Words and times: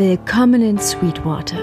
Willkommen 0.00 0.62
in 0.62 0.78
Sweetwater. 0.78 1.58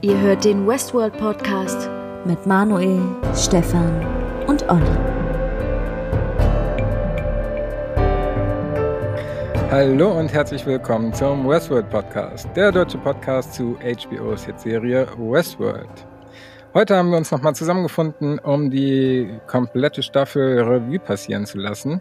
Ihr 0.00 0.20
hört 0.20 0.44
den 0.44 0.66
Westworld 0.66 1.16
Podcast 1.16 1.88
mit 2.24 2.44
Manuel, 2.44 3.00
Stefan 3.36 4.04
und 4.48 4.68
Olli. 4.68 4.82
Hallo 9.70 10.18
und 10.18 10.32
herzlich 10.32 10.66
willkommen 10.66 11.14
zum 11.14 11.48
Westworld 11.48 11.88
Podcast, 11.88 12.48
der 12.56 12.72
deutsche 12.72 12.98
Podcast 12.98 13.54
zu 13.54 13.78
HBO's 13.78 14.44
Hitserie 14.44 15.06
Westworld. 15.18 16.07
Heute 16.78 16.94
haben 16.94 17.10
wir 17.10 17.16
uns 17.16 17.32
nochmal 17.32 17.56
zusammengefunden, 17.56 18.38
um 18.38 18.70
die 18.70 19.40
komplette 19.48 20.04
Staffel 20.04 20.60
Revue 20.60 21.00
passieren 21.00 21.44
zu 21.44 21.58
lassen. 21.58 22.00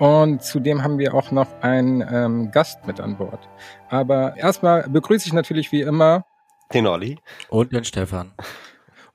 Und 0.00 0.42
zudem 0.42 0.82
haben 0.82 0.98
wir 0.98 1.14
auch 1.14 1.30
noch 1.30 1.46
einen 1.62 2.00
ähm, 2.00 2.50
Gast 2.50 2.88
mit 2.88 2.98
an 2.98 3.18
Bord. 3.18 3.48
Aber 3.88 4.36
erstmal 4.36 4.88
begrüße 4.88 5.28
ich 5.28 5.32
natürlich 5.32 5.70
wie 5.70 5.82
immer 5.82 6.26
den 6.74 6.88
Olli 6.88 7.20
und 7.50 7.72
den 7.72 7.84
Stefan. 7.84 8.32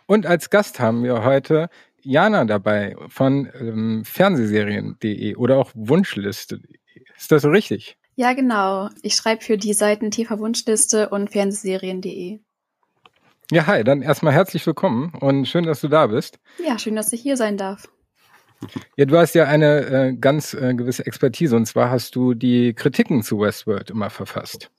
Und 0.06 0.26
als 0.26 0.50
Gast 0.50 0.80
haben 0.80 1.04
wir 1.04 1.26
heute 1.26 1.68
Jana 2.04 2.46
dabei 2.46 2.96
von 3.10 3.50
ähm, 3.60 4.06
Fernsehserien.de 4.06 5.36
oder 5.36 5.58
auch 5.58 5.72
Wunschliste. 5.76 6.62
Ist 7.18 7.34
das 7.34 7.42
so 7.42 7.50
richtig? 7.50 7.98
Ja, 8.16 8.32
genau. 8.32 8.88
Ich 9.02 9.16
schreibe 9.16 9.44
für 9.44 9.58
die 9.58 9.74
Seiten 9.74 10.10
TV 10.10 10.40
Wunschliste 10.40 11.10
und 11.10 11.34
Fernsehserien.de. 11.34 12.40
Ja, 13.52 13.68
hi, 13.68 13.84
dann 13.84 14.02
erstmal 14.02 14.32
herzlich 14.32 14.66
willkommen 14.66 15.12
und 15.20 15.46
schön, 15.46 15.66
dass 15.66 15.82
du 15.82 15.90
da 15.90 16.08
bist. 16.08 16.40
Ja, 16.66 16.80
schön, 16.80 16.96
dass 16.96 17.12
ich 17.12 17.22
hier 17.22 17.36
sein 17.36 17.58
darf. 17.58 17.90
Ja, 18.96 19.04
du 19.04 19.18
hast 19.18 19.36
ja 19.36 19.44
eine 19.44 19.82
äh, 19.88 20.14
ganz 20.14 20.54
äh, 20.54 20.74
gewisse 20.74 21.06
Expertise 21.06 21.58
und 21.58 21.66
zwar 21.66 21.90
hast 21.90 22.16
du 22.16 22.34
die 22.34 22.74
Kritiken 22.74 23.24
zu 23.24 23.42
Westworld 23.42 23.90
immer 23.90 24.10
verfasst. 24.10 24.72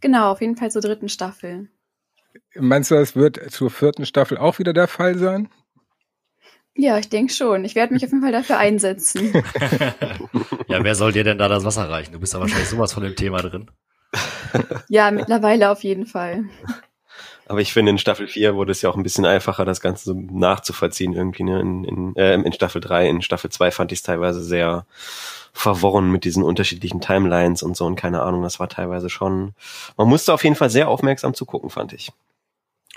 Genau, 0.00 0.30
auf 0.30 0.40
jeden 0.40 0.56
Fall 0.56 0.70
zur 0.70 0.82
dritten 0.82 1.08
Staffel. 1.08 1.68
Meinst 2.54 2.92
du, 2.92 2.94
das 2.94 3.16
wird 3.16 3.50
zur 3.50 3.70
vierten 3.70 4.06
Staffel 4.06 4.38
auch 4.38 4.60
wieder 4.60 4.72
der 4.72 4.86
Fall 4.86 5.18
sein? 5.18 5.48
Ja, 6.76 6.98
ich 6.98 7.08
denke 7.08 7.32
schon. 7.32 7.64
Ich 7.64 7.74
werde 7.74 7.92
mich 7.92 8.04
auf 8.04 8.10
jeden 8.10 8.22
Fall 8.22 8.30
dafür 8.30 8.58
einsetzen. 8.58 9.32
ja, 10.68 10.84
wer 10.84 10.94
soll 10.94 11.10
dir 11.10 11.24
denn 11.24 11.38
da 11.38 11.48
das 11.48 11.64
Wasser 11.64 11.90
reichen? 11.90 12.12
Du 12.12 12.20
bist 12.20 12.34
da 12.34 12.38
wahrscheinlich 12.38 12.68
sowas 12.68 12.92
von 12.92 13.02
dem 13.02 13.16
Thema 13.16 13.38
drin. 13.38 13.68
ja, 14.88 15.10
mittlerweile 15.10 15.70
auf 15.70 15.82
jeden 15.82 16.06
Fall. 16.06 16.44
Aber 17.48 17.60
ich 17.60 17.72
finde, 17.72 17.90
in 17.90 17.98
Staffel 17.98 18.26
4 18.26 18.56
wurde 18.56 18.72
es 18.72 18.82
ja 18.82 18.90
auch 18.90 18.96
ein 18.96 19.04
bisschen 19.04 19.24
einfacher, 19.24 19.64
das 19.64 19.80
Ganze 19.80 20.04
so 20.04 20.14
nachzuvollziehen 20.14 21.12
irgendwie. 21.12 21.44
Ne? 21.44 21.60
In, 21.60 21.84
in, 21.84 22.16
äh, 22.16 22.34
in 22.34 22.52
Staffel 22.52 22.80
3, 22.80 23.08
in 23.08 23.22
Staffel 23.22 23.50
2 23.50 23.70
fand 23.70 23.92
ich 23.92 24.00
es 24.00 24.02
teilweise 24.02 24.42
sehr 24.42 24.84
verworren 25.52 26.10
mit 26.10 26.24
diesen 26.24 26.42
unterschiedlichen 26.42 27.00
Timelines 27.00 27.62
und 27.62 27.76
so 27.76 27.86
und 27.86 27.96
keine 27.96 28.22
Ahnung, 28.22 28.42
das 28.42 28.60
war 28.60 28.68
teilweise 28.68 29.08
schon, 29.08 29.54
man 29.96 30.06
musste 30.06 30.34
auf 30.34 30.44
jeden 30.44 30.54
Fall 30.54 30.68
sehr 30.68 30.88
aufmerksam 30.88 31.32
zugucken, 31.32 31.70
fand 31.70 31.94
ich. 31.94 32.12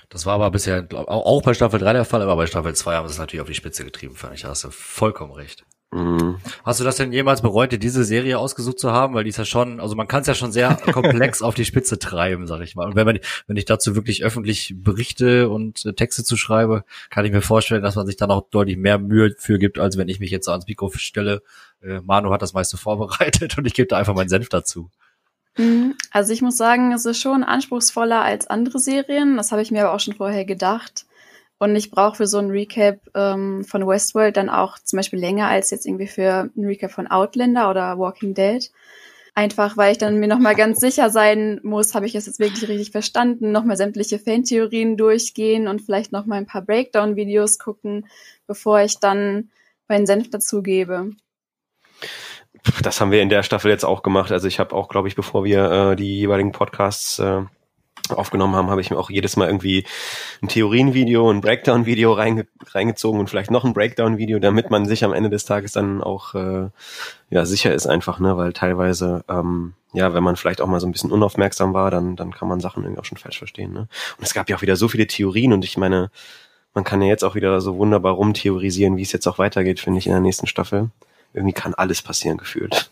Das 0.10 0.26
war 0.26 0.34
aber 0.34 0.52
bisher 0.52 0.86
auch 0.92 1.42
bei 1.44 1.54
Staffel 1.54 1.80
3 1.80 1.94
der 1.94 2.06
Fall, 2.06 2.22
aber 2.22 2.36
bei 2.36 2.48
Staffel 2.48 2.76
2 2.76 2.96
haben 2.96 3.08
sie 3.08 3.14
es 3.14 3.20
natürlich 3.20 3.42
auf 3.42 3.48
die 3.48 3.54
Spitze 3.54 3.86
getrieben, 3.86 4.16
fand 4.16 4.34
ich. 4.34 4.42
Da 4.42 4.50
hast 4.50 4.64
du 4.64 4.72
vollkommen 4.72 5.32
recht. 5.32 5.64
Mhm. 5.92 6.38
Hast 6.64 6.80
du 6.80 6.84
das 6.84 6.98
denn 6.98 7.12
jemals 7.12 7.42
bereut, 7.42 7.72
dir 7.72 7.80
diese 7.80 8.04
Serie 8.04 8.38
ausgesucht 8.38 8.78
zu 8.78 8.92
haben? 8.92 9.16
Weil 9.16 9.24
die 9.24 9.32
ist 9.32 9.38
ja 9.38 9.46
schon, 9.46 9.80
also 9.80 9.96
man 9.96 10.08
kann 10.08 10.22
es 10.22 10.28
ja 10.28 10.36
schon 10.36 10.52
sehr 10.52 10.76
komplex 10.92 11.42
auf 11.42 11.56
die 11.56 11.66
Spitze 11.66 11.98
treiben, 11.98 12.46
sag 12.46 12.62
ich 12.62 12.76
mal. 12.76 12.88
Und 12.88 12.96
wenn 12.96 13.08
man, 13.08 13.20
wenn 13.48 13.58
ich 13.58 13.66
dazu 13.66 13.96
wirklich 13.96 14.24
öffentlich 14.24 14.76
berichte 14.78 15.50
und 15.50 15.84
äh, 15.86 15.94
Texte 15.94 16.24
zu 16.24 16.38
schreibe, 16.38 16.84
kann 17.10 17.26
ich 17.26 17.32
mir 17.32 17.42
vorstellen, 17.42 17.82
dass 17.82 17.96
man 17.96 18.06
sich 18.06 18.18
dann 18.18 18.30
auch 18.30 18.50
deutlich 18.52 18.78
mehr 18.78 19.00
Mühe 19.00 19.34
für 19.38 19.58
gibt, 19.58 19.80
als 19.80 19.98
wenn 19.98 20.10
ich 20.10 20.20
mich 20.20 20.30
jetzt 20.30 20.48
ans 20.48 20.68
Mikro 20.68 20.92
stelle. 20.96 21.42
Äh, 21.82 22.02
Manu 22.02 22.32
hat 22.32 22.44
das 22.44 22.54
meiste 22.54 22.78
vorbereitet 22.78 23.58
und 23.58 23.66
ich 23.66 23.74
gebe 23.74 23.88
da 23.88 23.98
einfach 23.98 24.14
meinen 24.14 24.30
Senf 24.30 24.50
dazu. 24.50 24.92
Mhm. 25.58 25.96
Also 26.12 26.34
ich 26.34 26.44
muss 26.44 26.58
sagen, 26.58 26.94
es 26.94 27.06
ist 27.06 27.20
schon 27.20 27.44
anspruchsvoller 27.44 28.22
als 28.22 28.46
andere 28.46 28.78
Serien. 28.78 29.38
Das 29.38 29.52
habe 29.52 29.64
ich 29.64 29.72
mir 29.72 29.86
aber 29.86 29.96
auch 29.96 30.00
schon 30.00 30.14
vorher 30.14 30.46
gedacht. 30.46 31.06
Und 31.60 31.76
ich 31.76 31.92
brauche 31.92 32.16
für 32.16 32.28
so 32.28 32.38
ein 32.38 32.50
Recap 32.50 33.02
ähm, 33.14 33.66
von 33.66 33.86
Westworld 33.86 34.38
dann 34.38 34.50
auch 34.50 34.80
zum 34.80 34.98
Beispiel 34.98 35.20
länger 35.20 35.48
als 35.48 35.72
jetzt 35.72 35.86
irgendwie 35.86 36.08
für 36.08 36.50
ein 36.56 36.66
Recap 36.66 36.92
von 36.92 37.08
Outlander 37.08 37.70
oder 37.70 38.00
Walking 38.00 38.34
Dead. 38.34 38.72
Einfach, 39.36 39.78
weil 39.78 39.92
ich 39.92 39.98
dann 39.98 40.20
mir 40.20 40.28
nochmal 40.28 40.56
ganz 40.56 40.80
sicher 40.80 41.10
sein 41.10 41.60
muss, 41.64 41.96
habe 41.96 42.06
ich 42.06 42.16
es 42.16 42.26
jetzt 42.26 42.40
wirklich 42.40 42.68
richtig 42.68 42.92
verstanden, 42.92 43.52
nochmal 43.52 43.78
sämtliche 43.78 44.20
Fantheorien 44.20 44.98
durchgehen 44.98 45.68
und 45.68 45.82
vielleicht 45.82 46.12
nochmal 46.12 46.40
ein 46.40 46.46
paar 46.46 46.62
Breakdown-Videos 46.62 47.60
gucken, 47.60 48.08
bevor 48.48 48.82
ich 48.82 49.00
dann 49.00 49.50
meinen 49.88 50.06
Senf 50.06 50.30
dazugebe. 50.30 51.12
Das 52.82 53.00
haben 53.00 53.12
wir 53.12 53.22
in 53.22 53.30
der 53.30 53.44
Staffel 53.44 53.72
jetzt 53.72 53.86
auch 53.86 54.02
gemacht. 54.02 54.32
Also 54.32 54.48
ich 54.48 54.60
habe 54.60 54.76
auch, 54.76 54.88
glaube 54.88 55.08
ich, 55.08 55.16
bevor 55.16 55.44
wir 55.44 55.72
äh, 55.72 55.96
die 55.96 56.18
jeweiligen 56.18 56.52
Podcasts 56.52 57.20
äh, 57.20 57.44
aufgenommen 58.12 58.56
haben, 58.56 58.70
habe 58.70 58.82
ich 58.82 58.92
mir 58.92 58.98
auch 58.98 59.10
jedes 59.10 59.38
Mal 59.38 59.48
irgendwie 59.48 59.86
ein 60.42 60.48
Theorienvideo, 60.48 61.30
ein 61.30 61.42
Breakdown-Video 61.42 62.14
reinge 62.14 62.48
reingezogen 62.68 63.20
und 63.20 63.30
vielleicht 63.30 63.52
noch 63.52 63.64
ein 63.66 63.74
Breakdown-Video, 63.74 64.40
damit 64.40 64.70
man 64.70 64.86
sich 64.86 65.04
am 65.04 65.14
Ende 65.14 65.30
des 65.30 65.46
Tages 65.46 65.72
dann 65.72 66.02
auch 66.02 66.36
äh, 66.36 66.70
ja 67.30 67.46
sicher 67.46 67.74
ist 67.74 67.88
einfach, 67.88 68.20
ne, 68.20 68.38
weil 68.38 68.54
teilweise 68.54 69.24
ähm, 69.30 69.74
ja, 69.94 70.14
wenn 70.14 70.24
man 70.24 70.36
vielleicht 70.36 70.62
auch 70.62 70.68
mal 70.68 70.80
so 70.80 70.88
ein 70.88 70.92
bisschen 70.92 71.12
unaufmerksam 71.12 71.74
war, 71.74 71.92
dann 71.92 72.16
dann 72.16 72.32
kann 72.32 72.48
man 72.48 72.60
Sachen 72.60 72.84
irgendwie 72.84 73.02
auch 73.02 73.06
schon 73.06 73.18
falsch 73.18 73.40
verstehen, 73.40 73.74
ne? 73.74 73.88
Und 74.18 74.24
es 74.24 74.34
gab 74.34 74.50
ja 74.50 74.56
auch 74.56 74.62
wieder 74.62 74.76
so 74.76 74.88
viele 74.88 75.08
Theorien 75.08 75.54
und 75.54 75.66
ich 75.66 75.78
meine, 75.78 76.12
man 76.74 76.84
kann 76.84 77.02
ja 77.02 77.08
jetzt 77.08 77.24
auch 77.24 77.36
wieder 77.36 77.60
so 77.62 77.78
wunderbar 77.78 78.14
rumtheorisieren, 78.14 78.98
wie 78.98 79.02
es 79.02 79.12
jetzt 79.12 79.28
auch 79.28 79.40
weitergeht, 79.40 79.80
finde 79.80 80.00
ich 80.00 80.06
in 80.06 80.12
der 80.14 80.22
nächsten 80.22 80.48
Staffel. 80.48 80.90
Irgendwie 81.34 81.54
kann 81.54 81.74
alles 81.74 82.02
passieren 82.02 82.38
gefühlt. 82.38 82.92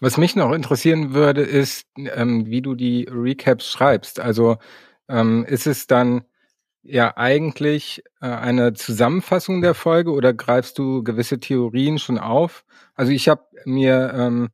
Was 0.00 0.16
mich 0.16 0.36
noch 0.36 0.52
interessieren 0.52 1.14
würde, 1.14 1.42
ist, 1.42 1.86
ähm, 1.96 2.46
wie 2.46 2.62
du 2.62 2.74
die 2.74 3.08
Recaps 3.10 3.70
schreibst. 3.70 4.20
Also 4.20 4.56
ähm, 5.08 5.44
ist 5.44 5.66
es 5.66 5.86
dann 5.86 6.22
ja 6.82 7.16
eigentlich 7.16 8.02
äh, 8.20 8.26
eine 8.26 8.72
Zusammenfassung 8.72 9.60
der 9.60 9.74
Folge 9.74 10.12
oder 10.12 10.32
greifst 10.32 10.78
du 10.78 11.02
gewisse 11.02 11.40
Theorien 11.40 11.98
schon 11.98 12.18
auf? 12.18 12.64
Also 12.94 13.12
ich 13.12 13.28
habe 13.28 13.44
mir 13.64 14.12
ähm, 14.14 14.48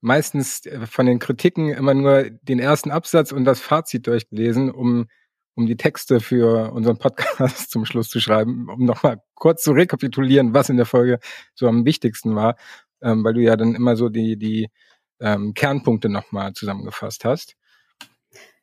meistens 0.00 0.66
äh, 0.66 0.86
von 0.86 1.06
den 1.06 1.18
Kritiken 1.18 1.68
immer 1.70 1.94
nur 1.94 2.30
den 2.30 2.58
ersten 2.58 2.90
Absatz 2.90 3.32
und 3.32 3.44
das 3.44 3.60
Fazit 3.60 4.06
durchgelesen, 4.06 4.70
um 4.70 5.06
um 5.54 5.66
die 5.66 5.76
Texte 5.76 6.20
für 6.20 6.72
unseren 6.72 6.98
Podcast 6.98 7.70
zum 7.70 7.84
Schluss 7.84 8.08
zu 8.08 8.20
schreiben, 8.20 8.68
um 8.68 8.84
nochmal 8.84 9.22
kurz 9.34 9.62
zu 9.62 9.72
rekapitulieren, 9.72 10.54
was 10.54 10.70
in 10.70 10.76
der 10.76 10.86
Folge 10.86 11.18
so 11.54 11.68
am 11.68 11.84
wichtigsten 11.84 12.34
war 12.34 12.56
ähm, 13.02 13.24
weil 13.24 13.34
du 13.34 13.40
ja 13.40 13.56
dann 13.56 13.74
immer 13.74 13.96
so 13.96 14.08
die, 14.08 14.36
die 14.36 14.68
ähm, 15.20 15.54
Kernpunkte 15.54 16.08
nochmal 16.08 16.52
zusammengefasst 16.52 17.24
hast. 17.24 17.56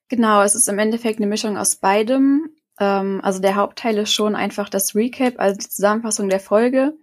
Genau, 0.09 0.41
es 0.41 0.55
ist 0.55 0.69
im 0.69 0.79
Endeffekt 0.79 1.19
eine 1.19 1.27
Mischung 1.27 1.57
aus 1.57 1.75
beidem. 1.75 2.49
Ähm, 2.79 3.19
also 3.23 3.41
der 3.41 3.55
Hauptteil 3.55 3.97
ist 3.97 4.13
schon 4.13 4.35
einfach 4.35 4.69
das 4.69 4.95
Recap, 4.95 5.35
also 5.37 5.57
die 5.57 5.69
Zusammenfassung 5.69 6.29
der 6.29 6.39
Folge, 6.39 6.93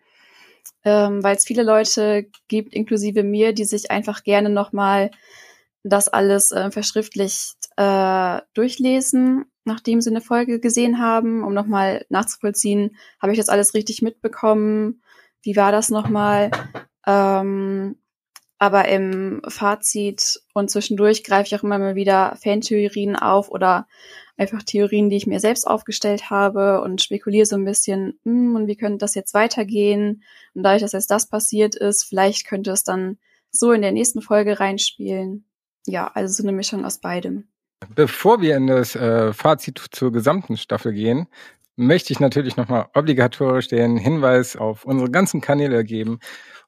ähm, 0.85 1.23
weil 1.23 1.37
es 1.37 1.45
viele 1.45 1.63
Leute 1.63 2.29
gibt, 2.49 2.73
inklusive 2.75 3.23
mir, 3.23 3.53
die 3.53 3.65
sich 3.65 3.91
einfach 3.91 4.25
gerne 4.25 4.51
nochmal 4.51 5.11
das 5.83 6.09
alles 6.09 6.51
äh, 6.51 6.71
verschriftlicht 6.71 7.57
äh, 7.77 8.41
durchlesen, 8.55 9.45
nachdem 9.65 10.01
sie 10.01 10.11
eine 10.11 10.23
Folge 10.23 10.61
gesehen 10.61 10.99
haben, 10.99 11.45
um 11.45 11.53
nochmal 11.53 12.07
nachzuvollziehen, 12.09 12.97
habe 13.21 13.33
ich 13.33 13.39
das 13.39 13.51
alles 13.51 13.75
richtig 13.75 14.01
mitbekommen? 14.01 15.03
Wie 15.43 15.57
war 15.57 15.73
das 15.73 15.91
nochmal? 15.91 16.51
Ähm, 17.07 17.97
aber 18.59 18.89
im 18.89 19.43
Fazit 19.49 20.41
und 20.55 20.71
zwischendurch 20.71 21.25
greife 21.25 21.49
ich 21.49 21.55
auch 21.55 21.65
immer 21.65 21.79
mal 21.79 21.97
wieder 21.97 22.37
Fantheorien 22.43 23.17
auf 23.17 23.51
oder 23.51 23.87
einfach 24.37 24.63
Theorien, 24.63 25.11
die 25.11 25.17
ich 25.17 25.27
mir 25.27 25.41
selbst 25.41 25.67
aufgestellt 25.67 26.31
habe 26.31 26.81
und 26.81 27.03
spekuliere 27.03 27.47
so 27.47 27.57
ein 27.57 27.65
bisschen, 27.65 28.19
hm, 28.25 28.55
und 28.55 28.67
wie 28.67 28.77
könnte 28.77 28.99
das 28.99 29.15
jetzt 29.15 29.35
weitergehen? 29.35 30.23
Und 30.55 30.63
dadurch, 30.63 30.83
dass 30.83 30.93
jetzt 30.93 31.11
das 31.11 31.29
passiert 31.29 31.75
ist, 31.75 32.05
vielleicht 32.05 32.47
könnte 32.47 32.71
es 32.71 32.85
dann 32.85 33.19
so 33.51 33.73
in 33.73 33.83
der 33.83 33.93
nächsten 33.93 34.23
Folge 34.23 34.59
reinspielen. 34.59 35.45
Ja, 35.87 36.11
also 36.15 36.33
so 36.33 36.43
eine 36.43 36.57
Mischung 36.57 36.85
aus 36.85 36.99
beidem. 36.99 37.49
Bevor 37.95 38.41
wir 38.41 38.57
in 38.57 38.67
das 38.67 38.97
äh, 38.97 39.33
Fazit 39.33 39.81
zur 39.91 40.11
gesamten 40.11 40.57
Staffel 40.57 40.93
gehen, 40.93 41.27
möchte 41.77 42.13
ich 42.13 42.21
natürlich 42.21 42.57
nochmal 42.57 42.87
obligatorisch 42.95 43.69
den 43.69 43.97
Hinweis 43.97 44.57
auf 44.57 44.85
unsere 44.85 45.11
ganzen 45.11 45.41
Kanäle 45.41 45.85
geben 45.85 46.19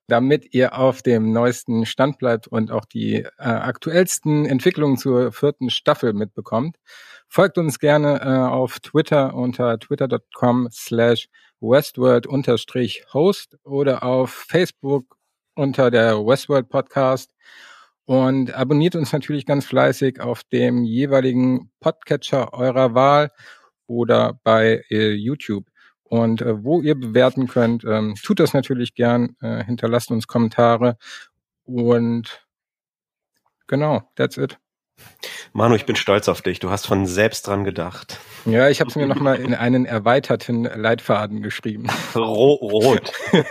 damit 0.09 0.55
ihr 0.55 0.79
auf 0.79 1.03
dem 1.03 1.33
neuesten 1.33 1.87
Stand 1.87 2.19
bleibt 2.19 2.47
und 2.47 2.71
auch 2.71 2.85
die 2.85 3.17
äh, 3.17 3.29
aktuellsten 3.39 4.47
Entwicklungen 4.47 4.97
zur 4.97 5.33
vierten 5.33 5.71
Staffel 5.71 6.13
mitbekommt. 6.13 6.77
Folgt 7.29 7.59
uns 7.59 7.79
gerne 7.79 8.21
äh, 8.21 8.29
auf 8.49 8.79
Twitter 8.81 9.35
unter 9.35 9.79
twitter.com 9.79 10.69
slash 10.71 11.29
westworld-host 11.61 13.59
oder 13.65 14.03
auf 14.03 14.31
Facebook 14.31 15.17
unter 15.55 15.91
der 15.91 16.19
Westworld 16.19 16.69
Podcast 16.69 17.31
und 18.05 18.55
abonniert 18.55 18.95
uns 18.95 19.13
natürlich 19.13 19.47
ganz 19.47 19.67
fleißig 19.67 20.21
auf 20.21 20.45
dem 20.45 20.85
jeweiligen 20.85 21.73
Podcatcher 21.81 22.55
eurer 22.55 22.95
Wahl 22.95 23.33
oder 23.89 24.39
bei 24.45 24.85
äh, 24.91 25.13
YouTube. 25.13 25.67
Und 26.09 26.43
äh, 26.43 26.63
wo 26.65 26.81
ihr 26.81 26.95
bewerten 26.95 27.49
könnt, 27.49 27.85
ähm, 27.85 28.15
tut 28.23 28.41
das 28.41 28.55
natürlich 28.55 28.95
gern, 28.95 29.37
äh, 29.41 29.65
hinterlasst 29.65 30.11
uns 30.11 30.27
Kommentare 30.27 30.97
und 31.65 32.47
genau, 33.67 34.03
that's 34.15 34.37
it. 34.37 34.59
Manu, 35.53 35.75
ich 35.75 35.87
bin 35.87 35.97
stolz 35.97 36.29
auf 36.29 36.43
dich. 36.43 36.61
Du 36.61 36.71
hast 36.71 36.87
von 36.87 37.07
selbst 37.07 37.47
dran 37.47 37.65
gedacht. 37.65 38.21
Ja, 38.45 38.69
ich 38.69 38.81
habe 38.81 38.89
es 38.89 38.97
mir 38.97 39.07
nochmal 39.07 39.37
in 39.37 39.55
einen 39.55 39.85
erweiterten 39.85 40.65
Leitfaden 40.65 41.43
geschrieben. 41.43 41.89
Ro 42.15 42.55
rot. 42.55 43.13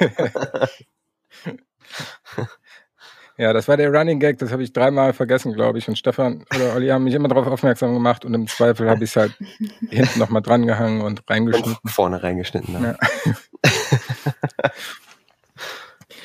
ja, 3.38 3.52
das 3.52 3.68
war 3.68 3.76
der 3.76 3.92
Running 3.92 4.20
Gag, 4.20 4.38
das 4.40 4.52
habe 4.52 4.64
ich 4.64 4.72
dreimal 4.72 5.12
vergessen, 5.14 5.54
glaube 5.54 5.78
ich. 5.78 5.88
Und 5.90 5.98
Stefan 5.98 6.46
oder 6.56 6.74
Olli 6.74 6.88
haben 6.88 7.04
mich 7.04 7.14
immer 7.14 7.28
darauf 7.28 7.48
aufmerksam 7.48 7.94
gemacht 7.94 8.24
und 8.24 8.34
im 8.34 8.48
Zweifel 8.48 8.90
habe 8.90 9.04
ich 9.04 9.10
es 9.10 9.16
halt 9.16 9.38
hinten 9.90 10.20
nochmal 10.20 10.42
drangehangen 10.42 11.02
und 11.02 11.24
reingeschnitten. 11.30 11.76
Und 11.84 11.90
vorne 11.90 12.24
reingeschnitten. 12.24 12.74
Ja. 12.82 12.96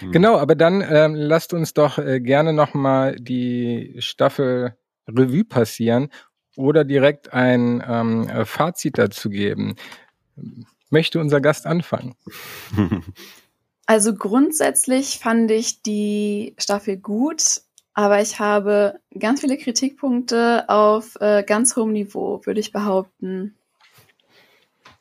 genau, 0.12 0.38
aber 0.38 0.54
dann 0.54 0.82
ähm, 0.88 1.14
lasst 1.14 1.52
uns 1.52 1.74
doch 1.74 1.98
äh, 1.98 2.20
gerne 2.20 2.52
nochmal 2.52 3.16
die 3.16 3.96
Staffel 3.98 4.76
Revue 5.08 5.44
passieren 5.44 6.10
oder 6.56 6.84
direkt 6.84 7.32
ein 7.32 7.82
ähm, 7.86 8.28
äh, 8.28 8.44
Fazit 8.44 8.98
dazu 8.98 9.30
geben. 9.30 9.74
Möchte 10.90 11.20
unser 11.20 11.40
Gast 11.40 11.66
anfangen? 11.66 12.14
Also 13.90 14.14
grundsätzlich 14.14 15.18
fand 15.18 15.50
ich 15.50 15.82
die 15.82 16.54
Staffel 16.58 16.96
gut, 16.96 17.62
aber 17.92 18.22
ich 18.22 18.38
habe 18.38 19.00
ganz 19.18 19.40
viele 19.40 19.58
Kritikpunkte 19.58 20.68
auf 20.68 21.20
äh, 21.20 21.42
ganz 21.42 21.74
hohem 21.74 21.90
Niveau, 21.90 22.40
würde 22.44 22.60
ich 22.60 22.70
behaupten. 22.70 23.56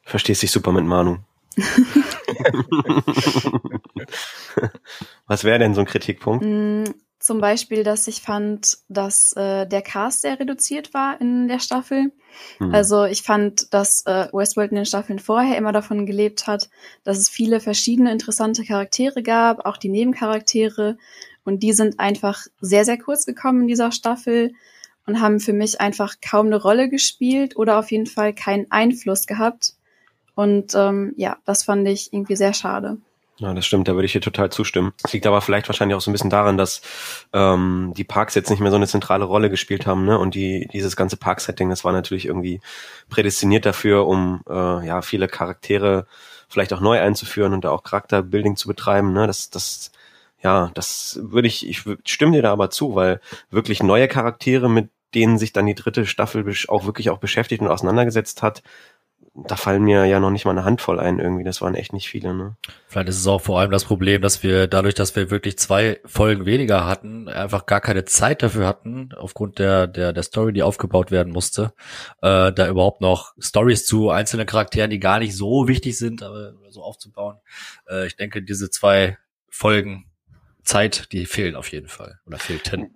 Verstehst 0.01 0.41
dich 0.41 0.49
super 0.49 0.71
mit 0.71 0.85
Manu. 0.85 1.17
Was 5.27 5.43
wäre 5.43 5.59
denn 5.59 5.75
so 5.75 5.81
ein 5.81 5.85
Kritikpunkt? 5.85 6.43
Zum 7.19 7.41
Beispiel, 7.41 7.83
dass 7.83 8.07
ich 8.07 8.21
fand, 8.21 8.77
dass 8.87 9.33
äh, 9.33 9.67
der 9.67 9.81
Cast 9.81 10.21
sehr 10.21 10.39
reduziert 10.39 10.93
war 10.93 11.19
in 11.19 11.49
der 11.49 11.59
Staffel. 11.59 12.13
Mhm. 12.59 12.73
Also 12.73 13.03
ich 13.03 13.23
fand, 13.23 13.73
dass 13.73 14.05
äh, 14.05 14.29
Westworld 14.31 14.71
in 14.71 14.77
den 14.77 14.85
Staffeln 14.85 15.19
vorher 15.19 15.57
immer 15.57 15.73
davon 15.73 16.05
gelebt 16.05 16.47
hat, 16.47 16.69
dass 17.03 17.17
es 17.17 17.27
viele 17.27 17.59
verschiedene 17.59 18.13
interessante 18.13 18.63
Charaktere 18.63 19.21
gab, 19.21 19.65
auch 19.65 19.75
die 19.75 19.89
Nebencharaktere. 19.89 20.97
Und 21.43 21.61
die 21.61 21.73
sind 21.73 21.99
einfach 21.99 22.45
sehr, 22.61 22.85
sehr 22.85 22.97
kurz 22.97 23.25
gekommen 23.25 23.63
in 23.63 23.67
dieser 23.67 23.91
Staffel 23.91 24.53
und 25.05 25.19
haben 25.19 25.41
für 25.41 25.53
mich 25.53 25.81
einfach 25.81 26.15
kaum 26.21 26.45
eine 26.45 26.61
Rolle 26.61 26.87
gespielt 26.87 27.57
oder 27.57 27.79
auf 27.79 27.91
jeden 27.91 28.05
Fall 28.05 28.33
keinen 28.33 28.71
Einfluss 28.71 29.27
gehabt. 29.27 29.73
Und 30.35 30.73
ähm, 30.73 31.13
ja, 31.17 31.37
das 31.43 31.65
fand 31.65 31.85
ich 31.85 32.13
irgendwie 32.13 32.37
sehr 32.37 32.53
schade. 32.53 32.97
Ja, 33.41 33.53
das 33.53 33.65
stimmt, 33.65 33.87
da 33.87 33.93
würde 33.93 34.05
ich 34.05 34.11
dir 34.11 34.19
total 34.19 34.51
zustimmen. 34.51 34.91
Das 35.01 35.13
liegt 35.13 35.25
aber 35.25 35.39
vielleicht 35.39 35.69
wahrscheinlich 35.69 35.95
auch 35.95 36.01
so 36.01 36.09
ein 36.09 36.13
bisschen 36.13 36.29
daran, 36.29 36.57
dass 36.57 36.81
ähm, 37.31 37.93
die 37.95 38.03
Parks 38.03 38.35
jetzt 38.35 38.49
nicht 38.49 38.59
mehr 38.59 38.69
so 38.69 38.75
eine 38.75 38.87
zentrale 38.87 39.23
Rolle 39.23 39.49
gespielt 39.49 39.85
haben, 39.87 40.03
ne? 40.03 40.19
Und 40.19 40.35
die 40.35 40.67
dieses 40.73 40.97
ganze 40.97 41.15
Parksetting, 41.15 41.69
das 41.69 41.85
war 41.85 41.93
natürlich 41.93 42.25
irgendwie 42.25 42.59
prädestiniert 43.09 43.65
dafür, 43.65 44.07
um 44.07 44.41
äh, 44.49 44.85
ja 44.85 45.01
viele 45.01 45.29
Charaktere 45.29 46.05
vielleicht 46.49 46.73
auch 46.73 46.81
neu 46.81 46.99
einzuführen 46.99 47.53
und 47.53 47.63
da 47.63 47.71
auch 47.71 47.83
Charakterbuilding 47.83 48.57
zu 48.57 48.67
betreiben, 48.67 49.13
ne? 49.13 49.25
Das, 49.25 49.49
das, 49.49 49.91
ja, 50.41 50.69
das 50.73 51.19
würde 51.23 51.47
ich, 51.47 51.65
ich 51.67 51.83
stimme 52.05 52.33
dir 52.33 52.41
da 52.41 52.51
aber 52.51 52.69
zu, 52.69 52.93
weil 52.95 53.21
wirklich 53.51 53.81
neue 53.83 54.09
Charaktere, 54.09 54.69
mit 54.69 54.89
denen 55.15 55.37
sich 55.37 55.53
dann 55.53 55.65
die 55.65 55.75
dritte 55.75 56.05
Staffel 56.05 56.45
auch 56.67 56.85
wirklich 56.85 57.09
auch 57.09 57.19
beschäftigt 57.19 57.61
und 57.61 57.69
auseinandergesetzt 57.69 58.43
hat, 58.43 58.63
da 59.33 59.55
fallen 59.55 59.83
mir 59.83 60.05
ja 60.05 60.19
noch 60.19 60.31
nicht 60.31 60.45
mal 60.45 60.51
eine 60.51 60.65
Handvoll 60.65 60.99
ein 60.99 61.19
irgendwie. 61.19 61.43
Das 61.43 61.61
waren 61.61 61.75
echt 61.75 61.93
nicht 61.93 62.09
viele, 62.09 62.33
ne? 62.33 62.57
Vielleicht 62.87 63.09
ist 63.09 63.19
es 63.19 63.27
auch 63.27 63.41
vor 63.41 63.59
allem 63.59 63.71
das 63.71 63.85
Problem, 63.85 64.21
dass 64.21 64.43
wir 64.43 64.67
dadurch, 64.67 64.95
dass 64.95 65.15
wir 65.15 65.29
wirklich 65.29 65.57
zwei 65.57 65.99
Folgen 66.05 66.45
weniger 66.45 66.85
hatten, 66.85 67.27
einfach 67.27 67.65
gar 67.65 67.81
keine 67.81 68.05
Zeit 68.05 68.43
dafür 68.43 68.67
hatten, 68.67 69.09
aufgrund 69.15 69.59
der, 69.59 69.87
der, 69.87 70.13
der 70.13 70.23
Story, 70.23 70.53
die 70.53 70.63
aufgebaut 70.63 71.11
werden 71.11 71.31
musste, 71.31 71.73
äh, 72.21 72.51
da 72.51 72.67
überhaupt 72.67 73.01
noch 73.01 73.33
Stories 73.39 73.85
zu 73.85 74.09
einzelnen 74.09 74.45
Charakteren, 74.45 74.89
die 74.89 74.99
gar 74.99 75.19
nicht 75.19 75.35
so 75.35 75.67
wichtig 75.67 75.97
sind, 75.97 76.23
aber 76.23 76.53
so 76.69 76.81
aufzubauen. 76.83 77.37
Äh, 77.89 78.07
ich 78.07 78.15
denke, 78.15 78.41
diese 78.41 78.69
zwei 78.69 79.17
Folgen 79.49 80.05
Zeit, 80.63 81.11
die 81.11 81.25
fehlen 81.25 81.55
auf 81.55 81.71
jeden 81.71 81.87
Fall 81.87 82.19
oder 82.25 82.37
fehlten. 82.37 82.91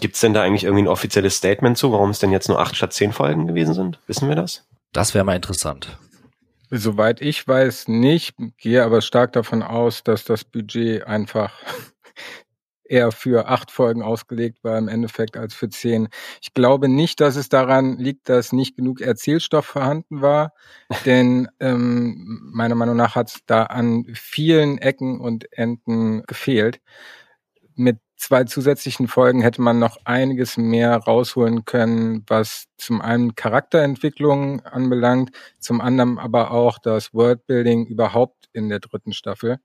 Gibt's 0.00 0.20
denn 0.20 0.34
da 0.34 0.42
eigentlich 0.42 0.64
irgendwie 0.64 0.84
ein 0.84 0.88
offizielles 0.88 1.36
Statement 1.36 1.76
zu, 1.76 1.92
warum 1.92 2.10
es 2.10 2.18
denn 2.18 2.32
jetzt 2.32 2.48
nur 2.48 2.58
acht 2.60 2.76
statt 2.76 2.92
zehn 2.92 3.12
Folgen 3.12 3.46
gewesen 3.46 3.74
sind? 3.74 3.98
Wissen 4.06 4.28
wir 4.28 4.36
das? 4.36 4.66
Das 4.94 5.12
wäre 5.12 5.24
mal 5.24 5.34
interessant. 5.34 5.98
Soweit 6.70 7.20
ich 7.20 7.46
weiß 7.46 7.88
nicht, 7.88 8.36
gehe 8.58 8.84
aber 8.84 9.02
stark 9.02 9.32
davon 9.32 9.62
aus, 9.62 10.04
dass 10.04 10.24
das 10.24 10.44
Budget 10.44 11.04
einfach 11.04 11.52
eher 12.84 13.10
für 13.10 13.48
acht 13.48 13.72
Folgen 13.72 14.02
ausgelegt 14.02 14.62
war 14.62 14.78
im 14.78 14.86
Endeffekt 14.86 15.36
als 15.36 15.52
für 15.52 15.68
zehn. 15.68 16.08
Ich 16.40 16.54
glaube 16.54 16.88
nicht, 16.88 17.20
dass 17.20 17.34
es 17.34 17.48
daran 17.48 17.98
liegt, 17.98 18.28
dass 18.28 18.52
nicht 18.52 18.76
genug 18.76 19.00
Erzählstoff 19.00 19.66
vorhanden 19.66 20.22
war, 20.22 20.52
denn 21.04 21.48
ähm, 21.58 22.52
meiner 22.54 22.76
Meinung 22.76 22.96
nach 22.96 23.16
hat 23.16 23.30
es 23.30 23.40
da 23.46 23.64
an 23.64 24.06
vielen 24.14 24.78
Ecken 24.78 25.20
und 25.20 25.52
Enden 25.52 26.22
gefehlt. 26.22 26.80
Mit 27.74 27.98
zwei 28.24 28.44
zusätzlichen 28.44 29.06
Folgen 29.06 29.42
hätte 29.42 29.60
man 29.60 29.78
noch 29.78 29.98
einiges 30.04 30.56
mehr 30.56 30.96
rausholen 30.96 31.64
können, 31.66 32.24
was 32.26 32.66
zum 32.78 33.02
einen 33.02 33.34
Charakterentwicklung 33.34 34.64
anbelangt, 34.64 35.30
zum 35.58 35.80
anderen 35.82 36.18
aber 36.18 36.50
auch 36.50 36.78
das 36.78 37.12
Worldbuilding 37.12 37.86
überhaupt 37.86 38.48
in 38.54 38.70
der 38.70 38.80
dritten 38.80 39.12
Staffel. 39.12 39.58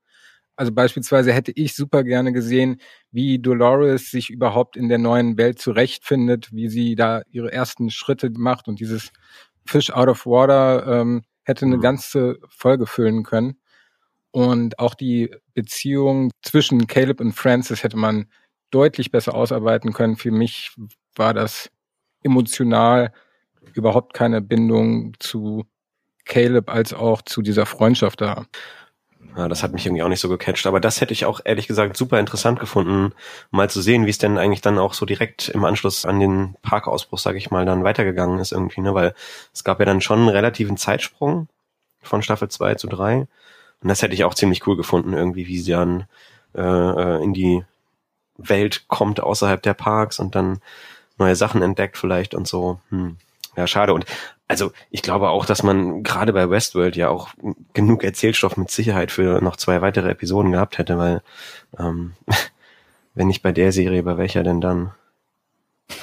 Also 0.57 0.73
beispielsweise 0.73 1.31
hätte 1.31 1.53
ich 1.55 1.73
super 1.73 2.03
gerne 2.03 2.33
gesehen, 2.33 2.81
wie 3.11 3.39
Dolores 3.39 4.11
sich 4.11 4.29
überhaupt 4.29 4.75
in 4.75 4.89
der 4.89 4.97
neuen 4.97 5.37
Welt 5.37 5.59
zurechtfindet, 5.59 6.51
wie 6.51 6.67
sie 6.67 6.95
da 6.95 7.21
ihre 7.31 7.53
ersten 7.53 7.89
Schritte 7.89 8.29
macht 8.29 8.67
und 8.67 8.81
dieses 8.81 9.13
Fish 9.65 9.89
out 9.89 10.09
of 10.09 10.25
water 10.25 10.85
ähm, 10.85 11.21
hätte 11.43 11.65
eine 11.65 11.77
mhm. 11.77 11.81
ganze 11.81 12.39
Folge 12.49 12.87
füllen 12.87 13.23
können. 13.23 13.55
Und 14.31 14.79
auch 14.79 14.95
die 14.95 15.33
Beziehung 15.53 16.31
zwischen 16.41 16.87
Caleb 16.87 17.21
und 17.21 17.31
Francis 17.31 17.83
hätte 17.83 17.97
man 17.97 18.27
deutlich 18.71 19.11
besser 19.11 19.33
ausarbeiten 19.35 19.93
können. 19.93 20.15
Für 20.15 20.31
mich 20.31 20.71
war 21.15 21.33
das 21.33 21.69
emotional 22.23 23.11
überhaupt 23.73 24.13
keine 24.13 24.41
Bindung 24.41 25.13
zu 25.19 25.65
Caleb 26.25 26.69
als 26.69 26.93
auch 26.93 27.21
zu 27.21 27.41
dieser 27.41 27.65
Freundschaft 27.65 28.21
da. 28.21 28.45
Ja, 29.35 29.47
das 29.47 29.63
hat 29.63 29.73
mich 29.73 29.85
irgendwie 29.85 30.03
auch 30.03 30.09
nicht 30.09 30.19
so 30.19 30.29
gecatcht. 30.29 30.65
Aber 30.65 30.79
das 30.79 31.01
hätte 31.01 31.13
ich 31.13 31.25
auch 31.25 31.39
ehrlich 31.43 31.67
gesagt 31.67 31.95
super 31.95 32.19
interessant 32.19 32.59
gefunden, 32.59 33.13
mal 33.51 33.69
zu 33.69 33.81
sehen, 33.81 34.05
wie 34.05 34.09
es 34.09 34.17
denn 34.17 34.37
eigentlich 34.37 34.61
dann 34.61 34.77
auch 34.77 34.93
so 34.93 35.05
direkt 35.05 35.49
im 35.49 35.65
Anschluss 35.65 36.05
an 36.05 36.19
den 36.19 36.55
Parkausbruch, 36.61 37.19
sage 37.19 37.37
ich 37.37 37.51
mal, 37.51 37.65
dann 37.65 37.83
weitergegangen 37.83 38.39
ist 38.39 38.51
irgendwie, 38.51 38.81
ne? 38.81 38.93
Weil 38.93 39.13
es 39.53 39.63
gab 39.63 39.79
ja 39.79 39.85
dann 39.85 40.01
schon 40.01 40.19
einen 40.19 40.29
relativen 40.29 40.77
Zeitsprung 40.77 41.47
von 42.01 42.21
Staffel 42.21 42.49
2 42.49 42.75
zu 42.75 42.87
3. 42.87 43.27
Und 43.81 43.87
das 43.87 44.01
hätte 44.01 44.13
ich 44.13 44.23
auch 44.23 44.33
ziemlich 44.33 44.65
cool 44.67 44.75
gefunden, 44.75 45.13
irgendwie, 45.13 45.47
wie 45.47 45.59
sie 45.59 45.71
dann 45.71 46.05
äh, 46.55 46.61
äh 46.61 47.23
in 47.23 47.33
die 47.33 47.63
Welt 48.39 48.87
kommt 48.87 49.19
außerhalb 49.19 49.61
der 49.61 49.73
Parks 49.73 50.19
und 50.19 50.35
dann 50.35 50.59
neue 51.17 51.35
Sachen 51.35 51.61
entdeckt 51.61 51.97
vielleicht 51.97 52.33
und 52.33 52.47
so. 52.47 52.79
Hm. 52.89 53.17
Ja, 53.55 53.67
schade. 53.67 53.93
Und 53.93 54.05
also 54.47 54.71
ich 54.89 55.01
glaube 55.01 55.29
auch, 55.29 55.45
dass 55.45 55.63
man 55.63 56.03
gerade 56.03 56.33
bei 56.33 56.49
Westworld 56.49 56.95
ja 56.95 57.09
auch 57.09 57.29
genug 57.73 58.03
Erzählstoff 58.03 58.57
mit 58.57 58.71
Sicherheit 58.71 59.11
für 59.11 59.41
noch 59.41 59.57
zwei 59.57 59.81
weitere 59.81 60.09
Episoden 60.09 60.51
gehabt 60.51 60.77
hätte, 60.77 60.97
weil 60.97 61.21
ähm, 61.77 62.13
wenn 63.13 63.27
nicht 63.27 63.43
bei 63.43 63.51
der 63.51 63.71
Serie, 63.71 64.03
bei 64.03 64.17
welcher 64.17 64.43
denn 64.43 64.61
dann? 64.61 64.93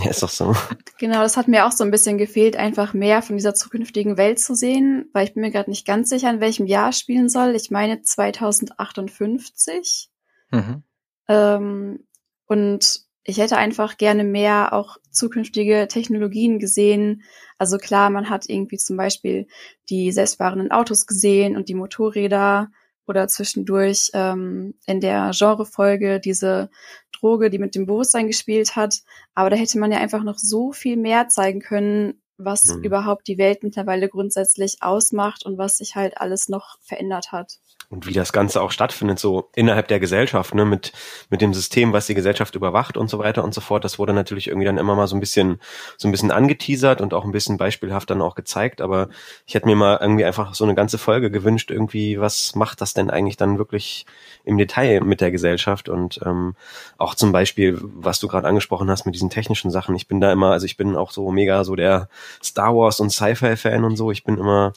ja, 0.00 0.10
ist 0.10 0.22
doch 0.22 0.28
so. 0.28 0.54
Genau, 0.98 1.22
das 1.22 1.36
hat 1.36 1.48
mir 1.48 1.66
auch 1.66 1.72
so 1.72 1.82
ein 1.82 1.90
bisschen 1.90 2.18
gefehlt, 2.18 2.56
einfach 2.56 2.94
mehr 2.94 3.22
von 3.22 3.36
dieser 3.36 3.54
zukünftigen 3.54 4.16
Welt 4.16 4.38
zu 4.38 4.54
sehen, 4.54 5.08
weil 5.12 5.24
ich 5.24 5.34
bin 5.34 5.40
mir 5.40 5.50
gerade 5.50 5.70
nicht 5.70 5.86
ganz 5.86 6.10
sicher, 6.10 6.30
in 6.30 6.40
welchem 6.40 6.66
Jahr 6.66 6.92
spielen 6.92 7.28
soll. 7.28 7.54
Ich 7.54 7.70
meine 7.70 8.02
2058. 8.02 10.10
Mhm. 10.50 10.82
Ähm, 11.28 12.06
und 12.46 13.00
ich 13.24 13.38
hätte 13.38 13.58
einfach 13.58 13.98
gerne 13.98 14.24
mehr 14.24 14.72
auch 14.72 14.96
zukünftige 15.10 15.86
Technologien 15.88 16.58
gesehen. 16.58 17.22
Also 17.58 17.76
klar, 17.76 18.08
man 18.08 18.30
hat 18.30 18.48
irgendwie 18.48 18.78
zum 18.78 18.96
Beispiel 18.96 19.46
die 19.90 20.12
selbstfahrenden 20.12 20.70
Autos 20.70 21.06
gesehen 21.06 21.56
und 21.56 21.68
die 21.68 21.74
Motorräder 21.74 22.70
oder 23.06 23.28
zwischendurch 23.28 24.10
ähm, 24.14 24.74
in 24.86 25.00
der 25.00 25.32
Genrefolge 25.36 26.20
diese 26.20 26.70
Droge, 27.12 27.50
die 27.50 27.58
mit 27.58 27.74
dem 27.74 27.86
Bewusstsein 27.86 28.28
gespielt 28.28 28.76
hat. 28.76 29.00
Aber 29.34 29.50
da 29.50 29.56
hätte 29.56 29.78
man 29.78 29.92
ja 29.92 29.98
einfach 29.98 30.22
noch 30.22 30.38
so 30.38 30.72
viel 30.72 30.96
mehr 30.96 31.28
zeigen 31.28 31.60
können, 31.60 32.22
was 32.38 32.64
mhm. 32.64 32.84
überhaupt 32.84 33.26
die 33.28 33.38
Welt 33.38 33.62
mittlerweile 33.62 34.08
grundsätzlich 34.08 34.78
ausmacht 34.80 35.44
und 35.44 35.58
was 35.58 35.78
sich 35.78 35.96
halt 35.96 36.18
alles 36.18 36.48
noch 36.48 36.78
verändert 36.80 37.32
hat. 37.32 37.58
Und 37.90 38.06
wie 38.06 38.12
das 38.12 38.32
Ganze 38.34 38.60
auch 38.60 38.70
stattfindet, 38.70 39.18
so 39.18 39.48
innerhalb 39.54 39.88
der 39.88 39.98
Gesellschaft, 39.98 40.54
ne, 40.54 40.66
mit, 40.66 40.92
mit 41.30 41.40
dem 41.40 41.54
System, 41.54 41.94
was 41.94 42.06
die 42.06 42.14
Gesellschaft 42.14 42.54
überwacht 42.54 42.98
und 42.98 43.08
so 43.08 43.18
weiter 43.18 43.42
und 43.42 43.54
so 43.54 43.62
fort. 43.62 43.82
Das 43.82 43.98
wurde 43.98 44.12
natürlich 44.12 44.48
irgendwie 44.48 44.66
dann 44.66 44.76
immer 44.76 44.94
mal 44.94 45.06
so 45.06 45.16
ein 45.16 45.20
bisschen, 45.20 45.58
so 45.96 46.06
ein 46.06 46.10
bisschen 46.10 46.30
angeteasert 46.30 47.00
und 47.00 47.14
auch 47.14 47.24
ein 47.24 47.32
bisschen 47.32 47.56
beispielhaft 47.56 48.10
dann 48.10 48.20
auch 48.20 48.34
gezeigt. 48.34 48.82
Aber 48.82 49.08
ich 49.46 49.54
hätte 49.54 49.66
mir 49.66 49.74
mal 49.74 49.98
irgendwie 50.02 50.26
einfach 50.26 50.54
so 50.54 50.64
eine 50.64 50.74
ganze 50.74 50.98
Folge 50.98 51.30
gewünscht, 51.30 51.70
irgendwie, 51.70 52.20
was 52.20 52.54
macht 52.54 52.82
das 52.82 52.92
denn 52.92 53.08
eigentlich 53.08 53.38
dann 53.38 53.56
wirklich 53.56 54.04
im 54.44 54.58
Detail 54.58 55.00
mit 55.00 55.22
der 55.22 55.30
Gesellschaft 55.30 55.88
und 55.88 56.20
ähm, 56.26 56.56
auch 56.98 57.14
zum 57.14 57.32
Beispiel, 57.32 57.78
was 57.80 58.20
du 58.20 58.28
gerade 58.28 58.46
angesprochen 58.46 58.90
hast 58.90 59.06
mit 59.06 59.14
diesen 59.14 59.30
technischen 59.30 59.70
Sachen. 59.70 59.94
Ich 59.94 60.08
bin 60.08 60.20
da 60.20 60.30
immer, 60.30 60.52
also 60.52 60.66
ich 60.66 60.76
bin 60.76 60.94
auch 60.94 61.10
so 61.10 61.30
mega 61.30 61.64
so 61.64 61.74
der 61.74 62.10
Star 62.42 62.76
Wars 62.76 63.00
und 63.00 63.10
Sci-Fi-Fan 63.10 63.84
und 63.84 63.96
so. 63.96 64.10
Ich 64.10 64.24
bin 64.24 64.36
immer 64.36 64.74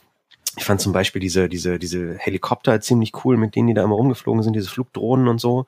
ich 0.57 0.65
fand 0.65 0.81
zum 0.81 0.93
Beispiel 0.93 1.19
diese, 1.19 1.49
diese, 1.49 1.79
diese 1.79 2.17
Helikopter 2.17 2.81
ziemlich 2.81 3.11
cool, 3.23 3.37
mit 3.37 3.55
denen 3.55 3.67
die 3.67 3.73
da 3.73 3.83
immer 3.83 3.95
rumgeflogen 3.95 4.43
sind, 4.43 4.55
diese 4.55 4.69
Flugdrohnen 4.69 5.27
und 5.27 5.39
so. 5.39 5.65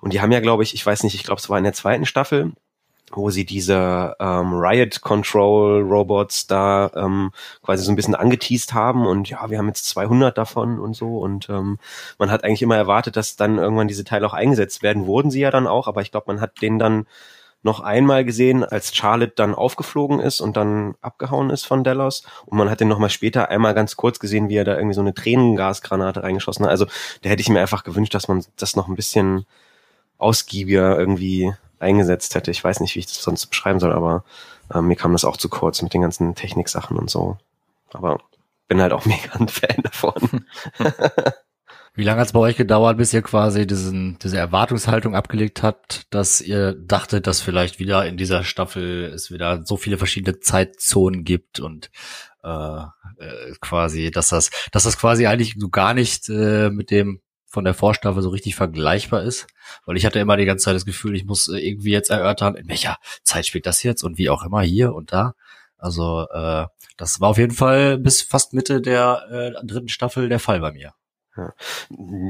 Und 0.00 0.12
die 0.12 0.20
haben 0.20 0.32
ja, 0.32 0.40
glaube 0.40 0.62
ich, 0.62 0.74
ich 0.74 0.84
weiß 0.84 1.02
nicht, 1.02 1.14
ich 1.14 1.24
glaube, 1.24 1.40
es 1.40 1.48
war 1.48 1.58
in 1.58 1.64
der 1.64 1.72
zweiten 1.72 2.06
Staffel, 2.06 2.52
wo 3.12 3.30
sie 3.30 3.44
diese 3.44 4.16
ähm, 4.18 4.54
Riot 4.54 5.00
Control 5.00 5.82
Robots 5.82 6.46
da 6.46 6.90
ähm, 6.94 7.30
quasi 7.62 7.84
so 7.84 7.92
ein 7.92 7.96
bisschen 7.96 8.14
angeteased 8.14 8.74
haben. 8.74 9.06
Und 9.06 9.28
ja, 9.28 9.50
wir 9.50 9.58
haben 9.58 9.68
jetzt 9.68 9.86
200 9.88 10.36
davon 10.36 10.78
und 10.78 10.94
so. 10.94 11.18
Und 11.18 11.48
ähm, 11.48 11.78
man 12.18 12.30
hat 12.30 12.44
eigentlich 12.44 12.62
immer 12.62 12.76
erwartet, 12.76 13.16
dass 13.16 13.36
dann 13.36 13.58
irgendwann 13.58 13.88
diese 13.88 14.04
Teile 14.04 14.26
auch 14.26 14.34
eingesetzt 14.34 14.82
werden, 14.82 15.06
wurden 15.06 15.30
sie 15.30 15.40
ja 15.40 15.50
dann 15.50 15.66
auch, 15.66 15.86
aber 15.86 16.02
ich 16.02 16.10
glaube, 16.10 16.26
man 16.28 16.40
hat 16.40 16.60
denen 16.60 16.78
dann 16.78 17.06
noch 17.64 17.80
einmal 17.80 18.24
gesehen, 18.24 18.62
als 18.62 18.94
Charlotte 18.94 19.32
dann 19.36 19.54
aufgeflogen 19.54 20.20
ist 20.20 20.40
und 20.40 20.56
dann 20.56 20.94
abgehauen 21.00 21.50
ist 21.50 21.64
von 21.64 21.82
Delos. 21.82 22.24
Und 22.46 22.58
man 22.58 22.70
hat 22.70 22.80
den 22.80 22.88
noch 22.88 22.98
mal 22.98 23.08
später 23.08 23.48
einmal 23.48 23.74
ganz 23.74 23.96
kurz 23.96 24.18
gesehen, 24.18 24.48
wie 24.48 24.56
er 24.56 24.64
da 24.64 24.76
irgendwie 24.76 24.94
so 24.94 25.00
eine 25.00 25.14
Tränengasgranate 25.14 26.22
reingeschossen 26.22 26.64
hat. 26.64 26.70
Also 26.70 26.86
da 27.22 27.30
hätte 27.30 27.40
ich 27.40 27.48
mir 27.48 27.60
einfach 27.60 27.84
gewünscht, 27.84 28.14
dass 28.14 28.28
man 28.28 28.44
das 28.56 28.76
noch 28.76 28.88
ein 28.88 28.96
bisschen 28.96 29.46
ausgiebiger 30.18 30.98
irgendwie 30.98 31.54
eingesetzt 31.78 32.34
hätte. 32.34 32.50
Ich 32.50 32.62
weiß 32.62 32.80
nicht, 32.80 32.94
wie 32.94 33.00
ich 33.00 33.06
das 33.06 33.22
sonst 33.22 33.46
beschreiben 33.46 33.80
soll, 33.80 33.92
aber 33.92 34.24
äh, 34.72 34.80
mir 34.80 34.96
kam 34.96 35.12
das 35.12 35.24
auch 35.24 35.36
zu 35.36 35.48
kurz 35.48 35.82
mit 35.82 35.94
den 35.94 36.02
ganzen 36.02 36.34
Techniksachen 36.34 36.96
und 36.96 37.10
so. 37.10 37.38
Aber 37.92 38.20
bin 38.68 38.80
halt 38.80 38.92
auch 38.92 39.04
mega 39.06 39.32
ein 39.38 39.48
Fan 39.48 39.82
davon. 39.82 40.46
Wie 41.96 42.02
lange 42.02 42.20
hat 42.20 42.26
es 42.26 42.32
bei 42.32 42.40
euch 42.40 42.56
gedauert, 42.56 42.96
bis 42.96 43.12
ihr 43.12 43.22
quasi 43.22 43.68
diesen, 43.68 44.18
diese 44.18 44.36
Erwartungshaltung 44.36 45.14
abgelegt 45.14 45.62
habt, 45.62 46.12
dass 46.12 46.40
ihr 46.40 46.72
dachtet, 46.72 47.28
dass 47.28 47.40
vielleicht 47.40 47.78
wieder 47.78 48.04
in 48.04 48.16
dieser 48.16 48.42
Staffel 48.42 49.04
es 49.14 49.30
wieder 49.30 49.64
so 49.64 49.76
viele 49.76 49.96
verschiedene 49.96 50.40
Zeitzonen 50.40 51.22
gibt 51.22 51.60
und 51.60 51.92
äh, 52.42 52.78
äh, 52.78 53.54
quasi, 53.60 54.10
dass 54.10 54.30
das, 54.30 54.50
dass 54.72 54.82
das 54.82 54.98
quasi 54.98 55.28
eigentlich 55.28 55.54
so 55.56 55.68
gar 55.68 55.94
nicht 55.94 56.28
äh, 56.28 56.68
mit 56.70 56.90
dem 56.90 57.20
von 57.46 57.64
der 57.64 57.74
Vorstaffel 57.74 58.22
so 58.22 58.30
richtig 58.30 58.56
vergleichbar 58.56 59.22
ist, 59.22 59.46
weil 59.86 59.96
ich 59.96 60.04
hatte 60.04 60.18
immer 60.18 60.36
die 60.36 60.46
ganze 60.46 60.64
Zeit 60.64 60.74
das 60.74 60.84
Gefühl, 60.84 61.14
ich 61.14 61.24
muss 61.24 61.46
äh, 61.46 61.58
irgendwie 61.58 61.92
jetzt 61.92 62.10
erörtern, 62.10 62.56
in 62.56 62.68
welcher 62.68 62.96
Zeit 63.22 63.46
spielt 63.46 63.66
das 63.66 63.84
jetzt 63.84 64.02
und 64.02 64.18
wie 64.18 64.30
auch 64.30 64.44
immer 64.44 64.62
hier 64.62 64.92
und 64.92 65.12
da. 65.12 65.34
Also 65.78 66.26
äh, 66.32 66.66
das 66.96 67.20
war 67.20 67.28
auf 67.28 67.38
jeden 67.38 67.54
Fall 67.54 67.98
bis 67.98 68.20
fast 68.20 68.52
Mitte 68.52 68.80
der 68.80 69.26
äh, 69.30 69.64
dritten 69.64 69.88
Staffel 69.88 70.28
der 70.28 70.40
Fall 70.40 70.58
bei 70.58 70.72
mir. 70.72 70.92
Ja. 71.36 71.52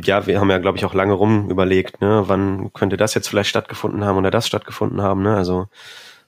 ja, 0.03 0.27
wir 0.27 0.41
haben 0.41 0.51
ja, 0.51 0.59
glaube 0.59 0.79
ich, 0.79 0.85
auch 0.85 0.95
lange 0.95 1.13
rum 1.13 1.51
überlegt, 1.51 2.01
ne, 2.01 2.25
wann 2.27 2.73
könnte 2.73 2.97
das 2.97 3.13
jetzt 3.15 3.29
vielleicht 3.29 3.51
stattgefunden 3.51 4.05
haben 4.05 4.17
oder 4.17 4.31
das 4.31 4.47
stattgefunden 4.47 5.03
haben, 5.03 5.23
ne? 5.23 5.37
Also 5.37 5.69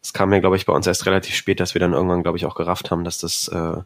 es 0.03 0.13
kam 0.13 0.33
ja, 0.33 0.41
glaube 0.41 0.57
ich, 0.57 0.67
bei 0.67 0.73
uns 0.75 0.87
erst 0.87 1.07
relativ 1.07 1.35
spät, 1.35 1.59
dass 1.59 1.75
wir 1.75 1.81
dann 1.81 1.95
irgendwann, 1.95 2.23
glaube 2.23 2.37
ich, 2.39 2.45
auch 2.45 2.55
gerafft 2.55 2.91
haben, 2.91 3.03
dass 3.03 3.19
das 3.19 3.49
äh, 3.49 3.79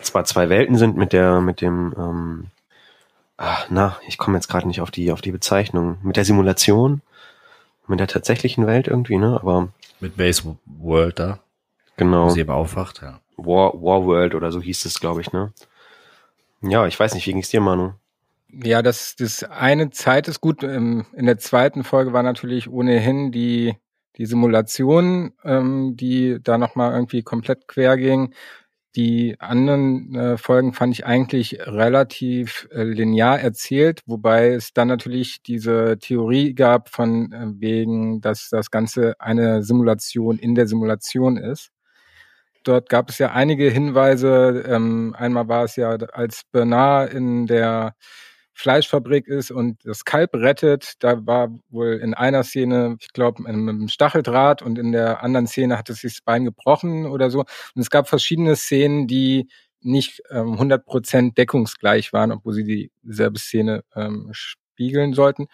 zwar 0.00 0.24
zwei 0.24 0.48
Welten 0.48 0.76
sind 0.76 0.96
mit 0.96 1.12
der, 1.12 1.40
mit 1.40 1.60
dem, 1.60 1.94
ähm, 1.96 2.46
ach, 3.36 3.66
na, 3.70 3.96
ich 4.06 4.18
komme 4.18 4.36
jetzt 4.36 4.48
gerade 4.48 4.68
nicht 4.68 4.80
auf 4.80 4.90
die, 4.90 5.10
auf 5.10 5.20
die 5.20 5.32
Bezeichnung, 5.32 5.98
mit 6.02 6.16
der 6.16 6.24
Simulation, 6.24 7.00
mit 7.86 8.00
der 8.00 8.06
tatsächlichen 8.06 8.66
Welt 8.66 8.86
irgendwie, 8.86 9.16
ne? 9.16 9.38
Aber 9.40 9.68
mit 10.00 10.16
Base 10.16 10.56
World 10.66 11.18
da. 11.18 11.40
Genau. 11.96 12.26
Wo 12.26 12.30
sie 12.30 12.40
eben 12.40 12.50
aufwacht, 12.50 13.02
ja. 13.02 13.20
War, 13.36 13.72
War 13.74 14.04
World 14.04 14.34
oder 14.34 14.52
so 14.52 14.60
hieß 14.60 14.84
es, 14.84 15.00
glaube 15.00 15.20
ich, 15.20 15.32
ne? 15.32 15.52
Ja, 16.62 16.86
ich 16.86 16.98
weiß 16.98 17.14
nicht, 17.14 17.26
wie 17.26 17.32
ging's 17.32 17.50
dir, 17.50 17.60
Manu? 17.60 17.92
Ja, 18.50 18.82
das, 18.82 19.14
das 19.16 19.44
eine 19.44 19.90
Zeit 19.90 20.26
ist 20.28 20.40
gut. 20.40 20.62
Ähm, 20.62 21.06
in 21.14 21.26
der 21.26 21.38
zweiten 21.38 21.84
Folge 21.84 22.12
war 22.12 22.22
natürlich 22.22 22.68
ohnehin 22.68 23.30
die, 23.30 23.76
die 24.16 24.26
Simulation, 24.26 25.32
ähm, 25.44 25.96
die 25.96 26.38
da 26.42 26.58
nochmal 26.58 26.92
irgendwie 26.92 27.22
komplett 27.22 27.68
quer 27.68 27.96
ging. 27.96 28.34
Die 28.96 29.36
anderen 29.38 30.14
äh, 30.14 30.38
Folgen 30.38 30.72
fand 30.72 30.94
ich 30.94 31.06
eigentlich 31.06 31.58
relativ 31.60 32.66
äh, 32.72 32.82
linear 32.82 33.38
erzählt, 33.38 34.02
wobei 34.06 34.48
es 34.48 34.72
dann 34.72 34.88
natürlich 34.88 35.42
diese 35.42 35.98
Theorie 36.00 36.54
gab 36.54 36.88
von 36.88 37.32
äh, 37.32 37.46
wegen, 37.60 38.20
dass 38.22 38.48
das 38.48 38.70
Ganze 38.70 39.14
eine 39.20 39.62
Simulation 39.62 40.38
in 40.38 40.54
der 40.54 40.66
Simulation 40.66 41.36
ist. 41.36 41.70
Dort 42.68 42.90
gab 42.90 43.08
es 43.08 43.16
ja 43.16 43.32
einige 43.32 43.70
Hinweise. 43.70 44.62
Ähm, 44.68 45.14
einmal 45.16 45.48
war 45.48 45.64
es 45.64 45.76
ja, 45.76 45.88
als 46.12 46.42
Bernard 46.52 47.14
in 47.14 47.46
der 47.46 47.94
Fleischfabrik 48.52 49.26
ist 49.26 49.50
und 49.50 49.78
das 49.86 50.04
Kalb 50.04 50.34
rettet, 50.34 50.96
da 50.98 51.26
war 51.26 51.48
wohl 51.70 51.98
in 52.02 52.12
einer 52.12 52.44
Szene, 52.44 52.98
ich 53.00 53.14
glaube, 53.14 53.40
mit 53.44 53.52
einem 53.52 53.88
Stacheldraht 53.88 54.60
und 54.60 54.78
in 54.78 54.92
der 54.92 55.22
anderen 55.22 55.46
Szene 55.46 55.78
hat 55.78 55.88
es 55.88 56.00
sich 56.00 56.16
das 56.16 56.20
Bein 56.20 56.44
gebrochen 56.44 57.06
oder 57.06 57.30
so. 57.30 57.38
Und 57.40 57.80
es 57.80 57.88
gab 57.88 58.06
verschiedene 58.06 58.54
Szenen, 58.54 59.06
die 59.06 59.48
nicht 59.80 60.20
ähm, 60.28 60.60
100% 60.60 61.32
deckungsgleich 61.36 62.12
waren, 62.12 62.32
obwohl 62.32 62.52
sie 62.52 62.90
dieselbe 63.02 63.38
Szene 63.38 63.82
ähm, 63.96 64.28
spiegeln 64.32 65.14
sollten 65.14 65.46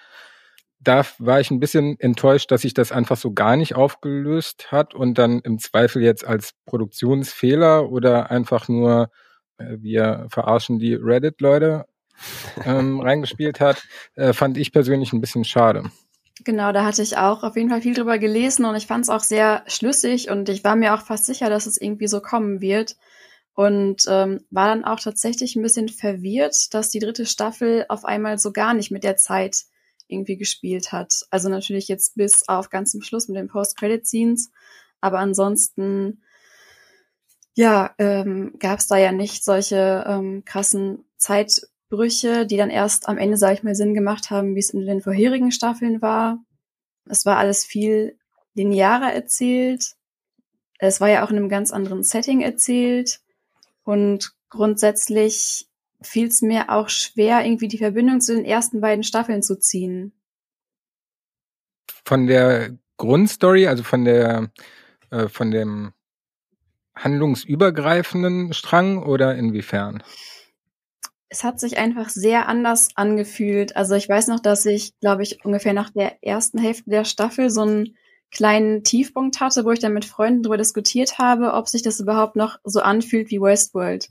da 0.84 1.04
war 1.18 1.40
ich 1.40 1.50
ein 1.50 1.60
bisschen 1.60 1.98
enttäuscht, 1.98 2.50
dass 2.50 2.62
sich 2.62 2.74
das 2.74 2.92
einfach 2.92 3.16
so 3.16 3.32
gar 3.32 3.56
nicht 3.56 3.74
aufgelöst 3.74 4.70
hat 4.70 4.94
und 4.94 5.18
dann 5.18 5.40
im 5.40 5.58
Zweifel 5.58 6.02
jetzt 6.02 6.26
als 6.26 6.52
Produktionsfehler 6.66 7.90
oder 7.90 8.30
einfach 8.30 8.68
nur 8.68 9.10
äh, 9.58 9.76
wir 9.80 10.26
verarschen 10.30 10.78
die 10.78 10.94
Reddit-Leute 10.94 11.86
ähm, 12.64 13.00
reingespielt 13.02 13.60
hat, 13.60 13.82
äh, 14.14 14.32
fand 14.32 14.56
ich 14.56 14.72
persönlich 14.72 15.12
ein 15.12 15.20
bisschen 15.20 15.44
schade. 15.44 15.90
Genau, 16.44 16.72
da 16.72 16.84
hatte 16.84 17.02
ich 17.02 17.16
auch 17.16 17.44
auf 17.44 17.56
jeden 17.56 17.70
Fall 17.70 17.80
viel 17.80 17.94
drüber 17.94 18.18
gelesen 18.18 18.64
und 18.64 18.74
ich 18.74 18.86
fand 18.86 19.04
es 19.04 19.10
auch 19.10 19.20
sehr 19.20 19.62
schlüssig 19.66 20.30
und 20.30 20.48
ich 20.48 20.64
war 20.64 20.74
mir 20.74 20.94
auch 20.94 21.02
fast 21.02 21.26
sicher, 21.26 21.48
dass 21.48 21.66
es 21.66 21.80
irgendwie 21.80 22.08
so 22.08 22.20
kommen 22.20 22.60
wird. 22.60 22.96
Und 23.56 24.06
ähm, 24.08 24.44
war 24.50 24.66
dann 24.66 24.84
auch 24.84 24.98
tatsächlich 24.98 25.54
ein 25.54 25.62
bisschen 25.62 25.88
verwirrt, 25.88 26.74
dass 26.74 26.90
die 26.90 26.98
dritte 26.98 27.24
Staffel 27.24 27.86
auf 27.88 28.04
einmal 28.04 28.36
so 28.36 28.50
gar 28.50 28.74
nicht 28.74 28.90
mit 28.90 29.04
der 29.04 29.16
Zeit 29.16 29.62
irgendwie 30.08 30.36
gespielt 30.36 30.92
hat. 30.92 31.26
Also 31.30 31.48
natürlich 31.48 31.88
jetzt 31.88 32.14
bis 32.16 32.48
auf 32.48 32.70
ganz 32.70 32.90
zum 32.90 33.02
Schluss 33.02 33.28
mit 33.28 33.36
den 33.36 33.48
Post-Credit-Scenes, 33.48 34.50
aber 35.00 35.18
ansonsten 35.18 36.22
ja, 37.54 37.94
ähm, 37.98 38.54
gab 38.58 38.80
es 38.80 38.88
da 38.88 38.96
ja 38.96 39.12
nicht 39.12 39.44
solche 39.44 40.04
ähm, 40.06 40.44
krassen 40.44 41.04
Zeitbrüche, 41.16 42.46
die 42.46 42.56
dann 42.56 42.70
erst 42.70 43.08
am 43.08 43.16
Ende, 43.16 43.36
sage 43.36 43.54
ich 43.54 43.62
mal, 43.62 43.76
Sinn 43.76 43.94
gemacht 43.94 44.30
haben, 44.30 44.56
wie 44.56 44.60
es 44.60 44.70
in 44.70 44.84
den 44.84 45.00
vorherigen 45.00 45.52
Staffeln 45.52 46.02
war. 46.02 46.44
Es 47.08 47.24
war 47.24 47.36
alles 47.36 47.64
viel 47.64 48.18
linearer 48.54 49.12
erzählt. 49.12 49.94
Es 50.78 51.00
war 51.00 51.08
ja 51.08 51.24
auch 51.24 51.30
in 51.30 51.36
einem 51.36 51.48
ganz 51.48 51.70
anderen 51.70 52.02
Setting 52.02 52.40
erzählt. 52.40 53.20
Und 53.84 54.34
grundsätzlich 54.48 55.68
fiel 56.04 56.28
es 56.28 56.42
mir 56.42 56.70
auch 56.70 56.88
schwer, 56.88 57.44
irgendwie 57.44 57.68
die 57.68 57.78
Verbindung 57.78 58.20
zu 58.20 58.34
den 58.34 58.44
ersten 58.44 58.80
beiden 58.80 59.04
Staffeln 59.04 59.42
zu 59.42 59.58
ziehen. 59.58 60.12
Von 62.04 62.26
der 62.26 62.76
Grundstory, 62.96 63.66
also 63.66 63.82
von 63.82 64.04
der 64.04 64.50
äh, 65.14 65.28
von 65.28 65.50
dem 65.50 65.92
handlungsübergreifenden 66.96 68.52
Strang 68.52 69.02
oder 69.02 69.34
inwiefern? 69.36 70.02
Es 71.28 71.42
hat 71.42 71.58
sich 71.58 71.78
einfach 71.78 72.08
sehr 72.08 72.48
anders 72.48 72.90
angefühlt. 72.94 73.76
Also 73.76 73.94
ich 73.94 74.08
weiß 74.08 74.28
noch, 74.28 74.40
dass 74.40 74.66
ich, 74.66 74.98
glaube 75.00 75.22
ich, 75.22 75.44
ungefähr 75.44 75.72
nach 75.72 75.90
der 75.90 76.22
ersten 76.22 76.58
Hälfte 76.58 76.90
der 76.90 77.04
Staffel 77.04 77.50
so 77.50 77.62
einen 77.62 77.96
kleinen 78.30 78.84
Tiefpunkt 78.84 79.40
hatte, 79.40 79.64
wo 79.64 79.72
ich 79.72 79.80
dann 79.80 79.92
mit 79.92 80.04
Freunden 80.04 80.42
darüber 80.42 80.56
diskutiert 80.56 81.18
habe, 81.18 81.52
ob 81.52 81.68
sich 81.68 81.82
das 81.82 82.00
überhaupt 82.00 82.36
noch 82.36 82.58
so 82.64 82.80
anfühlt 82.80 83.30
wie 83.30 83.40
Westworld. 83.40 84.10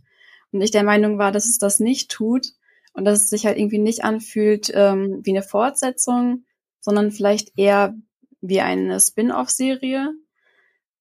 Und 0.53 0.61
ich 0.61 0.71
der 0.71 0.83
Meinung 0.83 1.17
war, 1.17 1.31
dass 1.31 1.45
es 1.45 1.57
das 1.57 1.79
nicht 1.79 2.11
tut 2.11 2.47
und 2.93 3.05
dass 3.05 3.23
es 3.23 3.29
sich 3.29 3.45
halt 3.45 3.57
irgendwie 3.57 3.79
nicht 3.79 4.03
anfühlt 4.03 4.71
ähm, 4.73 5.21
wie 5.23 5.31
eine 5.31 5.43
Fortsetzung, 5.43 6.45
sondern 6.79 7.11
vielleicht 7.11 7.57
eher 7.57 7.95
wie 8.41 8.61
eine 8.61 8.99
Spin-off-Serie, 8.99 10.13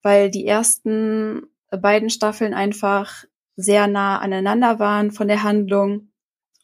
weil 0.02 0.30
die 0.30 0.46
ersten 0.46 1.42
beiden 1.70 2.10
Staffeln 2.10 2.54
einfach 2.54 3.24
sehr 3.56 3.86
nah 3.86 4.18
aneinander 4.18 4.78
waren 4.78 5.10
von 5.10 5.28
der 5.28 5.42
Handlung. 5.42 6.08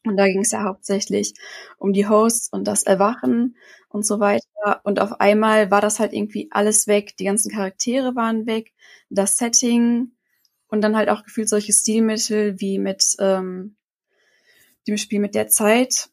Und 0.04 0.16
da 0.16 0.26
ging 0.26 0.40
es 0.40 0.52
ja 0.52 0.62
hauptsächlich 0.64 1.35
um 1.78 1.92
die 1.92 2.09
Hosts 2.09 2.50
und 2.52 2.64
das 2.66 2.83
Erwachen 2.85 3.57
und 3.88 4.07
so 4.07 4.21
weiter. 4.21 4.80
Und 4.85 5.00
auf 5.00 5.21
einmal 5.21 5.71
war 5.71 5.80
das 5.80 5.99
halt 6.00 6.12
irgendwie 6.12 6.49
alles 6.50 6.87
weg. 6.87 7.16
Die 7.18 7.25
ganzen 7.25 7.50
Charaktere 7.50 8.14
waren 8.14 8.47
weg. 8.47 8.73
Das 9.11 9.37
Setting 9.37 10.12
und 10.69 10.81
dann 10.81 10.97
halt 10.97 11.09
auch 11.09 11.25
gefühlt 11.25 11.49
solche 11.49 11.73
Stilmittel 11.73 12.61
wie 12.61 12.79
mit 12.79 13.17
ähm, 13.19 13.77
dem 14.87 14.97
Spiel 14.97 15.21
mit 15.21 15.35
der 15.35 15.49
Zeit. 15.49 16.09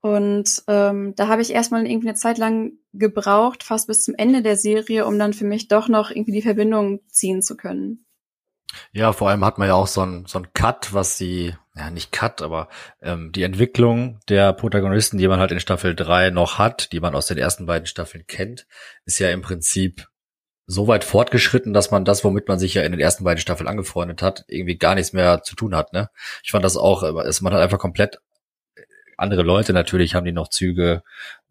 Und 0.00 0.62
ähm, 0.68 1.14
da 1.16 1.28
habe 1.28 1.42
ich 1.42 1.52
erstmal 1.52 1.86
irgendwie 1.86 2.08
eine 2.08 2.16
Zeit 2.16 2.38
lang 2.38 2.72
gebraucht, 2.92 3.62
fast 3.62 3.88
bis 3.88 4.04
zum 4.04 4.14
Ende 4.16 4.42
der 4.42 4.56
Serie, 4.56 5.06
um 5.06 5.18
dann 5.18 5.32
für 5.32 5.44
mich 5.44 5.68
doch 5.68 5.88
noch 5.88 6.10
irgendwie 6.10 6.32
die 6.32 6.42
Verbindung 6.42 7.00
ziehen 7.08 7.42
zu 7.42 7.56
können. 7.56 8.04
Ja, 8.92 9.12
vor 9.12 9.30
allem 9.30 9.44
hat 9.44 9.58
man 9.58 9.68
ja 9.68 9.74
auch 9.74 9.86
so 9.86 10.02
ein 10.02 10.26
so 10.26 10.38
ein 10.38 10.52
Cut, 10.52 10.92
was 10.92 11.16
die, 11.16 11.54
ja 11.74 11.90
nicht 11.90 12.12
Cut, 12.12 12.42
aber 12.42 12.68
ähm, 13.00 13.32
die 13.32 13.42
Entwicklung 13.42 14.20
der 14.28 14.52
Protagonisten, 14.52 15.18
die 15.18 15.28
man 15.28 15.40
halt 15.40 15.52
in 15.52 15.60
Staffel 15.60 15.94
3 15.94 16.30
noch 16.30 16.58
hat, 16.58 16.92
die 16.92 17.00
man 17.00 17.14
aus 17.14 17.26
den 17.26 17.38
ersten 17.38 17.66
beiden 17.66 17.86
Staffeln 17.86 18.26
kennt, 18.26 18.66
ist 19.04 19.18
ja 19.18 19.30
im 19.30 19.42
Prinzip 19.42 20.08
so 20.66 20.88
weit 20.88 21.04
fortgeschritten, 21.04 21.72
dass 21.72 21.90
man 21.90 22.04
das, 22.04 22.24
womit 22.24 22.48
man 22.48 22.58
sich 22.58 22.74
ja 22.74 22.82
in 22.82 22.92
den 22.92 23.00
ersten 23.00 23.24
beiden 23.24 23.40
Staffeln 23.40 23.68
angefreundet 23.68 24.22
hat, 24.22 24.44
irgendwie 24.48 24.76
gar 24.76 24.94
nichts 24.94 25.12
mehr 25.12 25.42
zu 25.42 25.54
tun 25.54 25.76
hat. 25.76 25.92
Ne? 25.92 26.10
Ich 26.42 26.50
fand 26.50 26.64
das 26.64 26.76
auch, 26.76 27.02
ist 27.24 27.40
man 27.40 27.54
hat 27.54 27.60
einfach 27.60 27.78
komplett 27.78 28.18
andere 29.16 29.42
Leute 29.42 29.72
natürlich 29.72 30.14
haben 30.14 30.26
die 30.26 30.32
noch 30.32 30.48
Züge 30.48 31.02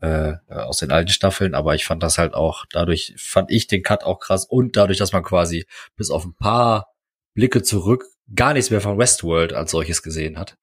äh, 0.01 0.33
aus 0.49 0.77
den 0.77 0.91
alten 0.91 1.09
Staffeln, 1.09 1.55
aber 1.55 1.75
ich 1.75 1.85
fand 1.85 2.03
das 2.03 2.17
halt 2.17 2.33
auch, 2.33 2.65
dadurch 2.71 3.15
fand 3.17 3.51
ich 3.51 3.67
den 3.67 3.83
Cut 3.83 4.03
auch 4.03 4.19
krass 4.19 4.45
und 4.45 4.77
dadurch, 4.77 4.99
dass 4.99 5.13
man 5.13 5.23
quasi 5.23 5.65
bis 5.95 6.11
auf 6.11 6.25
ein 6.25 6.35
paar 6.35 6.93
Blicke 7.33 7.63
zurück 7.63 8.05
gar 8.33 8.53
nichts 8.53 8.69
mehr 8.69 8.81
von 8.81 8.97
Westworld 8.97 9.53
als 9.53 9.71
solches 9.71 10.03
gesehen 10.03 10.37
hat, 10.37 10.57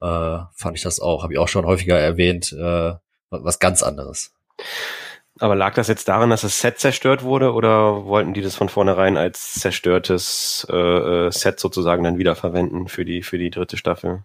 äh, 0.00 0.38
fand 0.54 0.76
ich 0.76 0.82
das 0.82 1.00
auch, 1.00 1.22
habe 1.22 1.34
ich 1.34 1.38
auch 1.38 1.48
schon 1.48 1.66
häufiger 1.66 1.98
erwähnt, 1.98 2.52
äh, 2.52 2.94
was 3.30 3.58
ganz 3.58 3.82
anderes. 3.82 4.32
Aber 5.38 5.54
lag 5.54 5.74
das 5.74 5.88
jetzt 5.88 6.08
daran, 6.08 6.30
dass 6.30 6.40
das 6.40 6.60
Set 6.60 6.78
zerstört 6.78 7.22
wurde 7.22 7.52
oder 7.52 8.06
wollten 8.06 8.32
die 8.32 8.40
das 8.40 8.56
von 8.56 8.70
vornherein 8.70 9.18
als 9.18 9.54
zerstörtes 9.54 10.66
äh, 10.70 10.76
äh, 11.26 11.30
Set 11.30 11.60
sozusagen 11.60 12.04
dann 12.04 12.16
wiederverwenden 12.16 12.88
für 12.88 13.04
die 13.04 13.22
für 13.22 13.36
die 13.36 13.50
dritte 13.50 13.76
Staffel? 13.76 14.22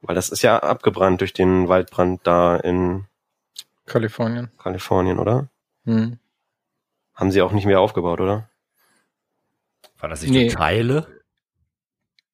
Weil 0.00 0.14
das 0.14 0.30
ist 0.30 0.40
ja 0.42 0.58
abgebrannt 0.58 1.20
durch 1.20 1.34
den 1.34 1.68
Waldbrand 1.68 2.20
da 2.24 2.56
in 2.56 3.04
Kalifornien. 3.84 4.50
Kalifornien, 4.56 5.18
oder? 5.18 5.48
Hm. 5.84 6.18
Haben 7.14 7.30
sie 7.30 7.42
auch 7.42 7.52
nicht 7.52 7.66
mehr 7.66 7.80
aufgebaut, 7.80 8.20
oder? 8.20 8.48
War 9.98 10.08
das 10.08 10.22
nicht 10.22 10.30
nee. 10.30 10.48
Teile? 10.48 11.06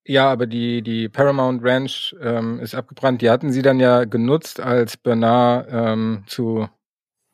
Ja, 0.05 0.31
aber 0.31 0.47
die, 0.47 0.83
die 0.83 1.09
Paramount 1.09 1.65
Ranch 1.65 2.15
ähm, 2.21 2.61
ist 2.61 2.77
abgebrannt. 2.77 3.23
Die 3.23 3.31
hatten 3.31 3.51
sie 3.51 3.63
dann 3.63 3.81
ja 3.81 4.05
genutzt, 4.05 4.61
als 4.61 4.97
Bernard 4.97 5.67
ähm, 5.69 6.23
zu 6.29 6.69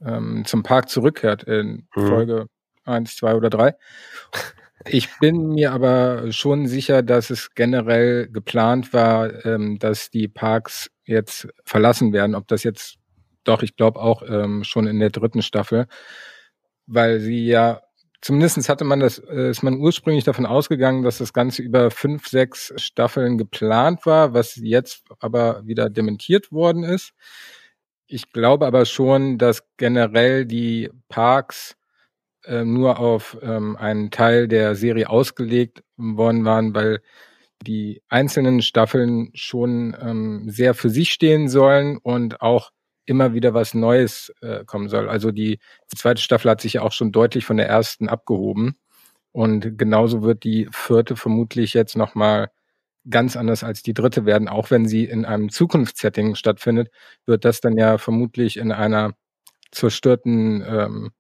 ähm, 0.05 0.45
zum 0.45 0.63
Park 0.63 0.89
zurückkehrt 0.89 1.45
in 1.45 1.87
mhm. 1.95 2.07
Folge 2.07 2.47
eins, 2.85 3.17
zwei 3.17 3.35
oder 3.35 3.51
drei. 3.51 3.75
Ich 4.85 5.09
bin 5.21 5.51
mir 5.51 5.73
aber 5.73 6.33
schon 6.33 6.67
sicher, 6.67 7.03
dass 7.03 7.31
es 7.31 7.55
generell 7.55 8.29
geplant 8.29 8.93
war, 8.93 9.45
ähm, 9.45 9.79
dass 9.79 10.11
die 10.11 10.29
Parks 10.29 10.91
jetzt 11.05 11.49
verlassen 11.65 12.13
werden. 12.13 12.35
Ob 12.35 12.49
das 12.49 12.65
jetzt, 12.65 12.97
doch, 13.45 13.63
ich 13.63 13.77
glaube 13.77 14.01
auch 14.01 14.23
ähm, 14.27 14.65
schon 14.65 14.87
in 14.87 14.99
der 14.99 15.11
dritten 15.11 15.43
Staffel, 15.43 15.87
weil 16.87 17.21
sie 17.21 17.47
ja, 17.47 17.83
zumindestens 18.21 18.69
hatte 18.69 18.85
man 18.85 18.99
das, 18.99 19.19
äh, 19.19 19.51
ist 19.51 19.63
man 19.63 19.79
ursprünglich 19.79 20.25
davon 20.25 20.47
ausgegangen, 20.47 21.05
dass 21.05 21.19
das 21.19 21.33
Ganze 21.33 21.63
über 21.63 21.93
fünf, 21.93 22.27
sechs 22.27 22.73
Staffeln 22.77 23.39
geplant 23.39 24.05
war, 24.05 24.35
was 24.35 24.57
jetzt 24.57 25.05
aber 25.21 25.65
wieder 25.65 25.91
dementiert 25.91 26.51
worden 26.51 26.83
ist. 26.83 27.13
Ich 28.13 28.31
glaube 28.31 28.67
aber 28.67 28.85
schon, 28.85 29.39
dass 29.39 29.63
generell 29.79 30.45
die 30.45 30.91
Parks 31.09 31.77
äh, 32.45 32.63
nur 32.63 32.99
auf 32.99 33.39
ähm, 33.41 33.75
einen 33.77 34.11
Teil 34.11 34.49
der 34.49 34.75
Serie 34.75 35.09
ausgelegt 35.09 35.83
worden 35.97 36.45
waren, 36.45 36.75
weil 36.75 37.01
die 37.63 38.03
einzelnen 38.11 38.61
Staffeln 38.61 39.31
schon 39.33 39.97
ähm, 39.99 40.51
sehr 40.51 40.75
für 40.75 40.91
sich 40.91 41.11
stehen 41.11 41.49
sollen 41.49 41.97
und 41.97 42.43
auch 42.43 42.71
immer 43.07 43.33
wieder 43.33 43.55
was 43.55 43.73
Neues 43.73 44.31
äh, 44.43 44.67
kommen 44.67 44.91
soll. 44.91 45.09
Also 45.09 45.31
die, 45.31 45.59
die 45.91 45.97
zweite 45.97 46.21
Staffel 46.21 46.51
hat 46.51 46.61
sich 46.61 46.75
ja 46.75 46.83
auch 46.83 46.93
schon 46.93 47.13
deutlich 47.13 47.47
von 47.47 47.57
der 47.57 47.69
ersten 47.69 48.11
abgehoben. 48.11 48.77
Und 49.33 49.79
genauso 49.79 50.21
wird 50.23 50.45
die 50.45 50.69
vierte 50.71 51.17
vermutlich 51.17 51.73
jetzt 51.73 51.97
nochmal 51.97 52.51
ganz 53.09 53.37
anders 53.37 53.65
als 53.65 53.83
die 53.83 53.95
dritte 53.95 54.27
werden, 54.27 54.49
auch 54.49 54.71
wenn 54.71 54.87
sie 54.87 55.05
in 55.05 55.25
einem 55.25 55.51
Zukunftssetting 55.51 56.35
stattfindet, 56.35 56.91
wird 57.27 57.45
das 57.45 57.61
dann 57.61 57.77
ja 57.77 57.99
vermutlich 57.99 58.57
in 58.57 58.73
einer 58.73 59.15
zerstörten 59.71 60.63
ähm, 60.67 61.11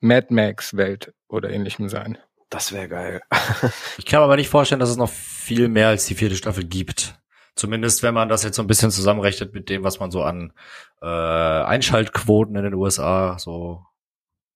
Mad 0.00 0.26
Max-Welt 0.30 1.14
oder 1.28 1.50
ähnlichem 1.50 1.88
sein. 1.88 2.18
Das 2.50 2.72
wäre 2.72 2.88
geil. 2.88 3.22
ich 3.98 4.04
kann 4.04 4.20
mir 4.20 4.24
aber 4.24 4.36
nicht 4.36 4.50
vorstellen, 4.50 4.80
dass 4.80 4.90
es 4.90 4.96
noch 4.96 5.10
viel 5.10 5.68
mehr 5.68 5.88
als 5.88 6.06
die 6.06 6.14
vierte 6.14 6.36
Staffel 6.36 6.64
gibt. 6.64 7.18
Zumindest 7.56 8.02
wenn 8.02 8.14
man 8.14 8.28
das 8.28 8.42
jetzt 8.42 8.56
so 8.56 8.62
ein 8.62 8.66
bisschen 8.66 8.90
zusammenrechnet 8.90 9.54
mit 9.54 9.68
dem, 9.68 9.84
was 9.84 10.00
man 10.00 10.10
so 10.10 10.22
an 10.22 10.52
äh, 11.00 11.06
Einschaltquoten 11.06 12.56
in 12.56 12.64
den 12.64 12.74
USA 12.74 13.38
so 13.38 13.84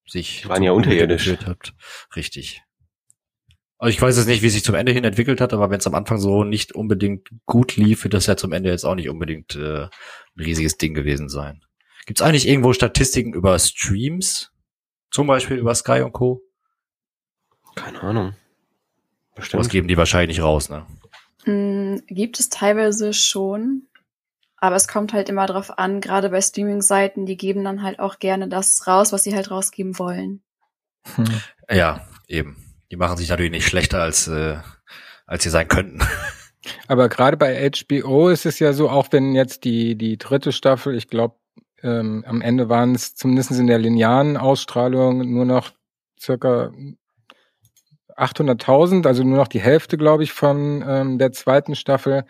sich 0.07 0.49
waren 0.49 0.63
ja 0.63 0.73
unterirdisch 0.73 1.29
hat. 1.45 1.75
Richtig. 2.17 2.63
Also 3.79 3.91
ich 3.91 4.03
weiß 4.03 4.17
jetzt 4.17 4.27
nicht, 4.27 4.43
wie 4.43 4.49
sich 4.49 4.65
zum 4.65 4.75
Ende 4.75 4.91
hin 4.91 5.05
entwickelt 5.05 5.41
hat, 5.41 5.53
aber 5.53 5.71
wenn 5.71 5.79
es 5.79 5.87
am 5.87 5.95
Anfang 5.95 6.19
so 6.19 6.43
nicht 6.43 6.73
unbedingt 6.73 7.31
gut 7.47 7.77
lief, 7.77 8.03
wird 8.03 8.15
das 8.15 8.27
ja 8.27 8.37
zum 8.37 8.53
Ende 8.53 8.71
jetzt 8.71 8.85
auch 8.85 8.97
nicht 8.97 9.09
unbedingt 9.09 9.55
äh, 9.55 9.85
ein 9.85 9.91
riesiges 10.41 10.79
Ding 10.79 10.95
gewesen 10.95 11.29
sein. 11.29 11.63
Gibt 12.07 12.21
es 12.21 12.27
eigentlich 12.27 12.49
irgendwo 12.49 12.73
Statistiken 12.73 13.35
über 13.35 13.57
Streams? 13.59 14.51
Zum 15.11 15.27
Beispiel 15.29 15.59
über 15.59 15.75
Sky 15.75 16.01
und 16.01 16.13
Co? 16.13 16.43
Keine 17.77 18.03
Ahnung. 18.03 18.35
Bestimmt. 19.37 19.61
Was 19.61 19.69
geben 19.69 19.87
die 19.87 19.97
wahrscheinlich 19.97 20.43
raus, 20.43 20.69
ne? 20.69 20.85
Mm, 21.45 22.01
gibt 22.09 22.41
es 22.41 22.49
teilweise 22.49 23.13
schon. 23.13 23.83
Aber 24.57 24.75
es 24.75 24.89
kommt 24.89 25.13
halt 25.13 25.29
immer 25.29 25.47
drauf 25.47 25.79
an, 25.79 26.01
gerade 26.01 26.31
bei 26.31 26.41
Streaming-Seiten, 26.41 27.27
die 27.27 27.37
geben 27.37 27.63
dann 27.63 27.85
halt 27.85 28.01
auch 28.01 28.19
gerne 28.19 28.49
das 28.49 28.89
raus, 28.89 29.13
was 29.13 29.23
sie 29.23 29.37
halt 29.37 29.53
rausgeben 29.53 30.01
wollen. 30.01 30.43
Hm. 31.15 31.41
Ja, 31.71 32.09
eben. 32.27 32.68
Die 32.91 32.97
machen 32.97 33.17
sich 33.17 33.29
natürlich 33.29 33.53
nicht 33.53 33.67
schlechter, 33.67 34.03
als, 34.03 34.29
äh, 34.29 34.57
als 35.27 35.43
sie 35.43 35.51
sein 35.51 35.69
könnten. 35.69 36.01
Aber 36.89 37.09
gerade 37.09 37.37
bei 37.37 37.71
HBO 37.71 38.29
ist 38.29 38.47
es 38.47 38.59
ja 38.59 38.73
so, 38.73 38.89
auch 38.89 39.09
wenn 39.11 39.35
jetzt 39.35 39.65
die, 39.65 39.97
die 39.97 40.19
dritte 40.19 40.53
Staffel, 40.53 40.95
ich 40.95 41.09
glaube, 41.09 41.37
ähm, 41.83 42.25
am 42.27 42.41
Ende 42.41 42.69
waren 42.69 42.95
es 42.95 43.15
zumindest 43.15 43.53
in 43.53 43.67
der 43.67 43.79
linearen 43.79 44.37
Ausstrahlung 44.37 45.33
nur 45.33 45.45
noch 45.45 45.71
circa 46.21 46.73
800.000, 48.17 49.07
also 49.07 49.23
nur 49.23 49.39
noch 49.39 49.49
die 49.49 49.61
Hälfte, 49.61 49.97
glaube 49.97 50.25
ich, 50.25 50.33
von 50.33 50.85
ähm, 50.87 51.19
der 51.19 51.33
zweiten 51.33 51.77
Staffel. 51.77 52.25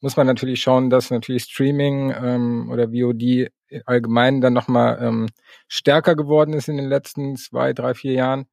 Muss 0.00 0.16
man 0.16 0.26
natürlich 0.26 0.60
schauen, 0.60 0.88
dass 0.88 1.10
natürlich 1.10 1.44
Streaming 1.44 2.10
ähm, 2.10 2.70
oder 2.70 2.88
VOD 2.88 3.50
allgemein 3.84 4.40
dann 4.40 4.52
nochmal 4.52 4.98
ähm, 5.02 5.28
stärker 5.68 6.14
geworden 6.14 6.54
ist 6.54 6.68
in 6.68 6.76
den 6.76 6.88
letzten 6.88 7.36
zwei, 7.36 7.72
drei, 7.72 7.94
vier 7.94 8.12
Jahren. 8.12 8.46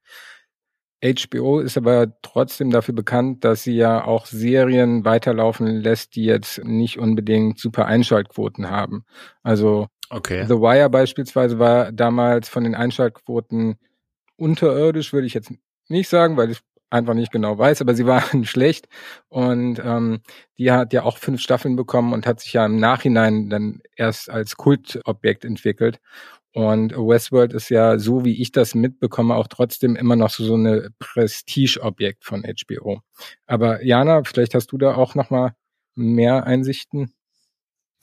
HBO 1.03 1.59
ist 1.59 1.77
aber 1.77 2.07
trotzdem 2.21 2.69
dafür 2.71 2.95
bekannt, 2.95 3.43
dass 3.43 3.63
sie 3.63 3.75
ja 3.75 4.05
auch 4.05 4.25
Serien 4.25 5.03
weiterlaufen 5.03 5.67
lässt, 5.67 6.15
die 6.15 6.23
jetzt 6.23 6.63
nicht 6.63 6.97
unbedingt 6.97 7.59
super 7.59 7.85
Einschaltquoten 7.85 8.69
haben. 8.69 9.03
Also 9.43 9.87
okay. 10.09 10.45
The 10.47 10.55
Wire 10.55 10.89
beispielsweise 10.89 11.59
war 11.59 11.91
damals 11.91 12.47
von 12.47 12.63
den 12.63 12.73
Einschaltquoten 12.73 13.75
unterirdisch, 14.37 15.11
würde 15.11 15.27
ich 15.27 15.33
jetzt 15.33 15.51
nicht 15.89 16.07
sagen, 16.07 16.37
weil 16.37 16.51
ich 16.51 16.59
einfach 16.89 17.15
nicht 17.15 17.31
genau 17.31 17.57
weiß, 17.57 17.81
aber 17.81 17.95
sie 17.95 18.05
waren 18.07 18.45
schlecht 18.45 18.87
und 19.27 19.81
ähm, 19.83 20.21
die 20.57 20.71
hat 20.71 20.93
ja 20.93 21.03
auch 21.03 21.17
fünf 21.17 21.41
Staffeln 21.41 21.75
bekommen 21.75 22.13
und 22.13 22.25
hat 22.25 22.39
sich 22.39 22.53
ja 22.53 22.65
im 22.65 22.77
Nachhinein 22.77 23.49
dann 23.49 23.81
erst 23.97 24.29
als 24.29 24.55
Kultobjekt 24.55 25.43
entwickelt 25.43 25.99
und 26.53 26.93
Westworld 26.95 27.53
ist 27.53 27.69
ja, 27.69 27.97
so 27.97 28.23
wie 28.25 28.39
ich 28.41 28.51
das 28.51 28.75
mitbekomme, 28.75 29.35
auch 29.35 29.47
trotzdem 29.47 29.95
immer 29.95 30.15
noch 30.15 30.29
so, 30.29 30.43
so 30.43 30.53
eine 30.53 30.91
Prestigeobjekt 30.99 32.23
von 32.23 32.43
HBO. 32.43 33.01
Aber 33.47 33.83
Jana, 33.83 34.23
vielleicht 34.23 34.53
hast 34.53 34.71
du 34.71 34.77
da 34.77 34.95
auch 34.95 35.15
noch 35.15 35.31
mal 35.31 35.55
mehr 35.95 36.45
Einsichten? 36.45 37.13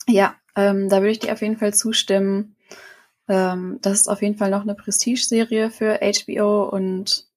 Ja, 0.07 0.35
ähm, 0.55 0.89
da 0.89 0.97
würde 0.97 1.11
ich 1.11 1.19
dir 1.19 1.31
auf 1.31 1.41
jeden 1.41 1.57
Fall 1.57 1.73
zustimmen. 1.73 2.57
Ähm, 3.29 3.79
das 3.81 4.01
ist 4.01 4.07
auf 4.09 4.21
jeden 4.21 4.37
Fall 4.37 4.49
noch 4.49 4.63
eine 4.63 4.75
Prestige-Serie 4.75 5.69
für 5.69 5.99
HBO 6.01 6.63
und 6.69 7.27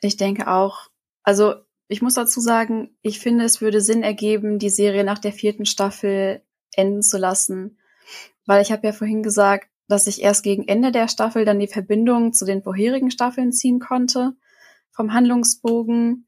ich 0.00 0.16
denke 0.16 0.48
auch, 0.48 0.88
also 1.22 1.56
ich 1.88 2.00
muss 2.00 2.14
dazu 2.14 2.40
sagen, 2.40 2.96
ich 3.02 3.18
finde, 3.18 3.44
es 3.44 3.60
würde 3.60 3.80
Sinn 3.80 4.02
ergeben, 4.02 4.58
die 4.58 4.70
Serie 4.70 5.04
nach 5.04 5.18
der 5.18 5.32
vierten 5.32 5.66
Staffel 5.66 6.42
enden 6.72 7.02
zu 7.02 7.18
lassen. 7.18 7.78
Weil 8.46 8.62
ich 8.62 8.72
habe 8.72 8.86
ja 8.86 8.92
vorhin 8.92 9.22
gesagt, 9.22 9.68
dass 9.88 10.06
ich 10.06 10.22
erst 10.22 10.42
gegen 10.42 10.68
Ende 10.68 10.92
der 10.92 11.08
Staffel 11.08 11.44
dann 11.44 11.58
die 11.58 11.66
Verbindung 11.66 12.32
zu 12.32 12.44
den 12.44 12.62
vorherigen 12.62 13.10
Staffeln 13.10 13.52
ziehen 13.52 13.80
konnte 13.80 14.34
vom 14.90 15.12
Handlungsbogen, 15.12 16.26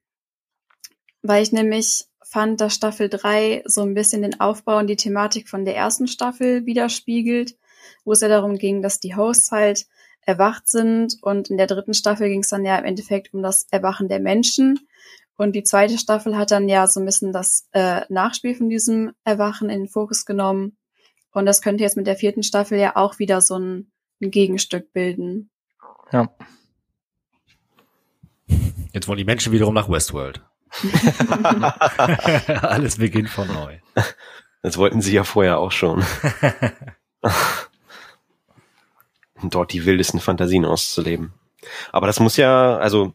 weil 1.22 1.42
ich 1.42 1.52
nämlich 1.52 2.06
fand, 2.24 2.60
dass 2.60 2.74
Staffel 2.74 3.08
3 3.08 3.62
so 3.66 3.82
ein 3.82 3.94
bisschen 3.94 4.22
den 4.22 4.40
Aufbau 4.40 4.78
und 4.78 4.86
die 4.86 4.96
Thematik 4.96 5.48
von 5.48 5.64
der 5.64 5.76
ersten 5.76 6.06
Staffel 6.06 6.64
widerspiegelt, 6.64 7.56
wo 8.04 8.12
es 8.12 8.20
ja 8.20 8.28
darum 8.28 8.56
ging, 8.56 8.82
dass 8.82 9.00
die 9.00 9.16
Hosts 9.16 9.50
halt 9.50 9.86
erwacht 10.22 10.68
sind 10.68 11.16
und 11.22 11.50
in 11.50 11.56
der 11.56 11.66
dritten 11.66 11.94
Staffel 11.94 12.28
ging 12.28 12.40
es 12.40 12.48
dann 12.48 12.64
ja 12.64 12.78
im 12.78 12.84
Endeffekt 12.84 13.34
um 13.34 13.42
das 13.42 13.66
Erwachen 13.70 14.08
der 14.08 14.20
Menschen 14.20 14.78
Und 15.40 15.56
die 15.56 15.62
zweite 15.62 15.96
Staffel 15.96 16.36
hat 16.36 16.50
dann 16.50 16.68
ja 16.68 16.86
so 16.86 17.00
ein 17.00 17.06
bisschen 17.06 17.32
das 17.32 17.66
äh, 17.72 18.02
Nachspiel 18.10 18.54
von 18.54 18.68
diesem 18.68 19.12
Erwachen 19.24 19.70
in 19.70 19.80
den 19.80 19.88
Fokus 19.88 20.26
genommen. 20.26 20.76
Und 21.32 21.46
das 21.46 21.62
könnte 21.62 21.84
jetzt 21.84 21.96
mit 21.96 22.06
der 22.06 22.16
vierten 22.16 22.42
Staffel 22.42 22.78
ja 22.78 22.96
auch 22.96 23.18
wieder 23.18 23.40
so 23.40 23.58
ein, 23.58 23.90
ein 24.20 24.30
Gegenstück 24.30 24.92
bilden. 24.92 25.50
Ja. 26.12 26.28
Jetzt 28.92 29.06
wollen 29.06 29.18
die 29.18 29.24
Menschen 29.24 29.52
wiederum 29.52 29.74
nach 29.74 29.88
Westworld. 29.88 30.42
Alles 32.62 32.98
beginnt 32.98 33.30
von 33.30 33.46
neu. 33.48 33.78
Das 34.62 34.76
wollten 34.76 35.00
sie 35.00 35.12
ja 35.12 35.24
vorher 35.24 35.58
auch 35.58 35.72
schon. 35.72 36.04
Dort 39.42 39.72
die 39.72 39.86
wildesten 39.86 40.20
Fantasien 40.20 40.66
auszuleben. 40.66 41.32
Aber 41.92 42.06
das 42.06 42.20
muss 42.20 42.36
ja, 42.36 42.76
also 42.76 43.14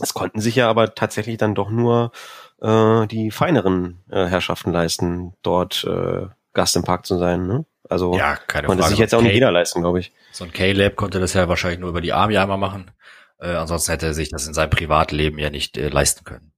es 0.00 0.14
konnten 0.14 0.40
sich 0.40 0.56
ja 0.56 0.70
aber 0.70 0.94
tatsächlich 0.94 1.36
dann 1.36 1.54
doch 1.54 1.70
nur 1.70 2.12
äh, 2.60 3.06
die 3.06 3.30
feineren 3.30 4.02
äh, 4.08 4.26
Herrschaften 4.26 4.72
leisten, 4.72 5.34
dort 5.42 5.84
äh, 5.84 6.26
Gast 6.54 6.76
im 6.76 6.82
Park 6.84 7.04
zu 7.06 7.18
sein. 7.18 7.46
Ne? 7.46 7.64
Also 7.88 8.16
ja, 8.16 8.36
keine 8.46 8.66
konnte 8.66 8.82
Frage. 8.82 8.92
sich 8.94 8.98
jetzt 9.00 9.14
auch 9.14 9.20
nicht 9.22 9.34
jeder 9.34 9.52
leisten, 9.52 9.80
glaube 9.82 10.00
ich. 10.00 10.12
So 10.32 10.44
ein 10.44 10.52
K-Lab 10.52 10.96
konnte 10.96 11.20
das 11.20 11.34
ja 11.34 11.48
wahrscheinlich 11.48 11.80
nur 11.80 11.90
über 11.90 12.00
die 12.00 12.12
Army 12.12 12.36
einmal 12.38 12.58
machen. 12.58 12.90
Äh, 13.38 13.48
ansonsten 13.56 13.92
hätte 13.92 14.06
er 14.06 14.14
sich 14.14 14.30
das 14.30 14.46
in 14.46 14.54
seinem 14.54 14.70
Privatleben 14.70 15.38
ja 15.38 15.50
nicht 15.50 15.76
äh, 15.76 15.88
leisten 15.88 16.24
können. 16.24 16.52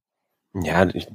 Ja, 0.62 0.86
ich- 0.94 1.08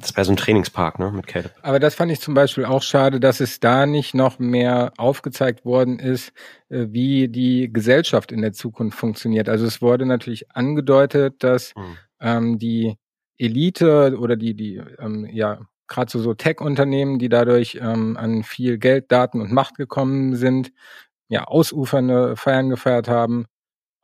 das 0.00 0.16
wäre 0.16 0.24
so 0.24 0.32
ein 0.32 0.36
Trainingspark, 0.36 0.98
ne, 0.98 1.12
mit 1.12 1.26
Caleb. 1.28 1.52
Aber 1.62 1.78
das 1.78 1.94
fand 1.94 2.10
ich 2.10 2.20
zum 2.20 2.34
Beispiel 2.34 2.64
auch 2.64 2.82
schade, 2.82 3.20
dass 3.20 3.38
es 3.40 3.60
da 3.60 3.86
nicht 3.86 4.12
noch 4.14 4.38
mehr 4.40 4.92
aufgezeigt 4.96 5.64
worden 5.64 5.98
ist, 6.00 6.32
äh, 6.68 6.86
wie 6.90 7.28
die 7.28 7.72
Gesellschaft 7.72 8.32
in 8.32 8.40
der 8.42 8.52
Zukunft 8.52 8.98
funktioniert. 8.98 9.48
Also 9.48 9.66
es 9.66 9.80
wurde 9.82 10.04
natürlich 10.06 10.50
angedeutet, 10.52 11.44
dass 11.44 11.74
Hm. 11.76 11.96
ähm, 12.20 12.58
die 12.58 12.96
Elite 13.38 14.16
oder 14.18 14.34
die, 14.36 14.54
die 14.54 14.82
ähm, 14.98 15.28
ja 15.32 15.60
gerade 15.88 16.10
so, 16.10 16.20
so 16.20 16.34
Tech-Unternehmen, 16.34 17.18
die 17.18 17.28
dadurch 17.28 17.78
ähm, 17.80 18.16
an 18.16 18.42
viel 18.44 18.78
Geld, 18.78 19.10
Daten 19.12 19.40
und 19.40 19.52
Macht 19.52 19.76
gekommen 19.76 20.36
sind, 20.36 20.72
ja 21.28 21.44
ausufernde 21.44 22.36
Feiern 22.36 22.70
gefeiert 22.70 23.08
haben. 23.08 23.46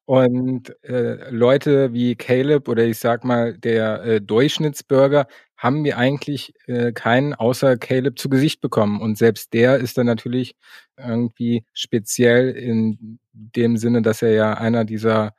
Und 0.06 0.76
äh, 0.84 1.30
Leute 1.30 1.94
wie 1.94 2.14
Caleb 2.14 2.68
oder 2.68 2.84
ich 2.84 2.98
sag 2.98 3.24
mal 3.24 3.56
der 3.56 4.04
äh, 4.04 4.20
Durchschnittsbürger 4.20 5.26
haben 5.56 5.82
wir 5.84 5.96
eigentlich 5.96 6.52
äh, 6.66 6.92
keinen 6.92 7.32
außer 7.32 7.78
Caleb 7.78 8.18
zu 8.18 8.28
Gesicht 8.28 8.60
bekommen. 8.60 9.00
Und 9.00 9.16
selbst 9.16 9.54
der 9.54 9.76
ist 9.76 9.96
dann 9.96 10.06
natürlich 10.06 10.56
irgendwie 10.98 11.64
speziell 11.72 12.50
in 12.50 13.18
dem 13.32 13.78
Sinne, 13.78 14.02
dass 14.02 14.20
er 14.20 14.32
ja 14.32 14.54
einer 14.54 14.84
dieser 14.84 15.32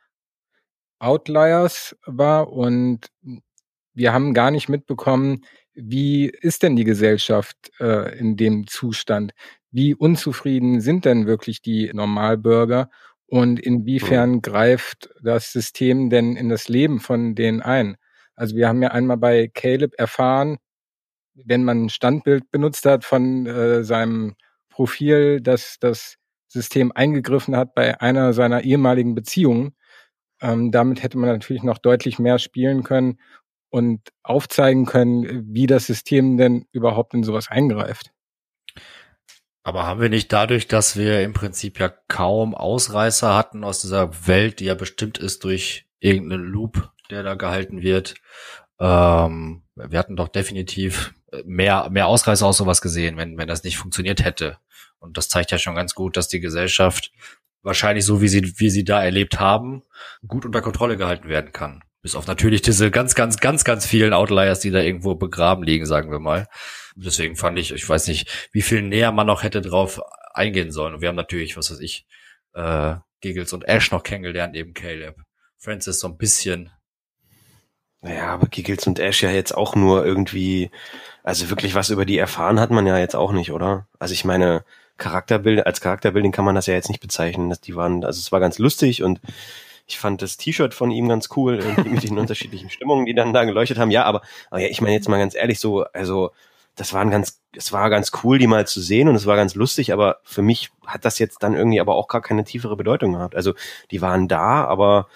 Outliers 1.00 1.96
war 2.06 2.52
und 2.52 3.08
wir 3.94 4.14
haben 4.14 4.34
gar 4.34 4.52
nicht 4.52 4.70
mitbekommen, 4.70 5.46
wie 5.76 6.28
ist 6.28 6.64
denn 6.64 6.76
die 6.76 6.86
Gesellschaft 6.86 7.58
äh, 7.80 8.18
in 8.18 8.38
dem 8.38 8.68
Zustand? 8.68 9.34
Wie 9.72 9.94
unzufrieden 9.94 10.80
sind 10.82 11.06
denn 11.06 11.28
wirklich 11.28 11.62
die 11.62 11.92
Normalbürger? 11.94 12.90
Und 13.28 13.60
inwiefern 13.60 14.42
greift 14.42 15.10
das 15.22 15.52
System 15.52 16.10
denn 16.10 16.36
in 16.36 16.50
das 16.50 16.70
Leben 16.70 17.00
von 17.00 17.36
denen 17.36 17.62
ein? 17.62 17.98
Also 18.36 18.56
wir 18.56 18.68
haben 18.68 18.82
ja 18.82 18.90
einmal 18.92 19.18
bei 19.18 19.50
Caleb 19.54 19.94
erfahren, 19.98 20.58
wenn 21.34 21.64
man 21.64 21.86
ein 21.86 21.90
Standbild 21.90 22.50
benutzt 22.52 22.86
hat 22.86 23.04
von 23.04 23.46
äh, 23.46 23.84
seinem 23.84 24.36
Profil, 24.70 25.42
dass 25.42 25.78
das 25.80 26.16
System 26.48 26.92
eingegriffen 26.94 27.56
hat 27.56 27.76
bei 27.76 28.00
einer 28.00 28.34
seiner 28.34 28.64
ehemaligen 28.64 29.16
Beziehungen. 29.16 29.76
Ähm, 30.42 30.72
damit 30.72 31.04
hätte 31.04 31.18
man 31.18 31.30
natürlich 31.30 31.64
noch 31.64 31.80
deutlich 31.80 32.20
mehr 32.20 32.40
spielen 32.40 32.84
können 32.84 33.20
und 33.76 34.00
aufzeigen 34.24 34.86
können, 34.86 35.54
wie 35.54 35.68
das 35.68 35.86
System 35.86 36.38
denn 36.38 36.66
überhaupt 36.72 37.14
in 37.14 37.24
sowas 37.24 37.50
eingreift. 37.50 38.12
Aber 39.64 39.86
haben 39.86 40.00
wir 40.00 40.08
nicht 40.08 40.32
dadurch, 40.32 40.70
dass 40.70 40.96
wir 40.96 41.22
im 41.24 41.34
Prinzip 41.34 41.78
ja 41.78 41.90
kaum 42.08 42.56
Ausreißer 42.56 43.36
hatten 43.36 43.66
aus 43.66 43.82
dieser 43.82 44.28
Welt, 44.28 44.62
die 44.62 44.66
ja 44.66 44.76
bestimmt 44.76 45.18
ist 45.18 45.44
durch 45.44 45.88
irgendeinen 46.00 46.46
Loop, 46.46 46.90
der 47.10 47.24
da 47.24 47.34
gehalten 47.34 47.82
wird, 47.82 48.16
ähm, 48.80 49.64
wir 49.76 50.00
hatten 50.00 50.16
doch 50.16 50.30
definitiv 50.30 51.14
mehr, 51.44 51.90
mehr 51.90 52.08
Ausreißer 52.08 52.46
aus 52.46 52.56
sowas 52.56 52.80
gesehen, 52.80 53.18
wenn, 53.18 53.38
wenn 53.38 53.50
das 53.50 53.66
nicht 53.66 53.78
funktioniert 53.78 54.24
hätte. 54.24 54.58
Und 55.00 55.18
das 55.18 55.28
zeigt 55.28 55.52
ja 55.52 55.58
schon 55.58 55.76
ganz 55.76 55.96
gut, 55.96 56.16
dass 56.16 56.30
die 56.30 56.40
Gesellschaft 56.40 57.12
wahrscheinlich 57.62 58.06
so, 58.06 58.22
wie 58.22 58.30
sie, 58.30 58.58
wie 58.58 58.70
sie 58.70 58.86
da 58.86 59.04
erlebt 59.04 59.38
haben, 59.38 59.84
gut 60.26 60.46
unter 60.46 60.62
Kontrolle 60.62 60.96
gehalten 60.96 61.28
werden 61.28 61.52
kann. 61.52 61.84
Bis 62.06 62.14
auf 62.14 62.28
natürlich 62.28 62.62
diese 62.62 62.92
ganz, 62.92 63.16
ganz, 63.16 63.38
ganz, 63.38 63.64
ganz 63.64 63.88
vielen 63.88 64.14
Outliers, 64.14 64.60
die 64.60 64.70
da 64.70 64.80
irgendwo 64.80 65.16
begraben 65.16 65.64
liegen, 65.64 65.88
sagen 65.88 66.12
wir 66.12 66.20
mal. 66.20 66.46
Deswegen 66.96 67.36
fand 67.36 67.58
ich, 67.58 67.72
ich 67.72 67.90
weiß 67.90 68.10
nicht, 68.10 68.48
wie 68.52 68.62
viel 68.62 68.84
näher 68.84 69.12
man 69.12 69.26
noch 69.26 69.42
hätte 69.42 69.60
drauf 69.60 70.00
eingehen 70.32 70.72
sollen. 70.72 70.94
Und 70.94 71.02
wir 71.02 71.08
haben 71.08 71.16
natürlich, 71.16 71.58
was 71.58 71.72
weiß 71.72 71.80
ich, 71.80 72.06
äh, 72.54 72.98
Giggles 73.22 73.54
und 73.54 73.68
Ash 73.68 73.90
noch 73.90 74.04
kennengelernt, 74.04 74.54
neben 74.54 74.76
Caleb. 74.76 75.16
Francis 75.58 76.00
so 76.00 76.08
ein 76.08 76.16
bisschen. 76.16 76.70
Naja, 78.02 78.28
aber 78.28 78.50
Giggles 78.50 78.86
und 78.86 79.00
Ash 79.00 79.24
ja 79.24 79.32
jetzt 79.32 79.58
auch 79.58 79.76
nur 79.76 80.06
irgendwie, 80.06 80.70
also 81.24 81.50
wirklich 81.50 81.74
was 81.74 81.90
über 81.90 82.06
die 82.06 82.20
erfahren 82.20 82.60
hat 82.60 82.70
man 82.70 82.86
ja 82.86 83.00
jetzt 83.00 83.16
auch 83.16 83.32
nicht, 83.32 83.52
oder? 83.52 83.88
Also 83.98 84.14
ich 84.14 84.26
meine, 84.26 84.64
Charakterbild, 84.98 85.66
als 85.66 85.82
Charakterbilding 85.82 86.32
kann 86.32 86.46
man 86.46 86.54
das 86.54 86.68
ja 86.68 86.76
jetzt 86.76 86.90
nicht 86.90 87.02
bezeichnen. 87.02 87.50
dass 87.50 87.62
Die 87.62 87.76
waren, 87.76 88.06
also 88.06 88.20
es 88.20 88.32
war 88.32 88.40
ganz 88.40 88.60
lustig 88.60 89.02
und 89.02 89.22
ich 89.88 90.00
fand 90.00 90.22
das 90.22 90.38
T-Shirt 90.38 90.74
von 90.74 90.92
ihm 90.92 91.08
ganz 91.08 91.30
cool, 91.36 91.56
irgendwie 91.60 91.90
mit 91.90 92.04
den 92.04 92.18
unterschiedlichen 92.20 92.70
Stimmungen, 92.70 93.06
die 93.06 93.14
dann 93.14 93.34
da 93.34 93.44
geleuchtet 93.44 93.78
haben. 93.78 93.92
Ja, 93.92 94.04
aber, 94.06 94.22
aber 94.50 94.62
ja, 94.62 94.68
ich 94.68 94.82
meine 94.82 94.96
jetzt 94.96 95.10
mal 95.10 95.20
ganz 95.20 95.36
ehrlich 95.36 95.60
so, 95.60 95.84
also 95.94 96.32
das 96.76 96.92
waren 96.94 97.10
ganz, 97.10 97.40
es 97.56 97.72
war 97.72 97.90
ganz 97.90 98.12
cool, 98.24 98.38
die 98.38 98.48
mal 98.48 98.68
zu 98.68 98.82
sehen 98.82 99.08
und 99.08 99.16
es 99.16 99.26
war 99.26 99.36
ganz 99.38 99.56
lustig, 99.56 99.94
aber 99.94 100.18
für 100.24 100.42
mich 100.42 100.72
hat 100.86 101.06
das 101.06 101.20
jetzt 101.20 101.44
dann 101.44 101.56
irgendwie 101.56 101.80
aber 101.80 101.96
auch 101.96 102.08
gar 102.08 102.22
keine 102.22 102.44
tiefere 102.44 102.76
Bedeutung 102.76 103.14
gehabt. 103.14 103.36
Also 103.36 103.54
die 103.92 104.02
waren 104.02 104.28
da, 104.28 104.66
aber 104.66 105.08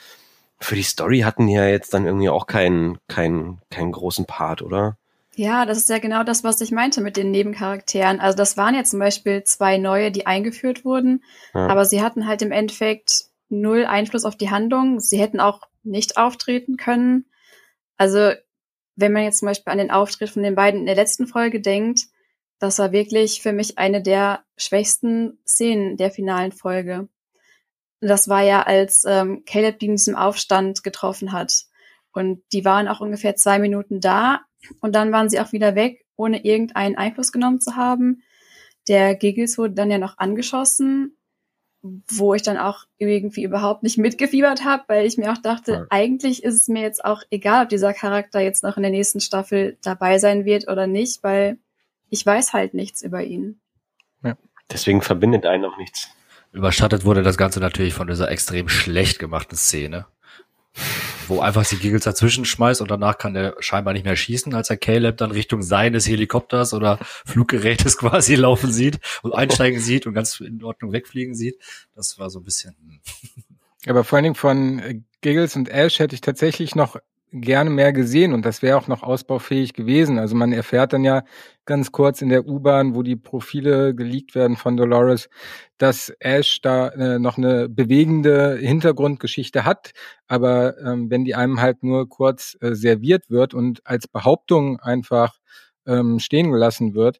für 0.59 0.75
die 0.75 0.83
Story 0.83 1.19
hatten 1.21 1.47
die 1.47 1.53
ja 1.53 1.65
jetzt 1.67 1.93
dann 1.93 2.05
irgendwie 2.05 2.29
auch 2.29 2.47
keinen, 2.47 2.97
keinen, 3.07 3.59
keinen 3.69 3.91
großen 3.91 4.25
Part, 4.25 4.61
oder? 4.61 4.97
Ja, 5.35 5.65
das 5.65 5.77
ist 5.77 5.89
ja 5.89 5.99
genau 5.99 6.23
das, 6.23 6.43
was 6.43 6.59
ich 6.59 6.71
meinte 6.71 6.99
mit 7.01 7.15
den 7.15 7.31
Nebencharakteren. 7.31 8.19
Also 8.19 8.35
das 8.37 8.57
waren 8.57 8.75
jetzt 8.75 8.91
zum 8.91 8.99
Beispiel 8.99 9.43
zwei 9.45 9.77
neue, 9.77 10.11
die 10.11 10.27
eingeführt 10.27 10.83
wurden, 10.83 11.23
Ja. 11.53 11.67
aber 11.67 11.85
sie 11.85 12.01
hatten 12.01 12.27
halt 12.27 12.41
im 12.41 12.51
Endeffekt 12.51 13.28
null 13.49 13.85
Einfluss 13.85 14.25
auf 14.25 14.37
die 14.37 14.49
Handlung. 14.49 14.99
Sie 14.99 15.19
hätten 15.19 15.39
auch 15.39 15.61
nicht 15.83 16.17
auftreten 16.17 16.77
können. 16.77 17.25
Also 17.97 18.31
wenn 18.95 19.13
man 19.13 19.23
jetzt 19.23 19.39
zum 19.39 19.47
Beispiel 19.47 19.71
an 19.71 19.77
den 19.77 19.91
Auftritt 19.91 20.29
von 20.29 20.43
den 20.43 20.55
beiden 20.55 20.81
in 20.81 20.85
der 20.85 20.95
letzten 20.95 21.27
Folge 21.27 21.61
denkt, 21.61 22.07
das 22.59 22.77
war 22.79 22.91
wirklich 22.91 23.41
für 23.41 23.53
mich 23.53 23.77
eine 23.77 24.01
der 24.01 24.43
schwächsten 24.57 25.39
Szenen 25.47 25.95
der 25.95 26.11
finalen 26.11 26.51
Folge. 26.51 27.07
Das 28.01 28.27
war 28.27 28.43
ja, 28.43 28.63
als 28.63 29.03
ähm, 29.07 29.43
Caleb 29.45 29.79
die 29.79 29.87
in 29.87 29.93
diesem 29.93 30.15
Aufstand 30.15 30.83
getroffen 30.83 31.31
hat. 31.31 31.65
Und 32.11 32.41
die 32.51 32.65
waren 32.65 32.87
auch 32.87 32.99
ungefähr 32.99 33.35
zwei 33.35 33.59
Minuten 33.59 34.01
da 34.01 34.41
und 34.81 34.93
dann 34.95 35.11
waren 35.11 35.29
sie 35.29 35.39
auch 35.39 35.53
wieder 35.53 35.75
weg, 35.75 36.05
ohne 36.15 36.43
irgendeinen 36.43 36.97
Einfluss 36.97 37.31
genommen 37.31 37.61
zu 37.61 37.75
haben. 37.75 38.23
Der 38.87 39.15
Giggles 39.15 39.57
wurde 39.57 39.75
dann 39.75 39.91
ja 39.91 39.97
noch 39.97 40.17
angeschossen, 40.17 41.17
wo 41.81 42.33
ich 42.33 42.41
dann 42.41 42.57
auch 42.57 42.85
irgendwie 42.97 43.43
überhaupt 43.43 43.83
nicht 43.83 43.97
mitgefiebert 43.97 44.65
habe, 44.65 44.83
weil 44.87 45.05
ich 45.05 45.17
mir 45.17 45.31
auch 45.31 45.37
dachte, 45.37 45.71
Ja. 45.71 45.85
eigentlich 45.89 46.43
ist 46.43 46.55
es 46.55 46.67
mir 46.67 46.81
jetzt 46.81 47.05
auch 47.05 47.23
egal, 47.31 47.63
ob 47.63 47.69
dieser 47.69 47.93
Charakter 47.93 48.41
jetzt 48.41 48.63
noch 48.63 48.75
in 48.75 48.83
der 48.83 48.91
nächsten 48.91 49.21
Staffel 49.21 49.77
dabei 49.81 50.17
sein 50.17 50.43
wird 50.43 50.67
oder 50.67 50.87
nicht, 50.87 51.23
weil 51.23 51.57
ich 52.09 52.25
weiß 52.25 52.53
halt 52.53 52.73
nichts 52.73 53.01
über 53.01 53.23
ihn. 53.23 53.59
Deswegen 54.71 55.01
verbindet 55.01 55.47
einen 55.47 55.65
auch 55.65 55.77
nichts. 55.77 56.09
Überschattet 56.51 57.03
wurde 57.03 57.23
das 57.23 57.37
Ganze 57.37 57.59
natürlich 57.59 57.95
von 57.95 58.07
dieser 58.07 58.29
extrem 58.29 58.69
schlecht 58.69 59.17
gemachten 59.17 59.57
Szene, 59.57 60.05
wo 61.29 61.39
einfach 61.39 61.65
die 61.65 61.77
Giggles 61.77 62.03
dazwischen 62.03 62.45
schmeißt 62.45 62.81
und 62.81 62.91
danach 62.91 63.17
kann 63.17 63.35
er 63.35 63.55
scheinbar 63.59 63.93
nicht 63.93 64.05
mehr 64.05 64.15
schießen, 64.15 64.53
als 64.53 64.69
er 64.69 64.77
Caleb 64.77 65.17
dann 65.17 65.31
Richtung 65.31 65.61
seines 65.61 66.07
Helikopters 66.07 66.73
oder 66.73 66.99
Fluggerätes 67.25 67.97
quasi 67.99 68.35
laufen 68.35 68.71
sieht 68.71 68.99
und 69.21 69.33
einsteigen 69.33 69.79
sieht 69.79 70.07
und 70.07 70.13
ganz 70.13 70.39
in 70.39 70.63
Ordnung 70.63 70.91
wegfliegen 70.91 71.35
sieht. 71.35 71.59
Das 71.95 72.19
war 72.19 72.29
so 72.29 72.39
ein 72.39 72.43
bisschen. 72.43 72.75
hm. 72.83 72.99
Aber 73.85 74.03
vor 74.03 74.17
allen 74.17 74.23
Dingen 74.23 74.35
von 74.35 74.79
äh, 74.79 75.01
Giggles 75.21 75.55
und 75.55 75.69
Ash 75.69 75.99
hätte 75.99 76.13
ich 76.13 76.21
tatsächlich 76.21 76.75
noch 76.75 76.97
gerne 77.31 77.69
mehr 77.69 77.93
gesehen 77.93 78.33
und 78.33 78.45
das 78.45 78.61
wäre 78.61 78.77
auch 78.77 78.87
noch 78.87 79.03
ausbaufähig 79.03 79.73
gewesen. 79.73 80.17
Also 80.19 80.35
man 80.35 80.51
erfährt 80.51 80.93
dann 80.93 81.03
ja 81.03 81.23
ganz 81.65 81.91
kurz 81.91 82.21
in 82.21 82.29
der 82.29 82.47
U-Bahn, 82.47 82.95
wo 82.95 83.03
die 83.03 83.15
Profile 83.15 83.93
geleakt 83.93 84.35
werden 84.35 84.57
von 84.57 84.77
Dolores, 84.77 85.29
dass 85.77 86.09
Ash 86.19 86.61
da 86.61 86.89
äh, 86.89 87.19
noch 87.19 87.37
eine 87.37 87.69
bewegende 87.69 88.57
Hintergrundgeschichte 88.57 89.65
hat, 89.65 89.91
aber 90.27 90.77
ähm, 90.79 91.09
wenn 91.11 91.25
die 91.25 91.35
einem 91.35 91.61
halt 91.61 91.83
nur 91.83 92.09
kurz 92.09 92.57
äh, 92.61 92.73
serviert 92.73 93.29
wird 93.29 93.53
und 93.53 93.81
als 93.85 94.07
Behauptung 94.07 94.79
einfach 94.79 95.37
ähm, 95.85 96.19
stehen 96.19 96.51
gelassen 96.51 96.93
wird, 96.95 97.19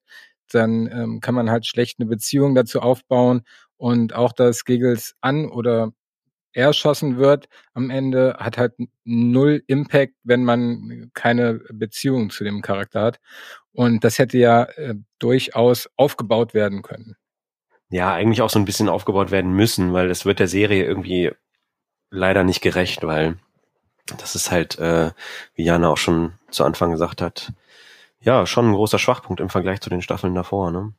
dann 0.51 0.87
ähm, 0.87 1.19
kann 1.21 1.35
man 1.35 1.49
halt 1.51 1.65
schlecht 1.67 1.99
eine 1.99 2.09
Beziehung 2.09 2.55
dazu 2.55 2.81
aufbauen 2.81 3.41
und 3.77 4.13
auch, 4.13 4.33
dass 4.33 4.65
Giggles 4.65 5.15
an 5.21 5.45
oder 5.49 5.93
erschossen 6.53 7.17
wird 7.17 7.47
am 7.73 7.89
Ende, 7.89 8.35
hat 8.39 8.57
halt 8.57 8.73
null 9.03 9.63
Impact, 9.67 10.13
wenn 10.23 10.43
man 10.43 11.12
keine 11.13 11.62
Beziehung 11.71 12.29
zu 12.29 12.43
dem 12.43 12.62
Charakter 12.62 13.01
hat. 13.01 13.19
Und 13.71 14.03
das 14.03 14.19
hätte 14.19 14.38
ja 14.38 14.63
äh, 14.63 14.95
durchaus 15.19 15.89
aufgebaut 15.95 16.53
werden 16.53 16.81
können. 16.81 17.15
Ja, 17.89 18.13
eigentlich 18.13 18.41
auch 18.41 18.49
so 18.49 18.59
ein 18.59 18.65
bisschen 18.65 18.89
aufgebaut 18.89 19.31
werden 19.31 19.51
müssen, 19.51 19.93
weil 19.93 20.09
es 20.12 20.25
wird 20.25 20.39
der 20.39 20.47
Serie 20.47 20.85
irgendwie 20.85 21.31
leider 22.12 22.43
nicht 22.43 22.62
gerecht, 22.62 23.03
weil 23.03 23.38
das 24.17 24.35
ist 24.35 24.51
halt, 24.51 24.77
äh, 24.79 25.12
wie 25.55 25.63
Jana 25.63 25.89
auch 25.89 25.97
schon 25.97 26.33
zu 26.51 26.63
Anfang 26.63 26.91
gesagt 26.91 27.21
hat, 27.21 27.51
ja, 28.21 28.45
schon 28.45 28.69
ein 28.69 28.73
großer 28.73 28.99
Schwachpunkt 28.99 29.39
im 29.39 29.49
Vergleich 29.49 29.81
zu 29.81 29.89
den 29.89 30.01
Staffeln 30.01 30.35
davor. 30.35 30.71
Ne? 30.71 30.93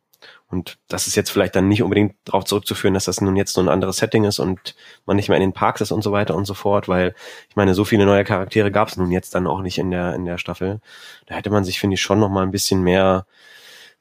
Und 0.49 0.79
das 0.89 1.07
ist 1.07 1.15
jetzt 1.15 1.31
vielleicht 1.31 1.55
dann 1.57 1.69
nicht 1.69 1.83
unbedingt 1.83 2.17
darauf 2.25 2.45
zurückzuführen, 2.45 2.95
dass 2.95 3.05
das 3.05 3.21
nun 3.21 3.37
jetzt 3.37 3.53
so 3.53 3.61
ein 3.61 3.69
anderes 3.69 3.99
Setting 3.99 4.25
ist 4.25 4.39
und 4.39 4.75
man 5.07 5.17
nicht 5.17 5.29
mehr 5.29 5.39
in 5.39 5.43
den 5.43 5.53
Parks 5.53 5.81
ist 5.81 5.93
und 5.93 6.03
so 6.03 6.13
weiter 6.13 6.35
und 6.35 6.45
so 6.45 6.55
fort, 6.55 6.89
weil 6.89 7.15
ich 7.49 7.57
meine, 7.57 7.75
so 7.75 7.85
viele 7.85 8.07
neue 8.07 8.25
Charaktere 8.25 8.71
gab 8.71 8.89
es 8.89 8.97
nun 8.97 9.11
jetzt 9.11 9.35
dann 9.35 9.47
auch 9.47 9.63
nicht 9.63 9.79
in 9.79 9.91
der 9.91 10.15
in 10.15 10.25
der 10.25 10.39
Staffel. 10.39 10.81
Da 11.27 11.37
hätte 11.37 11.51
man 11.51 11.65
sich 11.65 11.81
finde 11.81 11.95
ich 11.95 12.03
schon 12.03 12.21
noch 12.21 12.31
mal 12.31 12.43
ein 12.43 12.51
bisschen 12.51 12.83
mehr 12.83 13.27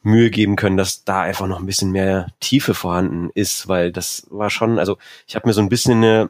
Mühe 0.02 0.30
geben 0.30 0.56
können, 0.56 0.78
dass 0.78 1.04
da 1.04 1.22
einfach 1.22 1.48
noch 1.48 1.60
ein 1.60 1.66
bisschen 1.66 1.92
mehr 1.92 2.28
Tiefe 2.40 2.74
vorhanden 2.74 3.30
ist, 3.34 3.68
weil 3.68 3.92
das 3.92 4.28
war 4.30 4.50
schon, 4.50 4.80
also 4.80 4.98
ich 5.28 5.36
habe 5.36 5.48
mir 5.48 5.54
so 5.54 5.62
ein 5.62 5.70
bisschen 5.70 6.04
eine 6.04 6.30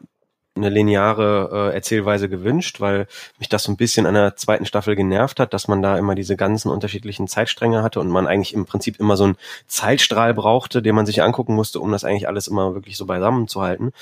eine 0.56 0.68
lineare 0.68 1.70
äh, 1.70 1.74
Erzählweise 1.74 2.28
gewünscht, 2.28 2.80
weil 2.80 3.06
mich 3.38 3.48
das 3.48 3.64
so 3.64 3.72
ein 3.72 3.76
bisschen 3.76 4.06
an 4.06 4.14
der 4.14 4.36
zweiten 4.36 4.66
Staffel 4.66 4.96
genervt 4.96 5.38
hat, 5.38 5.54
dass 5.54 5.68
man 5.68 5.80
da 5.80 5.96
immer 5.96 6.14
diese 6.14 6.36
ganzen 6.36 6.70
unterschiedlichen 6.70 7.28
Zeitstränge 7.28 7.82
hatte 7.82 8.00
und 8.00 8.08
man 8.08 8.26
eigentlich 8.26 8.54
im 8.54 8.66
Prinzip 8.66 8.98
immer 8.98 9.16
so 9.16 9.24
einen 9.24 9.36
Zeitstrahl 9.66 10.34
brauchte, 10.34 10.82
den 10.82 10.94
man 10.94 11.06
sich 11.06 11.22
angucken 11.22 11.54
musste, 11.54 11.80
um 11.80 11.92
das 11.92 12.04
eigentlich 12.04 12.26
alles 12.26 12.48
immer 12.48 12.74
wirklich 12.74 12.96
so 12.96 13.06
beisammen 13.06 13.46
zu 13.46 13.62
halten. 13.62 13.92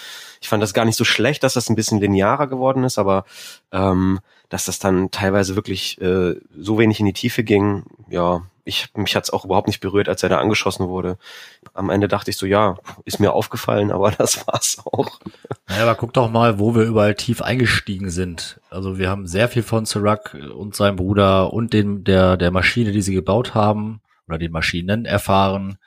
Ich 0.41 0.49
fand 0.49 0.63
das 0.63 0.75
gar 0.75 0.85
nicht 0.85 0.97
so 0.97 1.05
schlecht, 1.05 1.43
dass 1.43 1.55
das 1.55 1.69
ein 1.69 1.77
bisschen 1.77 2.01
linearer 2.01 2.47
geworden 2.47 2.85
ist, 2.85 2.99
aber 2.99 3.25
ähm, 3.73 4.21
dass 4.49 4.65
das 4.65 4.79
dann 4.79 5.11
teilweise 5.11 5.55
wirklich 5.57 6.01
äh, 6.01 6.37
so 6.57 6.79
wenig 6.79 7.01
in 7.01 7.07
die 7.07 7.13
Tiefe 7.13 7.45
ging, 7.45 7.85
ja, 8.09 8.43
ich, 8.69 8.95
mich 8.95 9.17
hat's 9.17 9.31
auch 9.31 9.45
überhaupt 9.45 9.67
nicht 9.67 9.81
berührt, 9.81 10.09
als 10.09 10.23
er 10.23 10.29
da 10.29 10.39
angeschossen 10.39 10.89
wurde. 10.89 11.19
Am 11.75 11.91
Ende 11.91 12.07
dachte 12.07 12.31
ich 12.31 12.37
so, 12.37 12.47
ja, 12.47 12.77
ist 13.05 13.19
mir 13.19 13.33
aufgefallen, 13.33 13.91
aber 13.93 14.11
das 14.11 14.47
war's 14.47 14.83
auch. 14.85 15.19
Naja, 15.67 15.83
aber 15.83 15.95
guck 15.95 16.13
doch 16.13 16.31
mal, 16.31 16.59
wo 16.59 16.75
wir 16.75 16.85
überall 16.85 17.15
tief 17.15 17.43
eingestiegen 17.43 18.11
sind. 18.11 18.61
Also 18.71 18.99
wir 18.99 19.09
haben 19.09 19.27
sehr 19.27 19.49
viel 19.49 19.63
von 19.63 19.87
Serac 19.87 20.35
und 20.35 20.77
seinem 20.77 20.97
Bruder 20.97 21.53
und 21.53 21.73
den, 21.73 22.05
der, 22.05 22.37
der 22.37 22.51
Maschine, 22.51 22.93
die 22.93 23.03
sie 23.03 23.15
gebaut 23.15 23.55
haben, 23.55 24.01
oder 24.29 24.39
den 24.39 24.53
Maschinen 24.53 25.07
erfahren. 25.07 25.79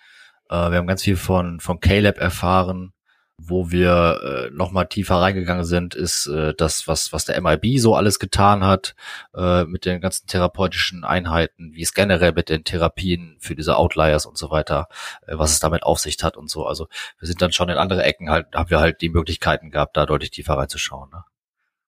Äh, 0.50 0.72
wir 0.72 0.78
haben 0.78 0.88
ganz 0.88 1.04
viel 1.04 1.18
von, 1.18 1.60
von 1.60 1.80
Caleb 1.80 2.18
erfahren 2.18 2.94
wo 3.44 3.72
wir 3.72 4.50
äh, 4.52 4.56
noch 4.56 4.72
mal 4.72 4.86
tiefer 4.86 5.16
reingegangen 5.16 5.66
sind, 5.66 5.96
ist 5.96 6.28
äh, 6.28 6.54
das, 6.56 6.88
was, 6.88 7.12
was 7.12 7.26
der 7.26 7.40
MIB 7.42 7.80
so 7.80 7.96
alles 7.96 8.20
getan 8.20 8.64
hat 8.64 8.96
äh, 9.36 9.64
mit 9.66 9.86
den 9.86 10.02
ganzen 10.02 10.28
therapeutischen 10.28 11.04
Einheiten, 11.04 11.74
wie 11.74 11.82
es 11.82 11.94
generell 11.94 12.34
mit 12.34 12.50
den 12.50 12.64
Therapien 12.64 13.38
für 13.40 13.56
diese 13.56 13.78
Outliers 13.78 14.26
und 14.26 14.38
so 14.38 14.52
weiter, 14.52 14.88
äh, 15.26 15.38
was 15.38 15.52
es 15.52 15.60
damit 15.60 15.84
auf 15.84 16.00
sich 16.00 16.18
hat 16.22 16.38
und 16.38 16.50
so. 16.50 16.66
Also 16.66 16.88
wir 17.20 17.28
sind 17.28 17.42
dann 17.42 17.52
schon 17.52 17.70
in 17.70 17.78
andere 17.78 18.04
Ecken 18.04 18.30
halt, 18.30 18.48
haben 18.54 18.70
wir 18.70 18.80
halt 18.80 19.02
die 19.02 19.10
Möglichkeiten 19.10 19.72
gehabt, 19.72 19.98
da 19.98 20.06
deutlich 20.06 20.32
tiefer 20.32 20.54
reinzuschauen. 20.54 21.10
Ne? 21.12 21.24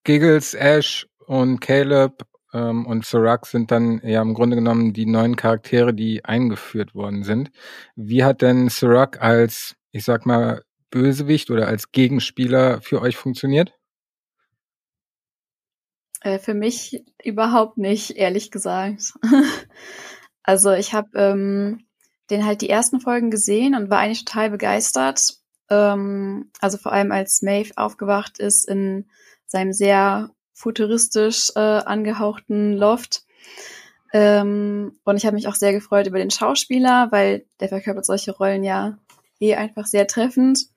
Giggles, 0.04 0.54
Ash 0.54 1.08
und 1.26 1.60
Caleb 1.60 2.26
ähm, 2.54 2.86
und 2.86 3.06
Serac 3.06 3.46
sind 3.46 3.72
dann 3.72 4.02
ja 4.04 4.22
im 4.22 4.34
Grunde 4.34 4.56
genommen 4.56 4.94
die 4.94 5.06
neuen 5.06 5.36
Charaktere, 5.36 5.94
die 5.94 6.26
eingeführt 6.26 6.96
worden 6.96 7.24
sind. 7.24 7.52
Wie 7.96 8.24
hat 8.24 8.42
denn 8.42 8.70
Serac 8.70 9.22
als, 9.22 9.76
ich 9.92 10.04
sag 10.04 10.26
mal, 10.26 10.64
Bösewicht 10.94 11.50
oder 11.50 11.68
als 11.68 11.92
Gegenspieler 11.92 12.80
für 12.82 13.02
euch 13.02 13.18
funktioniert? 13.18 13.74
Äh, 16.22 16.38
für 16.38 16.54
mich 16.54 17.04
überhaupt 17.24 17.80
nicht, 17.80 18.12
ehrlich 18.12 18.52
gesagt. 18.52 19.14
also 20.44 20.72
ich 20.72 20.94
habe 20.94 21.10
ähm, 21.16 21.88
den 22.30 22.46
halt 22.46 22.62
die 22.62 22.70
ersten 22.70 23.00
Folgen 23.00 23.32
gesehen 23.32 23.74
und 23.74 23.90
war 23.90 24.00
eigentlich 24.00 24.24
total 24.24 24.52
begeistert. 24.52 25.38
Ähm, 25.72 26.52
also 26.62 26.78
vor 26.78 26.92
allem 26.92 27.12
als 27.12 27.42
Maeve 27.42 27.74
aufgewacht 27.76 28.38
ist 28.38 28.70
in 28.70 29.10
seinem 29.48 29.74
sehr 29.74 30.30
futuristisch 30.54 31.50
äh, 31.56 31.60
angehauchten 31.60 32.74
Loft. 32.74 33.24
Ähm, 34.14 35.00
und 35.06 35.18
ich 35.18 35.26
habe 35.26 35.34
mich 35.34 35.48
auch 35.48 35.56
sehr 35.56 35.74
gefreut 35.74 36.06
über 36.06 36.20
den 36.20 36.30
Schauspieler, 36.30 37.12
weil 37.12 37.48
der 37.60 37.70
verkörpert 37.70 38.06
solche 38.06 38.32
Rollen 38.32 38.64
ja 38.64 39.00
eh 39.40 39.56
einfach 39.56 39.88
sehr 39.88 40.06
treffend. 40.06 40.68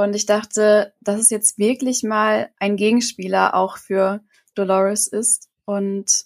Und 0.00 0.14
ich 0.14 0.26
dachte, 0.26 0.94
dass 1.00 1.20
es 1.20 1.30
jetzt 1.30 1.58
wirklich 1.58 2.02
mal 2.02 2.50
ein 2.58 2.76
Gegenspieler 2.76 3.54
auch 3.54 3.76
für 3.76 4.20
Dolores 4.54 5.06
ist. 5.06 5.48
Und 5.64 6.24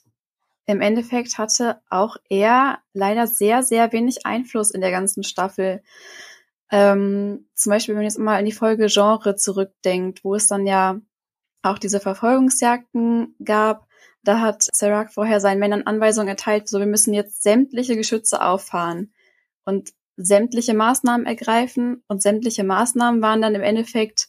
im 0.67 0.81
Endeffekt 0.81 1.39
hatte 1.39 1.81
auch 1.91 2.17
er 2.29 2.79
leider 2.93 3.27
sehr, 3.27 3.63
sehr 3.63 3.93
wenig 3.93 4.25
Einfluss 4.25 4.71
in 4.71 4.81
der 4.81 4.91
ganzen 4.91 5.23
Staffel. 5.23 5.83
Ähm, 6.71 7.47
zum 7.55 7.71
Beispiel, 7.71 7.95
wenn 7.95 8.01
man 8.01 8.07
jetzt 8.07 8.19
mal 8.19 8.39
an 8.39 8.47
die 8.47 8.53
Folge 8.53 8.87
Genre 8.87 9.37
zurückdenkt, 9.37 10.25
wo 10.25 10.35
es 10.35 10.49
dann 10.49 10.67
ja 10.67 11.01
auch 11.63 11.79
diese 11.79 12.01
Verfolgungsjagden 12.01 13.37
gab, 13.45 13.87
da 14.23 14.41
hat 14.41 14.67
Serac 14.73 15.13
vorher 15.13 15.41
seinen 15.41 15.59
Männern 15.59 15.83
Anweisungen 15.83 16.29
erteilt, 16.29 16.69
so 16.69 16.79
wir 16.79 16.87
müssen 16.87 17.13
jetzt 17.13 17.43
sämtliche 17.43 17.97
Geschütze 17.97 18.43
auffahren. 18.43 19.13
Und 19.67 19.93
sämtliche 20.17 20.75
Maßnahmen 20.75 21.27
ergreifen 21.27 22.03
und 22.09 22.23
sämtliche 22.23 22.65
Maßnahmen 22.65 23.23
waren 23.23 23.43
dann 23.43 23.55
im 23.55 23.63
Endeffekt, 23.63 24.29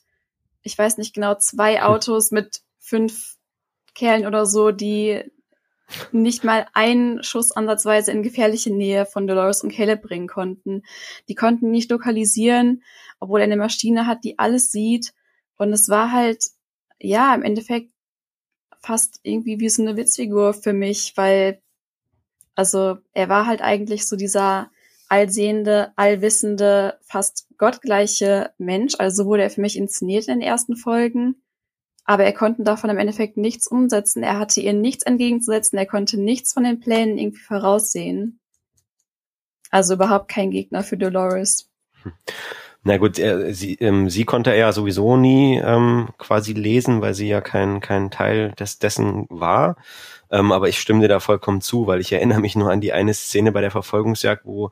ich 0.61 0.77
weiß 0.77 0.97
nicht 0.97 1.13
genau, 1.13 1.35
zwei 1.35 1.77
hm. 1.77 1.83
Autos 1.83 2.31
mit 2.31 2.61
fünf 2.79 3.35
Kerlen 3.93 4.25
oder 4.25 4.45
so, 4.45 4.71
die 4.71 5.23
nicht 6.11 6.43
mal 6.43 6.67
einen 6.73 7.23
Schuss 7.23 7.51
ansatzweise 7.51 8.11
in 8.11 8.23
gefährliche 8.23 8.73
Nähe 8.73 9.05
von 9.05 9.27
Dolores 9.27 9.61
und 9.63 9.71
Caleb 9.71 10.01
bringen 10.01 10.27
konnten. 10.27 10.81
Die 11.29 11.35
konnten 11.35 11.69
nicht 11.69 11.91
lokalisieren, 11.91 12.83
obwohl 13.19 13.39
er 13.39 13.45
eine 13.45 13.57
Maschine 13.57 14.07
hat, 14.07 14.23
die 14.23 14.39
alles 14.39 14.71
sieht. 14.71 15.13
Und 15.57 15.71
es 15.73 15.87
war 15.87 16.11
halt, 16.11 16.43
ja, 16.99 17.33
im 17.35 17.43
Endeffekt 17.43 17.91
fast 18.79 19.19
irgendwie 19.23 19.59
wie 19.59 19.69
so 19.69 19.83
eine 19.83 19.95
Witzfigur 19.95 20.53
für 20.53 20.73
mich, 20.73 21.13
weil, 21.15 21.61
also 22.55 22.97
er 23.13 23.29
war 23.29 23.45
halt 23.45 23.61
eigentlich 23.61 24.07
so 24.07 24.15
dieser 24.15 24.71
allsehende, 25.09 25.93
allwissende, 25.95 26.99
fast 27.03 27.47
gottgleiche 27.57 28.51
Mensch. 28.57 28.95
Also 28.97 29.25
wurde 29.25 29.43
er 29.43 29.49
für 29.49 29.61
mich 29.61 29.77
inszeniert 29.77 30.27
in 30.27 30.39
den 30.39 30.47
ersten 30.47 30.75
Folgen. 30.75 31.35
Aber 32.05 32.23
er 32.23 32.33
konnte 32.33 32.63
davon 32.63 32.89
im 32.89 32.97
Endeffekt 32.97 33.35
nichts 33.37 33.67
umsetzen. 33.67 34.21
Er 34.21 34.37
hatte 34.39 34.61
ihr 34.61 34.73
nichts 34.73 35.03
entgegenzusetzen. 35.03 35.77
Er 35.77 35.87
konnte 35.87 36.19
nichts 36.19 36.53
von 36.53 36.63
den 36.63 36.79
Plänen 36.79 37.17
irgendwie 37.17 37.41
voraussehen. 37.41 38.39
Also 39.71 39.95
überhaupt 39.95 40.27
kein 40.27 40.51
Gegner 40.51 40.83
für 40.83 40.97
Dolores. 40.97 41.71
Na 42.87 42.97
gut, 42.97 43.17
er, 43.17 43.51
sie, 43.55 43.73
ähm, 43.79 44.11
sie 44.11 44.25
konnte 44.25 44.51
er 44.51 44.57
ja 44.57 44.71
sowieso 44.71 45.17
nie 45.17 45.57
ähm, 45.57 46.09
quasi 46.19 46.53
lesen, 46.53 47.01
weil 47.01 47.15
sie 47.15 47.27
ja 47.27 47.41
kein, 47.41 47.79
kein 47.79 48.11
Teil 48.11 48.51
des, 48.51 48.77
dessen 48.77 49.25
war. 49.29 49.75
Ähm, 50.29 50.51
aber 50.51 50.69
ich 50.69 50.79
stimme 50.79 51.01
dir 51.01 51.07
da 51.07 51.19
vollkommen 51.19 51.61
zu, 51.61 51.87
weil 51.87 51.99
ich 51.99 52.11
erinnere 52.11 52.39
mich 52.39 52.55
nur 52.55 52.71
an 52.71 52.81
die 52.81 52.93
eine 52.93 53.15
Szene 53.15 53.51
bei 53.51 53.61
der 53.61 53.71
Verfolgungsjagd, 53.71 54.45
wo 54.45 54.69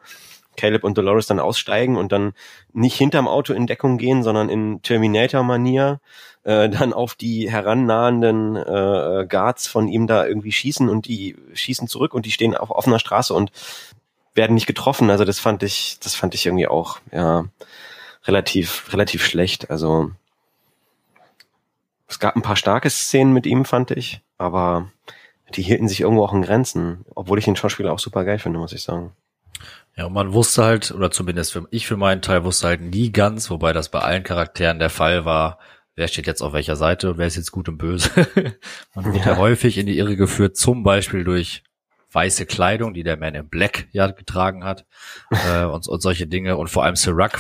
Caleb 0.56 0.84
und 0.84 0.96
Dolores 0.96 1.26
dann 1.26 1.40
aussteigen 1.40 1.98
und 1.98 2.12
dann 2.12 2.34
nicht 2.72 2.96
hinterm 2.96 3.28
Auto 3.28 3.52
in 3.52 3.66
Deckung 3.66 3.98
gehen, 3.98 4.22
sondern 4.22 4.48
in 4.48 4.84
Terminator-Manier 4.84 6.00
äh, 6.44 6.70
dann 6.70 6.94
auf 6.94 7.16
die 7.16 7.50
herannahenden 7.50 8.56
äh, 8.56 9.26
Guards 9.28 9.66
von 9.66 9.88
ihm 9.88 10.06
da 10.06 10.28
irgendwie 10.28 10.52
schießen 10.52 10.88
und 10.88 11.08
die 11.08 11.36
schießen 11.56 11.88
zurück 11.88 12.14
und 12.14 12.28
die 12.28 12.32
stehen 12.32 12.56
auf 12.56 12.70
offener 12.70 13.00
Straße 13.00 13.34
und 13.34 13.52
werden 14.36 14.54
nicht 14.54 14.68
getroffen. 14.68 15.10
Also 15.10 15.26
das 15.26 15.40
fand 15.40 15.64
ich, 15.64 15.98
das 16.00 16.14
fand 16.14 16.36
ich 16.36 16.46
irgendwie 16.46 16.68
auch, 16.68 17.00
ja, 17.12 17.46
relativ, 18.26 18.92
relativ 18.94 19.26
schlecht. 19.26 19.70
Also 19.70 20.12
es 22.08 22.20
gab 22.20 22.36
ein 22.36 22.42
paar 22.42 22.56
starke 22.56 22.90
Szenen 22.90 23.34
mit 23.34 23.46
ihm, 23.46 23.66
fand 23.66 23.92
ich, 23.92 24.22
aber 24.38 24.92
die 25.56 25.64
hielten 25.64 25.88
sich 25.88 26.02
irgendwo 26.02 26.24
auch 26.24 26.34
in 26.34 26.42
Grenzen, 26.42 27.06
obwohl 27.16 27.40
ich 27.40 27.46
den 27.46 27.56
Schauspieler 27.56 27.94
auch 27.94 28.00
super 28.00 28.26
geil 28.26 28.40
finde, 28.40 28.60
muss 28.60 28.74
ich 28.74 28.84
sagen. 28.84 29.12
Ja, 29.96 30.06
und 30.06 30.14
man 30.14 30.34
wusste 30.34 30.64
halt, 30.64 30.92
oder 30.92 31.12
zumindest 31.12 31.54
für, 31.54 31.68
ich 31.70 31.86
für 31.86 31.98
meinen 31.98 32.22
Teil 32.22 32.44
wusste 32.44 32.68
halt 32.68 32.82
nie 32.82 33.12
ganz, 33.12 33.50
wobei 33.50 33.74
das 33.74 33.90
bei 33.90 34.00
allen 34.00 34.24
Charakteren 34.24 34.80
der 34.80 34.90
Fall 34.90 35.26
war, 35.26 35.60
wer 35.96 36.08
steht 36.08 36.26
jetzt 36.26 36.42
auf 36.42 36.54
welcher 36.54 36.76
Seite 36.76 37.12
und 37.12 37.18
wer 37.20 37.28
ist 37.28 37.36
jetzt 37.36 37.52
gut 37.52 37.70
und 37.70 37.78
böse. 37.78 38.10
man 38.96 39.06
wird 39.06 39.26
ja. 39.26 39.34
ja 39.34 39.38
häufig 39.38 39.78
in 39.78 39.86
die 39.86 39.98
Irre 39.98 40.16
geführt, 40.16 40.58
zum 40.58 40.84
Beispiel 40.84 41.24
durch 41.24 41.64
weiße 42.12 42.46
Kleidung, 42.46 42.94
die 42.94 43.04
der 43.04 43.18
Man 43.18 43.36
in 43.36 43.50
Black 43.50 43.88
ja 43.92 44.08
getragen 44.08 44.64
hat 44.64 44.86
äh, 45.32 45.64
und, 45.64 45.88
und 45.88 46.02
solche 46.02 46.28
Dinge. 46.28 46.58
Und 46.58 46.70
vor 46.70 46.84
allem 46.84 46.96
Sirac, 46.96 47.40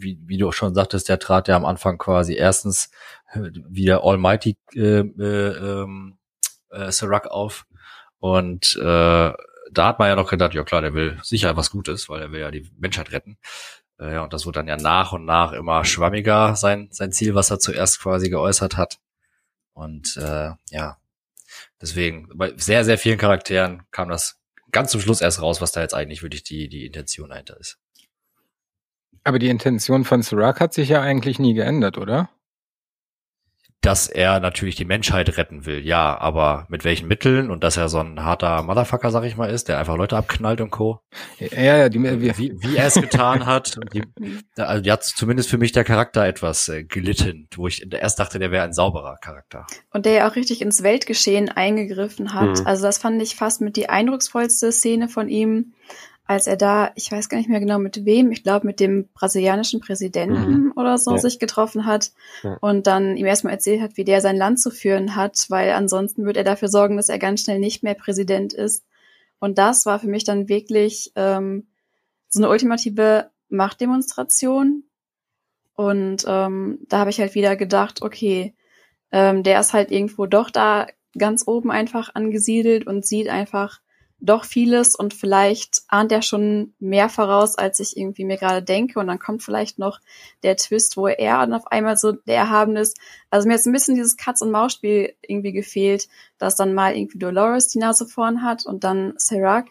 wie, 0.00 0.18
wie 0.24 0.38
du 0.38 0.48
auch 0.48 0.52
schon 0.52 0.74
sagtest, 0.74 1.08
der 1.08 1.18
trat 1.18 1.48
ja 1.48 1.56
am 1.56 1.64
Anfang 1.64 1.98
quasi 1.98 2.34
erstens 2.34 2.90
äh, 3.32 3.50
wie 3.68 3.84
der 3.84 4.04
Almighty 4.04 4.56
äh, 4.74 5.00
äh, 5.00 5.82
ähm, 5.82 6.18
äh, 6.70 6.90
Sirac 6.90 7.26
auf 7.26 7.66
und 8.18 8.76
äh, 8.76 9.32
da 9.70 9.86
hat 9.86 9.98
man 9.98 10.08
ja 10.08 10.16
noch 10.16 10.30
gedacht, 10.30 10.54
ja 10.54 10.64
klar, 10.64 10.80
der 10.80 10.94
will 10.94 11.18
sicher 11.22 11.56
was 11.56 11.70
Gutes, 11.70 12.08
weil 12.08 12.22
er 12.22 12.32
will 12.32 12.40
ja 12.40 12.50
die 12.50 12.70
Menschheit 12.78 13.12
retten. 13.12 13.38
Äh, 13.98 14.14
ja, 14.14 14.24
und 14.24 14.32
das 14.32 14.46
wurde 14.46 14.60
dann 14.60 14.68
ja 14.68 14.76
nach 14.76 15.12
und 15.12 15.24
nach 15.24 15.52
immer 15.52 15.84
schwammiger, 15.84 16.56
sein, 16.56 16.88
sein 16.90 17.12
Ziel, 17.12 17.34
was 17.34 17.50
er 17.50 17.58
zuerst 17.58 18.00
quasi 18.00 18.30
geäußert 18.30 18.76
hat. 18.76 18.98
Und 19.72 20.16
äh, 20.16 20.50
ja, 20.70 20.98
deswegen, 21.80 22.28
bei 22.34 22.52
sehr, 22.56 22.84
sehr 22.84 22.98
vielen 22.98 23.18
Charakteren 23.18 23.82
kam 23.90 24.08
das 24.08 24.38
ganz 24.72 24.90
zum 24.90 25.00
Schluss 25.00 25.20
erst 25.20 25.42
raus, 25.42 25.60
was 25.60 25.72
da 25.72 25.80
jetzt 25.80 25.94
eigentlich 25.94 26.22
wirklich 26.22 26.42
die, 26.42 26.68
die 26.68 26.86
Intention 26.86 27.30
dahinter 27.30 27.58
ist. 27.58 27.78
Aber 29.24 29.38
die 29.38 29.48
Intention 29.48 30.04
von 30.04 30.22
Sirac 30.22 30.60
hat 30.60 30.74
sich 30.74 30.88
ja 30.88 31.00
eigentlich 31.00 31.38
nie 31.38 31.54
geändert, 31.54 31.98
oder? 31.98 32.28
dass 33.80 34.08
er 34.08 34.40
natürlich 34.40 34.74
die 34.74 34.84
Menschheit 34.84 35.36
retten 35.36 35.64
will, 35.64 35.86
ja, 35.86 36.18
aber 36.18 36.66
mit 36.68 36.84
welchen 36.84 37.06
Mitteln 37.06 37.48
und 37.48 37.62
dass 37.62 37.76
er 37.76 37.88
so 37.88 38.00
ein 38.00 38.24
harter 38.24 38.62
Motherfucker, 38.64 39.12
sag 39.12 39.22
ich 39.24 39.36
mal, 39.36 39.48
ist, 39.48 39.68
der 39.68 39.78
einfach 39.78 39.96
Leute 39.96 40.16
abknallt 40.16 40.60
und 40.60 40.70
Co. 40.70 41.00
Ja, 41.38 41.76
ja, 41.76 41.88
die, 41.88 42.02
wie, 42.02 42.60
wie 42.60 42.76
er 42.76 42.86
es 42.86 42.94
getan 42.94 43.46
hat. 43.46 43.78
Die, 43.94 44.02
also 44.56 44.82
die 44.82 44.90
hat 44.90 45.04
zumindest 45.04 45.48
für 45.48 45.58
mich 45.58 45.70
der 45.70 45.84
Charakter 45.84 46.26
etwas 46.26 46.68
äh, 46.68 46.84
gelitten, 46.84 47.48
wo 47.54 47.68
ich 47.68 47.90
erst 47.92 48.18
dachte, 48.18 48.40
der 48.40 48.50
wäre 48.50 48.64
ein 48.64 48.72
sauberer 48.72 49.16
Charakter. 49.22 49.64
Und 49.92 50.06
der 50.06 50.12
ja 50.12 50.28
auch 50.28 50.34
richtig 50.34 50.60
ins 50.60 50.82
Weltgeschehen 50.82 51.48
eingegriffen 51.48 52.34
hat. 52.34 52.58
Mhm. 52.58 52.66
Also 52.66 52.82
das 52.82 52.98
fand 52.98 53.22
ich 53.22 53.36
fast 53.36 53.60
mit 53.60 53.76
die 53.76 53.88
eindrucksvollste 53.88 54.72
Szene 54.72 55.08
von 55.08 55.28
ihm, 55.28 55.74
als 56.28 56.46
er 56.46 56.56
da, 56.56 56.92
ich 56.94 57.10
weiß 57.10 57.30
gar 57.30 57.38
nicht 57.38 57.48
mehr 57.48 57.58
genau 57.58 57.78
mit 57.78 58.04
wem, 58.04 58.30
ich 58.30 58.42
glaube 58.42 58.66
mit 58.66 58.80
dem 58.80 59.08
brasilianischen 59.14 59.80
Präsidenten 59.80 60.64
mhm. 60.64 60.72
oder 60.76 60.98
so 60.98 61.12
ja. 61.12 61.18
sich 61.18 61.38
getroffen 61.38 61.86
hat 61.86 62.12
ja. 62.42 62.58
und 62.60 62.86
dann 62.86 63.16
ihm 63.16 63.24
erstmal 63.24 63.54
erzählt 63.54 63.80
hat, 63.80 63.96
wie 63.96 64.04
der 64.04 64.20
sein 64.20 64.36
Land 64.36 64.60
zu 64.60 64.70
führen 64.70 65.16
hat, 65.16 65.46
weil 65.48 65.70
ansonsten 65.72 66.26
würde 66.26 66.40
er 66.40 66.44
dafür 66.44 66.68
sorgen, 66.68 66.98
dass 66.98 67.08
er 67.08 67.18
ganz 67.18 67.40
schnell 67.40 67.58
nicht 67.58 67.82
mehr 67.82 67.94
Präsident 67.94 68.52
ist. 68.52 68.84
Und 69.40 69.56
das 69.56 69.86
war 69.86 69.98
für 70.00 70.06
mich 70.06 70.24
dann 70.24 70.50
wirklich 70.50 71.12
ähm, 71.16 71.66
so 72.28 72.40
eine 72.40 72.50
ultimative 72.50 73.30
Machtdemonstration. 73.48 74.84
Und 75.76 76.24
ähm, 76.28 76.80
da 76.88 76.98
habe 76.98 77.10
ich 77.10 77.20
halt 77.20 77.36
wieder 77.36 77.56
gedacht, 77.56 78.02
okay, 78.02 78.54
ähm, 79.12 79.44
der 79.44 79.60
ist 79.60 79.72
halt 79.72 79.90
irgendwo 79.90 80.26
doch 80.26 80.50
da 80.50 80.88
ganz 81.16 81.44
oben 81.46 81.70
einfach 81.70 82.14
angesiedelt 82.14 82.86
und 82.86 83.06
sieht 83.06 83.30
einfach, 83.30 83.80
doch 84.20 84.44
vieles 84.44 84.94
und 84.96 85.14
vielleicht 85.14 85.82
ahnt 85.88 86.10
er 86.10 86.22
schon 86.22 86.74
mehr 86.80 87.08
voraus, 87.08 87.56
als 87.56 87.78
ich 87.80 87.96
irgendwie 87.96 88.24
mir 88.24 88.36
gerade 88.36 88.62
denke. 88.62 88.98
Und 88.98 89.06
dann 89.06 89.18
kommt 89.18 89.42
vielleicht 89.42 89.78
noch 89.78 90.00
der 90.42 90.56
Twist, 90.56 90.96
wo 90.96 91.06
er 91.06 91.38
dann 91.38 91.54
auf 91.54 91.66
einmal 91.68 91.96
so 91.96 92.12
der 92.12 92.36
Erhaben 92.36 92.76
ist. 92.76 92.98
Also 93.30 93.46
mir 93.46 93.54
hat 93.54 93.64
ein 93.64 93.72
bisschen 93.72 93.94
dieses 93.94 94.16
Katz-und-Maus-Spiel 94.16 95.14
irgendwie 95.22 95.52
gefehlt, 95.52 96.08
dass 96.38 96.56
dann 96.56 96.74
mal 96.74 96.96
irgendwie 96.96 97.18
Dolores 97.18 97.68
die 97.68 97.78
Nase 97.78 98.06
vorn 98.06 98.42
hat 98.42 98.66
und 98.66 98.84
dann 98.84 99.14
Serac. 99.16 99.68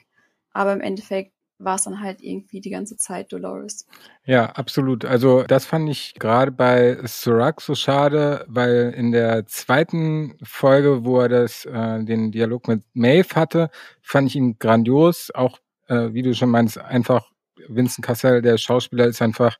Aber 0.53 0.73
im 0.73 0.81
Endeffekt 0.81 1.33
war 1.59 1.75
es 1.75 1.83
dann 1.83 2.01
halt 2.01 2.21
irgendwie 2.21 2.61
die 2.61 2.69
ganze 2.69 2.97
Zeit 2.97 3.31
Dolores. 3.31 3.87
Ja, 4.25 4.47
absolut. 4.47 5.05
Also 5.05 5.43
das 5.43 5.65
fand 5.65 5.89
ich 5.89 6.13
gerade 6.15 6.51
bei 6.51 6.97
Sirac 7.03 7.61
so 7.61 7.73
schade, 7.75 8.45
weil 8.47 8.93
in 8.95 9.11
der 9.11 9.45
zweiten 9.47 10.37
Folge, 10.43 11.03
wo 11.03 11.19
er 11.19 11.29
das, 11.29 11.65
äh, 11.65 12.03
den 12.03 12.31
Dialog 12.31 12.67
mit 12.67 12.83
Maeve 12.93 13.35
hatte, 13.35 13.69
fand 14.01 14.27
ich 14.29 14.35
ihn 14.35 14.59
grandios. 14.59 15.31
Auch, 15.33 15.59
äh, 15.87 16.13
wie 16.13 16.21
du 16.21 16.33
schon 16.33 16.49
meinst, 16.49 16.77
einfach 16.77 17.31
Vincent 17.67 18.05
Cassell, 18.05 18.41
der 18.41 18.57
Schauspieler, 18.57 19.07
ist 19.07 19.21
einfach 19.21 19.57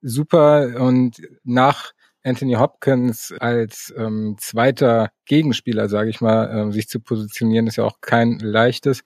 super 0.00 0.80
und 0.80 1.20
nach 1.44 1.92
Anthony 2.24 2.54
Hopkins 2.54 3.34
als 3.38 3.92
ähm, 3.98 4.36
zweiter 4.38 5.10
Gegenspieler, 5.26 5.90
sage 5.90 6.08
ich 6.08 6.22
mal, 6.22 6.68
äh, 6.68 6.72
sich 6.72 6.88
zu 6.88 7.00
positionieren, 7.00 7.66
ist 7.66 7.76
ja 7.76 7.84
auch 7.84 8.00
kein 8.00 8.38
leichtes 8.38 9.02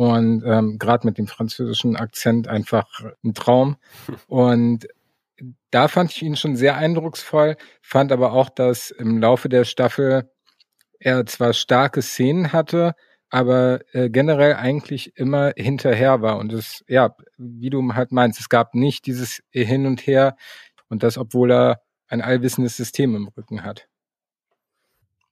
und 0.00 0.42
ähm, 0.46 0.78
gerade 0.78 1.06
mit 1.06 1.18
dem 1.18 1.26
französischen 1.26 1.94
Akzent 1.94 2.48
einfach 2.48 2.86
ein 3.22 3.34
Traum. 3.34 3.76
Und 4.28 4.88
da 5.70 5.88
fand 5.88 6.10
ich 6.10 6.22
ihn 6.22 6.36
schon 6.36 6.56
sehr 6.56 6.78
eindrucksvoll, 6.78 7.58
fand 7.82 8.10
aber 8.10 8.32
auch, 8.32 8.48
dass 8.48 8.90
im 8.90 9.18
Laufe 9.18 9.50
der 9.50 9.64
Staffel 9.64 10.30
er 11.00 11.26
zwar 11.26 11.52
starke 11.52 12.00
Szenen 12.00 12.54
hatte, 12.54 12.94
aber 13.28 13.80
äh, 13.92 14.08
generell 14.08 14.54
eigentlich 14.54 15.18
immer 15.18 15.52
hinterher 15.54 16.22
war. 16.22 16.38
Und 16.38 16.54
es, 16.54 16.82
ja, 16.88 17.14
wie 17.36 17.68
du 17.68 17.92
halt 17.92 18.10
meinst, 18.10 18.40
es 18.40 18.48
gab 18.48 18.74
nicht 18.74 19.04
dieses 19.04 19.42
Hin 19.50 19.84
und 19.84 20.06
Her 20.06 20.34
und 20.88 21.02
das, 21.02 21.18
obwohl 21.18 21.52
er 21.52 21.82
ein 22.08 22.22
allwissendes 22.22 22.74
System 22.74 23.14
im 23.14 23.28
Rücken 23.28 23.64
hat. 23.64 23.86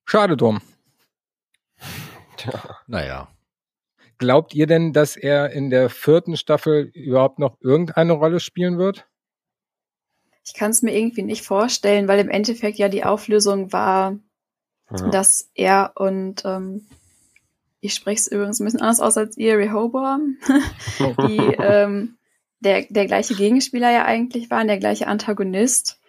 Schade 0.04 0.36
drum. 0.36 0.60
Tja. 2.36 2.52
Naja. 2.86 3.28
Glaubt 4.18 4.54
ihr 4.54 4.66
denn, 4.66 4.92
dass 4.92 5.16
er 5.16 5.50
in 5.50 5.70
der 5.70 5.90
vierten 5.90 6.36
Staffel 6.36 6.90
überhaupt 6.94 7.38
noch 7.38 7.56
irgendeine 7.60 8.12
Rolle 8.12 8.40
spielen 8.40 8.78
wird? 8.78 9.06
Ich 10.44 10.54
kann 10.54 10.70
es 10.70 10.82
mir 10.82 10.96
irgendwie 10.96 11.22
nicht 11.22 11.44
vorstellen, 11.44 12.08
weil 12.08 12.18
im 12.18 12.30
Endeffekt 12.30 12.78
ja 12.78 12.88
die 12.88 13.04
Auflösung 13.04 13.72
war, 13.72 14.18
ja. 14.90 15.08
dass 15.10 15.50
er 15.54 15.92
und 15.94 16.42
ähm, 16.44 16.86
ich 17.80 17.94
spreche 17.94 18.20
es 18.20 18.28
übrigens 18.28 18.58
ein 18.58 18.64
bisschen 18.64 18.80
anders 18.80 19.00
aus 19.00 19.16
als 19.16 19.36
ihr, 19.36 19.56
Rehoboam, 19.56 20.36
die 21.28 21.38
ähm, 21.58 22.18
der, 22.60 22.86
der 22.88 23.06
gleiche 23.06 23.34
Gegenspieler 23.34 23.90
ja 23.92 24.04
eigentlich 24.04 24.50
waren, 24.50 24.66
der 24.66 24.78
gleiche 24.78 25.06
Antagonist. 25.06 26.00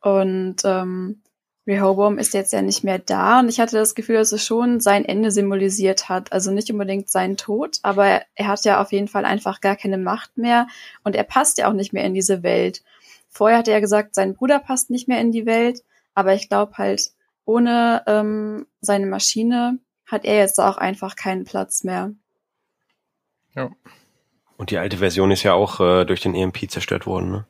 Und 0.00 0.56
ähm, 0.64 1.22
Rehoboam 1.68 2.18
ist 2.18 2.32
jetzt 2.32 2.52
ja 2.54 2.62
nicht 2.62 2.82
mehr 2.82 2.98
da 2.98 3.40
und 3.40 3.50
ich 3.50 3.60
hatte 3.60 3.76
das 3.76 3.94
Gefühl, 3.94 4.16
dass 4.16 4.32
es 4.32 4.42
schon 4.42 4.80
sein 4.80 5.04
Ende 5.04 5.30
symbolisiert 5.30 6.08
hat. 6.08 6.32
Also 6.32 6.50
nicht 6.50 6.70
unbedingt 6.70 7.10
seinen 7.10 7.36
Tod, 7.36 7.78
aber 7.82 8.22
er 8.34 8.48
hat 8.48 8.64
ja 8.64 8.80
auf 8.80 8.90
jeden 8.90 9.06
Fall 9.06 9.26
einfach 9.26 9.60
gar 9.60 9.76
keine 9.76 9.98
Macht 9.98 10.38
mehr 10.38 10.66
und 11.04 11.14
er 11.14 11.24
passt 11.24 11.58
ja 11.58 11.68
auch 11.68 11.74
nicht 11.74 11.92
mehr 11.92 12.04
in 12.04 12.14
diese 12.14 12.42
Welt. 12.42 12.82
Vorher 13.28 13.58
hat 13.58 13.68
er 13.68 13.74
ja 13.74 13.80
gesagt, 13.80 14.14
sein 14.14 14.34
Bruder 14.34 14.58
passt 14.58 14.88
nicht 14.88 15.08
mehr 15.08 15.20
in 15.20 15.30
die 15.30 15.44
Welt, 15.44 15.84
aber 16.14 16.32
ich 16.32 16.48
glaube 16.48 16.72
halt, 16.78 17.10
ohne 17.44 18.02
ähm, 18.06 18.66
seine 18.80 19.06
Maschine 19.06 19.78
hat 20.06 20.24
er 20.24 20.38
jetzt 20.38 20.58
auch 20.58 20.78
einfach 20.78 21.16
keinen 21.16 21.44
Platz 21.44 21.84
mehr. 21.84 22.12
Ja. 23.54 23.70
Und 24.56 24.70
die 24.70 24.78
alte 24.78 24.96
Version 24.96 25.30
ist 25.30 25.42
ja 25.42 25.52
auch 25.52 25.80
äh, 25.80 26.04
durch 26.06 26.20
den 26.20 26.34
EMP 26.34 26.70
zerstört 26.70 27.06
worden, 27.06 27.30
ne? 27.30 27.46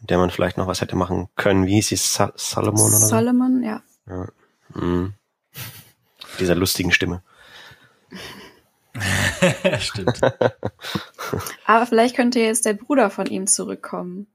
Der 0.00 0.18
man 0.18 0.30
vielleicht 0.30 0.56
noch 0.56 0.66
was 0.66 0.80
hätte 0.80 0.96
machen 0.96 1.28
können. 1.36 1.66
Wie 1.66 1.74
hieß 1.74 1.88
sie? 1.88 1.96
Sa 1.96 2.32
Salomon 2.36 2.86
oder 2.86 2.96
so? 2.96 3.06
Solomon, 3.06 3.62
ja. 3.62 3.82
ja. 4.06 4.28
Mhm. 4.74 5.14
Dieser 6.38 6.54
lustigen 6.54 6.92
Stimme. 6.92 7.22
Stimmt. 9.78 10.20
Aber 11.64 11.86
vielleicht 11.86 12.16
könnte 12.16 12.40
jetzt 12.40 12.64
der 12.66 12.74
Bruder 12.74 13.10
von 13.10 13.26
ihm 13.26 13.46
zurückkommen. 13.46 14.26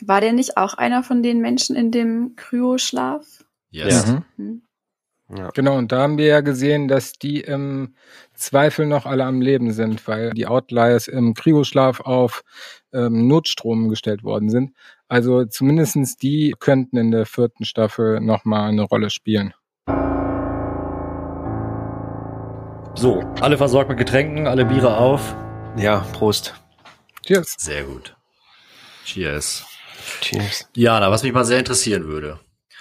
War 0.00 0.20
der 0.20 0.32
nicht 0.32 0.56
auch 0.56 0.74
einer 0.74 1.02
von 1.02 1.22
den 1.22 1.40
Menschen 1.40 1.76
in 1.76 1.90
dem 1.90 2.34
Kryoschlaf? 2.36 3.44
Yes. 3.70 4.06
Ja. 4.06 4.22
Mhm. 4.36 4.62
Ja. 5.36 5.50
Genau, 5.54 5.78
und 5.78 5.92
da 5.92 6.02
haben 6.02 6.18
wir 6.18 6.26
ja 6.26 6.40
gesehen, 6.40 6.88
dass 6.88 7.14
die 7.14 7.40
im 7.40 7.94
Zweifel 8.34 8.86
noch 8.86 9.06
alle 9.06 9.24
am 9.24 9.40
Leben 9.40 9.72
sind, 9.72 10.06
weil 10.06 10.30
die 10.30 10.46
Outliers 10.46 11.08
im 11.08 11.32
Kryoschlaf 11.32 12.00
auf 12.00 12.42
ähm, 12.92 13.28
Notstrom 13.28 13.88
gestellt 13.88 14.24
worden 14.24 14.50
sind. 14.50 14.72
Also 15.08 15.44
zumindestens 15.46 16.16
die 16.16 16.54
könnten 16.58 16.98
in 16.98 17.10
der 17.10 17.24
vierten 17.24 17.64
Staffel 17.64 18.20
nochmal 18.20 18.68
eine 18.68 18.82
Rolle 18.82 19.08
spielen. 19.08 19.54
So, 22.94 23.20
alle 23.40 23.56
versorgt 23.56 23.88
mit 23.88 23.98
Getränken, 23.98 24.46
alle 24.46 24.66
Biere 24.66 24.98
auf. 24.98 25.34
Ja, 25.78 26.00
Prost. 26.12 26.54
Cheers. 27.26 27.54
Sehr 27.58 27.84
gut. 27.84 28.14
Cheers. 29.06 29.64
Cheers. 30.20 30.68
Jana, 30.76 31.10
was 31.10 31.22
mich 31.22 31.32
mal 31.32 31.44
sehr 31.44 31.58
interessieren 31.58 32.04
würde. 32.04 32.38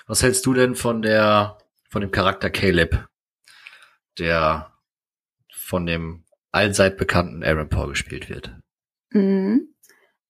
Was 0.08 0.22
hältst 0.22 0.46
du 0.46 0.54
denn 0.54 0.76
von 0.76 1.02
der 1.02 1.58
von 1.92 2.02
dem 2.02 2.12
Charakter 2.12 2.50
Caleb, 2.50 3.06
der 4.18 4.72
von 5.54 5.86
dem 5.86 6.24
allseit 6.52 6.98
bekannten 6.98 7.44
Aaron 7.44 7.70
Paul 7.70 7.90
gespielt 7.90 8.30
wird. 8.30 8.56
Mhm. 9.10 9.68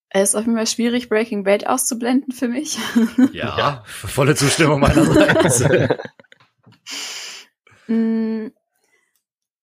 Es 0.09 0.29
ist 0.29 0.35
auf 0.35 0.45
jeden 0.45 0.57
Fall 0.57 0.67
schwierig, 0.67 1.07
Breaking 1.07 1.43
Bad 1.43 1.67
auszublenden 1.67 2.33
für 2.33 2.49
mich. 2.49 2.77
Ja, 3.31 3.57
ja. 3.57 3.83
volle 3.85 4.35
Zustimmung 4.35 4.81
meinerseits. 4.81 5.63
Mhm. 7.87 8.53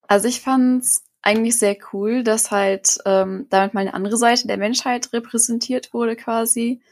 also 0.06 0.28
ich 0.28 0.40
fand's 0.42 1.04
eigentlich 1.22 1.58
sehr 1.58 1.76
cool, 1.92 2.22
dass 2.22 2.50
halt 2.50 2.98
ähm, 3.06 3.46
damit 3.48 3.72
mal 3.72 3.80
eine 3.80 3.94
andere 3.94 4.18
Seite 4.18 4.46
der 4.46 4.58
Menschheit 4.58 5.12
repräsentiert 5.14 5.94
wurde 5.94 6.14
quasi. 6.14 6.82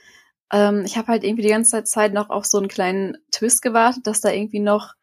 Ähm, 0.53 0.83
ich 0.85 0.97
habe 0.97 1.09
halt 1.09 1.25
irgendwie 1.25 1.43
die 1.43 1.51
ganze 1.51 1.85
Zeit 1.85 2.13
noch 2.13 2.31
auf 2.31 2.47
so 2.47 2.59
einen 2.59 2.69
kleinen 2.69 3.19
Twist 3.33 3.63
gewartet, 3.63 4.07
dass 4.07 4.21
da 4.21 4.31
irgendwie 4.31 4.61
noch 4.61 4.95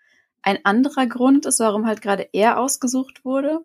ein 0.41 0.59
anderer 0.63 1.07
Grund 1.07 1.45
ist, 1.45 1.59
warum 1.59 1.87
halt 1.87 2.01
gerade 2.01 2.27
er 2.33 2.59
ausgesucht 2.59 3.23
wurde. 3.25 3.61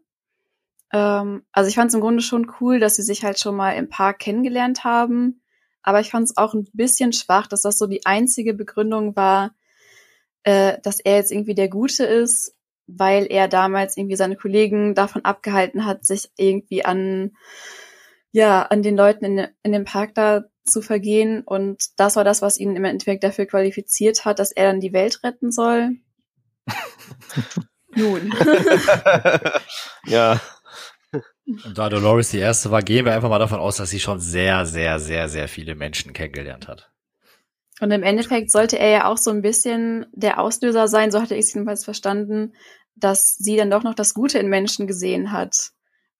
Ähm, 0.93 1.43
also 1.53 1.69
ich 1.69 1.75
fand 1.75 1.89
es 1.89 1.95
im 1.95 2.01
Grunde 2.01 2.23
schon 2.23 2.51
cool, 2.61 2.81
dass 2.81 2.97
sie 2.97 3.03
sich 3.03 3.25
halt 3.25 3.39
schon 3.39 3.57
mal 3.57 3.73
im 3.73 3.89
Park 3.89 4.21
kennengelernt 4.21 4.85
haben. 4.85 5.43
Aber 5.83 6.01
ich 6.01 6.11
fand 6.11 6.25
es 6.25 6.37
auch 6.37 6.55
ein 6.55 6.69
bisschen 6.73 7.13
schwach, 7.13 7.47
dass 7.47 7.63
das 7.63 7.79
so 7.79 7.87
die 7.87 8.07
einzige 8.07 8.55
Begründung 8.55 9.17
war, 9.17 9.55
äh, 10.45 10.79
dass 10.83 11.01
er 11.01 11.17
jetzt 11.17 11.33
irgendwie 11.33 11.55
der 11.55 11.69
Gute 11.69 12.05
ist, 12.05 12.55
weil 12.87 13.27
er 13.27 13.49
damals 13.49 13.97
irgendwie 13.97 14.17
seine 14.17 14.37
Kollegen 14.37 14.95
davon 14.95 15.25
abgehalten 15.25 15.85
hat, 15.85 16.05
sich 16.05 16.31
irgendwie 16.37 16.85
an 16.85 17.33
ja, 18.33 18.63
an 18.63 18.83
den 18.83 18.97
Leuten 18.97 19.25
in, 19.25 19.49
in 19.63 19.73
dem 19.73 19.85
Park 19.85 20.15
da 20.15 20.45
zu 20.65 20.83
vergehen. 20.83 21.43
Und 21.45 21.83
das 21.97 22.17
war 22.17 22.25
das, 22.25 22.43
was 22.43 22.59
ihn 22.59 22.77
im 22.77 22.85
Endeffekt 22.85 23.25
dafür 23.25 23.47
qualifiziert 23.47 24.25
hat, 24.25 24.39
dass 24.39 24.53
er 24.53 24.67
dann 24.67 24.81
die 24.81 24.93
Welt 24.93 25.23
retten 25.25 25.51
soll. 25.51 25.93
Nun. 27.95 28.33
ja. 30.07 30.41
Und 31.13 31.79
da 31.79 31.89
Dolores 31.89 32.31
die 32.31 32.39
erste 32.39 32.71
war, 32.71 32.83
gehen 32.83 33.07
wir 33.07 33.15
einfach 33.15 33.31
mal 33.31 33.39
davon 33.39 33.59
aus, 33.59 33.77
dass 33.77 33.91
sie 33.91 34.01
schon 34.01 34.21
sehr, 34.21 34.67
sehr, 34.67 35.01
sehr, 35.01 35.29
sehr 35.29 35.49
viele 35.49 35.75
Menschen 35.75 36.13
kennengelernt 36.13 36.69
hat. 36.69 36.91
Und 37.81 37.91
im 37.91 38.03
Endeffekt 38.03 38.51
sollte 38.51 38.79
er 38.79 38.91
ja 38.91 39.07
auch 39.07 39.17
so 39.17 39.31
ein 39.31 39.41
bisschen 39.41 40.07
der 40.13 40.41
Auslöser 40.41 40.89
sein, 40.89 41.11
so 41.11 41.23
hatte 41.23 41.35
ich 41.35 41.47
es 41.47 41.55
jedenfalls 41.55 41.85
verstanden, 41.85 42.55
dass 42.97 43.37
sie 43.37 43.57
dann 43.57 43.71
doch 43.71 43.85
noch 43.85 43.95
das 43.95 44.15
Gute 44.15 44.39
in 44.39 44.49
Menschen 44.49 44.87
gesehen 44.87 45.33
hat. 45.33 45.71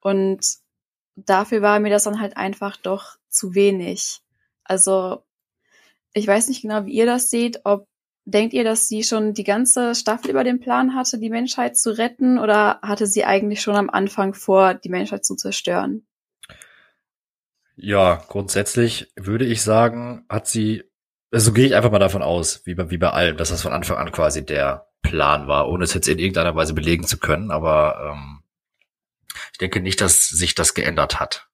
Und 0.01 0.41
dafür 1.27 1.63
war 1.63 1.81
mir 1.81 1.91
das 1.91 2.05
dann 2.05 2.21
halt 2.21 2.37
einfach 2.37 2.77
doch 2.77 3.17
zu 3.29 3.55
wenig. 3.55 4.21
Also 4.65 5.23
ich 6.13 6.27
weiß 6.27 6.49
nicht 6.49 6.63
genau, 6.63 6.87
wie 6.87 6.93
ihr 6.93 7.07
das 7.07 7.31
seht, 7.31 7.61
ob 7.65 7.87
denkt 8.25 8.53
ihr, 8.53 8.65
dass 8.65 8.89
sie 8.89 9.03
schon 9.03 9.33
die 9.33 9.45
ganze 9.45 9.95
Staffel 9.95 10.31
über 10.31 10.45
den 10.45 10.61
Plan 10.61 10.95
hatte, 10.95 11.19
die 11.19 11.31
Menschheit 11.31 11.79
zu 11.79 11.97
retten, 11.97 12.39
oder 12.39 12.79
hatte 12.83 13.07
sie 13.07 13.25
eigentlich 13.25 13.63
schon 13.63 13.75
am 13.75 13.89
Anfang 13.89 14.35
vor, 14.35 14.75
die 14.75 14.91
Menschheit 14.91 15.25
zu 15.25 15.35
zerstören? 15.35 16.07
Ja, 17.75 18.23
grundsätzlich 18.29 19.13
würde 19.17 19.47
ich 19.47 19.63
sagen, 19.63 20.27
hat 20.29 20.47
sie, 20.47 20.85
also 21.31 21.53
gehe 21.53 21.67
ich 21.67 21.75
einfach 21.75 21.91
mal 21.91 21.99
davon 21.99 22.23
aus, 22.23 22.67
wie 22.67 22.75
bei, 22.75 22.91
wie 22.91 22.99
bei 22.99 23.11
allem, 23.11 23.37
dass 23.39 23.49
das 23.49 23.63
von 23.63 23.73
Anfang 23.73 23.97
an 23.97 24.13
quasi 24.13 24.45
der 24.45 24.89
Plan 25.01 25.47
war, 25.47 25.69
ohne 25.69 25.85
es 25.85 25.95
jetzt 25.95 26.09
in 26.09 26.19
irgendeiner 26.19 26.55
Weise 26.55 26.75
belegen 26.75 27.07
zu 27.07 27.19
können, 27.19 27.51
aber 27.51 28.13
ähm, 28.13 28.43
ich 29.59 29.61
denke 29.61 29.81
nicht, 29.81 30.01
dass 30.01 30.29
sich 30.29 30.55
das 30.55 30.73
geändert 30.73 31.19
hat. 31.19 31.49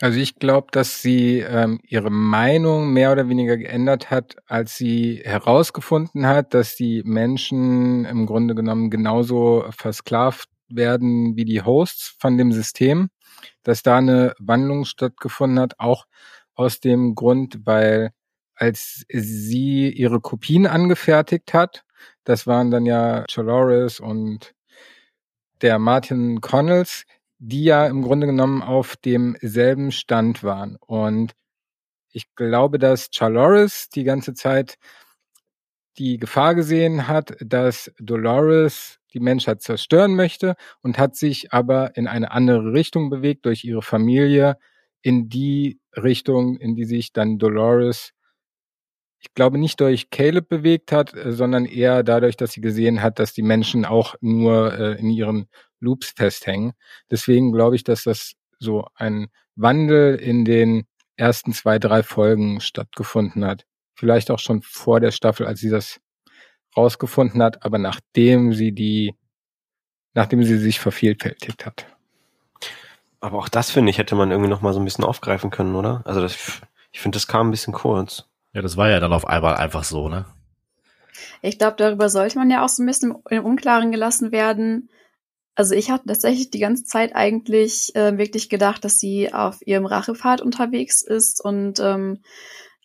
Also 0.00 0.18
ich 0.18 0.40
glaube, 0.40 0.66
dass 0.72 1.00
sie 1.00 1.38
ähm, 1.38 1.78
ihre 1.84 2.10
Meinung 2.10 2.92
mehr 2.92 3.12
oder 3.12 3.28
weniger 3.28 3.56
geändert 3.56 4.10
hat, 4.10 4.34
als 4.46 4.76
sie 4.76 5.20
herausgefunden 5.24 6.26
hat, 6.26 6.54
dass 6.54 6.74
die 6.74 7.04
Menschen 7.04 8.04
im 8.04 8.26
Grunde 8.26 8.56
genommen 8.56 8.90
genauso 8.90 9.64
versklavt 9.70 10.48
werden 10.68 11.36
wie 11.36 11.44
die 11.44 11.62
Hosts 11.62 12.16
von 12.18 12.36
dem 12.36 12.50
System, 12.50 13.10
dass 13.62 13.84
da 13.84 13.98
eine 13.98 14.34
Wandlung 14.40 14.84
stattgefunden 14.84 15.60
hat, 15.60 15.74
auch 15.78 16.06
aus 16.56 16.80
dem 16.80 17.14
Grund, 17.14 17.60
weil 17.64 18.10
als 18.56 19.04
sie 19.08 19.88
ihre 19.88 20.20
Kopien 20.20 20.66
angefertigt 20.66 21.54
hat, 21.54 21.84
das 22.24 22.48
waren 22.48 22.72
dann 22.72 22.86
ja 22.86 23.24
Choloris 23.32 24.00
und 24.00 24.52
der 25.62 25.78
Martin 25.78 26.40
Connells, 26.40 27.04
die 27.40 27.64
ja 27.64 27.86
im 27.86 28.02
Grunde 28.02 28.26
genommen 28.26 28.62
auf 28.62 28.96
demselben 28.96 29.92
Stand 29.92 30.44
waren. 30.44 30.76
Und 30.76 31.32
ich 32.12 32.34
glaube, 32.34 32.78
dass 32.78 33.10
Chaloris 33.10 33.88
die 33.88 34.04
ganze 34.04 34.34
Zeit 34.34 34.76
die 35.98 36.18
Gefahr 36.18 36.54
gesehen 36.54 37.08
hat, 37.08 37.36
dass 37.40 37.90
Dolores 37.98 38.98
die 39.14 39.20
Menschheit 39.20 39.62
zerstören 39.62 40.14
möchte 40.14 40.54
und 40.82 40.98
hat 40.98 41.16
sich 41.16 41.52
aber 41.52 41.96
in 41.96 42.06
eine 42.06 42.30
andere 42.30 42.72
Richtung 42.72 43.10
bewegt 43.10 43.46
durch 43.46 43.64
ihre 43.64 43.82
Familie, 43.82 44.56
in 45.02 45.28
die 45.30 45.80
Richtung, 45.96 46.58
in 46.58 46.76
die 46.76 46.84
sich 46.84 47.12
dann 47.12 47.38
Dolores 47.38 48.12
ich 49.20 49.34
glaube, 49.34 49.58
nicht 49.58 49.80
durch 49.80 50.10
Caleb 50.10 50.48
bewegt 50.48 50.92
hat, 50.92 51.14
äh, 51.14 51.32
sondern 51.32 51.66
eher 51.66 52.02
dadurch, 52.02 52.36
dass 52.36 52.52
sie 52.52 52.60
gesehen 52.60 53.02
hat, 53.02 53.18
dass 53.18 53.32
die 53.32 53.42
Menschen 53.42 53.84
auch 53.84 54.14
nur 54.20 54.72
äh, 54.72 54.98
in 54.98 55.10
ihren 55.10 55.48
Loops 55.78 56.12
festhängen. 56.16 56.72
Deswegen 57.10 57.52
glaube 57.52 57.76
ich, 57.76 57.84
dass 57.84 58.04
das 58.04 58.32
so 58.58 58.86
ein 58.94 59.28
Wandel 59.56 60.16
in 60.16 60.44
den 60.44 60.86
ersten 61.16 61.52
zwei, 61.52 61.78
drei 61.78 62.02
Folgen 62.02 62.60
stattgefunden 62.60 63.44
hat. 63.44 63.64
Vielleicht 63.94 64.30
auch 64.30 64.38
schon 64.38 64.62
vor 64.62 65.00
der 65.00 65.10
Staffel, 65.10 65.46
als 65.46 65.60
sie 65.60 65.70
das 65.70 66.00
rausgefunden 66.76 67.42
hat, 67.42 67.64
aber 67.64 67.78
nachdem 67.78 68.54
sie 68.54 68.72
die, 68.72 69.14
nachdem 70.14 70.42
sie 70.44 70.58
sich 70.58 70.80
vervielfältigt 70.80 71.66
hat. 71.66 71.86
Aber 73.20 73.38
auch 73.38 73.48
das 73.50 73.70
finde 73.70 73.90
ich, 73.90 73.98
hätte 73.98 74.14
man 74.14 74.30
irgendwie 74.30 74.48
noch 74.48 74.62
mal 74.62 74.72
so 74.72 74.80
ein 74.80 74.84
bisschen 74.84 75.04
aufgreifen 75.04 75.50
können, 75.50 75.74
oder? 75.74 76.02
Also 76.06 76.22
das, 76.22 76.62
ich 76.90 77.00
finde, 77.00 77.16
das 77.16 77.26
kam 77.26 77.48
ein 77.48 77.50
bisschen 77.50 77.74
kurz. 77.74 78.29
Ja, 78.52 78.62
das 78.62 78.76
war 78.76 78.90
ja 78.90 79.00
dann 79.00 79.12
auf 79.12 79.26
einmal 79.26 79.56
einfach 79.56 79.84
so, 79.84 80.08
ne? 80.08 80.26
Ich 81.42 81.58
glaube, 81.58 81.76
darüber 81.76 82.08
sollte 82.08 82.38
man 82.38 82.50
ja 82.50 82.64
auch 82.64 82.68
so 82.68 82.82
ein 82.82 82.86
bisschen 82.86 83.14
im 83.30 83.44
Unklaren 83.44 83.92
gelassen 83.92 84.32
werden. 84.32 84.90
Also 85.54 85.74
ich 85.74 85.90
hatte 85.90 86.06
tatsächlich 86.06 86.50
die 86.50 86.58
ganze 86.58 86.84
Zeit 86.84 87.14
eigentlich 87.14 87.94
äh, 87.94 88.16
wirklich 88.18 88.48
gedacht, 88.48 88.84
dass 88.84 88.98
sie 88.98 89.32
auf 89.32 89.58
ihrem 89.66 89.86
Rachepfad 89.86 90.40
unterwegs 90.40 91.02
ist 91.02 91.44
und 91.44 91.80
ähm, 91.80 92.22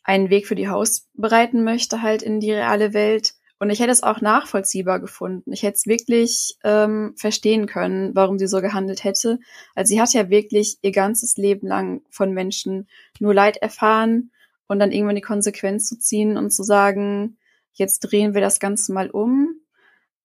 einen 0.04 0.30
Weg 0.30 0.48
für 0.48 0.56
die 0.56 0.70
Haus 0.70 1.08
bereiten 1.14 1.64
möchte, 1.64 2.02
halt 2.02 2.22
in 2.22 2.40
die 2.40 2.52
reale 2.52 2.94
Welt. 2.94 3.34
Und 3.58 3.70
ich 3.70 3.80
hätte 3.80 3.92
es 3.92 4.04
auch 4.04 4.20
nachvollziehbar 4.20 5.00
gefunden. 5.00 5.54
Ich 5.54 5.64
hätte 5.64 5.78
es 5.78 5.88
wirklich 5.88 6.58
ähm, 6.64 7.14
verstehen 7.16 7.68
können, 7.68 8.14
warum 8.14 8.38
sie 8.38 8.48
so 8.48 8.60
gehandelt 8.62 9.04
hätte. 9.04 9.40
Also 9.74 9.90
sie 9.94 10.02
hat 10.02 10.14
ja 10.14 10.30
wirklich 10.30 10.78
ihr 10.82 10.92
ganzes 10.92 11.38
Leben 11.38 11.68
lang 11.68 12.02
von 12.10 12.34
Menschen 12.34 12.88
nur 13.20 13.34
Leid 13.34 13.58
erfahren 13.58 14.32
und 14.68 14.80
dann 14.80 14.92
irgendwann 14.92 15.16
die 15.16 15.22
Konsequenz 15.22 15.88
zu 15.88 15.98
ziehen 16.00 16.38
und 16.38 16.52
zu 16.52 16.64
sagen, 16.64 17.38
jetzt 17.74 18.00
drehen 18.00 18.34
wir 18.34 18.42
das 18.42 18.60
Ganze 18.60 18.94
mal 18.94 19.10
um, 19.10 19.56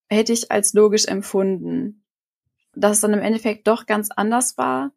hätte 0.08 0.32
ich 0.32 0.50
als 0.50 0.72
logisch 0.72 1.06
empfunden. 1.06 2.04
Dass 2.74 2.92
es 2.92 3.00
dann 3.00 3.12
im 3.12 3.20
Endeffekt 3.20 3.66
doch 3.66 3.86
ganz 3.86 4.10
anders 4.10 4.56
war, 4.56 4.92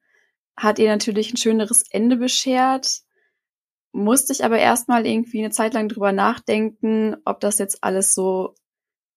hat 0.55 0.79
ihr 0.79 0.89
natürlich 0.89 1.33
ein 1.33 1.37
schöneres 1.37 1.83
Ende 1.89 2.17
beschert, 2.17 3.01
musste 3.91 4.33
ich 4.33 4.43
aber 4.43 4.57
erstmal 4.57 5.05
irgendwie 5.05 5.39
eine 5.39 5.51
Zeit 5.51 5.73
lang 5.73 5.87
drüber 5.87 6.11
nachdenken, 6.11 7.15
ob 7.25 7.39
das 7.39 7.59
jetzt 7.59 7.83
alles 7.83 8.13
so 8.13 8.55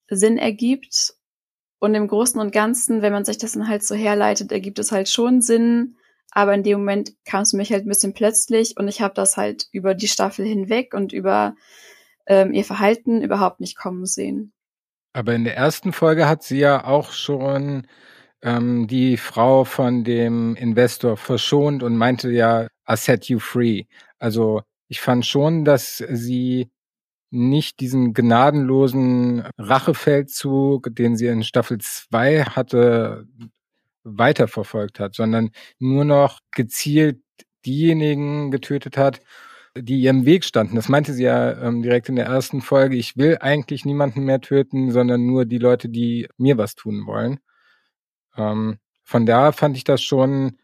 Sinn 0.09 0.39
ergibt. 0.39 1.15
Und 1.79 1.95
im 1.95 2.09
Großen 2.09 2.41
und 2.41 2.53
Ganzen, 2.53 3.03
wenn 3.03 3.13
man 3.13 3.25
sich 3.25 3.39
das 3.39 3.53
dann 3.53 3.69
halt 3.69 3.83
so 3.83 3.95
herleitet, 3.95 4.53
ergibt 4.53 4.79
es 4.79 4.93
halt 4.93 5.09
schon 5.09 5.43
Sinn, 5.43 5.97
aber 6.31 6.55
in 6.55 6.63
dem 6.63 6.79
Moment 6.79 7.13
kam 7.25 7.43
es 7.43 7.53
mich 7.53 7.73
halt 7.73 7.87
ein 7.87 7.89
bisschen 7.89 8.15
plötzlich 8.15 8.77
und 8.77 8.89
ich 8.89 9.01
habe 9.01 9.15
das 9.15 9.37
halt 9.37 9.67
über 9.73 9.95
die 9.95 10.09
Staffel 10.09 10.47
hinweg 10.47 10.95
und 10.95 11.13
über 11.13 11.55
ähm, 12.27 12.53
ihr 12.53 12.65
Verhalten 12.65 13.23
überhaupt 13.23 13.61
nicht 13.61 13.77
kommen 13.77 14.07
sehen. 14.07 14.53
Aber 15.13 15.35
in 15.35 15.45
der 15.45 15.57
ersten 15.57 15.93
Folge 15.93 16.29
hat 16.29 16.43
sie 16.43 16.59
ja 16.59 16.85
auch 16.85 17.13
schon 17.13 17.87
ähm, 18.43 18.87
die 18.87 19.17
Frau 19.17 19.65
von 19.65 20.05
dem 20.05 20.57
Investor 20.57 21.17
verschont 21.17 21.83
und 21.83 21.97
meinte 21.97 22.31
ja, 22.31 22.69
I 22.89 22.97
set 22.97 23.27
you 23.27 23.39
free. 23.39 23.85
Also 24.19 24.63
ich 24.89 25.01
fand 25.01 25.25
schon, 25.25 25.65
dass 25.65 25.97
sie 25.97 26.71
nicht 27.31 27.81
diesen 27.81 28.15
gnadenlosen 28.15 29.45
Rachefeldzug, 29.59 30.95
den 30.95 31.17
sie 31.17 31.27
in 31.27 31.43
Staffel 31.43 31.79
2 31.79 32.45
hatte, 32.45 33.27
weiterverfolgt 34.07 35.01
hat, 35.01 35.15
sondern 35.15 35.51
nur 35.79 36.05
noch 36.05 36.41
gezielt 36.53 37.21
diejenigen 37.67 38.51
getötet 38.51 38.97
hat, 38.97 39.21
die 39.77 40.01
ihrem 40.01 40.25
Weg 40.25 40.45
standen. 40.45 40.77
Das 40.77 40.89
meinte 40.89 41.13
sie 41.13 41.25
ja 41.25 41.53
ähm, 41.61 41.83
direkt 41.83 42.09
in 42.09 42.17
der 42.17 42.27
ersten 42.27 42.63
Folge. 42.63 42.97
Ich 42.97 43.17
will 43.17 43.39
eigentlich 43.41 43.85
niemanden 43.85 44.25
mehr 44.25 44.41
töten, 44.41 44.91
sondern 44.91 45.27
nur 45.27 45.45
die 45.45 45.59
Leute, 45.59 45.89
die 45.89 46.29
mir 46.39 46.57
was 46.57 46.75
tun 46.75 47.07
wollen. 47.07 47.41
Ähm, 48.37 48.79
von 49.03 49.27
da 49.27 49.53
fand 49.53 49.77
ich 49.77 49.85
das 49.85 50.03
schon 50.03 50.59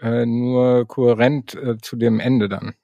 äh, 0.00 0.26
nur 0.26 0.86
kohärent 0.86 1.54
äh, 1.54 1.78
zu 1.78 1.96
dem 1.96 2.20
Ende 2.20 2.48
dann. 2.48 2.74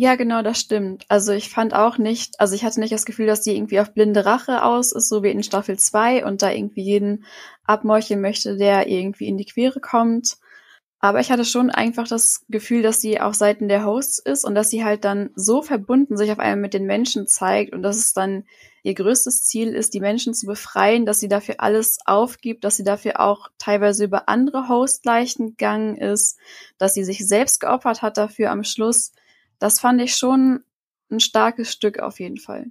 Ja, 0.00 0.14
genau, 0.14 0.42
das 0.42 0.60
stimmt. 0.60 1.04
Also 1.08 1.32
ich 1.32 1.50
fand 1.50 1.74
auch 1.74 1.98
nicht, 1.98 2.38
also 2.38 2.54
ich 2.54 2.62
hatte 2.62 2.78
nicht 2.78 2.92
das 2.92 3.04
Gefühl, 3.04 3.26
dass 3.26 3.40
die 3.40 3.56
irgendwie 3.56 3.80
auf 3.80 3.92
blinde 3.92 4.24
Rache 4.24 4.62
aus 4.62 4.92
ist, 4.92 5.08
so 5.08 5.24
wie 5.24 5.30
in 5.30 5.42
Staffel 5.42 5.76
2 5.76 6.24
und 6.24 6.40
da 6.40 6.52
irgendwie 6.52 6.82
jeden 6.82 7.24
abmorcheln 7.64 8.20
möchte, 8.20 8.56
der 8.56 8.86
irgendwie 8.86 9.26
in 9.26 9.36
die 9.36 9.44
Quere 9.44 9.80
kommt. 9.80 10.36
Aber 11.00 11.18
ich 11.18 11.32
hatte 11.32 11.44
schon 11.44 11.70
einfach 11.70 12.06
das 12.06 12.44
Gefühl, 12.48 12.82
dass 12.82 13.00
sie 13.00 13.20
auf 13.20 13.34
Seiten 13.34 13.66
der 13.66 13.84
Hosts 13.84 14.20
ist 14.20 14.44
und 14.44 14.54
dass 14.54 14.70
sie 14.70 14.84
halt 14.84 15.04
dann 15.04 15.30
so 15.34 15.62
verbunden 15.62 16.16
sich 16.16 16.30
auf 16.30 16.38
einmal 16.38 16.58
mit 16.62 16.74
den 16.74 16.86
Menschen 16.86 17.26
zeigt 17.26 17.72
und 17.74 17.82
dass 17.82 17.96
es 17.96 18.12
dann 18.12 18.44
ihr 18.84 18.94
größtes 18.94 19.46
Ziel 19.46 19.74
ist, 19.74 19.94
die 19.94 20.00
Menschen 20.00 20.32
zu 20.32 20.46
befreien, 20.46 21.06
dass 21.06 21.18
sie 21.18 21.28
dafür 21.28 21.56
alles 21.58 21.98
aufgibt, 22.06 22.62
dass 22.62 22.76
sie 22.76 22.84
dafür 22.84 23.18
auch 23.18 23.48
teilweise 23.58 24.04
über 24.04 24.28
andere 24.28 24.68
Hostleichen 24.68 25.48
gegangen 25.48 25.96
ist, 25.96 26.38
dass 26.78 26.94
sie 26.94 27.02
sich 27.02 27.26
selbst 27.26 27.58
geopfert 27.58 28.02
hat 28.02 28.16
dafür 28.16 28.52
am 28.52 28.62
Schluss 28.62 29.10
das 29.58 29.80
fand 29.80 30.00
ich 30.00 30.14
schon 30.14 30.64
ein 31.10 31.20
starkes 31.20 31.72
Stück 31.72 32.00
auf 32.00 32.20
jeden 32.20 32.38
Fall. 32.38 32.66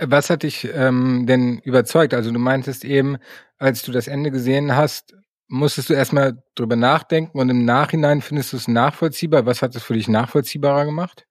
Was 0.00 0.30
hat 0.30 0.44
dich 0.44 0.68
ähm, 0.72 1.26
denn 1.26 1.58
überzeugt? 1.58 2.14
Also 2.14 2.30
du 2.30 2.38
meintest 2.38 2.84
eben, 2.84 3.18
als 3.58 3.82
du 3.82 3.92
das 3.92 4.06
Ende 4.06 4.30
gesehen 4.30 4.76
hast, 4.76 5.16
musstest 5.48 5.90
du 5.90 5.94
erstmal 5.94 6.42
drüber 6.54 6.76
nachdenken 6.76 7.38
und 7.38 7.48
im 7.48 7.64
Nachhinein 7.64 8.22
findest 8.22 8.52
du 8.52 8.56
es 8.56 8.68
nachvollziehbar. 8.68 9.46
Was 9.46 9.62
hat 9.62 9.74
es 9.74 9.82
für 9.82 9.94
dich 9.94 10.06
nachvollziehbarer 10.06 10.84
gemacht? 10.84 11.26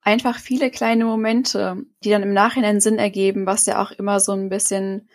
Einfach 0.00 0.38
viele 0.38 0.70
kleine 0.70 1.04
Momente, 1.04 1.82
die 2.02 2.10
dann 2.10 2.22
im 2.22 2.32
Nachhinein 2.32 2.80
Sinn 2.80 2.98
ergeben, 2.98 3.46
was 3.46 3.66
ja 3.66 3.82
auch 3.82 3.90
immer 3.90 4.20
so 4.20 4.32
ein 4.32 4.48
bisschen 4.48 5.08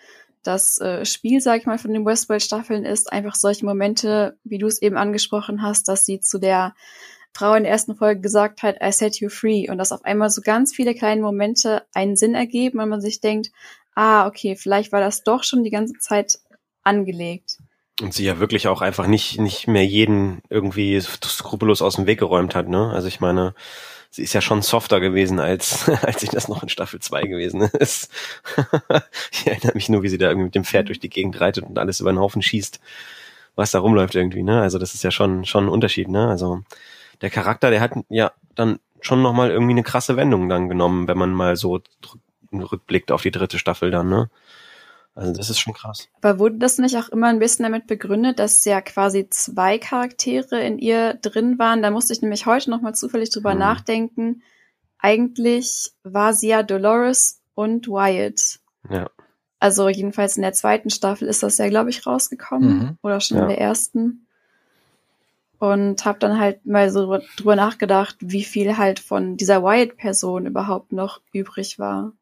das 0.44 0.80
äh, 0.80 1.06
Spiel, 1.06 1.42
sag 1.42 1.60
ich 1.60 1.66
mal, 1.66 1.78
von 1.78 1.94
den 1.94 2.06
Westworld-Staffeln 2.06 2.86
ist 2.86 3.12
einfach 3.12 3.36
solche 3.36 3.66
Momente, 3.66 4.38
wie 4.44 4.58
du 4.58 4.68
es 4.68 4.82
eben 4.82 4.98
angesprochen 4.98 5.62
hast, 5.62 5.88
dass 5.88 6.06
sie 6.06 6.22
zu 6.22 6.40
der 6.40 6.76
Frau 7.34 7.54
in 7.54 7.64
der 7.64 7.72
ersten 7.72 7.96
Folge 7.96 8.22
gesagt 8.22 8.64
hat, 8.64 8.78
I 8.84 8.92
set 8.92 9.20
you 9.20 9.30
free 9.30 9.70
und 9.70 9.78
dass 9.78 9.92
auf 9.92 10.04
einmal 10.04 10.30
so 10.30 10.42
ganz 10.42 10.76
viele 10.76 10.94
kleine 10.94 11.22
Momente 11.22 11.84
einen 11.94 12.16
Sinn 12.16 12.36
ergeben 12.36 12.80
und 12.80 12.90
man 12.90 13.02
sich 13.02 13.22
denkt, 13.22 13.52
ah, 13.96 14.28
okay, 14.28 14.56
vielleicht 14.56 14.92
war 14.92 15.02
das 15.02 15.24
doch 15.24 15.44
schon 15.44 15.64
die 15.64 15.70
ganze 15.70 15.94
Zeit 16.00 16.40
angelegt. 16.84 17.58
Und 18.02 18.14
sie 18.14 18.24
ja 18.24 18.40
wirklich 18.40 18.68
auch 18.68 18.82
einfach 18.82 19.08
nicht, 19.08 19.40
nicht 19.40 19.68
mehr 19.68 19.86
jeden 19.86 20.42
irgendwie 20.50 21.00
skrupellos 21.02 21.82
aus 21.82 21.96
dem 21.96 22.06
Weg 22.06 22.20
geräumt 22.20 22.56
hat, 22.56 22.70
ne? 22.70 22.92
Also 22.92 23.10
ich 23.10 23.20
meine, 23.20 23.54
sie 24.10 24.24
ist 24.24 24.34
ja 24.34 24.42
schon 24.42 24.62
softer 24.62 25.02
gewesen, 25.02 25.40
als, 25.40 25.90
als 26.04 26.24
ich 26.24 26.30
das 26.30 26.48
noch 26.48 26.64
in 26.64 26.70
Staffel 26.70 27.00
2 27.00 27.24
gewesen 27.24 27.62
ist. 27.62 28.10
ich 29.32 29.48
erinnere 29.48 29.74
mich 29.74 29.90
nur, 29.90 30.02
wie 30.02 30.10
sie 30.10 30.18
da 30.18 30.30
irgendwie 30.30 30.46
mit 30.46 30.56
dem 30.56 30.64
Pferd 30.64 30.88
durch 30.88 31.00
die 31.00 31.10
Gegend 31.10 31.40
reitet 31.42 31.66
und 31.66 31.78
alles 31.78 32.00
über 32.00 32.12
den 32.12 32.20
Haufen 32.20 32.42
schießt, 32.42 32.80
was 33.56 33.72
da 33.72 33.80
rumläuft 33.80 34.16
irgendwie, 34.16 34.44
ne? 34.44 34.62
Also 34.62 34.78
das 34.78 34.94
ist 34.94 35.04
ja 35.04 35.12
schon, 35.12 35.44
schon 35.44 35.66
ein 35.66 35.70
Unterschied, 35.70 36.08
ne? 36.08 36.30
Also 36.30 36.62
der 37.22 37.30
Charakter, 37.30 37.70
der 37.70 37.82
hat 37.82 37.92
ja 38.10 38.32
dann 38.56 38.80
schon 39.02 39.22
nochmal 39.22 39.52
irgendwie 39.52 39.72
eine 39.72 39.84
krasse 39.84 40.16
Wendung 40.18 40.50
dann 40.50 40.70
genommen, 40.70 41.08
wenn 41.08 41.18
man 41.18 41.34
mal 41.34 41.56
so 41.56 41.80
rückblickt 42.52 43.12
auf 43.12 43.22
die 43.22 43.32
dritte 43.32 43.60
Staffel 43.60 43.92
dann, 43.92 44.10
ne? 44.10 44.30
Also 45.16 45.34
das 45.34 45.50
ist 45.50 45.60
schon 45.60 45.74
krass. 45.74 46.08
Aber 46.22 46.40
wurde 46.40 46.60
das 46.60 46.78
nicht 46.78 46.96
auch 46.96 47.10
immer 47.10 47.28
ein 47.28 47.40
bisschen 47.40 47.64
damit 47.64 47.88
begründet, 47.88 48.40
dass 48.40 48.64
ja 48.64 48.80
quasi 48.80 49.28
zwei 49.30 49.78
Charaktere 49.78 50.62
in 50.62 50.80
ihr 50.80 51.16
drin 51.16 51.60
waren? 51.60 51.82
Da 51.82 51.92
musste 51.92 52.14
ich 52.14 52.22
nämlich 52.22 52.46
heute 52.46 52.70
noch 52.70 52.82
mal 52.82 52.94
zufällig 52.94 53.30
drüber 53.30 53.52
hm. 53.52 53.60
nachdenken. 53.60 54.44
Eigentlich 54.98 55.92
war 56.04 56.34
sie 56.34 56.50
ja 56.50 56.64
Dolores 56.64 57.42
und 57.54 57.88
Wyatt. 57.88 58.60
Ja. 58.90 59.10
Also 59.60 59.90
jedenfalls 59.90 60.38
in 60.38 60.44
der 60.44 60.54
zweiten 60.54 60.90
Staffel 60.90 61.28
ist 61.28 61.44
das 61.44 61.58
ja, 61.58 61.68
glaube 61.68 61.90
ich, 61.90 62.06
rausgekommen. 62.06 62.78
Mhm. 62.78 62.98
Oder 63.02 63.20
schon 63.20 63.38
ja. 63.38 63.44
in 63.44 63.50
der 63.50 63.60
ersten. 63.60 64.26
Und 65.60 66.06
habe 66.06 66.20
dann 66.20 66.40
halt 66.40 66.66
mal 66.66 66.90
so 66.90 67.20
drüber 67.38 67.56
nachgedacht, 67.56 68.16
wie 68.20 68.44
viel 68.44 68.78
halt 68.78 69.00
von 69.00 69.36
dieser 69.36 69.62
Wyatt-Person 69.62 70.46
überhaupt 70.46 70.94
noch 70.94 71.22
übrig 71.34 71.78
war. 71.78 72.14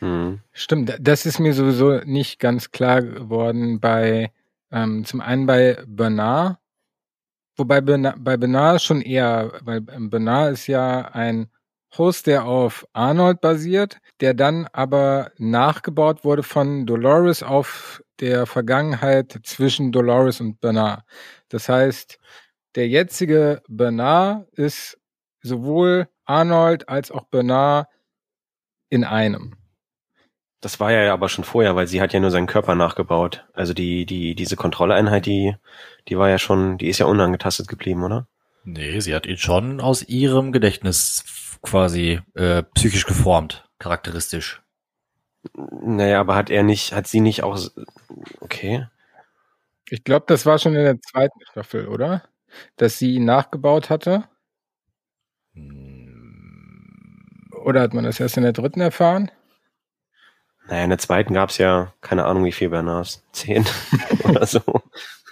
Mhm. 0.00 0.40
Stimmt, 0.52 0.96
das 1.00 1.26
ist 1.26 1.38
mir 1.40 1.52
sowieso 1.52 1.98
nicht 2.04 2.38
ganz 2.38 2.70
klar 2.70 3.02
geworden 3.02 3.80
bei, 3.80 4.32
ähm, 4.70 5.04
zum 5.04 5.20
einen 5.20 5.46
bei 5.46 5.82
Bernard, 5.86 6.58
wobei 7.56 7.80
Bernard, 7.80 8.16
bei 8.18 8.36
Bernard 8.36 8.82
schon 8.82 9.02
eher, 9.02 9.52
weil 9.62 9.80
Bernard 9.80 10.52
ist 10.52 10.66
ja 10.66 11.08
ein 11.12 11.48
Host, 11.98 12.26
der 12.26 12.44
auf 12.44 12.86
Arnold 12.92 13.40
basiert, 13.40 13.98
der 14.20 14.34
dann 14.34 14.68
aber 14.72 15.30
nachgebaut 15.38 16.24
wurde 16.24 16.42
von 16.42 16.84
Dolores 16.86 17.42
auf 17.42 18.02
der 18.20 18.46
Vergangenheit 18.46 19.40
zwischen 19.44 19.92
Dolores 19.92 20.40
und 20.40 20.60
Bernard. 20.60 21.04
Das 21.48 21.68
heißt, 21.68 22.18
der 22.76 22.88
jetzige 22.88 23.62
Bernard 23.68 24.48
ist 24.52 24.98
sowohl 25.42 26.08
Arnold 26.24 26.88
als 26.88 27.10
auch 27.10 27.24
Bernard 27.24 27.88
in 28.88 29.04
einem. 29.04 29.56
Das 30.60 30.80
war 30.80 30.90
ja 30.90 31.12
aber 31.12 31.28
schon 31.28 31.44
vorher, 31.44 31.76
weil 31.76 31.86
sie 31.86 32.00
hat 32.00 32.12
ja 32.12 32.20
nur 32.20 32.30
seinen 32.30 32.46
Körper 32.46 32.74
nachgebaut. 32.74 33.46
Also 33.52 33.74
die, 33.74 34.06
die, 34.06 34.34
diese 34.34 34.56
Kontrolleinheit, 34.56 35.26
die, 35.26 35.54
die 36.08 36.18
war 36.18 36.28
ja 36.28 36.38
schon, 36.38 36.78
die 36.78 36.88
ist 36.88 36.98
ja 36.98 37.06
unangetastet 37.06 37.68
geblieben, 37.68 38.02
oder? 38.02 38.26
Nee, 38.64 39.00
sie 39.00 39.14
hat 39.14 39.26
ihn 39.26 39.36
schon 39.36 39.80
aus 39.80 40.02
ihrem 40.02 40.52
Gedächtnis 40.52 41.58
quasi 41.62 42.20
äh, 42.34 42.62
psychisch 42.74 43.06
geformt, 43.06 43.68
charakteristisch. 43.78 44.62
Naja, 45.54 46.20
aber 46.20 46.34
hat 46.34 46.50
er 46.50 46.64
nicht, 46.64 46.92
hat 46.92 47.06
sie 47.06 47.20
nicht 47.20 47.42
auch, 47.44 47.58
okay. 48.40 48.88
Ich 49.88 50.02
glaube, 50.02 50.24
das 50.26 50.46
war 50.46 50.58
schon 50.58 50.74
in 50.74 50.82
der 50.82 51.00
zweiten 51.00 51.38
Staffel, 51.48 51.86
oder? 51.86 52.24
Dass 52.76 52.98
sie 52.98 53.14
ihn 53.14 53.24
nachgebaut 53.24 53.90
hatte. 53.90 54.24
Oder 57.64 57.80
hat 57.80 57.94
man 57.94 58.04
das 58.04 58.20
erst 58.20 58.36
in 58.36 58.44
der 58.44 58.52
dritten 58.52 58.80
erfahren? 58.80 59.30
Naja, 60.68 60.84
in 60.84 60.90
der 60.90 60.98
zweiten 60.98 61.34
gab's 61.34 61.58
ja, 61.58 61.92
keine 62.00 62.24
Ahnung 62.24 62.44
wie 62.44 62.52
viel 62.52 62.70
Bernards, 62.70 63.24
zehn 63.32 63.64
oder 64.24 64.46
so. 64.46 64.62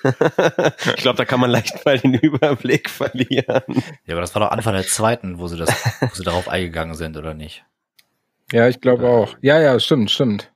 ich 0.05 0.97
glaube, 0.97 1.17
da 1.17 1.25
kann 1.25 1.41
man 1.41 1.51
leicht 1.51 1.85
mal 1.85 1.99
den 1.99 2.15
Überblick 2.15 2.91
verlieren. 2.91 3.63
Ja, 4.05 4.15
aber 4.15 4.21
das 4.21 4.35
war 4.35 4.43
doch 4.43 4.51
Anfang 4.51 4.75
der 4.75 4.87
zweiten, 4.87 5.39
wo 5.39 5.49
sie 5.49 5.57
das, 5.57 5.71
wo 6.01 6.15
sie 6.15 6.25
darauf 6.25 6.49
eingegangen 6.49 6.95
sind, 6.95 7.17
oder 7.17 7.35
nicht? 7.35 7.65
Ja, 8.53 8.69
ich 8.69 8.81
glaube 8.81 9.09
auch. 9.09 9.37
Ja, 9.41 9.61
ja, 9.61 9.79
stimmt, 9.81 10.11
stimmt. 10.11 10.53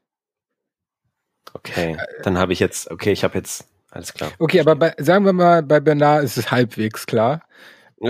Okay, 1.54 1.96
dann 2.22 2.38
habe 2.38 2.52
ich 2.52 2.60
jetzt, 2.60 2.90
okay, 2.90 3.10
ich 3.10 3.24
habe 3.24 3.36
jetzt, 3.38 3.68
alles 3.91 4.12
klar. 4.12 4.32
Okay, 4.39 4.61
aber 4.61 4.76
bei, 4.76 4.95
sagen 4.99 5.24
wir 5.24 5.32
mal, 5.32 5.62
bei 5.62 5.80
Bernard 5.80 6.24
ist 6.24 6.36
es 6.36 6.51
halbwegs 6.51 7.07
klar. 7.07 7.43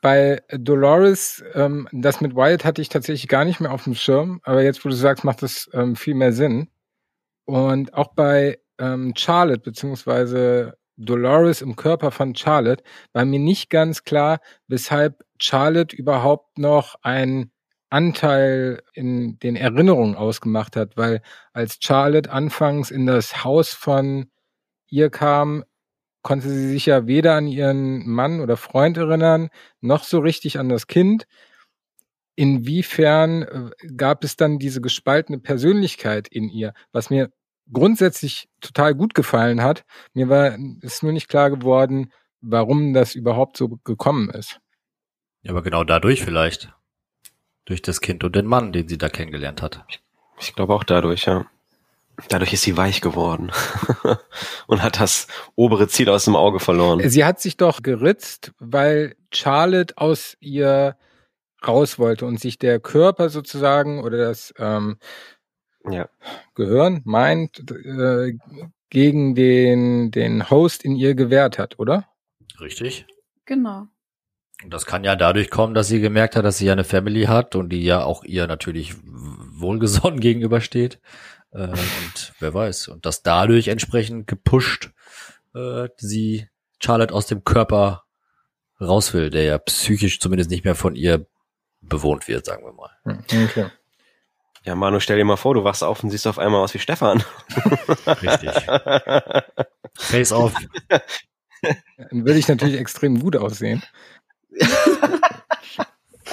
bei 0.00 0.42
Dolores, 0.50 1.44
ähm, 1.54 1.88
das 1.92 2.20
mit 2.20 2.34
Wyatt 2.34 2.64
hatte 2.64 2.80
ich 2.82 2.88
tatsächlich 2.88 3.28
gar 3.28 3.44
nicht 3.44 3.60
mehr 3.60 3.72
auf 3.72 3.84
dem 3.84 3.94
Schirm, 3.94 4.40
aber 4.44 4.62
jetzt, 4.62 4.84
wo 4.84 4.88
du 4.88 4.94
sagst, 4.94 5.24
macht 5.24 5.42
das 5.42 5.68
ähm, 5.72 5.94
viel 5.94 6.14
mehr 6.14 6.32
Sinn. 6.32 6.68
Und 7.44 7.94
auch 7.94 8.14
bei 8.14 8.58
ähm, 8.78 9.12
Charlotte, 9.16 9.60
beziehungsweise 9.60 10.78
Dolores 10.96 11.62
im 11.62 11.76
Körper 11.76 12.10
von 12.10 12.34
Charlotte, 12.34 12.82
war 13.12 13.24
mir 13.24 13.40
nicht 13.40 13.70
ganz 13.70 14.04
klar, 14.04 14.40
weshalb 14.68 15.24
Charlotte 15.38 15.94
überhaupt 15.94 16.58
noch 16.58 16.96
einen 17.02 17.52
Anteil 17.90 18.82
in 18.94 19.38
den 19.40 19.56
Erinnerungen 19.56 20.14
ausgemacht 20.14 20.76
hat, 20.76 20.96
weil 20.96 21.22
als 21.52 21.78
Charlotte 21.80 22.30
anfangs 22.30 22.90
in 22.90 23.06
das 23.06 23.44
Haus 23.44 23.74
von 23.74 24.30
ihr 24.88 25.10
kam, 25.10 25.64
konnte 26.22 26.48
sie 26.48 26.68
sich 26.68 26.86
ja 26.86 27.06
weder 27.06 27.34
an 27.34 27.46
ihren 27.46 28.08
Mann 28.08 28.40
oder 28.40 28.56
Freund 28.56 28.96
erinnern, 28.96 29.48
noch 29.80 30.04
so 30.04 30.20
richtig 30.20 30.58
an 30.58 30.68
das 30.68 30.86
Kind. 30.86 31.26
Inwiefern 32.36 33.42
äh, 33.42 33.70
gab 33.96 34.24
es 34.24 34.36
dann 34.36 34.58
diese 34.58 34.80
gespaltene 34.80 35.38
Persönlichkeit 35.38 36.28
in 36.28 36.48
ihr, 36.48 36.72
was 36.92 37.10
mir 37.10 37.30
grundsätzlich 37.72 38.48
total 38.60 38.94
gut 38.94 39.14
gefallen 39.14 39.62
hat. 39.62 39.84
Mir 40.14 40.28
war 40.28 40.56
ist 40.80 41.02
nur 41.02 41.12
nicht 41.12 41.28
klar 41.28 41.50
geworden, 41.50 42.12
warum 42.40 42.92
das 42.94 43.14
überhaupt 43.14 43.56
so 43.56 43.68
gekommen 43.84 44.30
ist. 44.30 44.60
Ja, 45.42 45.52
aber 45.52 45.62
genau 45.62 45.84
dadurch 45.84 46.22
vielleicht. 46.22 46.72
Durch 47.70 47.82
das 47.82 48.00
Kind 48.00 48.24
und 48.24 48.34
den 48.34 48.46
Mann, 48.46 48.72
den 48.72 48.88
sie 48.88 48.98
da 48.98 49.08
kennengelernt 49.08 49.62
hat. 49.62 49.84
Ich 50.40 50.56
glaube 50.56 50.74
auch 50.74 50.82
dadurch, 50.82 51.26
ja. 51.26 51.46
Dadurch 52.28 52.52
ist 52.52 52.62
sie 52.62 52.76
weich 52.76 53.00
geworden 53.00 53.52
und 54.66 54.82
hat 54.82 54.98
das 54.98 55.28
obere 55.54 55.86
Ziel 55.86 56.08
aus 56.08 56.24
dem 56.24 56.34
Auge 56.34 56.58
verloren. 56.58 57.08
Sie 57.08 57.24
hat 57.24 57.40
sich 57.40 57.56
doch 57.56 57.84
geritzt, 57.84 58.50
weil 58.58 59.14
Charlotte 59.32 59.96
aus 59.98 60.36
ihr 60.40 60.96
raus 61.64 61.96
wollte 61.96 62.26
und 62.26 62.40
sich 62.40 62.58
der 62.58 62.80
Körper 62.80 63.28
sozusagen 63.28 64.02
oder 64.02 64.18
das 64.18 64.52
ähm, 64.58 64.98
ja. 65.88 66.08
Gehirn 66.56 67.02
meint 67.04 67.70
äh, 67.70 68.32
gegen 68.88 69.36
den 69.36 70.10
den 70.10 70.50
Host 70.50 70.84
in 70.84 70.96
ihr 70.96 71.14
gewehrt 71.14 71.56
hat, 71.56 71.78
oder? 71.78 72.08
Richtig. 72.60 73.06
Genau. 73.44 73.86
Und 74.62 74.74
das 74.74 74.84
kann 74.84 75.04
ja 75.04 75.16
dadurch 75.16 75.50
kommen, 75.50 75.74
dass 75.74 75.88
sie 75.88 76.00
gemerkt 76.00 76.36
hat, 76.36 76.44
dass 76.44 76.58
sie 76.58 76.66
ja 76.66 76.72
eine 76.72 76.84
Family 76.84 77.24
hat 77.24 77.54
und 77.56 77.70
die 77.70 77.82
ja 77.82 78.04
auch 78.04 78.24
ihr 78.24 78.46
natürlich 78.46 78.94
wohlgesonnen 79.04 80.20
gegenübersteht. 80.20 81.00
Äh, 81.52 81.68
und 81.68 82.32
wer 82.38 82.52
weiß. 82.52 82.88
Und 82.88 83.06
dass 83.06 83.22
dadurch 83.22 83.68
entsprechend 83.68 84.26
gepusht 84.26 84.90
äh, 85.54 85.88
sie 85.96 86.48
Charlotte 86.82 87.14
aus 87.14 87.26
dem 87.26 87.44
Körper 87.44 88.04
raus 88.80 89.12
will, 89.14 89.30
der 89.30 89.44
ja 89.44 89.58
psychisch 89.58 90.20
zumindest 90.20 90.50
nicht 90.50 90.64
mehr 90.64 90.74
von 90.74 90.94
ihr 90.94 91.26
bewohnt 91.80 92.28
wird, 92.28 92.46
sagen 92.46 92.64
wir 92.64 92.72
mal. 92.72 92.90
Hm, 93.04 93.44
okay. 93.44 93.66
Ja, 94.64 94.74
Manu, 94.74 95.00
stell 95.00 95.16
dir 95.16 95.24
mal 95.24 95.36
vor, 95.36 95.54
du 95.54 95.64
wachst 95.64 95.82
auf 95.82 96.04
und 96.04 96.10
siehst 96.10 96.26
auf 96.26 96.38
einmal 96.38 96.60
aus 96.62 96.74
wie 96.74 96.78
Stefan. 96.78 97.24
Richtig. 98.06 98.52
Face 99.96 100.32
off. 100.32 100.54
Dann 101.62 102.24
würde 102.24 102.38
ich 102.38 102.48
natürlich 102.48 102.78
extrem 102.78 103.20
gut 103.20 103.36
aussehen. 103.36 103.82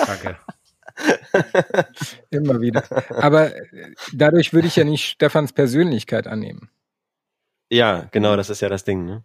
Danke. 0.05 0.37
Immer 2.29 2.59
wieder. 2.61 2.83
Aber 3.21 3.55
äh, 3.55 3.93
dadurch 4.13 4.53
würde 4.53 4.67
ich 4.67 4.75
ja 4.75 4.83
nicht 4.83 5.05
Stefans 5.05 5.53
Persönlichkeit 5.53 6.27
annehmen. 6.27 6.69
Ja, 7.69 8.07
genau, 8.11 8.35
das 8.35 8.49
ist 8.49 8.61
ja 8.61 8.69
das 8.69 8.83
Ding, 8.83 9.05
ne? 9.05 9.23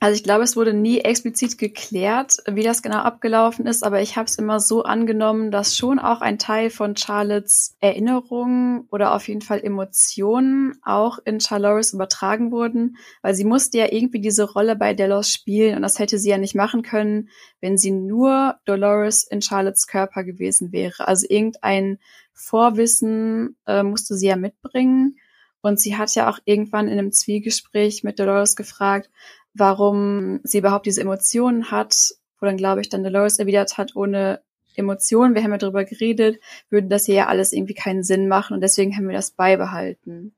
Also 0.00 0.14
ich 0.14 0.22
glaube, 0.22 0.44
es 0.44 0.54
wurde 0.54 0.74
nie 0.74 1.00
explizit 1.00 1.58
geklärt, 1.58 2.36
wie 2.46 2.62
das 2.62 2.82
genau 2.82 2.98
abgelaufen 2.98 3.66
ist, 3.66 3.82
aber 3.82 4.00
ich 4.00 4.16
habe 4.16 4.26
es 4.26 4.36
immer 4.36 4.60
so 4.60 4.84
angenommen, 4.84 5.50
dass 5.50 5.76
schon 5.76 5.98
auch 5.98 6.20
ein 6.20 6.38
Teil 6.38 6.70
von 6.70 6.96
Charlottes 6.96 7.76
Erinnerungen 7.80 8.86
oder 8.92 9.12
auf 9.12 9.26
jeden 9.26 9.40
Fall 9.40 9.58
Emotionen 9.60 10.78
auch 10.84 11.18
in 11.24 11.40
Charloris 11.40 11.94
übertragen 11.94 12.52
wurden, 12.52 12.96
weil 13.22 13.34
sie 13.34 13.44
musste 13.44 13.78
ja 13.78 13.90
irgendwie 13.90 14.20
diese 14.20 14.44
Rolle 14.44 14.76
bei 14.76 14.94
Delos 14.94 15.32
spielen 15.32 15.74
und 15.74 15.82
das 15.82 15.98
hätte 15.98 16.20
sie 16.20 16.30
ja 16.30 16.38
nicht 16.38 16.54
machen 16.54 16.82
können, 16.82 17.28
wenn 17.60 17.76
sie 17.76 17.90
nur 17.90 18.54
Dolores 18.66 19.24
in 19.24 19.42
Charlottes 19.42 19.88
Körper 19.88 20.22
gewesen 20.22 20.70
wäre. 20.70 21.08
Also 21.08 21.26
irgendein 21.28 21.98
Vorwissen 22.32 23.56
äh, 23.66 23.82
musste 23.82 24.16
sie 24.16 24.28
ja 24.28 24.36
mitbringen. 24.36 25.18
Und 25.60 25.80
sie 25.80 25.96
hat 25.96 26.14
ja 26.14 26.30
auch 26.30 26.38
irgendwann 26.44 26.86
in 26.86 26.98
einem 26.98 27.12
Zwiegespräch 27.12 28.04
mit 28.04 28.20
Dolores 28.20 28.54
gefragt, 28.54 29.10
warum 29.54 30.40
sie 30.44 30.58
überhaupt 30.58 30.86
diese 30.86 31.00
Emotionen 31.00 31.70
hat, 31.70 32.14
wo 32.40 32.46
dann, 32.46 32.56
glaube 32.56 32.80
ich, 32.80 32.88
dann 32.88 33.02
Dolores 33.02 33.38
erwidert 33.38 33.78
hat, 33.78 33.96
ohne 33.96 34.40
Emotionen, 34.76 35.34
wir 35.34 35.42
haben 35.42 35.50
ja 35.50 35.58
darüber 35.58 35.84
geredet, 35.84 36.40
würde 36.70 36.88
das 36.88 37.06
hier 37.06 37.16
ja 37.16 37.26
alles 37.26 37.52
irgendwie 37.52 37.74
keinen 37.74 38.04
Sinn 38.04 38.28
machen 38.28 38.54
und 38.54 38.60
deswegen 38.60 38.96
haben 38.96 39.08
wir 39.08 39.16
das 39.16 39.32
beibehalten. 39.32 40.34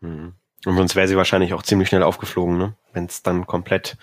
Mhm. 0.00 0.34
Und 0.66 0.76
sonst 0.76 0.96
wäre 0.96 1.06
sie 1.06 1.16
wahrscheinlich 1.16 1.52
auch 1.52 1.62
ziemlich 1.62 1.88
schnell 1.88 2.02
aufgeflogen, 2.02 2.56
ne? 2.56 2.74
Wenn 2.92 3.04
es 3.04 3.22
dann 3.22 3.46
komplett. 3.46 3.96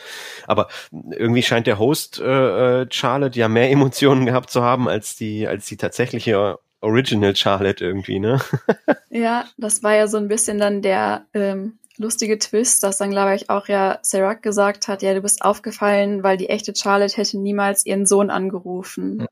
Aber 0.46 0.68
irgendwie 0.92 1.42
scheint 1.42 1.66
der 1.66 1.80
Host 1.80 2.20
äh, 2.20 2.82
äh, 2.82 2.88
Charlotte 2.92 3.40
ja 3.40 3.48
mehr 3.48 3.72
Emotionen 3.72 4.26
gehabt 4.26 4.52
zu 4.52 4.62
haben 4.62 4.88
als 4.88 5.16
die 5.16 5.48
als 5.48 5.66
die 5.66 5.78
tatsächliche 5.78 6.60
Original 6.82 7.36
Charlotte 7.36 7.84
irgendwie, 7.84 8.20
ne? 8.20 8.40
ja, 9.10 9.46
das 9.58 9.84
war 9.84 9.96
ja 9.96 10.08
so 10.08 10.18
ein 10.18 10.28
bisschen 10.28 10.60
dann 10.60 10.82
der 10.82 11.26
ähm, 11.34 11.80
lustige 12.02 12.40
Twist, 12.40 12.84
dass 12.84 12.98
dann, 12.98 13.12
glaube 13.12 13.36
ich, 13.36 13.50
auch 13.50 13.68
ja 13.68 14.00
Sarah 14.02 14.34
gesagt 14.34 14.88
hat, 14.88 15.02
ja, 15.02 15.14
du 15.14 15.22
bist 15.22 15.42
aufgefallen, 15.44 16.24
weil 16.24 16.38
die 16.38 16.50
echte 16.50 16.74
Charlotte 16.76 17.18
hätte 17.18 17.38
niemals 17.38 17.86
ihren 17.86 18.06
Sohn 18.06 18.30
angerufen 18.30 19.22
ja. 19.22 19.28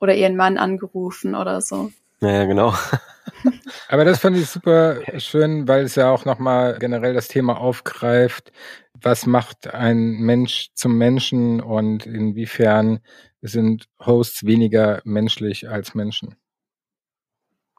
oder 0.00 0.14
ihren 0.14 0.36
Mann 0.36 0.58
angerufen 0.58 1.34
oder 1.34 1.60
so. 1.60 1.92
Naja, 2.20 2.44
genau. 2.44 2.74
Aber 3.88 4.04
das 4.04 4.18
fand 4.18 4.36
ich 4.36 4.48
super 4.48 4.98
schön, 5.18 5.68
weil 5.68 5.84
es 5.84 5.94
ja 5.94 6.10
auch 6.10 6.24
nochmal 6.24 6.78
generell 6.78 7.14
das 7.14 7.28
Thema 7.28 7.58
aufgreift, 7.58 8.52
was 8.94 9.26
macht 9.26 9.72
ein 9.72 10.18
Mensch 10.20 10.70
zum 10.74 10.96
Menschen 10.96 11.60
und 11.60 12.06
inwiefern 12.06 13.00
sind 13.42 13.86
Hosts 14.04 14.46
weniger 14.46 15.00
menschlich 15.04 15.68
als 15.68 15.94
Menschen. 15.94 16.36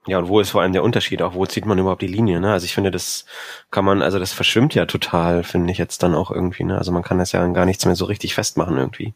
Ja, 0.08 0.20
und 0.20 0.28
wo 0.28 0.39
ist 0.39 0.51
vor 0.51 0.62
allem 0.62 0.74
der 0.74 0.84
Unterschied? 0.84 1.22
Auch 1.22 1.34
wo 1.34 1.45
zieht 1.45 1.66
man 1.66 1.80
überhaupt 1.80 2.01
die 2.01 2.08
Linie? 2.08 2.39
Ne? 2.39 2.51
Also 2.51 2.66
ich 2.66 2.76
finde, 2.76 2.91
das 2.91 3.26
kann 3.72 3.86
man, 3.86 4.01
also 4.01 4.20
das 4.20 4.34
verschwimmt 4.34 4.76
ja 4.76 4.86
total, 4.86 5.43
finde 5.43 5.72
ich 5.72 5.80
jetzt 5.80 6.03
dann 6.03 6.14
auch 6.14 6.30
irgendwie. 6.30 6.64
Ne? 6.64 6.78
Also 6.78 6.91
man 6.91 7.01
kann 7.03 7.18
das 7.18 7.32
ja 7.32 7.45
gar 7.47 7.66
nichts 7.66 7.86
mehr 7.86 7.95
so 7.95 8.06
richtig 8.06 8.36
festmachen 8.36 8.78
irgendwie. 8.78 9.16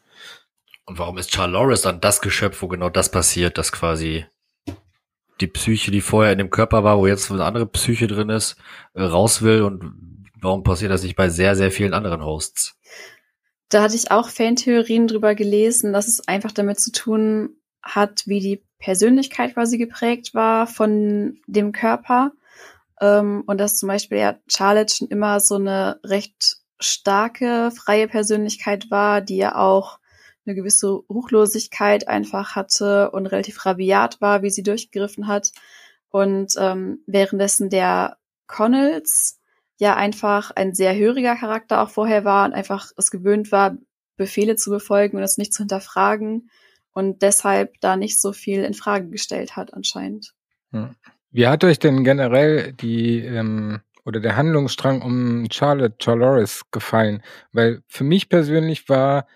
Und 0.85 0.97
warum 0.97 1.19
ist 1.19 1.31
Charles 1.31 1.53
Loris 1.53 1.81
dann 1.83 2.01
das 2.01 2.21
Geschöpf, 2.21 2.63
wo 2.63 2.67
genau 2.67 2.89
das 2.89 3.11
passiert, 3.11 3.59
dass 3.59 3.71
quasi 3.71 4.25
die 5.39 5.47
Psyche, 5.47 5.91
die 5.91 6.01
vorher 6.01 6.31
in 6.31 6.39
dem 6.39 6.49
Körper 6.49 6.83
war, 6.83 6.97
wo 6.97 7.05
jetzt 7.05 7.31
eine 7.31 7.45
andere 7.45 7.67
Psyche 7.67 8.07
drin 8.07 8.29
ist, 8.29 8.57
äh, 8.95 9.03
raus 9.03 9.43
will 9.43 9.61
und 9.61 10.25
warum 10.41 10.63
passiert 10.63 10.91
das 10.91 11.03
nicht 11.03 11.15
bei 11.15 11.29
sehr, 11.29 11.55
sehr 11.55 11.71
vielen 11.71 11.93
anderen 11.93 12.23
Hosts? 12.23 12.77
Da 13.69 13.83
hatte 13.83 13.95
ich 13.95 14.09
auch 14.09 14.29
Fantheorien 14.29 15.07
drüber 15.07 15.35
gelesen, 15.35 15.93
dass 15.93 16.07
es 16.07 16.27
einfach 16.27 16.51
damit 16.51 16.79
zu 16.79 16.91
tun 16.91 17.55
hat, 17.83 18.23
wie 18.25 18.39
die 18.39 18.63
Persönlichkeit 18.79 19.53
quasi 19.53 19.77
geprägt 19.77 20.33
war 20.33 20.65
von 20.65 21.39
dem 21.47 21.71
Körper. 21.71 22.31
Ähm, 23.01 23.43
und 23.45 23.59
dass 23.59 23.77
zum 23.77 23.87
Beispiel 23.87 24.17
ja 24.17 24.39
Charlotte 24.47 24.93
schon 24.95 25.09
immer 25.09 25.39
so 25.39 25.55
eine 25.55 25.99
recht 26.03 26.57
starke, 26.79 27.71
freie 27.71 28.07
Persönlichkeit 28.07 28.89
war, 28.89 29.21
die 29.21 29.37
ja 29.37 29.55
auch 29.55 29.99
eine 30.45 30.55
gewisse 30.55 30.87
Ruchlosigkeit 30.87 32.07
einfach 32.07 32.55
hatte 32.55 33.11
und 33.11 33.27
relativ 33.27 33.65
rabiat 33.65 34.21
war, 34.21 34.41
wie 34.41 34.49
sie 34.49 34.63
durchgegriffen 34.63 35.27
hat. 35.27 35.51
Und 36.09 36.53
ähm, 36.57 37.03
währenddessen 37.05 37.69
der 37.69 38.17
Connells 38.47 39.39
ja 39.77 39.95
einfach 39.95 40.51
ein 40.51 40.73
sehr 40.73 40.95
höriger 40.95 41.35
Charakter 41.35 41.81
auch 41.81 41.89
vorher 41.89 42.25
war 42.25 42.45
und 42.45 42.53
einfach 42.53 42.91
es 42.97 43.11
gewöhnt 43.11 43.51
war, 43.51 43.77
Befehle 44.17 44.55
zu 44.55 44.69
befolgen 44.71 45.17
und 45.17 45.23
es 45.23 45.37
nicht 45.37 45.53
zu 45.53 45.59
hinterfragen 45.59 46.49
und 46.99 47.21
deshalb 47.21 47.79
da 47.79 47.95
nicht 47.95 48.19
so 48.19 48.33
viel 48.33 48.63
in 48.63 48.73
Frage 48.73 49.09
gestellt 49.09 49.55
hat 49.55 49.73
anscheinend. 49.73 50.33
Wie 51.31 51.47
hat 51.47 51.63
euch 51.63 51.79
denn 51.79 52.03
generell 52.03 52.73
die 52.73 53.19
ähm, 53.19 53.79
oder 54.05 54.19
der 54.19 54.35
Handlungsstrang 54.35 55.01
um 55.01 55.47
Charlotte 55.49 55.95
Dolores 55.97 56.63
gefallen? 56.71 57.23
Weil 57.53 57.81
für 57.87 58.03
mich 58.03 58.27
persönlich 58.27 58.89
war 58.89 59.27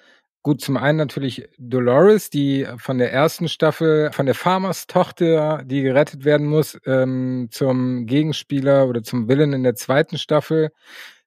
gut 0.42 0.60
zum 0.60 0.76
einen 0.76 0.98
natürlich 0.98 1.48
Dolores, 1.58 2.30
die 2.30 2.68
von 2.78 2.98
der 2.98 3.14
ersten 3.14 3.48
Staffel 3.48 4.12
von 4.12 4.26
der 4.26 4.36
Farmers 4.36 4.88
Tochter, 4.88 5.64
die 5.66 5.82
gerettet 5.82 6.26
werden 6.26 6.48
muss, 6.48 6.78
ähm, 6.86 7.48
zum 7.50 8.06
Gegenspieler 8.06 8.88
oder 8.88 9.04
zum 9.04 9.30
Villain 9.30 9.54
in 9.54 9.64
der 9.64 9.76
zweiten 9.76 10.18
Staffel, 10.18 10.72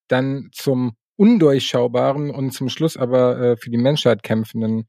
dann 0.08 0.50
zum 0.52 0.96
undurchschaubaren 1.16 2.30
und 2.30 2.50
zum 2.50 2.68
Schluss 2.68 2.98
aber 2.98 3.40
äh, 3.40 3.56
für 3.56 3.70
die 3.70 3.78
Menschheit 3.78 4.22
kämpfenden 4.22 4.86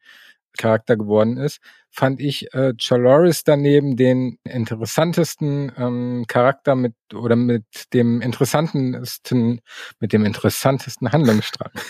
Charakter 0.58 0.98
geworden 0.98 1.38
ist, 1.38 1.60
fand 1.90 2.20
ich 2.20 2.54
äh, 2.54 2.74
Chaloris 2.78 3.44
daneben 3.44 3.96
den 3.96 4.38
interessantesten 4.44 5.72
ähm, 5.78 6.26
Charakter 6.28 6.76
mit 6.76 6.94
oder 7.14 7.36
mit 7.36 7.66
dem 7.94 8.22
interessantesten, 8.22 9.62
mit 10.00 10.14
dem 10.14 10.26
interessantesten 10.26 11.12
Handlungsstrang. 11.12 11.72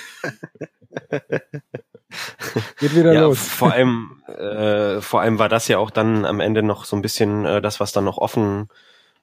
Geht 2.80 2.95
wieder 2.95 3.14
ja, 3.14 3.22
los. 3.22 3.39
Vor 3.39 3.74
allem, 3.74 4.22
äh, 4.28 5.01
vor 5.01 5.22
allem 5.22 5.39
war 5.39 5.49
das 5.49 5.68
ja 5.68 5.78
auch 5.78 5.91
dann 5.91 6.26
am 6.26 6.39
Ende 6.39 6.64
noch 6.64 6.86
so 6.86 6.95
ein 6.95 7.01
bisschen 7.01 7.45
äh, 7.45 7.62
das, 7.62 7.80
was 7.80 7.91
dann 7.91 8.05
noch 8.05 8.18
offen 8.18 8.70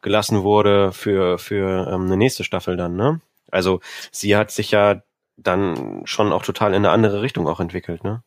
gelassen 0.03 0.43
wurde 0.43 0.93
für 0.93 1.39
für 1.39 1.89
ähm, 1.91 2.03
eine 2.03 2.17
nächste 2.17 2.45
Staffel 2.45 2.77
dann. 2.77 2.95
Ne? 2.95 3.21
Also 3.51 3.81
sie 4.11 4.37
hat 4.37 4.51
sich 4.51 4.71
ja 4.71 5.03
dann 5.37 6.03
schon 6.05 6.33
auch 6.33 6.43
total 6.43 6.71
in 6.71 6.77
eine 6.77 6.91
andere 6.91 7.23
Richtung 7.23 7.49
auch 7.49 7.61
entwickelt. 7.61 8.05
Ne? 8.05 8.23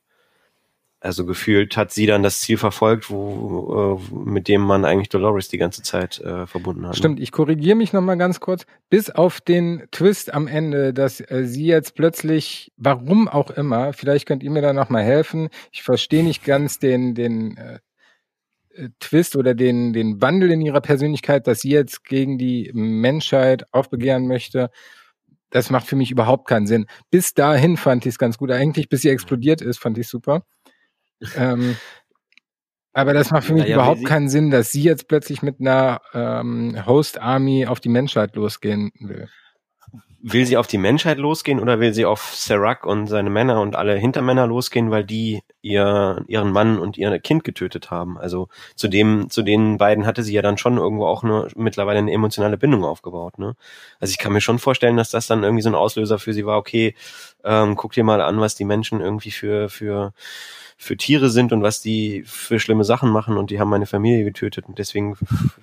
Also 1.00 1.28
gefühlt 1.28 1.78
hat 1.78 1.91
sie 1.91 2.08
dann 2.08 2.24
das 2.24 2.41
Ziel 2.41 2.58
verfolgt, 2.58 3.12
wo, 3.12 4.00
äh, 4.00 4.16
mit 4.16 4.48
dem 4.48 4.62
man 4.62 4.84
eigentlich 4.84 5.10
Dolores 5.10 5.48
die 5.48 5.60
ganze 5.60 5.84
Zeit 5.84 6.20
äh, 6.20 6.48
verbunden 6.48 6.86
hat. 6.86 6.93
Ne? 6.93 6.98
Stimmt, 6.98 7.20
ich 7.20 7.32
korrigiere 7.32 7.76
mich 7.76 7.93
nochmal 7.93 8.18
ganz 8.18 8.39
kurz. 8.39 8.66
Bis 8.89 9.12
auf 9.12 9.39
den 9.39 9.84
Twist 9.91 10.34
am 10.34 10.48
Ende, 10.48 10.95
dass 10.95 11.20
äh, 11.20 11.43
sie 11.45 11.68
jetzt 11.68 11.93
plötzlich, 11.93 12.72
warum 12.78 13.28
auch 13.28 13.52
immer, 13.52 13.93
vielleicht 13.93 14.26
könnt 14.26 14.41
ihr 14.41 14.50
mir 14.50 14.64
da 14.64 14.74
nochmal 14.74 15.04
helfen. 15.04 15.50
Ich 15.72 15.84
verstehe 15.84 16.24
nicht 16.24 16.43
ganz 16.43 16.80
den, 16.80 17.14
den 17.14 17.58
äh, 17.58 17.80
äh, 18.74 18.89
Twist 19.00 19.36
oder 19.36 19.54
den, 19.54 19.93
den 19.93 20.20
Wandel 20.20 20.50
in 20.50 20.62
ihrer 20.62 20.82
Persönlichkeit, 20.82 21.45
dass 21.45 21.60
sie 21.60 21.70
jetzt 21.70 22.06
gegen 22.06 22.39
die 22.39 22.72
Menschheit 22.74 23.72
aufbegehren 23.72 24.28
möchte 24.28 24.72
das 25.50 25.70
macht 25.70 25.88
für 25.88 25.95
mich 25.95 26.12
überhaupt 26.12 26.45
keinen 26.45 26.68
Sinn. 26.68 26.88
Bis 27.10 27.34
dahin 27.34 27.78
fand 27.78 28.06
ich 28.06 28.10
es 28.10 28.18
ganz 28.18 28.38
gut. 28.38 28.52
Eigentlich, 28.52 28.89
bis 28.89 29.04
sie 29.04 29.10
explodiert 29.10 29.62
ist, 29.62 29.80
fand 29.80 29.98
ich 29.98 30.10
super 30.10 30.43
ähm, 31.36 31.76
aber 32.97 33.13
das 33.13 33.30
macht 33.30 33.45
für 33.45 33.53
mich 33.53 33.68
ja, 33.68 33.76
überhaupt 33.76 34.05
keinen 34.05 34.28
Sinn, 34.28 34.49
dass 34.49 34.72
sie 34.72 34.82
jetzt 34.82 35.07
plötzlich 35.07 35.43
mit 35.43 35.59
einer 35.59 36.01
ähm, 36.15 36.84
Host 36.88 37.22
Army 37.22 37.68
auf 37.68 37.80
die 37.80 37.89
Menschheit 37.89 38.36
losgehen 38.36 38.91
will. 38.99 39.30
Will 40.24 40.47
sie 40.47 40.57
auf 40.57 40.65
die 40.65 40.80
Menschheit 40.80 41.20
losgehen 41.20 41.59
oder 41.59 41.80
will 41.80 41.93
sie 41.93 42.05
auf 42.05 42.34
Serac 42.34 42.88
und 42.88 43.05
seine 43.05 43.30
Männer 43.30 43.61
und 43.61 43.76
alle 43.76 43.95
Hintermänner 43.95 44.47
losgehen, 44.47 44.89
weil 44.89 45.05
die 45.05 45.43
ihr, 45.61 46.24
ihren 46.28 46.51
Mann 46.51 46.80
und 46.80 46.97
ihr 46.97 47.20
Kind 47.20 47.43
getötet 47.43 47.91
haben? 47.91 48.18
Also 48.18 48.47
zu 48.76 48.88
dem, 48.88 49.30
zu 49.30 49.43
den 49.43 49.78
beiden 49.78 50.07
hatte 50.07 50.24
sie 50.24 50.34
ja 50.34 50.41
dann 50.41 50.57
schon 50.57 50.78
irgendwo 50.78 51.05
auch 51.05 51.24
eine, 51.24 51.49
mittlerweile 51.55 51.99
eine 51.99 52.11
emotionale 52.11 52.57
Bindung 52.57 52.84
aufgebaut, 52.84 53.38
ne? 53.38 53.55
Also 53.99 54.11
ich 54.11 54.18
kann 54.18 54.34
mir 54.34 54.41
schon 54.41 54.57
vorstellen, 54.57 54.97
dass 54.97 55.11
das 55.11 55.28
dann 55.28 55.43
irgendwie 55.43 55.61
so 55.61 55.70
ein 55.70 55.76
Auslöser 55.76 56.18
für 56.18 56.34
sie 56.34 56.47
war, 56.47 56.57
okay, 56.57 56.95
ähm, 57.43 57.76
guck 57.76 57.93
dir 57.93 58.03
mal 58.03 58.22
an, 58.22 58.39
was 58.39 58.55
die 58.55 58.65
Menschen 58.65 59.01
irgendwie 59.01 59.32
für, 59.32 59.70
für, 59.70 60.13
für 60.78 60.95
Tiere 60.95 61.30
sind 61.30 61.51
und 61.51 61.63
was 61.63 61.82
die 61.82 62.23
für 62.25 62.59
schlimme 62.59 62.84
Sachen 62.84 63.09
machen 63.09 63.36
und 63.36 63.49
die 63.49 63.59
haben 63.59 63.69
meine 63.69 63.88
Familie 63.88 64.23
getötet 64.23 64.65
und 64.67 64.78
deswegen 64.78 65.15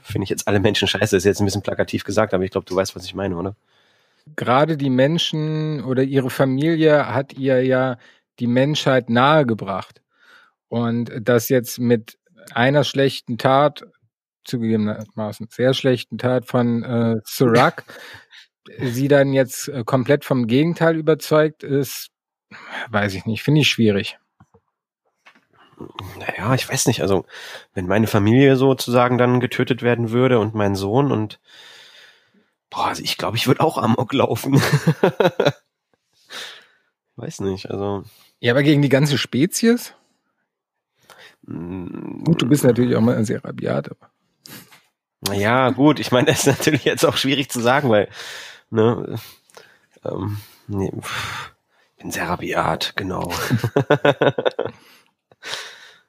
finde 0.02 0.24
ich 0.24 0.30
jetzt 0.30 0.48
alle 0.48 0.58
Menschen 0.58 0.88
scheiße. 0.88 1.16
Ist 1.16 1.24
jetzt 1.24 1.40
ein 1.40 1.44
bisschen 1.44 1.62
plakativ 1.62 2.04
gesagt, 2.04 2.34
aber 2.34 2.44
ich 2.44 2.50
glaube, 2.50 2.66
du 2.66 2.74
weißt, 2.74 2.96
was 2.96 3.04
ich 3.04 3.14
meine, 3.14 3.36
oder? 3.36 3.54
Gerade 4.34 4.76
die 4.76 4.90
Menschen 4.90 5.84
oder 5.84 6.02
ihre 6.02 6.30
Familie 6.30 7.14
hat 7.14 7.34
ihr 7.34 7.64
ja 7.64 7.96
die 8.40 8.48
Menschheit 8.48 9.08
nahegebracht. 9.08 10.02
Und 10.68 11.12
das 11.20 11.48
jetzt 11.48 11.78
mit 11.78 12.18
einer 12.52 12.82
schlechten 12.82 13.38
Tat, 13.38 13.84
zugegebenermaßen 14.44 15.46
sehr 15.50 15.74
schlechten 15.74 16.18
Tat 16.18 16.46
von 16.46 16.82
äh, 16.82 17.16
Sirac, 17.24 17.84
sie 18.80 19.06
dann 19.06 19.32
jetzt 19.32 19.68
äh, 19.68 19.84
komplett 19.84 20.24
vom 20.24 20.48
Gegenteil 20.48 20.96
überzeugt 20.96 21.62
ist, 21.62 22.08
weiß 22.90 23.14
ich 23.14 23.26
nicht, 23.26 23.42
finde 23.42 23.60
ich 23.60 23.68
schwierig 23.68 24.18
naja, 26.18 26.54
ich 26.54 26.68
weiß 26.68 26.86
nicht, 26.86 27.02
also 27.02 27.24
wenn 27.74 27.86
meine 27.86 28.06
Familie 28.06 28.56
sozusagen 28.56 29.18
dann 29.18 29.40
getötet 29.40 29.82
werden 29.82 30.10
würde 30.10 30.38
und 30.38 30.54
mein 30.54 30.74
Sohn 30.74 31.12
und 31.12 31.40
boah, 32.70 32.86
also 32.86 33.02
ich 33.02 33.16
glaube, 33.16 33.36
ich 33.36 33.46
würde 33.46 33.60
auch 33.60 33.78
Amok 33.78 34.12
laufen. 34.12 34.54
weiß 37.16 37.40
nicht, 37.40 37.70
also. 37.70 38.04
Ja, 38.40 38.52
aber 38.52 38.62
gegen 38.62 38.82
die 38.82 38.88
ganze 38.88 39.18
Spezies? 39.18 39.94
Mm. 41.42 42.24
Gut, 42.24 42.42
du 42.42 42.48
bist 42.48 42.64
natürlich 42.64 42.96
auch 42.96 43.00
mal 43.00 43.24
sehr 43.24 43.44
rabiat, 43.44 43.90
aber. 43.90 44.10
Naja, 45.26 45.70
gut, 45.70 46.00
ich 46.00 46.12
meine, 46.12 46.26
das 46.26 46.40
ist 46.40 46.58
natürlich 46.58 46.84
jetzt 46.84 47.04
auch 47.04 47.16
schwierig 47.16 47.48
zu 47.48 47.60
sagen, 47.60 47.88
weil, 47.88 48.08
ne, 48.70 49.18
ähm, 50.04 50.38
nee, 50.66 50.92
bin 51.96 52.10
sehr 52.10 52.28
rabiat, 52.28 52.92
genau. 52.94 53.30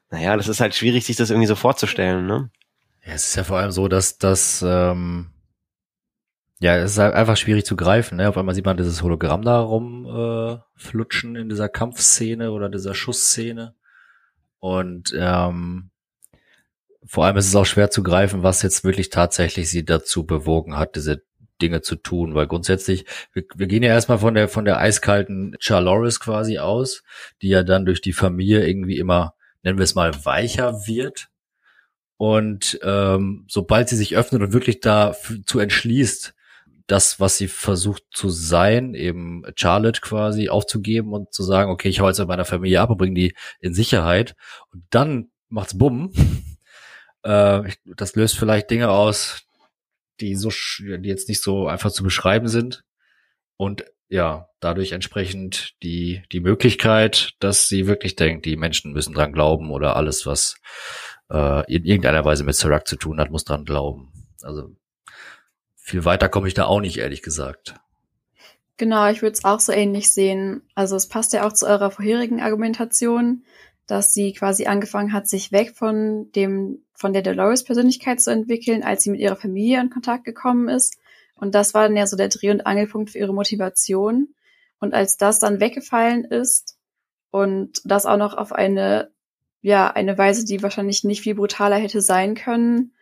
Naja, 0.10 0.38
das 0.38 0.48
ist 0.48 0.60
halt 0.60 0.76
schwierig, 0.76 1.06
sich 1.06 1.16
das 1.16 1.30
irgendwie 1.30 1.48
so 1.48 1.56
vorzustellen, 1.56 2.26
ne? 2.28 2.50
Ja, 3.06 3.14
es 3.14 3.28
ist 3.28 3.36
ja 3.36 3.44
vor 3.44 3.58
allem 3.58 3.72
so, 3.72 3.88
dass 3.88 4.18
das, 4.18 4.64
ähm, 4.68 5.32
Ja, 6.60 6.78
es 6.78 6.92
ist 6.92 6.98
halt 6.98 7.14
einfach 7.14 7.38
schwierig 7.38 7.66
zu 7.66 7.76
greifen. 7.76 8.18
Ne? 8.18 8.30
Auf 8.30 8.38
einmal 8.38 8.56
sieht 8.56 8.66
man 8.66 8.78
dieses 8.78 9.02
Hologramm 9.04 9.42
da 9.42 9.60
rumflutschen 9.60 11.36
äh, 11.36 11.42
in 11.42 11.50
dieser 11.50 11.70
Kampfszene 11.70 12.52
oder 12.52 12.70
dieser 12.70 12.94
Schussszene. 12.96 13.76
Und 14.60 15.14
ähm, 15.18 15.92
vor 17.06 17.26
allem 17.26 17.38
ist 17.38 17.48
es 17.48 17.56
auch 17.56 17.66
schwer 17.66 17.92
zu 17.92 18.02
greifen, 18.04 18.42
was 18.42 18.64
jetzt 18.64 18.84
wirklich 18.84 19.10
tatsächlich 19.10 19.70
sie 19.70 19.86
dazu 19.86 20.26
bewogen 20.26 20.78
hat, 20.78 20.96
diese 20.96 21.24
Dinge 21.62 21.82
zu 21.82 21.96
tun, 21.98 22.34
weil 22.36 22.48
grundsätzlich, 22.48 23.06
wir, 23.34 23.44
wir 23.56 23.68
gehen 23.68 23.84
ja 23.84 23.90
erstmal 23.90 24.18
von 24.18 24.34
der, 24.34 24.48
von 24.48 24.66
der 24.66 24.80
eiskalten 24.80 25.56
Charloris 25.60 26.20
quasi 26.20 26.58
aus, 26.58 27.04
die 27.42 27.50
ja 27.50 27.64
dann 27.64 27.86
durch 27.86 28.02
die 28.02 28.14
Familie 28.14 28.66
irgendwie 28.68 28.98
immer, 28.98 29.35
nennen 29.66 29.80
wir 29.80 29.84
es 29.84 29.96
mal, 29.96 30.14
weicher 30.24 30.88
wird. 30.88 31.28
Und 32.18 32.80
ähm, 32.82 33.46
sobald 33.50 33.90
sie 33.90 33.98
sich 33.98 34.16
öffnet 34.16 34.42
und 34.42 34.54
wirklich 34.54 34.80
da 34.80 35.14
zu 35.46 35.60
entschließt, 35.60 36.34
das, 36.88 37.20
was 37.20 37.38
sie 37.38 37.48
versucht 37.48 38.04
zu 38.12 38.30
sein, 38.30 38.94
eben 38.94 39.44
Charlotte 39.56 40.02
quasi 40.02 40.50
aufzugeben 40.50 41.14
und 41.14 41.34
zu 41.34 41.44
sagen, 41.44 41.72
okay, 41.72 41.90
ich 41.90 42.00
hau 42.00 42.08
jetzt 42.08 42.20
mit 42.20 42.28
meiner 42.28 42.46
Familie 42.46 42.80
ab 42.80 42.92
und 42.92 42.98
bringe 42.98 43.16
die 43.16 43.36
in 43.60 43.74
Sicherheit. 43.74 44.36
Und 44.72 44.84
dann 44.92 45.32
macht's 45.50 45.78
bumm. 45.78 46.14
äh, 47.24 47.64
das 47.86 48.16
löst 48.16 48.38
vielleicht 48.38 48.70
Dinge 48.70 48.90
aus, 48.90 49.42
die 50.20 50.36
so, 50.36 50.52
die 50.80 51.10
jetzt 51.10 51.28
nicht 51.28 51.42
so 51.42 51.68
einfach 51.68 51.92
zu 51.92 52.04
beschreiben 52.04 52.48
sind. 52.48 52.86
Und 53.58 53.84
ja, 54.16 54.50
dadurch 54.62 54.94
entsprechend 54.94 55.76
die, 55.84 56.24
die 56.32 56.40
Möglichkeit, 56.40 57.34
dass 57.40 57.68
sie 57.68 57.86
wirklich 57.86 58.16
denkt, 58.16 58.46
die 58.46 58.56
Menschen 58.56 58.94
müssen 58.94 59.14
dran 59.14 59.34
glauben 59.34 59.70
oder 59.72 59.98
alles, 59.98 60.26
was 60.26 60.56
äh, 61.30 61.72
in 61.72 61.84
irgendeiner 61.84 62.24
Weise 62.24 62.46
mit 62.46 62.56
Serac 62.56 62.88
zu 62.88 62.96
tun 62.96 63.20
hat, 63.20 63.30
muss 63.30 63.44
dran 63.44 63.66
glauben. 63.66 64.14
Also 64.42 64.72
viel 65.76 66.06
weiter 66.06 66.30
komme 66.30 66.48
ich 66.48 66.54
da 66.54 66.66
auch 66.66 66.80
nicht, 66.80 66.98
ehrlich 66.98 67.22
gesagt. 67.22 67.76
Genau, 68.78 69.10
ich 69.10 69.22
würde 69.22 69.34
es 69.34 69.44
auch 69.44 69.60
so 69.60 69.74
ähnlich 69.74 70.12
sehen. 70.12 70.62
Also 70.76 70.96
es 70.96 71.08
passt 71.08 71.34
ja 71.34 71.46
auch 71.46 71.54
zu 71.54 71.68
eurer 71.68 71.92
vorherigen 71.92 72.42
Argumentation, 72.42 73.44
dass 73.86 74.14
sie 74.14 74.32
quasi 74.32 74.66
angefangen 74.66 75.12
hat, 75.12 75.28
sich 75.28 75.52
weg 75.52 75.76
von 75.76 76.32
dem, 76.32 76.86
von 76.94 77.12
der 77.12 77.22
Dolores-Persönlichkeit 77.22 78.22
zu 78.22 78.32
entwickeln, 78.32 78.82
als 78.82 79.04
sie 79.04 79.12
mit 79.12 79.20
ihrer 79.20 79.36
Familie 79.36 79.82
in 79.82 79.90
Kontakt 79.90 80.24
gekommen 80.24 80.70
ist. 80.70 80.98
Und 81.36 81.56
das 81.56 81.74
war 81.74 81.88
dann 81.88 81.98
ja 81.98 82.08
so 82.08 82.16
der 82.16 82.30
Dreh- 82.30 82.52
und 82.52 82.66
Angelpunkt 82.66 83.12
für 83.12 83.20
ihre 83.20 83.34
Motivation. 83.34 84.34
Und 84.80 84.94
als 84.94 85.18
das 85.18 85.40
dann 85.40 85.60
weggefallen 85.60 86.26
ist 86.26 86.78
und 87.32 87.82
das 87.86 88.06
auch 88.06 88.18
noch 88.18 88.36
auf 88.36 88.52
eine, 88.52 89.12
ja, 89.62 89.92
eine 89.92 90.18
Weise, 90.18 90.46
die 90.46 90.64
wahrscheinlich 90.64 91.04
nicht 91.04 91.22
viel 91.22 91.36
brutaler 91.36 91.78
hätte 91.78 92.02
sein 92.02 92.36
können, 92.36 92.94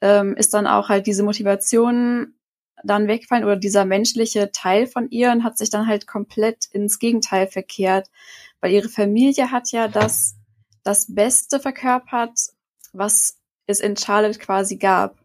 ähm, 0.00 0.34
ist 0.36 0.54
dann 0.54 0.66
auch 0.66 0.88
halt 0.88 1.06
diese 1.06 1.22
Motivation 1.22 2.34
dann 2.84 3.08
wegfallen 3.08 3.44
oder 3.44 3.56
dieser 3.56 3.84
menschliche 3.84 4.52
Teil 4.52 4.86
von 4.86 5.10
ihr 5.10 5.32
und 5.32 5.42
hat 5.42 5.58
sich 5.58 5.70
dann 5.70 5.88
halt 5.88 6.06
komplett 6.06 6.66
ins 6.66 6.98
Gegenteil 7.00 7.48
verkehrt 7.48 8.08
weil 8.60 8.72
ihre 8.72 8.88
Familie 8.88 9.50
hat 9.50 9.70
ja 9.72 9.88
das, 9.88 10.36
das 10.82 11.14
Beste 11.14 11.60
verkörpert, 11.60 12.38
was 12.92 13.38
es 13.66 13.80
in 13.80 13.96
Charlotte 13.96 14.38
quasi 14.38 14.76
gab. 14.76 15.18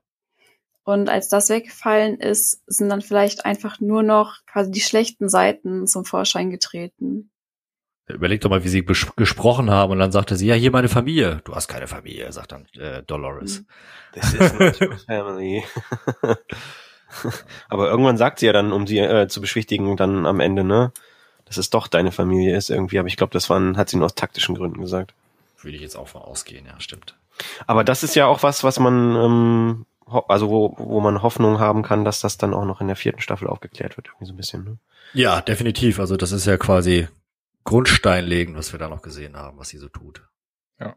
Und 0.83 1.09
als 1.09 1.29
das 1.29 1.49
weggefallen 1.49 2.19
ist, 2.19 2.61
sind 2.67 2.89
dann 2.89 3.01
vielleicht 3.01 3.45
einfach 3.45 3.79
nur 3.79 4.03
noch 4.03 4.37
quasi 4.45 4.71
die 4.71 4.81
schlechten 4.81 5.29
Seiten 5.29 5.87
zum 5.87 6.03
Vorschein 6.03 6.49
getreten. 6.49 7.31
Überleg 8.07 8.41
doch 8.41 8.49
mal, 8.49 8.65
wie 8.65 8.69
sie 8.69 8.83
gesprochen 8.83 9.69
haben 9.69 9.93
und 9.93 9.99
dann 9.99 10.11
sagte 10.11 10.35
sie, 10.35 10.47
ja, 10.47 10.55
hier 10.55 10.71
meine 10.71 10.89
Familie. 10.89 11.41
Du 11.45 11.55
hast 11.55 11.69
keine 11.69 11.87
Familie, 11.87 12.31
sagt 12.33 12.51
dann 12.51 12.65
äh, 12.77 13.01
Dolores. 13.03 13.63
This 14.11 14.33
is 14.33 14.53
not 14.53 14.81
your 14.81 14.97
family. 14.97 15.63
Aber 17.69 17.89
irgendwann 17.89 18.17
sagt 18.17 18.39
sie 18.39 18.47
ja 18.47 18.53
dann, 18.53 18.73
um 18.73 18.87
sie 18.87 18.99
äh, 18.99 19.29
zu 19.29 19.39
beschwichtigen, 19.39 19.95
dann 19.95 20.25
am 20.25 20.41
Ende, 20.41 20.65
ne? 20.65 20.91
dass 21.45 21.57
es 21.57 21.69
doch 21.69 21.87
deine 21.87 22.11
Familie 22.11 22.55
ist 22.57 22.69
irgendwie, 22.69 22.99
aber 22.99 23.07
ich 23.07 23.17
glaube, 23.17 23.33
das 23.33 23.49
waren, 23.49 23.77
hat 23.77 23.89
sie 23.89 23.97
nur 23.97 24.05
aus 24.05 24.15
taktischen 24.15 24.55
Gründen 24.55 24.81
gesagt. 24.81 25.13
Würde 25.61 25.75
ich 25.75 25.83
jetzt 25.83 25.95
auch 25.95 26.07
von 26.07 26.21
ausgehen, 26.21 26.65
ja, 26.65 26.79
stimmt. 26.79 27.15
Aber 27.67 27.83
das 27.83 28.03
ist 28.03 28.15
ja 28.15 28.27
auch 28.27 28.43
was, 28.43 28.63
was 28.63 28.79
man, 28.79 29.15
ähm, 29.15 29.85
also 30.05 30.49
wo, 30.49 30.75
wo 30.77 30.99
man 30.99 31.21
Hoffnung 31.21 31.59
haben 31.59 31.83
kann, 31.83 32.05
dass 32.05 32.19
das 32.19 32.37
dann 32.37 32.53
auch 32.53 32.65
noch 32.65 32.81
in 32.81 32.87
der 32.87 32.95
vierten 32.95 33.21
Staffel 33.21 33.47
aufgeklärt 33.47 33.97
wird, 33.97 34.07
irgendwie 34.07 34.25
so 34.25 34.33
ein 34.33 34.37
bisschen, 34.37 34.63
ne? 34.63 34.77
Ja, 35.13 35.41
definitiv. 35.41 35.99
Also 35.99 36.17
das 36.17 36.31
ist 36.31 36.45
ja 36.45 36.57
quasi 36.57 37.07
Grundstein 37.63 38.25
legen, 38.25 38.55
was 38.55 38.73
wir 38.73 38.79
da 38.79 38.89
noch 38.89 39.01
gesehen 39.01 39.35
haben, 39.35 39.57
was 39.57 39.69
sie 39.69 39.77
so 39.77 39.87
tut. 39.87 40.23
Ja. 40.79 40.95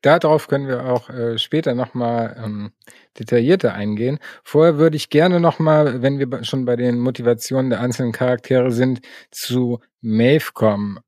Darauf 0.00 0.48
können 0.48 0.68
wir 0.68 0.86
auch 0.86 1.10
äh, 1.10 1.38
später 1.38 1.74
nochmal 1.74 2.36
ähm, 2.42 2.72
detaillierter 3.18 3.74
eingehen. 3.74 4.18
Vorher 4.42 4.78
würde 4.78 4.96
ich 4.96 5.10
gerne 5.10 5.40
nochmal, 5.40 6.02
wenn 6.02 6.18
wir 6.18 6.44
schon 6.44 6.64
bei 6.64 6.76
den 6.76 6.98
Motivationen 6.98 7.70
der 7.70 7.80
einzelnen 7.80 8.12
Charaktere 8.12 8.70
sind, 8.72 9.00
zu 9.30 9.80
Maeve 10.00 10.52
kommen. 10.54 10.98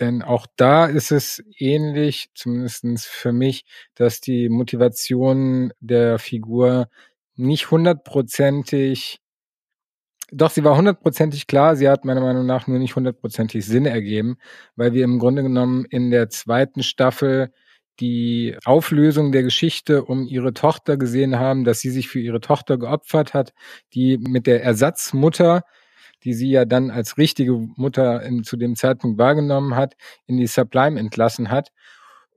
Denn 0.00 0.22
auch 0.22 0.46
da 0.56 0.86
ist 0.86 1.12
es 1.12 1.42
ähnlich, 1.58 2.30
zumindestens 2.34 3.04
für 3.06 3.32
mich, 3.32 3.64
dass 3.94 4.20
die 4.20 4.48
Motivation 4.48 5.72
der 5.80 6.18
Figur 6.18 6.88
nicht 7.36 7.70
hundertprozentig 7.70 9.20
doch, 10.32 10.50
sie 10.50 10.64
war 10.64 10.76
hundertprozentig 10.76 11.46
klar. 11.46 11.76
Sie 11.76 11.88
hat 11.88 12.04
meiner 12.04 12.20
Meinung 12.20 12.46
nach 12.46 12.66
nur 12.66 12.78
nicht 12.78 12.96
hundertprozentig 12.96 13.64
Sinn 13.66 13.86
ergeben, 13.86 14.36
weil 14.74 14.92
wir 14.94 15.04
im 15.04 15.18
Grunde 15.18 15.42
genommen 15.42 15.84
in 15.90 16.10
der 16.10 16.28
zweiten 16.30 16.82
Staffel 16.82 17.52
die 18.00 18.56
Auflösung 18.64 19.30
der 19.32 19.42
Geschichte 19.44 20.04
um 20.04 20.26
ihre 20.26 20.52
Tochter 20.52 20.96
gesehen 20.96 21.38
haben, 21.38 21.64
dass 21.64 21.80
sie 21.80 21.90
sich 21.90 22.08
für 22.08 22.20
ihre 22.20 22.40
Tochter 22.40 22.78
geopfert 22.78 23.34
hat, 23.34 23.52
die 23.94 24.18
mit 24.18 24.46
der 24.46 24.64
Ersatzmutter, 24.64 25.62
die 26.24 26.34
sie 26.34 26.50
ja 26.50 26.64
dann 26.64 26.90
als 26.90 27.18
richtige 27.18 27.52
Mutter 27.52 28.22
in, 28.22 28.44
zu 28.44 28.56
dem 28.56 28.76
Zeitpunkt 28.76 29.18
wahrgenommen 29.18 29.76
hat, 29.76 29.94
in 30.26 30.36
die 30.36 30.46
Sublime 30.46 30.98
entlassen 30.98 31.50
hat. 31.50 31.70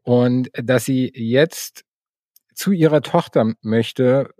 Und 0.04 0.50
dass 0.54 0.86
sie 0.86 1.12
jetzt 1.14 1.84
zu 2.54 2.72
ihrer 2.72 3.02
Tochter 3.02 3.54
möchte, 3.62 4.34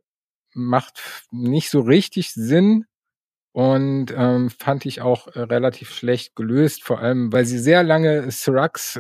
macht 0.54 1.02
nicht 1.32 1.70
so 1.70 1.82
richtig 1.82 2.34
Sinn 2.34 2.86
und 3.52 4.14
ähm, 4.16 4.50
fand 4.50 4.86
ich 4.86 5.02
auch 5.02 5.28
äh, 5.28 5.42
relativ 5.42 5.92
schlecht 5.92 6.36
gelöst, 6.36 6.84
vor 6.84 7.00
allem 7.00 7.32
weil 7.34 7.46
sie 7.46 7.60
sehr 7.60 7.84
lange 7.84 8.30
Sirax 8.32 9.00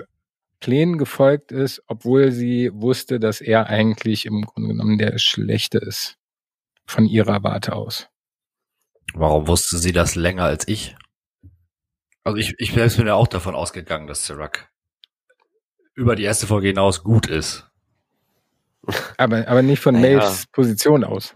Plänen 0.59 0.97
gefolgt 0.97 1.51
ist, 1.51 1.83
obwohl 1.87 2.31
sie 2.31 2.71
wusste, 2.73 3.19
dass 3.19 3.41
er 3.41 3.67
eigentlich 3.67 4.25
im 4.25 4.41
Grunde 4.41 4.69
genommen 4.69 4.97
der 4.97 5.19
Schlechte 5.19 5.77
ist. 5.77 6.17
Von 6.87 7.05
ihrer 7.05 7.43
Warte 7.43 7.75
aus. 7.75 8.07
Warum 9.13 9.47
wusste 9.47 9.77
sie 9.77 9.91
das 9.91 10.15
länger 10.15 10.43
als 10.43 10.67
ich? 10.67 10.95
Also 12.23 12.37
ich, 12.37 12.55
ich 12.57 12.73
selbst 12.73 12.97
bin 12.97 13.07
ja 13.07 13.15
auch 13.15 13.27
davon 13.27 13.55
ausgegangen, 13.55 14.07
dass 14.07 14.25
Serac 14.25 14.69
über 15.95 16.15
die 16.15 16.23
erste 16.23 16.45
Folge 16.45 16.67
hinaus 16.67 17.03
gut 17.03 17.27
ist. 17.27 17.69
Aber, 19.17 19.47
aber 19.47 19.61
nicht 19.61 19.81
von 19.81 19.99
naja. 19.99 20.17
Maves 20.19 20.45
Position 20.47 21.03
aus. 21.03 21.35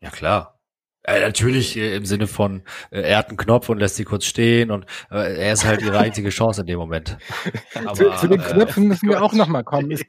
Ja 0.00 0.10
klar. 0.10 0.58
Äh, 1.02 1.20
natürlich 1.20 1.76
äh, 1.76 1.96
im 1.96 2.04
Sinne 2.04 2.26
von, 2.26 2.62
äh, 2.90 3.00
er 3.00 3.18
hat 3.18 3.28
einen 3.28 3.38
Knopf 3.38 3.68
und 3.70 3.78
lässt 3.78 3.96
sie 3.96 4.04
kurz 4.04 4.26
stehen 4.26 4.70
und 4.70 4.84
äh, 5.10 5.38
er 5.38 5.52
ist 5.54 5.64
halt 5.64 5.80
ihre 5.80 5.98
einzige 5.98 6.28
Chance 6.28 6.60
in 6.60 6.66
dem 6.66 6.78
Moment. 6.78 7.16
Aber, 7.74 7.94
zu, 7.94 8.10
zu, 8.16 8.28
den 8.28 8.42
Knöpfen 8.42 8.84
äh, 8.84 8.86
müssen 8.88 9.08
wir 9.08 9.22
auch 9.22 9.32
nochmal 9.32 9.64
kommen. 9.64 9.90
Es, 9.90 10.02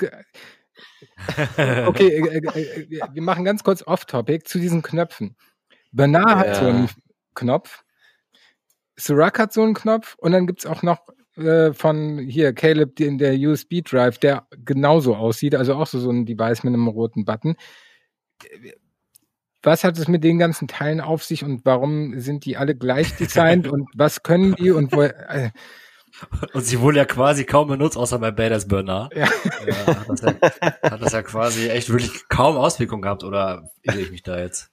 okay, 1.87 2.17
äh, 2.17 2.87
wir 3.13 3.21
machen 3.21 3.45
ganz 3.45 3.63
kurz 3.63 3.81
off-topic 3.85 4.43
zu 4.45 4.59
diesen 4.59 4.81
Knöpfen. 4.81 5.37
Bernard 5.91 6.35
hat 6.35 6.55
so 6.55 6.65
einen 6.65 6.89
Knopf, 7.35 7.83
Sirac 8.95 9.39
hat 9.39 9.53
so 9.53 9.63
einen 9.63 9.73
Knopf 9.73 10.15
und 10.17 10.31
dann 10.31 10.47
gibt's 10.47 10.65
auch 10.65 10.83
noch 10.83 10.99
von 11.71 12.19
hier 12.19 12.51
Caleb 12.51 12.97
den 12.97 13.17
der 13.17 13.33
USB 13.33 13.81
Drive, 13.81 14.17
der 14.17 14.45
genauso 14.65 15.15
aussieht, 15.15 15.55
also 15.55 15.75
auch 15.75 15.87
so, 15.87 15.97
so 15.97 16.11
ein 16.11 16.25
Device 16.25 16.65
mit 16.65 16.73
einem 16.73 16.89
roten 16.89 17.23
Button 17.23 17.55
was 19.63 19.83
hat 19.83 19.97
es 19.97 20.07
mit 20.07 20.23
den 20.23 20.39
ganzen 20.39 20.67
Teilen 20.67 21.01
auf 21.01 21.23
sich 21.23 21.43
und 21.43 21.65
warum 21.65 22.19
sind 22.19 22.45
die 22.45 22.57
alle 22.57 22.75
gleich 22.75 23.15
designt 23.17 23.67
und 23.71 23.89
was 23.93 24.23
können 24.23 24.55
die 24.55 24.71
und 24.71 24.91
wo, 24.91 25.01
äh, 25.03 25.51
und 26.53 26.65
sie 26.65 26.79
wurde 26.81 26.97
ja 26.97 27.05
quasi 27.05 27.45
kaum 27.45 27.67
benutzt, 27.67 27.95
außer 27.95 28.19
bei 28.19 28.31
Badass 28.31 28.67
Burner. 28.67 29.09
Ja. 29.13 29.29
ja, 29.65 29.85
hat, 29.85 30.09
das 30.09 30.21
ja 30.21 30.33
hat 30.91 31.01
das 31.01 31.13
ja 31.13 31.21
quasi 31.21 31.69
echt 31.69 31.89
wirklich 31.89 32.27
kaum 32.29 32.57
Auswirkungen 32.57 33.01
gehabt, 33.01 33.23
oder 33.23 33.69
irre 33.83 33.99
ich 33.99 34.11
mich 34.11 34.23
da 34.23 34.39
jetzt? 34.39 34.71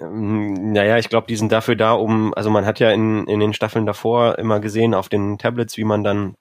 Ähm, 0.00 0.72
naja, 0.72 0.98
ich 0.98 1.08
glaube, 1.08 1.26
die 1.28 1.36
sind 1.36 1.52
dafür 1.52 1.76
da, 1.76 1.92
um, 1.92 2.34
also 2.34 2.50
man 2.50 2.66
hat 2.66 2.80
ja 2.80 2.90
in, 2.90 3.26
in 3.26 3.40
den 3.40 3.54
Staffeln 3.54 3.86
davor 3.86 4.38
immer 4.38 4.60
gesehen 4.60 4.94
auf 4.94 5.08
den 5.08 5.38
Tablets, 5.38 5.76
wie 5.76 5.84
man 5.84 6.04
dann 6.04 6.36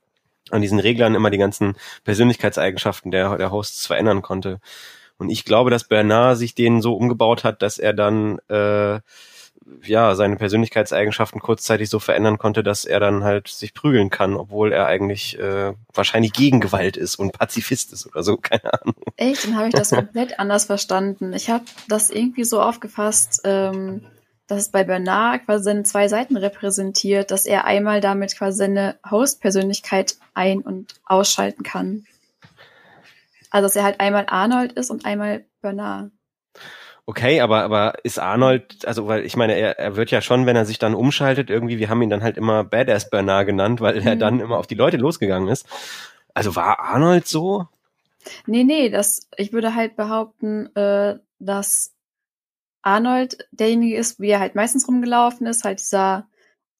an 0.51 0.61
diesen 0.61 0.79
Reglern 0.79 1.15
immer 1.15 1.31
die 1.31 1.37
ganzen 1.37 1.75
Persönlichkeitseigenschaften 2.03 3.11
der, 3.11 3.37
der 3.37 3.51
Hosts 3.51 3.87
verändern 3.87 4.21
konnte. 4.21 4.59
Und 5.17 5.29
ich 5.29 5.45
glaube, 5.45 5.69
dass 5.71 5.87
Bernard 5.87 6.37
sich 6.37 6.55
den 6.55 6.81
so 6.81 6.93
umgebaut 6.93 7.43
hat, 7.43 7.61
dass 7.61 7.79
er 7.79 7.93
dann 7.93 8.39
äh, 8.49 8.99
ja 9.83 10.15
seine 10.15 10.35
Persönlichkeitseigenschaften 10.35 11.41
kurzzeitig 11.41 11.89
so 11.89 11.99
verändern 11.99 12.37
konnte, 12.37 12.63
dass 12.63 12.85
er 12.85 12.99
dann 12.99 13.23
halt 13.23 13.47
sich 13.47 13.73
prügeln 13.73 14.09
kann, 14.09 14.35
obwohl 14.35 14.71
er 14.71 14.85
eigentlich 14.85 15.39
äh, 15.39 15.73
wahrscheinlich 15.93 16.33
gegen 16.33 16.59
Gewalt 16.59 16.97
ist 16.97 17.15
und 17.15 17.33
Pazifist 17.33 17.93
ist 17.93 18.05
oder 18.05 18.23
so, 18.23 18.37
keine 18.41 18.73
Ahnung. 18.73 18.95
Echt, 19.17 19.45
dann 19.45 19.55
habe 19.55 19.67
ich 19.67 19.73
das 19.73 19.89
komplett 19.91 20.39
anders 20.39 20.65
verstanden. 20.65 21.33
Ich 21.33 21.49
habe 21.49 21.65
das 21.87 22.09
irgendwie 22.09 22.43
so 22.43 22.61
aufgefasst, 22.61 23.41
ähm, 23.43 24.05
dass 24.47 24.61
es 24.61 24.69
bei 24.69 24.83
Bernard 24.83 25.45
quasi 25.45 25.63
seine 25.63 25.83
zwei 25.83 26.07
Seiten 26.07 26.37
repräsentiert, 26.37 27.31
dass 27.31 27.45
er 27.45 27.65
einmal 27.65 27.99
damit 28.01 28.37
quasi 28.37 28.57
seine 28.59 28.99
Host-Persönlichkeit 29.09 30.17
ein- 30.35 30.61
und 30.61 30.93
ausschalten 31.05 31.63
kann. 31.63 32.05
Also 33.49 33.65
dass 33.67 33.75
er 33.75 33.83
halt 33.83 33.99
einmal 33.99 34.25
Arnold 34.27 34.73
ist 34.73 34.91
und 34.91 35.05
einmal 35.05 35.45
Bernard. 35.61 36.11
Okay, 37.07 37.39
aber, 37.39 37.61
aber 37.63 37.93
ist 38.03 38.17
Arnold, 38.17 38.85
also 38.87 39.07
weil 39.07 39.25
ich 39.25 39.37
meine, 39.37 39.53
er, 39.53 39.77
er 39.77 39.95
wird 39.95 40.09
ja 40.09 40.21
schon, 40.21 40.47
wenn 40.47 40.55
er 40.55 40.65
sich 40.65 40.79
dann 40.79 40.95
umschaltet, 40.95 41.51
irgendwie, 41.51 41.77
wir 41.77 41.89
haben 41.89 42.01
ihn 42.01 42.09
dann 42.09 42.23
halt 42.23 42.35
immer 42.35 42.63
Badass 42.63 43.11
Bernard 43.11 43.45
genannt, 43.45 43.79
weil 43.79 44.01
mhm. 44.01 44.07
er 44.07 44.15
dann 44.15 44.39
immer 44.39 44.57
auf 44.57 44.65
die 44.65 44.75
Leute 44.75 44.97
losgegangen 44.97 45.47
ist. 45.47 45.67
Also 46.33 46.55
war 46.55 46.79
Arnold 46.79 47.27
so? 47.27 47.67
Nee, 48.47 48.63
nee, 48.63 48.89
das, 48.89 49.29
ich 49.37 49.53
würde 49.53 49.75
halt 49.75 49.95
behaupten, 49.95 50.75
äh, 50.75 51.19
dass 51.37 51.93
Arnold 52.81 53.37
derjenige 53.51 53.97
ist, 53.97 54.19
wie 54.19 54.29
er 54.29 54.39
halt 54.39 54.55
meistens 54.55 54.87
rumgelaufen 54.87 55.45
ist, 55.45 55.63
halt 55.63 55.79
dieser 55.79 56.27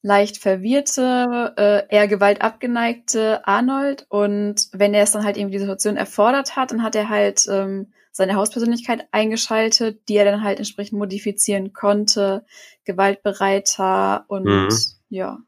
leicht 0.06 0.38
verwirrte, 0.38 1.53
äh, 1.58 1.95
eher 1.95 2.08
Gewalt 2.08 2.43
abgeneigte 2.43 3.45
Arnold. 3.47 4.06
Und 4.10 4.68
wenn 4.72 4.93
er 4.93 5.01
es 5.01 5.12
dann 5.12 5.24
halt 5.24 5.36
irgendwie 5.36 5.53
die 5.53 5.62
Situation 5.62 5.97
erfordert 5.97 6.56
hat, 6.56 6.72
dann 6.72 6.84
hat 6.84 6.95
er 6.95 7.10
halt 7.10 7.47
ähm, 7.49 7.91
seine 8.12 8.36
Hauspersönlichkeit 8.36 9.08
eingeschaltet, 9.12 10.08
die 10.08 10.18
er 10.18 10.26
dann 10.26 10.43
halt 10.43 10.60
entsprechend 10.60 10.99
modifizieren 10.99 11.74
konnte, 11.74 12.45
gewaltbereiter 12.86 14.26
und 14.28 14.45
mhm. 14.45 14.70
ja. 15.10 15.39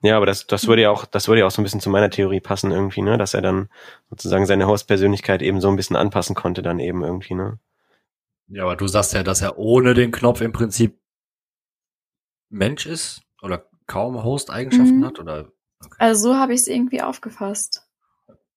Ja, 0.00 0.16
aber 0.16 0.26
das, 0.26 0.46
das 0.46 0.68
würde 0.68 0.82
ja 0.82 0.90
auch, 0.90 1.04
das 1.04 1.26
würde 1.26 1.40
ja 1.40 1.46
auch 1.46 1.50
so 1.50 1.60
ein 1.60 1.64
bisschen 1.64 1.80
zu 1.80 1.90
meiner 1.90 2.08
Theorie 2.08 2.40
passen 2.40 2.70
irgendwie, 2.70 3.02
ne, 3.02 3.18
dass 3.18 3.34
er 3.34 3.42
dann 3.42 3.68
sozusagen 4.08 4.46
seine 4.46 4.66
Hauspersönlichkeit 4.66 5.42
eben 5.42 5.60
so 5.60 5.68
ein 5.68 5.76
bisschen 5.76 5.96
anpassen 5.96 6.36
konnte 6.36 6.62
dann 6.62 6.78
eben 6.78 7.02
irgendwie, 7.02 7.34
ne. 7.34 7.58
Ja, 8.46 8.62
aber 8.62 8.76
du 8.76 8.86
sagst 8.86 9.12
ja, 9.12 9.24
dass 9.24 9.42
er 9.42 9.58
ohne 9.58 9.94
den 9.94 10.12
Knopf 10.12 10.40
im 10.40 10.52
Prinzip 10.52 11.00
Mensch 12.48 12.86
ist 12.86 13.25
oder 13.42 13.66
kaum 13.86 14.22
Host-Eigenschaften 14.22 14.98
mhm. 14.98 15.06
hat 15.06 15.18
oder? 15.18 15.52
Okay. 15.84 15.96
Also 15.98 16.28
so 16.30 16.36
habe 16.36 16.54
ich 16.54 16.60
es 16.60 16.66
irgendwie 16.68 17.02
aufgefasst. 17.02 17.82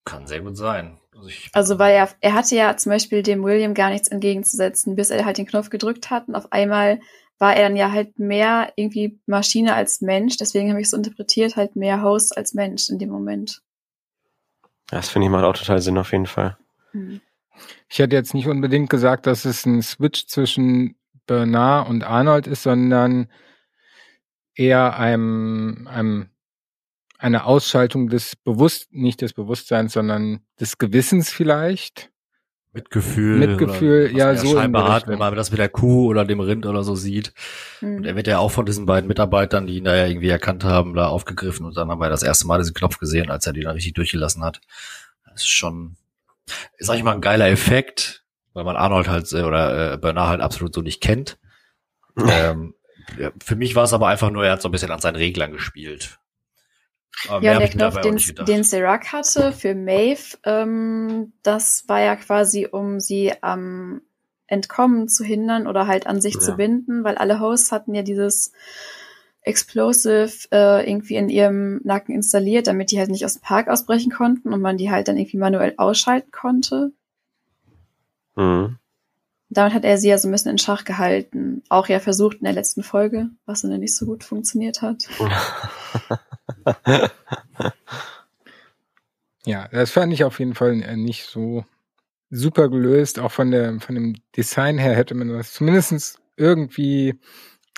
Kann 0.06 0.28
sehr 0.28 0.42
gut 0.42 0.58
sein. 0.58 1.00
Also, 1.14 1.30
also 1.54 1.80
weil 1.80 1.94
er, 1.96 2.10
er 2.22 2.34
hatte 2.34 2.56
ja 2.56 2.78
zum 2.78 2.92
Beispiel 2.92 3.24
dem 3.24 3.44
William 3.44 3.74
gar 3.74 3.90
nichts 3.90 4.08
entgegenzusetzen, 4.08 4.96
bis 4.96 5.10
er 5.10 5.26
halt 5.26 5.38
den 5.38 5.46
Knopf 5.46 5.70
gedrückt 5.70 6.10
hat 6.10 6.28
und 6.28 6.36
auf 6.36 6.52
einmal 6.52 7.00
war 7.40 7.56
er 7.56 7.64
dann 7.64 7.78
ja 7.78 7.92
halt 7.92 8.20
mehr 8.20 8.74
irgendwie 8.76 9.20
Maschine 9.26 9.74
als 9.74 10.02
Mensch. 10.02 10.38
Deswegen 10.38 10.70
habe 10.70 10.82
ich 10.82 10.86
es 10.86 10.92
so 10.92 10.98
interpretiert, 10.98 11.56
halt 11.56 11.76
mehr 11.76 12.04
Host 12.04 12.38
als 12.38 12.54
Mensch 12.54 12.90
in 12.90 13.00
dem 13.00 13.10
Moment. 13.10 13.62
Das 14.88 15.10
finde 15.10 15.28
ich 15.28 15.32
macht 15.32 15.46
auch 15.46 15.54
total 15.54 15.82
Sinn 15.82 15.98
auf 15.98 16.12
jeden 16.12 16.26
Fall. 16.26 16.58
Mhm. 16.92 17.22
Ich 17.90 18.00
hätte 18.00 18.16
jetzt 18.16 18.34
nicht 18.34 18.48
unbedingt 18.48 18.90
gesagt, 18.90 19.26
dass 19.26 19.46
es 19.46 19.66
ein 19.66 19.82
Switch 19.82 20.28
zwischen 20.28 20.96
Bernard 21.28 21.90
und 21.90 22.04
Arnold 22.04 22.48
ist, 22.48 22.64
sondern 22.64 23.30
eher 24.60 24.97
einem, 24.97 25.88
einem 25.89 26.30
eine 27.18 27.45
Ausschaltung 27.45 28.10
des 28.10 28.36
Bewusst, 28.36 28.93
nicht 28.93 29.22
des 29.22 29.34
Bewusstseins, 29.34 29.93
sondern 29.93 30.41
des 30.60 30.78
Gewissens 30.78 31.30
vielleicht. 31.30 32.12
Mitgefühl. 32.72 33.39
Mitgefühl, 33.39 34.12
ja, 34.16 34.36
so. 34.36 34.53
Scheinbar 34.53 34.93
hat, 34.93 35.07
wenn 35.07 35.18
man 35.18 35.36
das 35.36 35.49
mit 35.49 35.60
der 35.60 35.70
Kuh 35.70 36.07
oder 36.07 36.24
dem 36.24 36.39
Rind 36.39 36.66
oder 36.66 36.84
so 36.84 36.95
sieht. 36.95 37.34
Mhm. 37.82 37.97
Und 37.97 38.05
er 38.05 38.16
wird 38.16 38.28
ja 38.28 38.38
auch 38.38 38.51
von 38.51 38.66
diesen 38.66 38.86
beiden 38.86 39.07
Mitarbeitern, 39.07 39.66
die 39.66 39.78
ihn 39.78 39.86
da 39.86 39.95
ja 39.95 40.05
irgendwie 40.05 40.30
erkannt 40.30 40.64
haben, 40.64 40.93
da 40.93 41.07
aufgegriffen 41.07 41.66
und 41.66 41.76
dann 41.76 41.89
haben 41.89 41.99
wir 41.99 42.10
das 42.10 42.24
erste 42.24 42.45
Mal 42.45 42.60
diesen 42.60 42.76
Knopf 42.76 42.99
gesehen, 42.99 43.32
als 43.32 43.47
er 43.47 43.53
die 43.53 43.62
dann 43.62 43.74
richtig 43.74 43.93
durchgelassen 43.93 44.43
hat. 44.43 44.62
Das 45.26 45.41
ist 45.41 45.47
schon, 45.47 45.95
sag 46.78 46.97
ich 46.97 47.03
mal, 47.03 47.16
ein 47.16 47.22
geiler 47.22 47.49
Effekt, 47.49 48.24
weil 48.53 48.66
man 48.66 48.76
Arnold 48.76 49.07
halt 49.07 49.32
äh, 49.34 49.41
oder 49.41 49.93
äh, 49.93 49.97
Bernard 49.97 50.30
halt 50.30 50.41
absolut 50.41 50.74
so 50.74 50.82
nicht 50.82 51.01
kennt. 51.01 51.39
ähm, 52.18 52.76
ja, 53.18 53.32
für 53.43 53.55
mich 53.55 53.76
war 53.76 53.84
es 53.84 53.93
aber 53.93 54.07
einfach 54.07 54.30
nur, 54.30 54.45
er 54.45 54.53
hat 54.53 54.62
so 54.62 54.70
ein 54.70 54.72
bisschen 54.72 54.91
an 54.91 54.99
seinen 54.99 55.16
Reglern 55.16 55.51
gespielt. 55.51 56.20
Aber 57.28 57.43
ja, 57.43 57.57
der 57.57 57.70
Knopf, 57.70 57.99
den, 58.01 58.18
den 58.45 58.64
Serac 58.64 59.12
hatte 59.12 59.51
für 59.51 59.76
Maeve, 59.76 60.38
ähm, 60.43 61.34
das 61.43 61.86
war 61.88 61.99
ja 61.99 62.16
quasi, 62.16 62.68
um 62.72 62.99
sie 62.99 63.34
am 63.41 64.01
Entkommen 64.47 65.10
zu 65.10 65.24
hindern 65.24 65.68
oder 65.68 65.86
halt 65.86 66.07
an 66.07 66.22
sich 66.22 66.36
ja. 66.36 66.39
zu 66.39 66.55
binden, 66.55 67.03
weil 67.03 67.18
alle 67.18 67.39
Hosts 67.39 67.72
hatten 67.72 67.93
ja 67.93 68.01
dieses 68.01 68.53
Explosive 69.41 70.32
äh, 70.51 70.89
irgendwie 70.89 71.16
in 71.16 71.30
ihrem 71.30 71.82
Nacken 71.84 72.16
installiert, 72.16 72.68
damit 72.68 72.91
die 72.91 72.99
halt 72.99 73.10
nicht 73.10 73.26
aus 73.26 73.36
dem 73.36 73.41
Park 73.41 73.68
ausbrechen 73.68 74.12
konnten 74.12 74.53
und 74.53 74.62
man 74.62 74.78
die 74.78 74.91
halt 74.91 75.07
dann 75.07 75.18
irgendwie 75.18 75.38
manuell 75.38 75.74
ausschalten 75.78 76.32
konnte. 76.32 76.91
Mhm. 78.36 78.78
Damit 79.50 79.74
hat 79.74 79.84
er 79.84 79.97
sie 79.97 80.10
ja 80.10 80.18
so 80.18 80.28
ein 80.28 80.32
bisschen 80.32 80.52
in 80.52 80.58
Schach 80.60 80.84
gehalten. 80.84 81.64
Auch 81.70 81.88
ja 81.88 82.00
versucht 82.00 82.38
in 82.38 82.43
der 82.43 82.54
letzten 82.54 82.84
Folge, 82.84 83.30
was 83.45 83.62
dann 83.62 83.80
nicht 83.80 83.95
so 83.95 84.06
gut 84.06 84.24
funktioniert 84.24 84.84
hat. 84.84 85.10
ja, 89.45 89.68
das 89.70 89.89
fand 89.89 90.14
ich 90.14 90.24
auf 90.24 90.38
jeden 90.39 90.54
Fall 90.54 90.76
nicht 90.97 91.26
so 91.26 91.66
super 92.30 92.70
gelöst. 92.70 93.18
Auch 93.20 93.32
von 93.32 93.50
der, 93.50 93.80
von 93.80 93.95
dem 93.95 94.16
Design 94.38 94.78
her 94.78 94.95
hätte 94.95 95.16
man 95.16 95.30
das 95.30 95.54
zumindest 95.54 96.20
irgendwie 96.38 97.20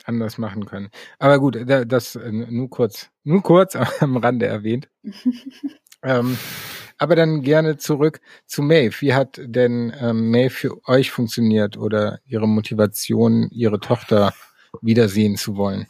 anders 0.03 0.37
machen 0.37 0.65
können. 0.65 0.89
Aber 1.19 1.39
gut, 1.39 1.57
das 1.65 2.15
äh, 2.15 2.31
nur 2.31 2.69
kurz, 2.69 3.09
nur 3.23 3.41
kurz 3.41 3.77
am 4.01 4.17
Rande 4.17 4.45
erwähnt. 4.47 4.89
ähm, 6.03 6.37
aber 7.01 7.15
dann 7.15 7.41
gerne 7.41 7.77
zurück 7.77 8.21
zu 8.45 8.61
Maeve. 8.61 9.01
Wie 9.01 9.15
hat 9.15 9.41
denn 9.43 9.91
ähm, 9.99 10.29
Maeve 10.29 10.51
für 10.51 10.87
euch 10.87 11.09
funktioniert 11.09 11.75
oder 11.75 12.19
ihre 12.27 12.47
Motivation, 12.47 13.49
ihre 13.49 13.79
Tochter 13.79 14.33
wiedersehen 14.81 15.35
zu 15.35 15.57
wollen? 15.57 15.87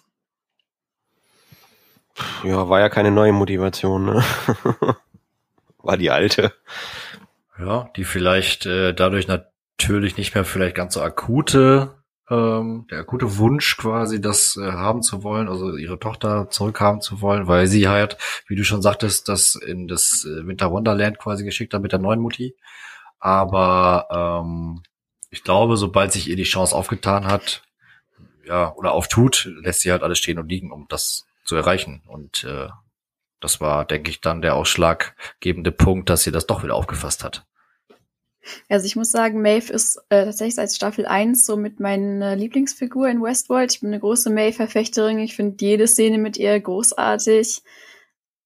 Ja, 2.45 2.69
war 2.69 2.79
ja 2.79 2.87
keine 2.87 3.11
neue 3.11 3.33
Motivation, 3.33 4.05
ne? 4.05 4.23
war 5.79 5.97
die 5.97 6.11
alte. 6.11 6.53
Ja, 7.59 7.89
die 7.97 8.05
vielleicht 8.05 8.65
äh, 8.65 8.93
dadurch 8.93 9.27
natürlich 9.27 10.15
nicht 10.15 10.33
mehr 10.33 10.45
vielleicht 10.45 10.75
ganz 10.75 10.93
so 10.93 11.01
akute, 11.01 12.00
ähm, 12.29 12.87
der 12.89 12.99
akute 12.99 13.37
Wunsch 13.37 13.77
quasi, 13.77 14.21
das 14.21 14.57
äh, 14.57 14.71
haben 14.71 15.01
zu 15.01 15.23
wollen, 15.23 15.49
also 15.49 15.75
ihre 15.75 15.99
Tochter 15.99 16.49
zurückhaben 16.49 17.01
zu 17.01 17.21
wollen, 17.21 17.47
weil 17.47 17.67
sie 17.67 17.87
halt, 17.87 18.17
wie 18.47 18.55
du 18.55 18.63
schon 18.63 18.81
sagtest, 18.81 19.27
das 19.27 19.55
in 19.55 19.87
das 19.87 20.25
äh, 20.25 20.45
Winter 20.47 20.71
Wonderland 20.71 21.17
quasi 21.19 21.43
geschickt 21.43 21.73
hat 21.73 21.81
mit 21.81 21.91
der 21.91 21.99
neuen 21.99 22.19
Mutti. 22.19 22.55
Aber 23.19 24.41
ähm, 24.43 24.81
ich 25.29 25.43
glaube, 25.43 25.77
sobald 25.77 26.11
sich 26.11 26.29
ihr 26.29 26.35
die 26.35 26.43
Chance 26.43 26.75
aufgetan 26.75 27.25
hat, 27.25 27.63
ja, 28.45 28.73
oder 28.73 28.93
auftut, 28.93 29.49
lässt 29.61 29.81
sie 29.81 29.91
halt 29.91 30.03
alles 30.03 30.17
stehen 30.17 30.39
und 30.39 30.49
liegen, 30.49 30.71
um 30.71 30.87
das 30.89 31.25
zu 31.45 31.55
erreichen. 31.55 32.01
Und 32.07 32.43
äh, 32.43 32.69
das 33.39 33.61
war, 33.61 33.85
denke 33.85 34.09
ich, 34.09 34.21
dann 34.21 34.41
der 34.41 34.55
ausschlaggebende 34.55 35.71
Punkt, 35.71 36.09
dass 36.09 36.23
sie 36.23 36.31
das 36.31 36.47
doch 36.47 36.63
wieder 36.63 36.75
aufgefasst 36.75 37.23
hat. 37.23 37.45
Also 38.69 38.85
ich 38.85 38.95
muss 38.95 39.11
sagen, 39.11 39.41
Maeve 39.41 39.71
ist 39.71 39.97
äh, 40.09 40.25
tatsächlich 40.25 40.55
seit 40.55 40.71
Staffel 40.71 41.05
1 41.05 41.45
so 41.45 41.57
mit 41.57 41.79
meiner 41.79 42.35
Lieblingsfigur 42.35 43.07
in 43.07 43.21
Westworld. 43.21 43.73
Ich 43.73 43.81
bin 43.81 43.89
eine 43.89 43.99
große 43.99 44.29
Maeve-Verfechterin. 44.29 45.19
Ich 45.19 45.35
finde 45.35 45.63
jede 45.63 45.87
Szene 45.87 46.17
mit 46.17 46.37
ihr 46.37 46.59
großartig. 46.59 47.61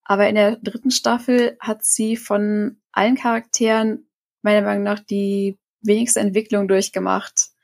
Aber 0.03 0.27
in 0.27 0.35
der 0.35 0.57
dritten 0.57 0.91
Staffel 0.91 1.57
hat 1.59 1.83
sie 1.83 2.17
von 2.17 2.77
allen 2.91 3.15
Charakteren 3.15 4.07
meiner 4.41 4.65
Meinung 4.65 4.83
nach 4.83 4.99
die 4.99 5.57
wenigste 5.81 6.19
Entwicklung 6.19 6.67
durchgemacht 6.67 7.55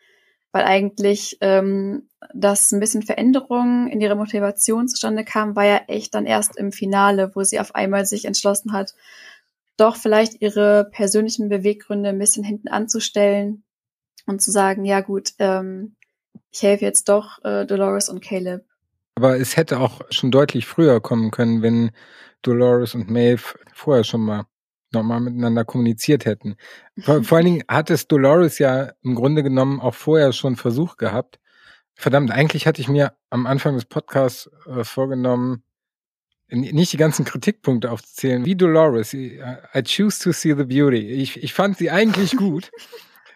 weil 0.51 0.63
eigentlich 0.63 1.37
ähm, 1.41 2.09
dass 2.33 2.71
ein 2.71 2.79
bisschen 2.79 3.01
Veränderung 3.01 3.87
in 3.87 4.01
ihrer 4.01 4.15
Motivation 4.15 4.87
zustande 4.87 5.23
kam, 5.23 5.55
war 5.55 5.65
ja 5.65 5.81
echt 5.87 6.13
dann 6.13 6.25
erst 6.25 6.57
im 6.57 6.71
Finale, 6.71 7.31
wo 7.35 7.43
sie 7.43 7.59
auf 7.59 7.73
einmal 7.73 8.05
sich 8.05 8.25
entschlossen 8.25 8.73
hat, 8.73 8.93
doch 9.77 9.95
vielleicht 9.95 10.41
ihre 10.41 10.89
persönlichen 10.91 11.49
Beweggründe 11.49 12.09
ein 12.09 12.19
bisschen 12.19 12.43
hinten 12.43 12.67
anzustellen 12.67 13.63
und 14.25 14.41
zu 14.41 14.51
sagen, 14.51 14.85
ja 14.85 15.01
gut, 15.01 15.31
ähm, 15.39 15.95
ich 16.51 16.61
helfe 16.63 16.85
jetzt 16.85 17.09
doch 17.09 17.43
äh, 17.43 17.65
Dolores 17.65 18.09
und 18.09 18.23
Caleb. 18.23 18.65
Aber 19.15 19.39
es 19.39 19.57
hätte 19.57 19.79
auch 19.79 20.01
schon 20.09 20.31
deutlich 20.31 20.65
früher 20.65 20.99
kommen 21.01 21.31
können, 21.31 21.61
wenn 21.61 21.91
Dolores 22.41 22.95
und 22.95 23.09
Maeve 23.09 23.43
vorher 23.73 24.03
schon 24.03 24.21
mal 24.21 24.45
nochmal 24.93 25.21
miteinander 25.21 25.63
kommuniziert 25.63 26.25
hätten. 26.25 26.55
Vor, 26.99 27.23
vor 27.23 27.37
allen 27.37 27.45
Dingen 27.45 27.63
hat 27.67 27.89
es 27.89 28.07
Dolores 28.07 28.59
ja 28.59 28.91
im 29.03 29.15
Grunde 29.15 29.43
genommen 29.43 29.79
auch 29.79 29.95
vorher 29.95 30.33
schon 30.33 30.55
Versuch 30.55 30.97
gehabt. 30.97 31.39
Verdammt, 31.95 32.31
eigentlich 32.31 32.67
hatte 32.67 32.81
ich 32.81 32.87
mir 32.87 33.13
am 33.29 33.45
Anfang 33.45 33.75
des 33.75 33.85
Podcasts 33.85 34.49
äh, 34.65 34.83
vorgenommen, 34.83 35.63
nicht 36.51 36.93
die 36.93 36.97
ganzen 36.97 37.25
Kritikpunkte 37.25 37.91
aufzuzählen, 37.91 38.45
wie 38.45 38.55
Dolores. 38.55 39.13
I 39.13 39.83
choose 39.83 40.21
to 40.21 40.31
see 40.31 40.53
the 40.53 40.65
beauty. 40.65 40.99
Ich, 40.99 41.41
ich 41.41 41.53
fand 41.53 41.77
sie 41.77 41.89
eigentlich 41.89 42.35
gut. 42.35 42.71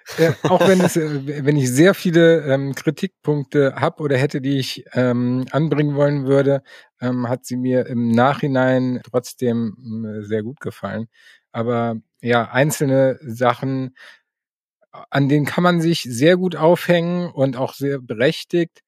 äh, 0.17 0.33
auch 0.43 0.67
wenn 0.67 0.81
es, 0.81 0.97
äh, 0.97 1.45
wenn 1.45 1.57
ich 1.57 1.71
sehr 1.71 1.93
viele 1.93 2.41
ähm, 2.45 2.75
Kritikpunkte 2.75 3.75
habe 3.75 4.03
oder 4.03 4.17
hätte, 4.17 4.41
die 4.41 4.59
ich 4.59 4.85
ähm, 4.93 5.45
anbringen 5.51 5.95
wollen 5.95 6.25
würde, 6.25 6.61
ähm, 7.01 7.27
hat 7.27 7.45
sie 7.45 7.57
mir 7.57 7.87
im 7.87 8.11
Nachhinein 8.11 9.01
trotzdem 9.09 10.05
äh, 10.05 10.23
sehr 10.23 10.43
gut 10.43 10.59
gefallen. 10.59 11.07
Aber 11.51 11.95
ja, 12.21 12.51
einzelne 12.51 13.17
Sachen, 13.21 13.95
an 15.09 15.29
denen 15.29 15.45
kann 15.45 15.63
man 15.63 15.81
sich 15.81 16.03
sehr 16.03 16.37
gut 16.37 16.55
aufhängen 16.55 17.29
und 17.31 17.57
auch 17.57 17.73
sehr 17.73 17.99
berechtigt. 17.99 18.81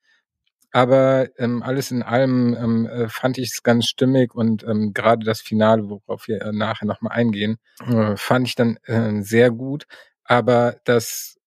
Aber 0.77 1.29
ähm, 1.39 1.63
alles 1.63 1.89
in 1.89 2.03
allem 2.03 2.55
ähm, 2.55 2.85
äh, 2.85 3.09
fand 3.09 3.39
ich 3.39 3.49
es 3.51 3.63
ganz 3.63 3.87
stimmig 3.87 4.35
und 4.35 4.63
ähm, 4.63 4.93
gerade 4.93 5.25
das 5.25 5.41
Finale, 5.41 5.89
worauf 5.89 6.27
wir 6.27 6.39
äh, 6.39 6.51
nachher 6.51 6.85
nochmal 6.85 7.13
eingehen, 7.13 7.57
äh, 7.79 8.15
fand 8.15 8.47
ich 8.47 8.53
dann 8.53 8.77
äh, 8.83 9.23
sehr 9.23 9.49
gut. 9.49 9.87
Aber 10.23 10.75
dass 10.83 11.39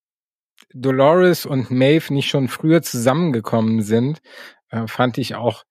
Dolores 0.75 1.47
und 1.47 1.71
Maeve 1.71 2.13
nicht 2.13 2.29
schon 2.29 2.49
früher 2.49 2.83
zusammengekommen 2.83 3.83
sind, 3.83 4.21
äh, 4.71 4.89
fand 4.89 5.17
ich 5.17 5.37
auch 5.37 5.63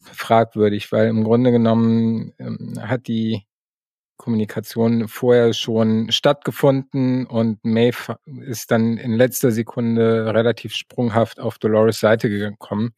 fragwürdig, 0.00 0.90
weil 0.90 1.08
im 1.08 1.22
Grunde 1.22 1.50
genommen 1.52 2.32
ähm, 2.38 2.76
hat 2.80 3.08
die 3.08 3.44
Kommunikation 4.16 5.08
vorher 5.08 5.52
schon 5.52 6.10
stattgefunden 6.10 7.26
und 7.26 7.64
Maeve 7.64 8.18
ist 8.46 8.70
dann 8.70 8.96
in 8.96 9.12
letzter 9.12 9.50
Sekunde 9.50 10.32
relativ 10.34 10.74
sprunghaft 10.74 11.40
auf 11.40 11.58
Dolores 11.58 12.00
Seite 12.00 12.28
gekommen. 12.28 12.92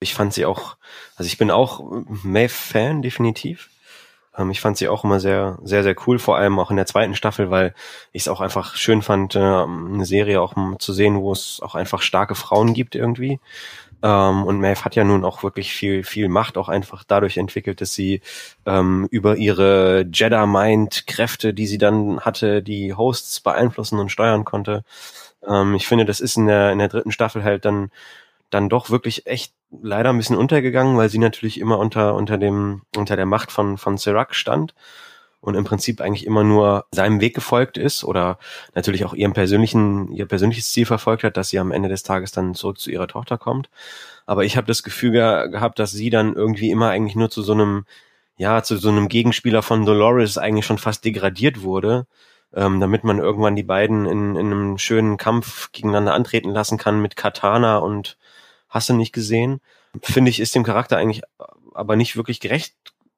Ich 0.00 0.14
fand 0.14 0.32
sie 0.32 0.44
auch, 0.46 0.76
also 1.16 1.26
ich 1.26 1.38
bin 1.38 1.50
auch 1.50 2.04
Maeve-Fan, 2.24 3.02
definitiv. 3.02 3.70
Ähm, 4.36 4.50
ich 4.50 4.60
fand 4.60 4.76
sie 4.76 4.88
auch 4.88 5.04
immer 5.04 5.20
sehr, 5.20 5.58
sehr, 5.62 5.82
sehr 5.82 5.94
cool, 6.06 6.18
vor 6.18 6.36
allem 6.36 6.58
auch 6.58 6.70
in 6.70 6.76
der 6.76 6.86
zweiten 6.86 7.14
Staffel, 7.14 7.50
weil 7.50 7.74
ich 8.12 8.22
es 8.22 8.28
auch 8.28 8.40
einfach 8.40 8.74
schön 8.74 9.02
fand, 9.02 9.36
äh, 9.36 9.38
eine 9.38 10.04
Serie 10.04 10.40
auch 10.40 10.54
zu 10.78 10.92
sehen, 10.92 11.20
wo 11.20 11.32
es 11.32 11.60
auch 11.62 11.74
einfach 11.74 12.02
starke 12.02 12.34
Frauen 12.34 12.74
gibt 12.74 12.94
irgendwie. 12.94 13.40
Ähm, 14.02 14.44
und 14.44 14.60
Maeve 14.60 14.84
hat 14.84 14.96
ja 14.96 15.04
nun 15.04 15.24
auch 15.24 15.42
wirklich 15.42 15.72
viel, 15.72 16.04
viel 16.04 16.28
Macht 16.28 16.58
auch 16.58 16.68
einfach 16.68 17.04
dadurch 17.04 17.36
entwickelt, 17.36 17.80
dass 17.80 17.94
sie 17.94 18.20
ähm, 18.66 19.06
über 19.10 19.36
ihre 19.36 20.06
Jedi-Mind-Kräfte, 20.12 21.54
die 21.54 21.66
sie 21.66 21.78
dann 21.78 22.20
hatte, 22.20 22.62
die 22.62 22.94
Hosts 22.94 23.40
beeinflussen 23.40 23.98
und 23.98 24.10
steuern 24.10 24.44
konnte. 24.44 24.84
Ähm, 25.46 25.74
ich 25.74 25.86
finde, 25.86 26.04
das 26.04 26.20
ist 26.20 26.36
in 26.36 26.46
der, 26.46 26.72
in 26.72 26.78
der 26.78 26.88
dritten 26.88 27.12
Staffel 27.12 27.44
halt 27.44 27.64
dann, 27.64 27.90
dann 28.50 28.68
doch 28.68 28.90
wirklich 28.90 29.26
echt 29.26 29.52
leider 29.82 30.10
ein 30.10 30.18
bisschen 30.18 30.36
untergegangen, 30.36 30.96
weil 30.96 31.08
sie 31.08 31.18
natürlich 31.18 31.58
immer 31.60 31.78
unter, 31.78 32.14
unter 32.14 32.38
dem, 32.38 32.82
unter 32.96 33.16
der 33.16 33.26
Macht 33.26 33.52
von, 33.52 33.78
von 33.78 33.98
Serac 33.98 34.34
stand 34.34 34.74
und 35.42 35.56
im 35.56 35.64
Prinzip 35.64 36.00
eigentlich 36.00 36.24
immer 36.24 36.44
nur 36.44 36.86
seinem 36.92 37.20
Weg 37.20 37.34
gefolgt 37.34 37.76
ist 37.76 38.04
oder 38.04 38.38
natürlich 38.76 39.04
auch 39.04 39.12
ihrem 39.12 39.32
persönlichen, 39.32 40.10
ihr 40.12 40.26
persönliches 40.26 40.70
Ziel 40.70 40.86
verfolgt 40.86 41.24
hat, 41.24 41.36
dass 41.36 41.50
sie 41.50 41.58
am 41.58 41.72
Ende 41.72 41.88
des 41.88 42.04
Tages 42.04 42.30
dann 42.30 42.54
zurück 42.54 42.78
zu 42.78 42.90
ihrer 42.90 43.08
Tochter 43.08 43.38
kommt. 43.38 43.68
Aber 44.24 44.44
ich 44.44 44.56
habe 44.56 44.68
das 44.68 44.84
Gefühl 44.84 45.10
ge 45.10 45.48
gehabt, 45.50 45.80
dass 45.80 45.90
sie 45.90 46.10
dann 46.10 46.34
irgendwie 46.34 46.70
immer 46.70 46.90
eigentlich 46.90 47.16
nur 47.16 47.28
zu 47.28 47.42
so 47.42 47.54
einem, 47.54 47.86
ja, 48.36 48.62
zu 48.62 48.76
so 48.76 48.88
einem 48.88 49.08
Gegenspieler 49.08 49.62
von 49.62 49.84
Dolores 49.84 50.38
eigentlich 50.38 50.64
schon 50.64 50.78
fast 50.78 51.04
degradiert 51.04 51.62
wurde, 51.62 52.06
ähm, 52.54 52.78
damit 52.78 53.02
man 53.02 53.18
irgendwann 53.18 53.56
die 53.56 53.64
beiden 53.64 54.06
in, 54.06 54.36
in 54.36 54.46
einem 54.46 54.78
schönen 54.78 55.16
Kampf 55.16 55.72
gegeneinander 55.72 56.14
antreten 56.14 56.50
lassen 56.50 56.78
kann 56.78 57.02
mit 57.02 57.16
Katana 57.16 57.78
und 57.78 58.16
hast 58.68 58.88
du 58.88 58.94
nicht 58.94 59.12
gesehen. 59.12 59.60
Finde 60.02 60.30
ich, 60.30 60.38
ist 60.38 60.54
dem 60.54 60.62
Charakter 60.62 60.98
eigentlich 60.98 61.22
aber 61.74 61.96
nicht 61.96 62.16
wirklich 62.16 62.38
gerecht 62.38 62.74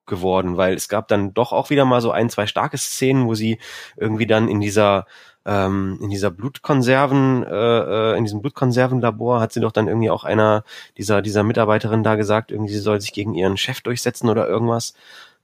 geworden, 0.07 0.57
weil 0.57 0.75
es 0.75 0.89
gab 0.89 1.09
dann 1.09 1.35
doch 1.35 1.53
auch 1.53 1.71
wieder 1.71 1.85
mal 1.85 2.01
so 2.01 2.11
ein, 2.11 2.31
zwei 2.31 2.47
starke 2.47 2.79
Szenen, 2.79 3.27
wo 3.27 3.35
sie 3.35 3.59
irgendwie 3.97 4.27
dann 4.27 4.49
in 4.49 4.61
dieser 4.61 5.07
ähm, 5.47 5.99
in 6.01 6.11
dieser 6.11 6.31
Blutkonserven, 6.31 7.45
äh, 7.45 8.15
äh, 8.15 8.19
in 8.19 8.25
diesem 8.25 8.41
Blutkonservenlabor 8.41 9.41
hat 9.41 9.53
sie 9.53 9.61
doch 9.61 9.73
dann 9.73 9.89
irgendwie 9.89 10.11
auch 10.11 10.25
einer 10.25 10.65
dieser 10.97 11.23
dieser 11.23 11.43
Mitarbeiterin 11.43 12.03
da 12.03 12.17
gesagt, 12.17 12.51
irgendwie 12.51 12.73
sie 12.73 12.81
soll 12.81 13.01
sich 13.01 13.13
gegen 13.13 13.35
ihren 13.35 13.57
Chef 13.57 13.81
durchsetzen 13.83 14.29
oder 14.31 14.49
irgendwas. 14.49 14.95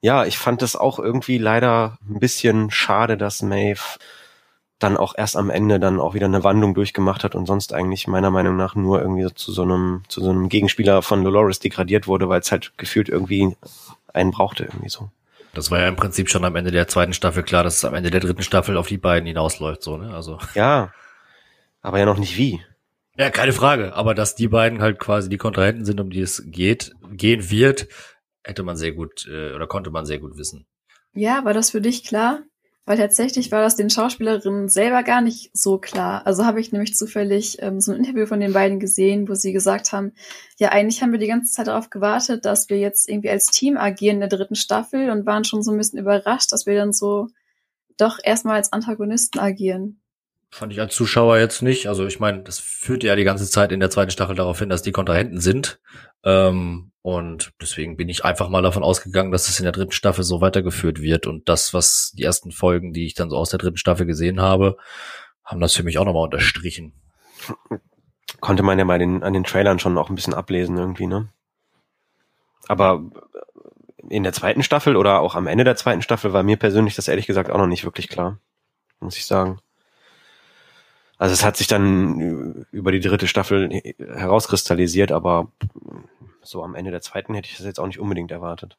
Ja, 0.00 0.24
ich 0.24 0.38
fand 0.38 0.62
das 0.62 0.76
auch 0.76 0.98
irgendwie 0.98 1.38
leider 1.38 1.98
ein 2.08 2.20
bisschen 2.20 2.70
schade, 2.70 3.18
dass 3.18 3.42
Maeve 3.42 3.98
dann 4.78 4.96
auch 4.96 5.14
erst 5.16 5.36
am 5.36 5.50
Ende 5.50 5.78
dann 5.78 6.00
auch 6.00 6.14
wieder 6.14 6.26
eine 6.26 6.42
Wandlung 6.42 6.74
durchgemacht 6.74 7.22
hat 7.22 7.34
und 7.34 7.46
sonst 7.46 7.74
eigentlich 7.74 8.08
meiner 8.08 8.30
Meinung 8.30 8.56
nach 8.56 8.74
nur 8.74 9.00
irgendwie 9.02 9.24
so 9.24 9.30
zu 9.30 9.52
so 9.52 9.62
einem 9.62 10.02
zu 10.08 10.22
so 10.22 10.30
einem 10.30 10.48
Gegenspieler 10.48 11.02
von 11.02 11.22
Dolores 11.22 11.58
degradiert 11.60 12.06
wurde, 12.08 12.28
weil 12.30 12.40
es 12.40 12.50
halt 12.50 12.72
gefühlt 12.78 13.10
irgendwie 13.10 13.56
einen 14.12 14.30
brauchte 14.30 14.64
irgendwie 14.64 14.88
so. 14.88 15.10
Das 15.52 15.70
war 15.70 15.80
ja 15.80 15.88
im 15.88 15.96
Prinzip 15.96 16.30
schon 16.30 16.44
am 16.44 16.56
Ende 16.56 16.70
der 16.70 16.86
zweiten 16.88 17.12
Staffel 17.12 17.42
klar, 17.42 17.64
dass 17.64 17.76
es 17.76 17.84
am 17.84 17.94
Ende 17.94 18.10
der 18.10 18.20
dritten 18.20 18.42
Staffel 18.42 18.76
auf 18.76 18.86
die 18.86 18.98
beiden 18.98 19.26
hinausläuft, 19.26 19.82
so, 19.82 19.96
ne? 19.96 20.14
Also. 20.14 20.38
Ja. 20.54 20.92
Aber 21.82 21.98
ja 21.98 22.04
noch 22.04 22.18
nicht 22.18 22.36
wie. 22.36 22.62
Ja, 23.16 23.30
keine 23.30 23.52
Frage. 23.52 23.94
Aber 23.94 24.14
dass 24.14 24.34
die 24.34 24.48
beiden 24.48 24.80
halt 24.80 24.98
quasi 24.98 25.28
die 25.28 25.38
Kontrahenten 25.38 25.84
sind, 25.84 26.00
um 26.00 26.10
die 26.10 26.20
es 26.20 26.44
geht, 26.46 26.92
gehen 27.10 27.50
wird, 27.50 27.88
hätte 28.44 28.62
man 28.62 28.76
sehr 28.76 28.92
gut, 28.92 29.26
äh, 29.28 29.52
oder 29.52 29.66
konnte 29.66 29.90
man 29.90 30.06
sehr 30.06 30.18
gut 30.18 30.36
wissen. 30.36 30.66
Ja, 31.12 31.44
war 31.44 31.52
das 31.52 31.70
für 31.70 31.80
dich 31.80 32.04
klar? 32.04 32.42
Weil 32.86 32.96
tatsächlich 32.96 33.52
war 33.52 33.62
das 33.62 33.76
den 33.76 33.90
Schauspielerinnen 33.90 34.68
selber 34.68 35.02
gar 35.02 35.20
nicht 35.20 35.50
so 35.52 35.78
klar. 35.78 36.26
Also 36.26 36.44
habe 36.44 36.60
ich 36.60 36.72
nämlich 36.72 36.96
zufällig 36.96 37.58
ähm, 37.60 37.80
so 37.80 37.92
ein 37.92 37.98
Interview 37.98 38.26
von 38.26 38.40
den 38.40 38.52
beiden 38.52 38.80
gesehen, 38.80 39.28
wo 39.28 39.34
sie 39.34 39.52
gesagt 39.52 39.92
haben, 39.92 40.12
ja, 40.58 40.70
eigentlich 40.70 41.02
haben 41.02 41.12
wir 41.12 41.18
die 41.18 41.28
ganze 41.28 41.52
Zeit 41.52 41.68
darauf 41.68 41.90
gewartet, 41.90 42.44
dass 42.44 42.68
wir 42.68 42.78
jetzt 42.78 43.08
irgendwie 43.08 43.30
als 43.30 43.46
Team 43.46 43.76
agieren 43.76 44.16
in 44.16 44.28
der 44.28 44.28
dritten 44.30 44.56
Staffel 44.56 45.10
und 45.10 45.26
waren 45.26 45.44
schon 45.44 45.62
so 45.62 45.70
ein 45.70 45.78
bisschen 45.78 45.98
überrascht, 45.98 46.52
dass 46.52 46.66
wir 46.66 46.74
dann 46.74 46.92
so 46.92 47.28
doch 47.96 48.18
erstmal 48.22 48.56
als 48.56 48.72
Antagonisten 48.72 49.38
agieren. 49.38 50.00
Fand 50.50 50.72
ich 50.72 50.80
als 50.80 50.94
Zuschauer 50.94 51.38
jetzt 51.38 51.62
nicht. 51.62 51.86
Also 51.86 52.06
ich 52.06 52.18
meine, 52.18 52.42
das 52.42 52.58
führt 52.58 53.04
ja 53.04 53.14
die 53.14 53.24
ganze 53.24 53.48
Zeit 53.48 53.70
in 53.70 53.78
der 53.78 53.90
zweiten 53.90 54.10
Staffel 54.10 54.34
darauf 54.34 54.58
hin, 54.58 54.68
dass 54.68 54.82
die 54.82 54.90
Kontrahenten 54.90 55.38
sind. 55.38 55.80
Ähm, 56.24 56.89
und 57.02 57.52
deswegen 57.60 57.96
bin 57.96 58.08
ich 58.08 58.24
einfach 58.24 58.48
mal 58.50 58.62
davon 58.62 58.82
ausgegangen, 58.82 59.32
dass 59.32 59.48
es 59.48 59.58
in 59.58 59.64
der 59.64 59.72
dritten 59.72 59.92
Staffel 59.92 60.22
so 60.22 60.40
weitergeführt 60.40 61.00
wird. 61.00 61.26
Und 61.26 61.48
das, 61.48 61.72
was 61.72 62.12
die 62.14 62.24
ersten 62.24 62.52
Folgen, 62.52 62.92
die 62.92 63.06
ich 63.06 63.14
dann 63.14 63.30
so 63.30 63.38
aus 63.38 63.50
der 63.50 63.58
dritten 63.58 63.78
Staffel 63.78 64.04
gesehen 64.04 64.40
habe, 64.40 64.76
haben 65.44 65.60
das 65.60 65.74
für 65.74 65.82
mich 65.82 65.98
auch 65.98 66.04
nochmal 66.04 66.24
unterstrichen. 66.24 66.92
Konnte 68.40 68.62
man 68.62 68.78
ja 68.78 68.84
mal 68.84 68.98
den, 68.98 69.22
an 69.22 69.32
den 69.32 69.44
Trailern 69.44 69.78
schon 69.78 69.96
auch 69.96 70.10
ein 70.10 70.14
bisschen 70.14 70.34
ablesen 70.34 70.76
irgendwie, 70.76 71.06
ne? 71.06 71.30
Aber 72.68 73.10
in 74.08 74.22
der 74.22 74.32
zweiten 74.32 74.62
Staffel 74.62 74.96
oder 74.96 75.20
auch 75.20 75.34
am 75.34 75.46
Ende 75.46 75.64
der 75.64 75.76
zweiten 75.76 76.02
Staffel 76.02 76.32
war 76.32 76.42
mir 76.42 76.56
persönlich 76.56 76.94
das 76.94 77.08
ehrlich 77.08 77.26
gesagt 77.26 77.50
auch 77.50 77.58
noch 77.58 77.66
nicht 77.66 77.84
wirklich 77.84 78.08
klar. 78.08 78.38
Muss 79.00 79.16
ich 79.16 79.24
sagen. 79.24 79.58
Also 81.16 81.32
es 81.32 81.44
hat 81.44 81.56
sich 81.56 81.66
dann 81.66 82.66
über 82.70 82.92
die 82.92 83.00
dritte 83.00 83.26
Staffel 83.26 83.70
herauskristallisiert, 83.98 85.12
aber 85.12 85.50
so 86.42 86.62
am 86.62 86.74
Ende 86.74 86.90
der 86.90 87.00
zweiten 87.00 87.34
hätte 87.34 87.48
ich 87.48 87.56
das 87.56 87.66
jetzt 87.66 87.80
auch 87.80 87.86
nicht 87.86 88.00
unbedingt 88.00 88.30
erwartet. 88.30 88.76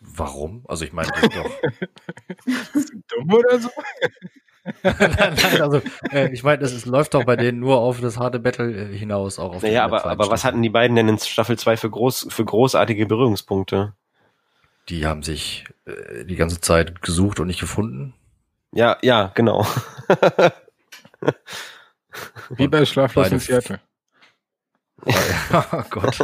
Warum? 0.00 0.64
Also 0.66 0.84
ich 0.84 0.92
meine, 0.92 1.10
doch. 1.12 1.50
dumm 3.08 3.32
oder 3.32 3.60
so? 3.60 3.70
nein, 4.82 5.34
nein, 5.42 5.60
also 5.60 5.82
äh, 6.12 6.32
ich 6.32 6.44
meine, 6.44 6.62
es 6.62 6.86
läuft 6.86 7.14
doch 7.14 7.24
bei 7.24 7.36
denen 7.36 7.58
nur 7.58 7.78
auf 7.78 8.00
das 8.00 8.18
harte 8.18 8.38
Battle 8.38 8.92
äh, 8.92 8.96
hinaus, 8.96 9.38
auch 9.38 9.56
auf 9.56 9.62
Naja, 9.62 9.84
aber, 9.84 10.04
aber 10.04 10.30
was 10.30 10.44
hatten 10.44 10.62
die 10.62 10.68
beiden 10.68 10.96
denn 10.96 11.08
in 11.08 11.18
Staffel 11.18 11.58
2 11.58 11.76
für, 11.76 11.90
groß, 11.90 12.28
für 12.30 12.44
großartige 12.44 13.06
Berührungspunkte? 13.06 13.94
Die 14.88 15.06
haben 15.06 15.22
sich 15.22 15.64
äh, 15.84 16.24
die 16.24 16.36
ganze 16.36 16.60
Zeit 16.60 17.02
gesucht 17.02 17.40
und 17.40 17.48
nicht 17.48 17.60
gefunden. 17.60 18.14
Ja, 18.72 18.98
ja, 19.02 19.32
genau. 19.34 19.66
Wie 22.50 22.68
bei 22.68 22.84
Schlaflos 22.84 23.30
in 23.30 23.38
Seattle. 23.38 23.80
Oh 25.06 25.82
Gott. 25.90 26.18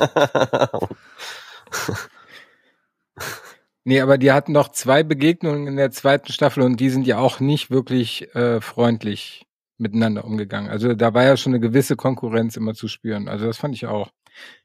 nee, 3.85 4.01
aber 4.01 4.19
die 4.19 4.33
hatten 4.33 4.53
noch 4.53 4.69
zwei 4.69 5.03
Begegnungen 5.03 5.67
in 5.67 5.77
der 5.77 5.91
zweiten 5.91 6.33
Staffel 6.33 6.63
und 6.63 6.79
die 6.79 6.91
sind 6.91 7.07
ja 7.07 7.19
auch 7.19 7.41
nicht 7.41 7.71
wirklich 7.71 8.35
äh, 8.35 8.61
freundlich 8.61 9.47
miteinander 9.79 10.25
umgegangen. 10.25 10.71
Also 10.71 10.95
da 10.95 11.15
war 11.15 11.25
ja 11.25 11.37
schon 11.37 11.53
eine 11.55 11.61
gewisse 11.61 11.97
Konkurrenz 11.97 12.57
immer 12.57 12.75
zu 12.75 12.89
spüren. 12.89 13.29
Also 13.29 13.47
das 13.47 13.59
fand 13.59 13.75
ich 13.75 13.87
auch. 13.87 14.11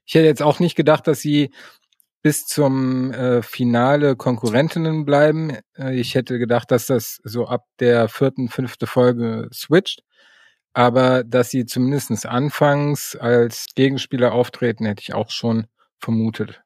Ich 0.06 0.16
hätte 0.16 0.26
jetzt 0.26 0.42
auch 0.42 0.60
nicht 0.60 0.76
gedacht, 0.76 1.08
dass 1.08 1.22
sie 1.22 1.52
bis 2.24 2.46
zum 2.46 3.12
äh, 3.12 3.42
Finale 3.42 4.16
Konkurrentinnen 4.16 5.06
bleiben. 5.06 5.58
Äh, 5.78 6.00
ich 6.00 6.16
hätte 6.16 6.40
gedacht, 6.40 6.72
dass 6.72 6.88
das 6.88 7.20
so 7.24 7.46
ab 7.48 7.66
der 7.80 8.08
vierten, 8.08 8.50
fünfte 8.50 8.88
Folge 8.88 9.50
switcht. 9.54 10.04
Aber 10.74 11.24
dass 11.24 11.52
sie 11.52 11.66
zumindest 11.66 12.26
anfangs 12.26 13.16
als 13.16 13.68
Gegenspieler 13.76 14.34
auftreten, 14.34 14.86
hätte 14.86 15.02
ich 15.02 15.14
auch 15.14 15.30
schon 15.30 15.68
vermutet. 16.00 16.64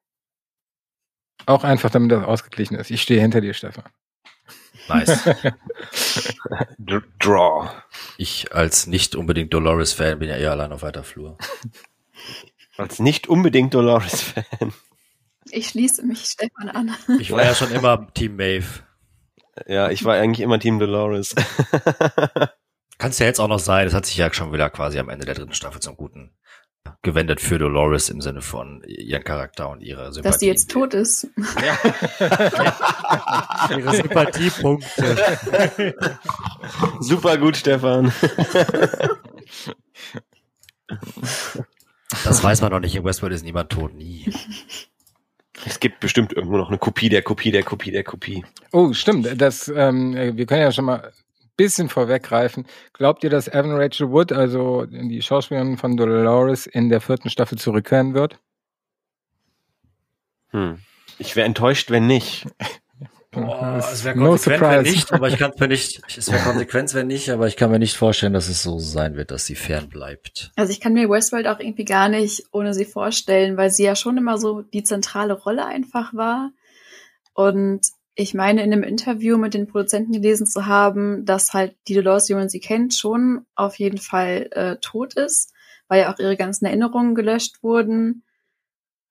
Auch 1.46 1.64
einfach, 1.64 1.90
damit 1.90 2.12
das 2.12 2.24
ausgeglichen 2.24 2.76
ist. 2.76 2.90
Ich 2.90 3.02
stehe 3.02 3.22
hinter 3.22 3.42
dir, 3.42 3.54
Stefan. 3.54 3.84
Nice. 4.88 5.24
Draw. 7.20 7.70
Ich 8.18 8.54
als 8.54 8.88
nicht 8.88 9.16
unbedingt 9.16 9.54
Dolores-Fan 9.54 10.20
bin 10.20 10.30
ja 10.30 10.38
eher 10.38 10.52
allein 10.52 10.72
auf 10.72 10.82
weiter 10.82 11.04
Flur. 11.04 11.38
Als 12.78 13.00
nicht 13.00 13.28
unbedingt 13.28 13.74
Dolores-Fan. 13.74 14.74
Ich 15.52 15.70
schließe 15.70 16.04
mich 16.04 16.26
Stefan 16.26 16.70
an. 16.70 16.96
Ich 17.20 17.32
war 17.32 17.44
ja 17.44 17.56
schon 17.56 17.72
immer 17.72 18.12
Team 18.14 18.36
Maeve. 18.36 18.84
Ja, 19.66 19.90
ich 19.90 20.04
war 20.06 20.16
eigentlich 20.16 20.42
immer 20.42 20.60
Team 20.60 20.80
Dolores. 20.80 21.34
Kann 22.98 23.12
es 23.12 23.20
ja 23.20 23.28
jetzt 23.28 23.40
auch 23.40 23.48
noch 23.48 23.60
sein, 23.60 23.86
das 23.86 23.94
hat 23.94 24.06
sich 24.06 24.18
ja 24.18 24.34
schon 24.34 24.52
wieder 24.54 24.70
quasi 24.70 25.00
am 25.00 25.10
Ende 25.10 25.26
der 25.26 25.36
dritten 25.36 25.54
Staffel 25.54 25.82
zum 25.82 25.98
Guten 25.98 26.32
gewendet 27.02 27.42
für 27.42 27.60
Dolores 27.60 28.10
im 28.10 28.22
Sinne 28.22 28.42
von 28.42 28.84
ihren 28.86 29.24
Charakter 29.24 29.70
und 29.70 29.82
ihre 29.82 30.14
Sympathie. 30.14 30.32
Dass 30.32 30.40
sie 30.40 30.48
jetzt 30.48 30.72
tot 30.72 30.94
ist. 30.94 31.28
Ja. 31.66 31.78
ihre 33.78 33.96
Sympathiepunkte. 33.96 35.18
Super 37.00 37.38
gut, 37.38 37.58
Stefan. 37.58 38.12
Das 42.24 42.44
weiß 42.44 42.62
man 42.62 42.72
doch 42.72 42.80
nicht. 42.80 42.96
In 42.96 43.04
Westworld 43.04 43.34
ist 43.34 43.44
niemand 43.44 43.70
tot, 43.70 43.94
nie. 43.94 44.32
Es 45.66 45.80
gibt 45.80 46.00
bestimmt 46.00 46.34
irgendwo 46.34 46.58
noch 46.58 46.70
eine 46.70 46.78
Kopie 46.78 47.10
der 47.10 47.22
Kopie 47.22 47.52
der 47.52 47.64
Kopie 47.64 47.92
der 47.92 48.04
Kopie. 48.04 48.46
Oh, 48.72 48.94
stimmt. 48.94 49.42
Das, 49.42 49.68
ähm, 49.68 50.14
wir 50.14 50.46
können 50.46 50.62
ja 50.62 50.72
schon 50.72 50.86
mal 50.86 51.12
bisschen 51.58 51.90
vorweggreifen. 51.90 52.66
Glaubt 52.94 53.24
ihr, 53.24 53.30
dass 53.30 53.48
Evan 53.48 53.72
Rachel 53.72 54.12
Wood, 54.12 54.32
also 54.32 54.86
die 54.86 55.22
Schauspielerin 55.22 55.78
von 55.78 55.98
Dolores, 55.98 56.68
in 56.68 56.90
der 56.90 57.02
vierten 57.02 57.30
Staffel 57.30 57.58
zurückkehren 57.58 58.14
wird? 58.14 58.40
Hm. 60.52 60.80
Ich 61.20 61.36
wäre 61.36 61.46
enttäuscht, 61.46 61.90
wenn 61.90 62.08
nicht. 62.08 62.48
Boah, 63.32 63.78
es 63.78 64.04
wäre 64.04 64.16
konsequent, 64.16 64.62
no 64.62 64.70
wenn 64.70 64.84
nicht, 64.84 65.12
aber 65.12 65.28
ich 65.28 65.38
kann 65.38 65.52
mir 65.60 65.68
nicht, 65.68 66.02
es 66.18 66.32
wäre 66.32 66.42
konsequent, 66.44 66.94
wenn 66.94 67.08
nicht, 67.08 67.30
aber 67.30 67.48
ich 67.48 67.58
kann 67.58 67.70
mir 67.70 67.78
nicht 67.78 67.96
vorstellen, 67.96 68.34
dass 68.34 68.48
es 68.48 68.64
so 68.64 68.80
sein 68.80 69.16
wird, 69.16 69.32
dass 69.32 69.46
sie 69.46 69.56
fern 69.56 69.90
bleibt. 69.90 70.52
Also 70.56 70.72
ich 70.72 70.80
kann 70.80 70.94
mir 70.94 71.10
Westworld 71.10 71.46
auch 71.48 71.60
irgendwie 71.60 71.86
gar 71.86 72.10
nicht 72.10 72.46
ohne 72.52 72.74
sie 72.74 72.86
vorstellen, 72.86 73.58
weil 73.58 73.70
sie 73.70 73.84
ja 73.84 73.96
schon 73.96 74.18
immer 74.18 74.38
so 74.38 74.62
die 74.62 74.84
zentrale 74.84 75.34
Rolle 75.34 75.66
einfach 75.66 76.14
war. 76.14 76.52
Und 77.34 77.82
ich 78.20 78.34
meine, 78.34 78.64
in 78.64 78.74
einem 78.74 78.82
Interview 78.82 79.38
mit 79.38 79.54
den 79.54 79.68
Produzenten 79.68 80.12
gelesen 80.12 80.48
zu 80.48 80.66
haben, 80.66 81.24
dass 81.24 81.54
halt 81.54 81.76
die 81.88 81.94
Dolores, 81.94 82.28
wie 82.30 82.34
man 82.34 82.50
sie 82.50 82.60
kennt, 82.60 82.96
schon 82.96 83.46
auf 83.54 83.78
jeden 83.78 84.00
Fall 84.00 84.50
äh, 84.54 84.78
tot 84.78 85.14
ist, 85.14 85.54
weil 85.88 86.02
ja 86.02 86.12
auch 86.12 86.18
ihre 86.18 86.36
ganzen 86.36 86.66
Erinnerungen 86.66 87.14
gelöscht 87.14 87.62
wurden. 87.62 88.24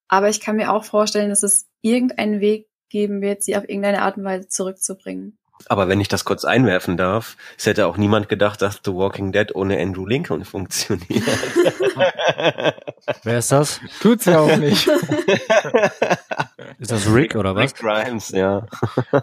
Aber 0.08 0.28
ich 0.28 0.40
kann 0.40 0.56
mir 0.56 0.72
auch 0.72 0.82
vorstellen, 0.82 1.28
dass 1.28 1.44
es 1.44 1.68
irgendeinen 1.82 2.40
Weg 2.40 2.68
geben 2.88 3.20
wird, 3.20 3.44
sie 3.44 3.56
auf 3.56 3.68
irgendeine 3.68 4.02
Art 4.02 4.16
und 4.16 4.24
Weise 4.24 4.48
zurückzubringen. 4.48 5.38
Aber 5.68 5.88
wenn 5.88 6.00
ich 6.00 6.08
das 6.08 6.24
kurz 6.24 6.44
einwerfen 6.44 6.96
darf, 6.96 7.36
es 7.58 7.66
hätte 7.66 7.86
auch 7.86 7.96
niemand 7.96 8.28
gedacht, 8.28 8.62
dass 8.62 8.80
The 8.84 8.92
Walking 8.92 9.32
Dead 9.32 9.54
ohne 9.54 9.80
Andrew 9.80 10.06
Lincoln 10.06 10.44
funktioniert. 10.44 11.08
Wer 13.24 13.38
ist 13.38 13.50
das? 13.52 13.80
Tut's 14.00 14.26
ja 14.26 14.38
auch 14.38 14.56
nicht. 14.56 14.86
ist 16.78 16.90
das 16.90 17.12
Rick 17.12 17.34
oder 17.34 17.54
was? 17.54 17.72
Rick 17.72 17.76
Grimes, 17.76 18.30
ja. 18.30 18.66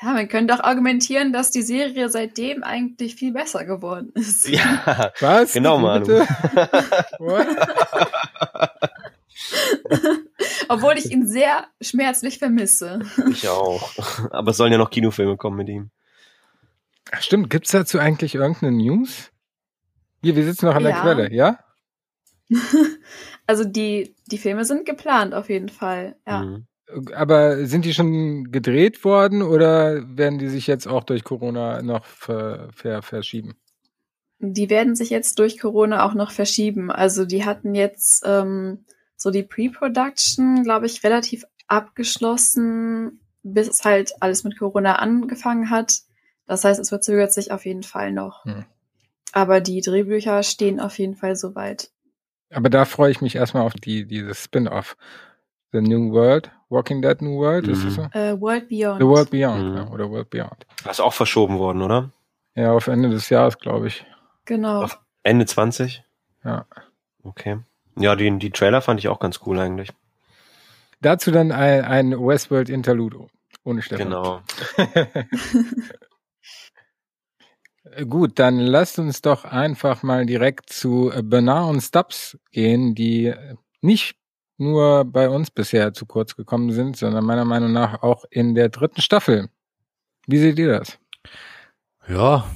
Ja, 0.00 0.12
man 0.12 0.28
könnte 0.28 0.54
auch 0.54 0.60
argumentieren, 0.62 1.32
dass 1.32 1.50
die 1.50 1.62
Serie 1.62 2.08
seitdem 2.08 2.62
eigentlich 2.62 3.16
viel 3.16 3.32
besser 3.32 3.64
geworden 3.64 4.12
ist. 4.14 4.48
Ja, 4.48 5.10
Was? 5.18 5.52
genau, 5.52 5.78
Manu. 5.78 6.24
Obwohl 10.68 10.98
ich 10.98 11.10
ihn 11.10 11.26
sehr 11.26 11.66
schmerzlich 11.80 12.38
vermisse. 12.38 13.00
Ich 13.30 13.48
auch. 13.48 13.90
Aber 14.30 14.50
es 14.50 14.56
sollen 14.56 14.72
ja 14.72 14.78
noch 14.78 14.90
Kinofilme 14.90 15.36
kommen 15.36 15.56
mit 15.56 15.68
ihm. 15.68 15.90
Ach, 17.10 17.22
stimmt, 17.22 17.50
gibt's 17.50 17.70
dazu 17.70 17.98
eigentlich 17.98 18.34
irgendeine 18.34 18.72
News? 18.72 19.30
Hier, 20.22 20.36
wir 20.36 20.44
sitzen 20.44 20.66
noch 20.66 20.74
an 20.74 20.82
der 20.82 20.92
Ja. 20.92 21.02
Quelle, 21.02 21.32
ja? 21.32 21.58
Also 23.46 23.64
die, 23.64 24.14
die 24.26 24.36
Filme 24.36 24.66
sind 24.66 24.84
geplant 24.84 25.32
auf 25.32 25.48
jeden 25.48 25.70
Fall. 25.70 26.16
Ja. 26.26 26.42
Mhm. 26.42 26.66
Aber 27.14 27.64
sind 27.64 27.86
die 27.86 27.94
schon 27.94 28.50
gedreht 28.50 29.04
worden 29.04 29.40
oder 29.40 30.02
werden 30.06 30.38
die 30.38 30.48
sich 30.48 30.66
jetzt 30.66 30.86
auch 30.86 31.02
durch 31.02 31.24
Corona 31.24 31.80
noch 31.80 32.04
ver, 32.04 32.68
ver, 32.74 33.00
verschieben? 33.00 33.56
Die 34.38 34.68
werden 34.68 34.94
sich 34.94 35.08
jetzt 35.08 35.38
durch 35.38 35.58
Corona 35.58 36.04
auch 36.04 36.12
noch 36.12 36.30
verschieben. 36.30 36.90
Also 36.90 37.24
die 37.24 37.46
hatten 37.46 37.74
jetzt 37.74 38.22
ähm, 38.26 38.84
so 39.18 39.30
die 39.30 39.42
Pre-Production, 39.42 40.62
glaube 40.62 40.86
ich, 40.86 41.02
relativ 41.04 41.44
abgeschlossen, 41.66 43.20
bis 43.42 43.68
es 43.68 43.84
halt 43.84 44.12
alles 44.20 44.44
mit 44.44 44.58
Corona 44.58 44.94
angefangen 44.96 45.68
hat. 45.70 45.98
Das 46.46 46.64
heißt, 46.64 46.80
es 46.80 46.88
verzögert 46.88 47.32
sich 47.32 47.52
auf 47.52 47.66
jeden 47.66 47.82
Fall 47.82 48.12
noch. 48.12 48.44
Hm. 48.44 48.64
Aber 49.32 49.60
die 49.60 49.80
Drehbücher 49.82 50.42
stehen 50.42 50.80
auf 50.80 50.98
jeden 50.98 51.14
Fall 51.16 51.36
soweit. 51.36 51.90
Aber 52.50 52.70
da 52.70 52.86
freue 52.86 53.10
ich 53.10 53.20
mich 53.20 53.34
erstmal 53.36 53.64
auf 53.64 53.74
die, 53.74 54.06
dieses 54.06 54.42
Spin-off. 54.44 54.96
The 55.72 55.82
New 55.82 56.12
World, 56.12 56.50
Walking 56.70 57.02
Dead 57.02 57.20
New 57.20 57.36
World, 57.40 57.68
ist 57.68 57.80
Mhm. 57.80 57.84
das 57.84 57.94
so? 57.94 58.02
Äh, 58.18 58.40
World 58.40 58.68
Beyond. 58.70 59.00
The 59.02 59.06
World 59.06 59.30
Beyond, 59.30 59.70
Mhm. 59.70 59.76
ja, 59.76 59.88
oder 59.90 60.10
World 60.10 60.30
Beyond. 60.30 60.66
Das 60.84 60.92
ist 60.92 61.00
auch 61.00 61.12
verschoben 61.12 61.58
worden, 61.58 61.82
oder? 61.82 62.10
Ja, 62.54 62.72
auf 62.72 62.86
Ende 62.86 63.10
des 63.10 63.28
Jahres, 63.28 63.58
glaube 63.58 63.88
ich. 63.88 64.06
Genau. 64.46 64.84
Auf 64.84 64.98
Ende 65.24 65.44
20? 65.44 66.02
Ja. 66.42 66.64
Okay. 67.22 67.58
Ja, 67.98 68.16
die, 68.16 68.38
die 68.38 68.50
Trailer 68.50 68.80
fand 68.80 69.00
ich 69.00 69.08
auch 69.08 69.20
ganz 69.20 69.40
cool 69.46 69.58
eigentlich. 69.58 69.90
Dazu 71.00 71.30
dann 71.30 71.52
ein, 71.52 71.84
ein 71.84 72.10
Westworld 72.12 72.68
Interlude 72.68 73.28
ohne 73.64 73.82
Stefan. 73.82 74.06
Genau. 74.06 74.40
Gut, 78.08 78.38
dann 78.38 78.58
lasst 78.58 78.98
uns 78.98 79.22
doch 79.22 79.44
einfach 79.44 80.02
mal 80.02 80.26
direkt 80.26 80.70
zu 80.70 81.12
Bernard 81.22 81.70
und 81.70 81.80
Stubbs 81.80 82.38
gehen, 82.50 82.94
die 82.94 83.34
nicht 83.80 84.18
nur 84.58 85.04
bei 85.04 85.28
uns 85.28 85.50
bisher 85.50 85.92
zu 85.92 86.04
kurz 86.04 86.36
gekommen 86.36 86.72
sind, 86.72 86.96
sondern 86.96 87.24
meiner 87.24 87.44
Meinung 87.44 87.72
nach 87.72 88.02
auch 88.02 88.24
in 88.30 88.54
der 88.54 88.68
dritten 88.68 89.00
Staffel. 89.00 89.48
Wie 90.26 90.38
seht 90.38 90.58
ihr 90.58 90.78
das? 90.78 90.98
Ja, 92.08 92.46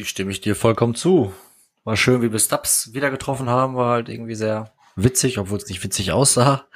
stimme 0.00 0.30
ich 0.30 0.40
dir 0.40 0.56
vollkommen 0.56 0.94
zu. 0.94 1.32
War 1.84 1.96
schön, 1.96 2.22
wie 2.22 2.32
wir 2.32 2.38
Stubbs 2.38 2.94
wieder 2.94 3.10
getroffen 3.10 3.48
haben, 3.48 3.74
war 3.74 3.92
halt 3.92 4.08
irgendwie 4.08 4.34
sehr 4.34 4.72
witzig, 5.02 5.38
obwohl 5.38 5.58
es 5.58 5.68
nicht 5.68 5.82
witzig 5.82 6.12
aussah. 6.12 6.66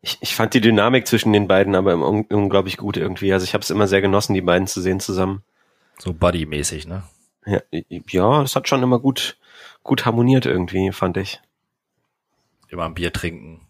Ich, 0.00 0.18
ich 0.20 0.34
fand 0.34 0.54
die 0.54 0.60
Dynamik 0.60 1.06
zwischen 1.06 1.32
den 1.32 1.48
beiden 1.48 1.74
aber 1.74 1.96
unglaublich 1.96 2.76
gut 2.76 2.96
irgendwie. 2.96 3.32
Also 3.32 3.44
ich 3.44 3.54
habe 3.54 3.62
es 3.62 3.70
immer 3.70 3.86
sehr 3.86 4.00
genossen, 4.00 4.34
die 4.34 4.40
beiden 4.40 4.66
zu 4.66 4.80
sehen 4.80 5.00
zusammen. 5.00 5.42
So 5.98 6.12
Buddy-mäßig, 6.12 6.86
ne? 6.86 7.02
Ja, 7.46 7.60
ja, 7.70 8.42
das 8.42 8.56
hat 8.56 8.68
schon 8.68 8.82
immer 8.82 8.98
gut, 8.98 9.38
gut 9.82 10.04
harmoniert 10.04 10.46
irgendwie, 10.46 10.90
fand 10.92 11.16
ich. 11.16 11.40
Immer 12.68 12.86
ein 12.86 12.94
Bier 12.94 13.12
trinken. 13.12 13.66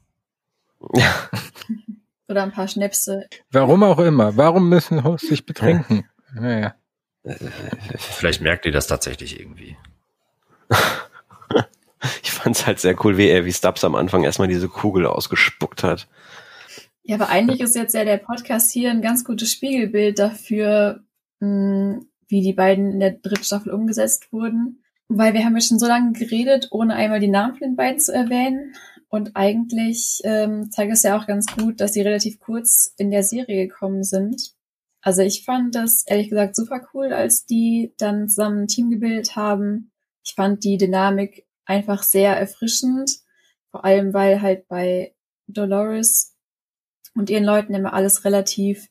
Oder 2.29 2.43
ein 2.43 2.53
paar 2.53 2.69
Schnäpse. 2.69 3.29
Warum 3.51 3.83
auch 3.83 3.99
immer. 3.99 4.37
Warum 4.37 4.69
müssen 4.69 5.05
Hosts 5.05 5.29
sich 5.29 5.47
betrinken? 5.47 6.09
Naja. 6.35 6.75
Vielleicht 7.97 8.41
merkt 8.41 8.67
ihr 8.67 8.73
das 8.73 8.87
tatsächlich 8.87 9.39
irgendwie. 9.39 9.77
Ich 12.23 12.31
fand's 12.31 12.67
halt 12.67 12.81
sehr 12.81 12.97
cool, 13.05 13.17
wie 13.17 13.29
er, 13.29 13.45
wie 13.45 13.53
Stubbs 13.53 13.85
am 13.85 13.95
Anfang 13.95 14.25
erstmal 14.25 14.49
diese 14.49 14.69
Kugel 14.69 15.07
ausgespuckt 15.07 15.83
hat. 15.83 16.09
Ja, 17.03 17.17
aber 17.17 17.29
eigentlich 17.29 17.61
ist 17.61 17.77
jetzt 17.77 17.95
ja 17.95 18.05
der 18.05 18.19
Podcast 18.19 18.73
hier 18.73 18.91
ein 18.91 19.03
ganz 19.03 19.25
gutes 19.25 19.53
Spiegelbild 19.53 20.19
dafür, 20.19 21.05
mh, 21.41 22.01
wie 22.29 22.41
die 22.43 22.53
beiden 22.53 22.91
in 22.93 23.01
der 23.01 23.13
dritten 23.13 23.45
Staffel 23.45 23.73
umgesetzt 23.73 24.33
wurden. 24.33 24.83
Weil 25.09 25.35
wir 25.35 25.45
haben 25.45 25.55
ja 25.55 25.61
schon 25.61 25.79
so 25.79 25.87
lange 25.87 26.13
geredet, 26.13 26.69
ohne 26.73 26.97
einmal 26.97 27.21
die 27.21 27.29
Namen 27.29 27.55
von 27.55 27.69
den 27.69 27.77
beiden 27.77 28.01
zu 28.01 28.13
erwähnen. 28.13 28.75
Und 29.09 29.37
eigentlich 29.37 30.21
ähm, 30.25 30.71
zeigt 30.73 30.93
es 30.93 31.05
ja 31.05 31.17
auch 31.17 31.29
ganz 31.29 31.47
gut, 31.47 31.81
dass 31.81 31.93
sie 31.93 32.03
relativ 32.03 32.41
kurz 32.41 32.93
in 32.99 33.13
der 33.13 33.23
Serie 33.23 33.69
gekommen 33.69 34.03
sind. 34.03 34.57
Also 35.01 35.23
ich 35.23 35.45
fand 35.45 35.77
das 35.77 36.05
ehrlich 36.09 36.29
gesagt 36.29 36.57
super 36.57 36.81
cool, 36.93 37.13
als 37.13 37.47
die 37.47 37.95
dann 37.99 38.29
zusammen 38.29 38.63
ein 38.63 38.67
Team 38.67 38.91
gebildet 38.91 39.37
haben. 39.37 39.93
Ich 40.25 40.35
fand 40.35 40.65
die 40.65 40.77
Dynamik 40.77 41.46
einfach 41.67 42.03
sehr 42.03 42.37
erfrischend. 42.37 43.11
Vor 43.71 43.85
allem, 43.85 44.15
weil 44.15 44.41
halt 44.43 44.69
bei 44.69 45.15
Dolores 45.49 46.35
und 47.15 47.31
ihren 47.31 47.45
Leuten 47.45 47.75
immer 47.75 47.93
alles 47.93 48.25
relativ, 48.25 48.89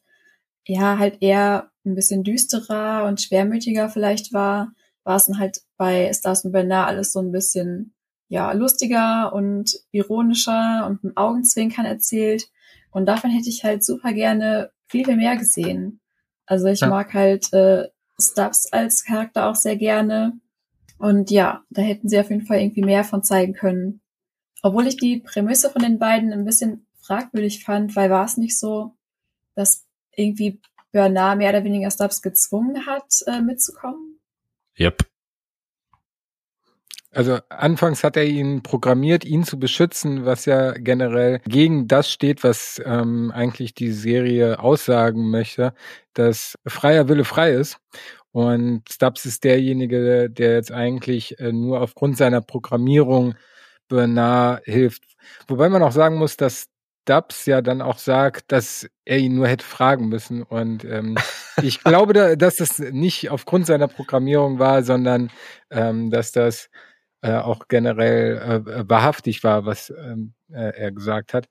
ja, 0.66 0.98
halt 1.00 1.18
eher 1.22 1.72
ein 1.86 1.96
bisschen 1.96 2.24
düsterer 2.24 3.06
und 3.08 3.22
schwermütiger 3.22 3.90
vielleicht 3.90 4.34
war, 4.34 4.74
war 5.04 5.18
es 5.18 5.26
dann 5.26 5.40
halt 5.40 5.62
bei 5.78 6.12
Stars 6.14 6.46
und 6.46 6.52
Bernard 6.52 6.88
alles 6.90 7.12
so 7.12 7.20
ein 7.20 7.32
bisschen, 7.32 7.94
ja, 8.28 8.52
lustiger 8.54 9.34
und 9.34 9.72
ironischer 9.92 10.88
und 10.88 11.04
mit 11.04 11.18
Augenzwinkern 11.18 11.86
erzählt. 11.86 12.48
Und 12.92 13.06
davon 13.06 13.30
hätte 13.30 13.50
ich 13.50 13.64
halt 13.64 13.84
super 13.84 14.14
gerne 14.14 14.72
viel, 14.88 15.06
viel 15.06 15.16
mehr 15.18 15.36
gesehen. 15.38 16.00
Also 16.48 16.68
ich 16.68 16.82
Ja. 16.82 16.88
mag 16.88 17.14
halt 17.14 17.52
äh, 17.54 17.90
Stubbs 18.20 18.72
als 18.72 19.04
Charakter 19.04 19.48
auch 19.48 19.56
sehr 19.56 19.76
gerne. 19.76 20.40
Und 20.98 21.32
ja, 21.32 21.64
da 21.70 21.82
hätten 21.82 22.10
sie 22.10 22.20
auf 22.20 22.30
jeden 22.30 22.46
Fall 22.46 22.60
irgendwie 22.60 22.84
mehr 22.84 23.04
von 23.04 23.24
zeigen 23.24 23.54
können. 23.54 24.02
Obwohl 24.62 24.88
ich 24.88 24.98
die 24.98 25.18
Prämisse 25.18 25.70
von 25.70 25.82
den 25.82 26.00
beiden 26.00 26.34
ein 26.34 26.46
bisschen 26.46 26.88
fragwürdig 27.02 27.64
fand, 27.64 27.96
weil 27.96 28.10
war 28.10 28.26
es 28.26 28.38
nicht 28.38 28.58
so, 28.58 28.96
dass 29.56 29.86
irgendwie 30.16 30.62
Bernard 30.92 31.38
mehr 31.38 31.50
oder 31.50 31.64
weniger 31.64 31.92
Stubbs 31.92 32.22
gezwungen 32.22 32.86
hat, 32.86 33.22
äh, 33.28 33.42
mitzukommen? 33.42 34.20
Yep. 34.80 35.06
Also 37.16 37.40
anfangs 37.48 38.04
hat 38.04 38.18
er 38.18 38.26
ihn 38.26 38.62
programmiert, 38.62 39.24
ihn 39.24 39.46
zu 39.46 39.58
beschützen, 39.58 40.26
was 40.26 40.46
ja 40.46 40.74
generell 40.74 41.40
gegen 41.48 41.88
das 41.88 42.12
steht, 42.12 42.44
was 42.44 42.82
ähm, 42.84 43.32
eigentlich 43.34 43.74
die 43.74 43.92
Serie 43.92 44.60
aussagen 44.60 45.30
möchte, 45.30 45.74
dass 46.14 46.58
freier 46.68 47.08
Wille 47.08 47.24
frei 47.24 47.52
ist. 47.52 47.80
Und 48.36 48.84
Stubbs 48.92 49.26
ist 49.26 49.46
derjenige, 49.46 50.30
der 50.30 50.56
jetzt 50.56 50.70
eigentlich 50.74 51.40
äh, 51.40 51.54
nur 51.54 51.80
aufgrund 51.80 52.18
seiner 52.18 52.42
Programmierung 52.42 53.36
Bernard 53.88 54.62
hilft. 54.66 55.04
Wobei 55.48 55.70
man 55.70 55.82
auch 55.82 55.94
sagen 55.94 56.18
muss, 56.18 56.36
dass 56.36 56.68
Stubbs 57.04 57.46
ja 57.46 57.62
dann 57.62 57.82
auch 57.82 57.98
sagt, 57.98 58.52
dass 58.52 58.90
er 59.06 59.20
ihn 59.20 59.36
nur 59.36 59.48
hätte 59.48 59.64
fragen 59.64 60.10
müssen. 60.10 60.44
Und 60.44 60.84
ähm, 60.84 61.16
ich 61.62 61.82
glaube, 61.82 62.12
da, 62.12 62.36
dass 62.36 62.58
das 62.58 62.78
nicht 62.78 63.30
aufgrund 63.30 63.68
seiner 63.68 63.88
Programmierung 63.88 64.60
war, 64.60 64.84
sondern 64.84 65.32
ähm, 65.72 66.12
dass 66.12 66.34
das 66.34 66.70
äh, 67.22 67.36
auch 67.38 67.70
generell 67.70 68.66
äh, 68.68 68.90
wahrhaftig 68.90 69.46
war, 69.46 69.66
was 69.66 69.92
ähm, 69.92 70.34
äh, 70.52 70.78
er 70.78 70.92
gesagt 70.92 71.34
hat. 71.34 71.48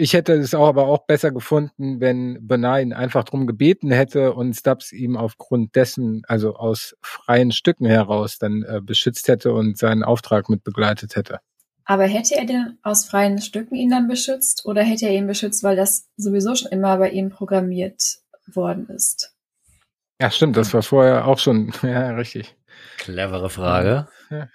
Ich 0.00 0.14
hätte 0.14 0.32
es 0.32 0.54
auch 0.54 0.66
aber 0.66 0.86
auch 0.86 1.04
besser 1.04 1.30
gefunden, 1.30 2.00
wenn 2.00 2.38
Bernard 2.40 2.80
ihn 2.80 2.94
einfach 2.94 3.22
drum 3.22 3.46
gebeten 3.46 3.90
hätte 3.90 4.32
und 4.32 4.54
Stubbs 4.54 4.92
ihm 4.92 5.14
aufgrund 5.14 5.76
dessen, 5.76 6.22
also 6.26 6.54
aus 6.56 6.96
freien 7.02 7.52
Stücken 7.52 7.84
heraus, 7.84 8.38
dann 8.38 8.62
äh, 8.62 8.80
beschützt 8.80 9.28
hätte 9.28 9.52
und 9.52 9.76
seinen 9.76 10.02
Auftrag 10.02 10.48
mit 10.48 10.64
begleitet 10.64 11.16
hätte. 11.16 11.40
Aber 11.84 12.04
hätte 12.04 12.34
er 12.36 12.46
denn 12.46 12.78
aus 12.82 13.04
freien 13.04 13.42
Stücken 13.42 13.74
ihn 13.74 13.90
dann 13.90 14.08
beschützt 14.08 14.64
oder 14.64 14.82
hätte 14.82 15.04
er 15.04 15.12
ihn 15.12 15.26
beschützt, 15.26 15.62
weil 15.64 15.76
das 15.76 16.08
sowieso 16.16 16.54
schon 16.54 16.72
immer 16.72 16.96
bei 16.96 17.10
ihm 17.10 17.28
programmiert 17.28 18.20
worden 18.46 18.88
ist? 18.88 19.34
Ja, 20.18 20.30
stimmt, 20.30 20.56
das 20.56 20.72
war 20.72 20.82
vorher 20.82 21.26
auch 21.26 21.38
schon, 21.38 21.74
ja, 21.82 22.12
richtig. 22.12 22.56
Clevere 22.96 23.50
Frage. 23.50 24.08
Ja. 24.30 24.48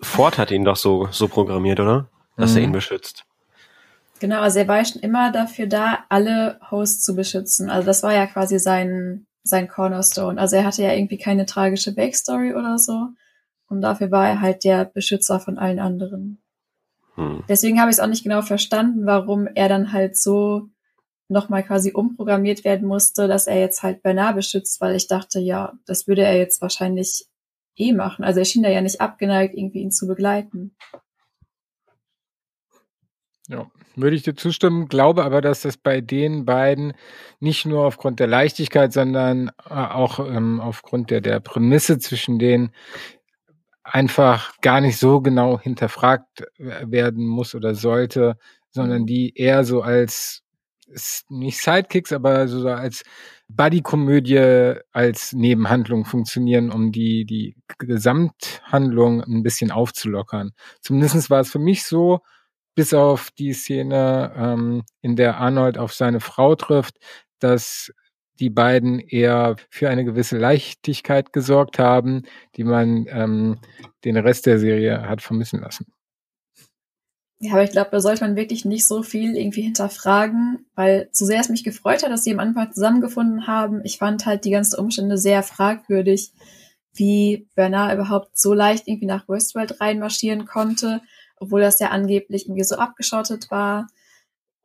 Ford 0.00 0.38
hat 0.38 0.50
ihn 0.50 0.64
doch 0.64 0.76
so, 0.76 1.08
so 1.10 1.28
programmiert, 1.28 1.80
oder? 1.80 2.08
Dass 2.38 2.52
mhm. 2.52 2.56
er 2.56 2.62
ihn 2.62 2.72
beschützt. 2.72 3.26
Genau, 4.24 4.40
also 4.40 4.58
er 4.58 4.68
war 4.68 4.82
schon 4.86 5.02
immer 5.02 5.30
dafür 5.32 5.66
da, 5.66 6.06
alle 6.08 6.58
Hosts 6.70 7.04
zu 7.04 7.14
beschützen. 7.14 7.68
Also 7.68 7.84
das 7.84 8.02
war 8.02 8.14
ja 8.14 8.24
quasi 8.24 8.58
sein, 8.58 9.26
sein 9.42 9.68
Cornerstone. 9.68 10.40
Also 10.40 10.56
er 10.56 10.64
hatte 10.64 10.82
ja 10.82 10.94
irgendwie 10.94 11.18
keine 11.18 11.44
tragische 11.44 11.94
Backstory 11.94 12.54
oder 12.54 12.78
so. 12.78 13.08
Und 13.68 13.82
dafür 13.82 14.10
war 14.10 14.26
er 14.26 14.40
halt 14.40 14.64
der 14.64 14.86
Beschützer 14.86 15.40
von 15.40 15.58
allen 15.58 15.78
anderen. 15.78 16.42
Hm. 17.16 17.44
Deswegen 17.50 17.78
habe 17.78 17.90
ich 17.90 17.98
es 17.98 18.00
auch 18.00 18.06
nicht 18.06 18.24
genau 18.24 18.40
verstanden, 18.40 19.04
warum 19.04 19.46
er 19.46 19.68
dann 19.68 19.92
halt 19.92 20.16
so 20.16 20.70
nochmal 21.28 21.62
quasi 21.62 21.92
umprogrammiert 21.92 22.64
werden 22.64 22.88
musste, 22.88 23.28
dass 23.28 23.46
er 23.46 23.60
jetzt 23.60 23.82
halt 23.82 24.02
Bernard 24.02 24.36
beschützt, 24.36 24.80
weil 24.80 24.96
ich 24.96 25.06
dachte, 25.06 25.38
ja, 25.38 25.74
das 25.84 26.08
würde 26.08 26.22
er 26.22 26.38
jetzt 26.38 26.62
wahrscheinlich 26.62 27.26
eh 27.76 27.92
machen. 27.92 28.24
Also 28.24 28.38
er 28.38 28.46
schien 28.46 28.62
da 28.62 28.70
ja 28.70 28.80
nicht 28.80 29.02
abgeneigt, 29.02 29.54
irgendwie 29.54 29.80
ihn 29.80 29.92
zu 29.92 30.06
begleiten. 30.06 30.74
Ja, 33.48 33.70
würde 33.94 34.16
ich 34.16 34.22
dir 34.22 34.34
zustimmen, 34.34 34.88
glaube 34.88 35.22
aber, 35.22 35.42
dass 35.42 35.60
das 35.60 35.76
bei 35.76 36.00
den 36.00 36.46
beiden 36.46 36.94
nicht 37.40 37.66
nur 37.66 37.84
aufgrund 37.84 38.18
der 38.18 38.26
Leichtigkeit, 38.26 38.92
sondern 38.92 39.50
äh, 39.68 39.74
auch 39.74 40.18
ähm, 40.18 40.60
aufgrund 40.60 41.10
der, 41.10 41.20
der 41.20 41.40
Prämisse 41.40 41.98
zwischen 41.98 42.38
denen 42.38 42.72
einfach 43.82 44.58
gar 44.62 44.80
nicht 44.80 44.98
so 44.98 45.20
genau 45.20 45.60
hinterfragt 45.60 46.44
werden 46.56 47.26
muss 47.26 47.54
oder 47.54 47.74
sollte, 47.74 48.38
sondern 48.70 49.02
mhm. 49.02 49.06
die 49.06 49.36
eher 49.36 49.64
so 49.64 49.82
als 49.82 50.42
nicht 51.28 51.60
Sidekicks, 51.60 52.12
aber 52.12 52.48
so 52.48 52.66
als 52.68 53.04
Buddy-Komödie 53.48 54.80
als 54.92 55.32
Nebenhandlung 55.32 56.04
funktionieren, 56.04 56.70
um 56.70 56.92
die, 56.92 57.24
die 57.24 57.56
Gesamthandlung 57.78 59.22
ein 59.22 59.42
bisschen 59.42 59.70
aufzulockern. 59.70 60.52
Zumindest 60.80 61.30
war 61.30 61.40
es 61.40 61.50
für 61.50 61.58
mich 61.58 61.84
so, 61.84 62.20
bis 62.74 62.94
auf 62.94 63.30
die 63.30 63.52
Szene, 63.52 64.32
ähm, 64.36 64.82
in 65.00 65.16
der 65.16 65.38
Arnold 65.38 65.78
auf 65.78 65.92
seine 65.92 66.20
Frau 66.20 66.54
trifft, 66.54 66.96
dass 67.38 67.92
die 68.40 68.50
beiden 68.50 68.98
eher 68.98 69.56
für 69.70 69.88
eine 69.88 70.04
gewisse 70.04 70.38
Leichtigkeit 70.38 71.32
gesorgt 71.32 71.78
haben, 71.78 72.22
die 72.56 72.64
man 72.64 73.06
ähm, 73.08 73.58
den 74.04 74.16
Rest 74.16 74.46
der 74.46 74.58
Serie 74.58 75.08
hat 75.08 75.22
vermissen 75.22 75.60
lassen. 75.60 75.86
Ja, 77.40 77.52
aber 77.52 77.64
ich 77.64 77.72
glaube, 77.72 77.90
da 77.90 78.00
sollte 78.00 78.24
man 78.24 78.36
wirklich 78.36 78.64
nicht 78.64 78.86
so 78.86 79.02
viel 79.02 79.36
irgendwie 79.36 79.62
hinterfragen, 79.62 80.66
weil 80.74 81.08
so 81.12 81.26
sehr 81.26 81.40
es 81.40 81.48
mich 81.48 81.62
gefreut 81.62 82.02
hat, 82.02 82.10
dass 82.10 82.24
sie 82.24 82.32
am 82.32 82.40
Anfang 82.40 82.72
zusammengefunden 82.72 83.46
haben, 83.46 83.82
ich 83.84 83.98
fand 83.98 84.24
halt 84.24 84.44
die 84.44 84.50
ganzen 84.50 84.78
Umstände 84.80 85.18
sehr 85.18 85.42
fragwürdig, 85.42 86.32
wie 86.94 87.48
Bernard 87.54 87.92
überhaupt 87.94 88.38
so 88.38 88.54
leicht 88.54 88.88
irgendwie 88.88 89.06
nach 89.06 89.28
Westworld 89.28 89.80
reinmarschieren 89.80 90.46
konnte, 90.46 91.02
obwohl 91.44 91.60
das 91.60 91.78
ja 91.78 91.88
angeblich 91.88 92.46
irgendwie 92.46 92.64
so 92.64 92.76
abgeschottet 92.76 93.50
war, 93.50 93.86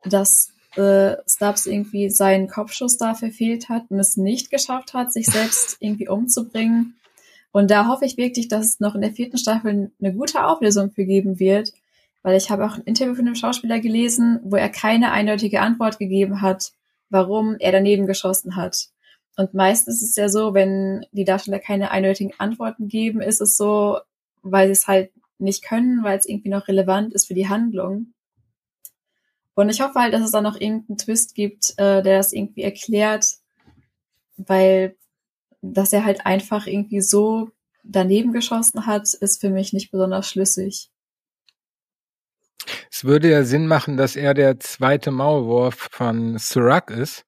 dass 0.04 0.52
äh, 0.76 1.16
Stubbs 1.26 1.66
irgendwie 1.66 2.10
seinen 2.10 2.48
Kopfschuss 2.48 2.96
da 2.96 3.14
verfehlt 3.14 3.68
hat 3.68 3.90
und 3.90 3.98
es 3.98 4.16
nicht 4.16 4.50
geschafft 4.50 4.94
hat, 4.94 5.12
sich 5.12 5.26
selbst 5.30 5.76
irgendwie 5.80 6.08
umzubringen. 6.08 6.96
Und 7.52 7.70
da 7.70 7.88
hoffe 7.88 8.04
ich 8.04 8.16
wirklich, 8.16 8.48
dass 8.48 8.66
es 8.66 8.80
noch 8.80 8.94
in 8.94 9.00
der 9.00 9.12
vierten 9.12 9.36
Staffel 9.36 9.90
eine 10.00 10.14
gute 10.14 10.46
Auflösung 10.46 10.92
für 10.92 11.04
geben 11.04 11.40
wird, 11.40 11.72
weil 12.22 12.36
ich 12.36 12.50
habe 12.50 12.64
auch 12.64 12.76
ein 12.76 12.84
Interview 12.84 13.14
von 13.14 13.26
einem 13.26 13.34
Schauspieler 13.34 13.80
gelesen, 13.80 14.40
wo 14.44 14.56
er 14.56 14.68
keine 14.68 15.10
eindeutige 15.10 15.60
Antwort 15.60 15.98
gegeben 15.98 16.42
hat, 16.42 16.72
warum 17.08 17.56
er 17.58 17.72
daneben 17.72 18.06
geschossen 18.06 18.56
hat. 18.56 18.88
Und 19.36 19.54
meistens 19.54 20.02
ist 20.02 20.10
es 20.10 20.16
ja 20.16 20.28
so, 20.28 20.54
wenn 20.54 21.06
die 21.12 21.24
Darsteller 21.24 21.58
keine 21.58 21.90
eindeutigen 21.90 22.32
Antworten 22.38 22.88
geben, 22.88 23.20
ist 23.20 23.40
es 23.40 23.56
so, 23.56 23.98
weil 24.42 24.68
sie 24.68 24.72
es 24.72 24.86
halt 24.86 25.10
nicht 25.40 25.64
können, 25.64 26.02
weil 26.02 26.18
es 26.18 26.26
irgendwie 26.26 26.48
noch 26.48 26.68
relevant 26.68 27.14
ist 27.14 27.26
für 27.26 27.34
die 27.34 27.48
Handlung. 27.48 28.12
Und 29.54 29.68
ich 29.68 29.80
hoffe 29.80 29.98
halt, 29.98 30.14
dass 30.14 30.22
es 30.22 30.30
da 30.30 30.40
noch 30.40 30.60
irgendeinen 30.60 30.98
Twist 30.98 31.34
gibt, 31.34 31.74
äh, 31.76 32.02
der 32.02 32.18
das 32.18 32.32
irgendwie 32.32 32.62
erklärt, 32.62 33.26
weil 34.36 34.96
dass 35.62 35.92
er 35.92 36.04
halt 36.04 36.24
einfach 36.24 36.66
irgendwie 36.66 37.02
so 37.02 37.50
daneben 37.82 38.32
geschossen 38.32 38.86
hat, 38.86 39.12
ist 39.14 39.40
für 39.40 39.50
mich 39.50 39.72
nicht 39.72 39.90
besonders 39.90 40.28
schlüssig. 40.28 40.90
Es 42.90 43.04
würde 43.04 43.30
ja 43.30 43.44
Sinn 43.44 43.66
machen, 43.66 43.96
dass 43.96 44.16
er 44.16 44.34
der 44.34 44.60
zweite 44.60 45.10
Maulwurf 45.10 45.88
von 45.90 46.38
Sirac 46.38 46.90
ist. 46.90 47.24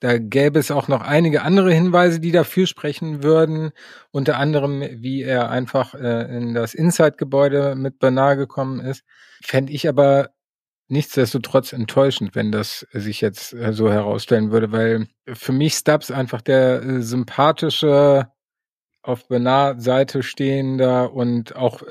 Da 0.00 0.18
gäbe 0.18 0.58
es 0.58 0.70
auch 0.70 0.88
noch 0.88 1.00
einige 1.00 1.42
andere 1.42 1.72
Hinweise, 1.72 2.20
die 2.20 2.32
dafür 2.32 2.66
sprechen 2.66 3.22
würden. 3.22 3.72
Unter 4.10 4.36
anderem, 4.38 4.82
wie 4.82 5.22
er 5.22 5.50
einfach 5.50 5.94
äh, 5.94 6.36
in 6.36 6.54
das 6.54 6.74
Inside-Gebäude 6.74 7.74
mit 7.76 7.98
Bernard 7.98 8.36
gekommen 8.36 8.80
ist. 8.80 9.04
Fände 9.42 9.72
ich 9.72 9.88
aber 9.88 10.30
nichtsdestotrotz 10.88 11.72
enttäuschend, 11.72 12.34
wenn 12.34 12.52
das 12.52 12.86
sich 12.92 13.20
jetzt 13.20 13.54
äh, 13.54 13.72
so 13.72 13.90
herausstellen 13.90 14.50
würde, 14.50 14.70
weil 14.70 15.08
für 15.32 15.52
mich 15.52 15.74
Stubbs 15.74 16.10
einfach 16.10 16.42
der 16.42 16.82
äh, 16.82 17.02
sympathische, 17.02 18.30
auf 19.02 19.28
Bernard 19.28 19.80
Seite 19.82 20.22
stehender 20.22 21.12
und 21.12 21.54
auch 21.54 21.82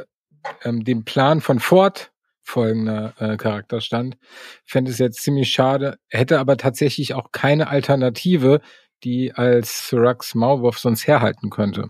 ähm, 0.63 0.83
dem 0.83 1.05
Plan 1.05 1.41
von 1.41 1.59
Ford 1.59 2.11
folgender 2.45 3.13
äh, 3.19 3.37
Charakter 3.37 3.81
stand. 3.81 4.17
Fände 4.63 4.91
es 4.91 4.99
jetzt 4.99 5.21
ziemlich 5.23 5.49
schade, 5.49 5.97
hätte 6.07 6.39
aber 6.39 6.57
tatsächlich 6.57 7.13
auch 7.13 7.31
keine 7.31 7.67
Alternative, 7.67 8.61
die 9.03 9.33
als 9.33 9.89
Sirax 9.89 10.35
Maulwurf 10.35 10.77
sonst 10.77 11.07
herhalten 11.07 11.49
könnte. 11.49 11.89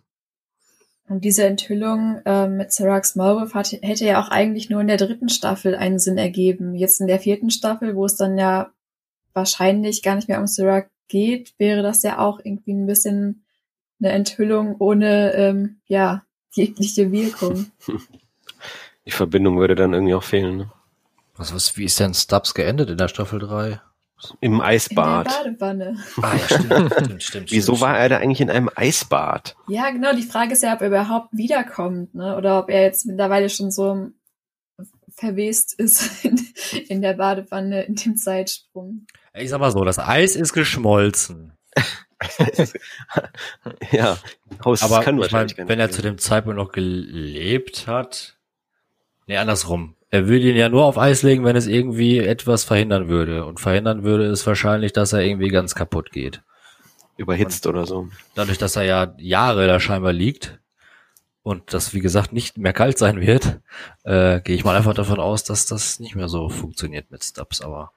Und 1.07 1.23
diese 1.23 1.45
Enthüllung 1.45 2.21
äh, 2.25 2.47
mit 2.47 2.71
Sirax 2.71 3.15
Maulwurf 3.15 3.53
hat, 3.53 3.71
hätte 3.71 4.05
ja 4.05 4.23
auch 4.23 4.29
eigentlich 4.29 4.69
nur 4.69 4.81
in 4.81 4.87
der 4.87 4.97
dritten 4.97 5.29
Staffel 5.29 5.75
einen 5.75 5.99
Sinn 5.99 6.17
ergeben. 6.17 6.73
Jetzt 6.73 6.99
in 6.99 7.07
der 7.07 7.19
vierten 7.19 7.51
Staffel, 7.51 7.95
wo 7.95 8.05
es 8.05 8.15
dann 8.15 8.37
ja 8.37 8.71
wahrscheinlich 9.33 10.01
gar 10.01 10.15
nicht 10.15 10.29
mehr 10.29 10.39
um 10.39 10.47
Sirac 10.47 10.89
geht, 11.07 11.53
wäre 11.59 11.83
das 11.83 12.01
ja 12.01 12.17
auch 12.19 12.39
irgendwie 12.43 12.73
ein 12.73 12.87
bisschen 12.87 13.45
eine 13.99 14.13
Enthüllung 14.13 14.77
ohne 14.79 15.33
ähm, 15.33 15.81
ja 15.85 16.23
jegliche 16.53 17.11
Wirkung. 17.11 17.67
Die 19.05 19.11
Verbindung 19.11 19.59
würde 19.59 19.75
dann 19.75 19.93
irgendwie 19.93 20.15
auch 20.15 20.23
fehlen. 20.23 20.57
Ne? 20.57 20.71
Was, 21.35 21.53
was, 21.53 21.77
wie 21.77 21.85
ist 21.85 21.99
denn 21.99 22.13
Stubbs 22.13 22.53
geendet 22.53 22.89
in 22.89 22.97
der 22.97 23.07
Staffel 23.07 23.39
3? 23.39 23.81
Im 24.39 24.61
Eisbad. 24.61 25.27
In 25.27 25.33
der 25.43 25.51
Badewanne. 25.51 25.97
Ah, 26.21 26.35
ja, 26.35 26.45
stimmt, 26.47 26.93
stimmt, 26.93 27.23
stimmt. 27.23 27.51
Wieso 27.51 27.81
war 27.81 27.99
er 27.99 28.09
da 28.09 28.17
eigentlich 28.17 28.41
in 28.41 28.49
einem 28.49 28.69
Eisbad? 28.73 29.55
Ja, 29.67 29.89
genau. 29.89 30.13
Die 30.13 30.23
Frage 30.23 30.53
ist 30.53 30.63
ja, 30.63 30.73
ob 30.73 30.81
er 30.81 30.87
überhaupt 30.87 31.29
wiederkommt, 31.31 32.15
ne? 32.15 32.35
Oder 32.37 32.59
ob 32.59 32.69
er 32.69 32.81
jetzt 32.83 33.05
mittlerweile 33.05 33.49
schon 33.49 33.71
so 33.71 34.11
verwest 35.15 35.73
ist 35.73 36.23
in, 36.25 36.39
in 36.87 37.01
der 37.01 37.13
Badewanne 37.13 37.83
in 37.83 37.95
dem 37.95 38.17
Zeitsprung. 38.17 39.05
Ich 39.33 39.49
sag 39.49 39.59
mal 39.59 39.71
so, 39.71 39.83
das 39.83 39.99
Eis 39.99 40.35
ist 40.35 40.53
geschmolzen. 40.53 41.53
ja, 43.91 44.17
Haus 44.63 44.81
aber 44.81 45.01
kann 45.01 45.19
wahrscheinlich 45.19 45.57
mein, 45.57 45.67
wenn 45.67 45.79
er 45.79 45.91
zu 45.91 46.01
dem 46.01 46.17
Zeitpunkt 46.17 46.57
noch 46.57 46.71
gelebt 46.71 47.87
hat, 47.87 48.37
Nee, 49.27 49.37
andersrum. 49.37 49.95
Er 50.09 50.27
würde 50.27 50.49
ihn 50.49 50.55
ja 50.55 50.69
nur 50.69 50.85
auf 50.85 50.97
Eis 50.97 51.23
legen, 51.23 51.43
wenn 51.43 51.55
es 51.55 51.67
irgendwie 51.67 52.19
etwas 52.19 52.63
verhindern 52.63 53.09
würde. 53.09 53.45
Und 53.45 53.59
verhindern 53.59 54.03
würde 54.03 54.25
es 54.25 54.45
wahrscheinlich, 54.45 54.93
dass 54.93 55.13
er 55.13 55.21
irgendwie 55.21 55.49
ganz 55.49 55.75
kaputt 55.75 56.11
geht. 56.11 56.41
Überhitzt 57.17 57.65
und 57.65 57.75
oder 57.75 57.85
so. 57.85 58.09
Dadurch, 58.35 58.57
dass 58.57 58.75
er 58.75 58.83
ja 58.83 59.15
Jahre 59.17 59.67
da 59.67 59.79
scheinbar 59.79 60.13
liegt 60.13 60.59
und 61.43 61.73
das, 61.73 61.93
wie 61.93 62.01
gesagt, 62.01 62.33
nicht 62.33 62.57
mehr 62.57 62.73
kalt 62.73 62.97
sein 62.97 63.21
wird, 63.21 63.61
äh, 64.03 64.41
gehe 64.41 64.55
ich 64.55 64.63
mal 64.63 64.75
einfach 64.75 64.93
davon 64.93 65.19
aus, 65.19 65.43
dass 65.43 65.65
das 65.65 65.99
nicht 65.99 66.15
mehr 66.15 66.27
so 66.27 66.49
funktioniert 66.49 67.11
mit 67.11 67.23
Stubbs. 67.23 67.61
Aber 67.61 67.91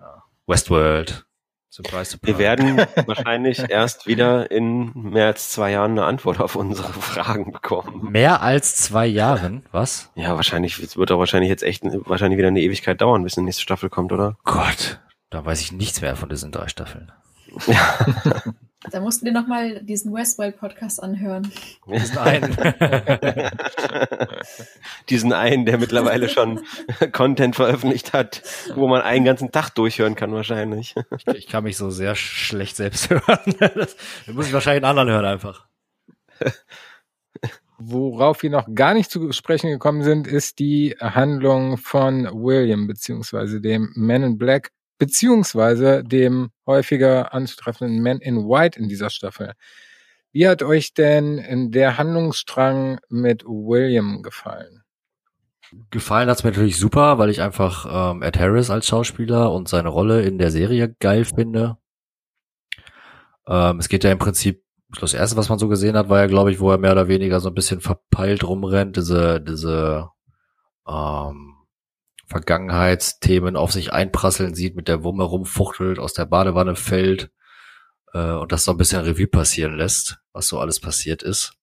ja. 0.00 0.24
Westworld, 0.46 1.26
Surprise, 1.70 2.12
surprise. 2.12 2.38
Wir 2.38 2.38
werden 2.38 2.78
wahrscheinlich 3.06 3.58
erst 3.68 4.06
wieder 4.06 4.50
in 4.50 4.92
mehr 4.94 5.26
als 5.26 5.50
zwei 5.50 5.72
Jahren 5.72 5.92
eine 5.92 6.04
Antwort 6.04 6.40
auf 6.40 6.56
unsere 6.56 6.92
Fragen 6.92 7.52
bekommen. 7.52 8.10
Mehr 8.10 8.42
als 8.42 8.76
zwei 8.76 9.06
Jahren? 9.06 9.64
Was? 9.70 10.10
Ja, 10.14 10.36
wahrscheinlich, 10.36 10.78
es 10.78 10.96
wird 10.96 11.12
auch 11.12 11.18
wahrscheinlich 11.18 11.50
jetzt 11.50 11.62
echt 11.62 11.82
wahrscheinlich 11.84 12.38
wieder 12.38 12.48
eine 12.48 12.60
Ewigkeit 12.60 13.00
dauern, 13.00 13.22
bis 13.22 13.34
die 13.34 13.42
nächste 13.42 13.62
Staffel 13.62 13.90
kommt, 13.90 14.12
oder? 14.12 14.36
Gott, 14.44 15.00
da 15.30 15.44
weiß 15.44 15.60
ich 15.60 15.72
nichts 15.72 16.00
mehr 16.00 16.16
von 16.16 16.28
diesen 16.28 16.52
drei 16.52 16.68
Staffeln. 16.68 17.12
Ja. 17.66 17.98
Da 18.92 19.00
mussten 19.00 19.26
wir 19.26 19.32
nochmal 19.32 19.82
diesen 19.82 20.14
Westworld-Podcast 20.14 21.02
anhören. 21.02 21.50
Diesen 21.88 22.18
einen. 22.18 22.56
diesen 25.08 25.32
einen, 25.32 25.66
der 25.66 25.78
mittlerweile 25.78 26.28
schon 26.28 26.60
Content 27.12 27.56
veröffentlicht 27.56 28.12
hat, 28.12 28.42
wo 28.74 28.86
man 28.86 29.00
einen 29.00 29.24
ganzen 29.24 29.50
Tag 29.50 29.70
durchhören 29.70 30.14
kann 30.14 30.32
wahrscheinlich. 30.32 30.94
Ich, 31.16 31.26
ich 31.26 31.46
kann 31.48 31.64
mich 31.64 31.76
so 31.76 31.90
sehr 31.90 32.14
schlecht 32.14 32.76
selbst 32.76 33.10
hören. 33.10 33.54
Das, 33.58 33.96
das 34.26 34.34
muss 34.34 34.46
ich 34.46 34.52
wahrscheinlich 34.52 34.84
einen 34.84 34.98
anderen 34.98 35.10
hören 35.10 35.24
einfach. 35.24 35.66
Worauf 37.78 38.42
wir 38.42 38.50
noch 38.50 38.68
gar 38.74 38.94
nicht 38.94 39.10
zu 39.10 39.32
sprechen 39.32 39.70
gekommen 39.70 40.02
sind, 40.02 40.26
ist 40.26 40.58
die 40.58 40.96
Handlung 41.00 41.78
von 41.78 42.24
William 42.32 42.86
beziehungsweise 42.86 43.60
dem 43.60 43.92
Man 43.94 44.22
in 44.22 44.38
Black 44.38 44.72
beziehungsweise 44.98 46.02
dem 46.04 46.50
häufiger 46.66 47.32
anzutreffenden 47.32 48.02
Man 48.02 48.18
in 48.18 48.48
White 48.48 48.78
in 48.78 48.88
dieser 48.88 49.10
Staffel. 49.10 49.54
Wie 50.32 50.46
hat 50.46 50.62
euch 50.62 50.92
denn 50.94 51.38
in 51.38 51.70
der 51.70 51.96
Handlungsstrang 51.96 52.98
mit 53.08 53.44
William 53.44 54.22
gefallen? 54.22 54.82
Gefallen 55.90 56.28
hat's 56.28 56.44
mir 56.44 56.50
natürlich 56.50 56.78
super, 56.78 57.18
weil 57.18 57.30
ich 57.30 57.42
einfach 57.42 58.12
ähm, 58.12 58.22
Ed 58.22 58.38
Harris 58.38 58.70
als 58.70 58.86
Schauspieler 58.86 59.52
und 59.52 59.68
seine 59.68 59.88
Rolle 59.88 60.22
in 60.22 60.38
der 60.38 60.50
Serie 60.50 60.94
geil 60.98 61.24
finde. 61.24 61.76
Ähm, 63.46 63.78
es 63.78 63.88
geht 63.88 64.04
ja 64.04 64.12
im 64.12 64.18
Prinzip, 64.18 64.62
das 65.00 65.12
erste, 65.12 65.36
was 65.36 65.50
man 65.50 65.58
so 65.58 65.68
gesehen 65.68 65.96
hat, 65.96 66.08
war 66.08 66.20
ja, 66.20 66.26
glaube 66.26 66.50
ich, 66.50 66.60
wo 66.60 66.70
er 66.70 66.78
mehr 66.78 66.92
oder 66.92 67.08
weniger 67.08 67.40
so 67.40 67.48
ein 67.48 67.54
bisschen 67.54 67.80
verpeilt 67.80 68.44
rumrennt, 68.44 68.96
diese, 68.96 69.40
diese 69.40 70.08
ähm, 70.88 71.57
Vergangenheitsthemen 72.28 73.56
auf 73.56 73.72
sich 73.72 73.92
einprasseln 73.92 74.54
sieht, 74.54 74.76
mit 74.76 74.86
der 74.86 75.02
Wumme 75.02 75.24
rumfuchtelt, 75.24 75.98
aus 75.98 76.12
der 76.12 76.26
Badewanne 76.26 76.76
fällt 76.76 77.30
äh, 78.12 78.32
und 78.32 78.52
das 78.52 78.64
so 78.64 78.72
ein 78.72 78.76
bisschen 78.76 79.00
Revue 79.00 79.26
passieren 79.26 79.76
lässt, 79.76 80.18
was 80.32 80.48
so 80.48 80.60
alles 80.60 80.78
passiert 80.78 81.22
ist. 81.22 81.54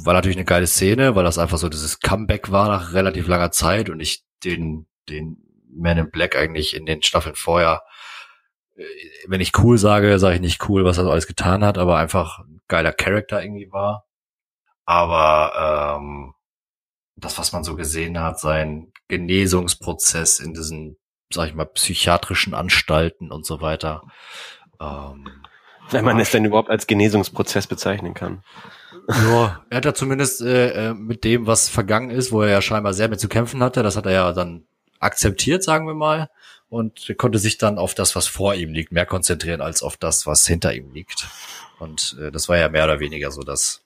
War 0.00 0.14
natürlich 0.14 0.36
eine 0.36 0.44
geile 0.44 0.66
Szene, 0.66 1.14
weil 1.14 1.24
das 1.24 1.38
einfach 1.38 1.58
so 1.58 1.68
dieses 1.68 2.00
Comeback 2.00 2.50
war 2.50 2.68
nach 2.68 2.92
relativ 2.92 3.28
langer 3.28 3.52
Zeit 3.52 3.88
und 3.88 4.00
ich 4.00 4.24
den, 4.44 4.86
den 5.08 5.38
Man 5.70 5.98
in 5.98 6.10
Black 6.10 6.36
eigentlich 6.36 6.74
in 6.74 6.84
den 6.84 7.02
Staffeln 7.02 7.36
vorher, 7.36 7.82
äh, 8.76 8.84
wenn 9.28 9.40
ich 9.40 9.56
cool 9.58 9.78
sage, 9.78 10.18
sage 10.18 10.34
ich 10.34 10.40
nicht 10.40 10.68
cool, 10.68 10.84
was 10.84 10.98
er 10.98 11.04
so 11.04 11.10
alles 11.12 11.28
getan 11.28 11.64
hat, 11.64 11.78
aber 11.78 11.96
einfach 11.98 12.40
ein 12.40 12.60
geiler 12.66 12.92
Charakter 12.92 13.42
irgendwie 13.42 13.70
war. 13.70 14.06
Aber 14.84 15.98
ähm, 15.98 16.34
das, 17.16 17.38
was 17.38 17.52
man 17.52 17.64
so 17.64 17.76
gesehen 17.76 18.20
hat, 18.20 18.38
sein 18.40 18.92
Genesungsprozess 19.08 20.40
in 20.40 20.54
diesen, 20.54 20.96
sag 21.32 21.48
ich 21.48 21.54
mal, 21.54 21.66
psychiatrischen 21.66 22.54
Anstalten 22.54 23.30
und 23.30 23.46
so 23.46 23.60
weiter. 23.60 24.02
Ähm, 24.80 25.28
Wenn 25.90 26.04
man 26.04 26.18
es 26.18 26.30
denn 26.30 26.44
überhaupt 26.44 26.70
als 26.70 26.86
Genesungsprozess 26.86 27.66
bezeichnen 27.66 28.14
kann. 28.14 28.42
Ja, 29.08 29.64
er 29.70 29.76
hat 29.76 29.84
ja 29.84 29.94
zumindest 29.94 30.40
äh, 30.42 30.88
äh, 30.88 30.94
mit 30.94 31.22
dem, 31.22 31.46
was 31.46 31.68
vergangen 31.68 32.10
ist, 32.10 32.32
wo 32.32 32.42
er 32.42 32.50
ja 32.50 32.62
scheinbar 32.62 32.92
sehr 32.92 33.08
mit 33.08 33.20
zu 33.20 33.28
kämpfen 33.28 33.62
hatte, 33.62 33.84
das 33.84 33.96
hat 33.96 34.06
er 34.06 34.12
ja 34.12 34.32
dann 34.32 34.64
akzeptiert, 34.98 35.62
sagen 35.62 35.86
wir 35.86 35.94
mal, 35.94 36.28
und 36.68 37.14
konnte 37.16 37.38
sich 37.38 37.58
dann 37.58 37.78
auf 37.78 37.94
das, 37.94 38.16
was 38.16 38.26
vor 38.26 38.54
ihm 38.54 38.72
liegt, 38.72 38.90
mehr 38.90 39.06
konzentrieren 39.06 39.60
als 39.60 39.82
auf 39.82 39.96
das, 39.96 40.26
was 40.26 40.46
hinter 40.46 40.74
ihm 40.74 40.92
liegt. 40.92 41.28
Und 41.78 42.16
äh, 42.20 42.32
das 42.32 42.48
war 42.48 42.56
ja 42.56 42.68
mehr 42.68 42.84
oder 42.84 42.98
weniger 42.98 43.30
so 43.30 43.42
das 43.42 43.82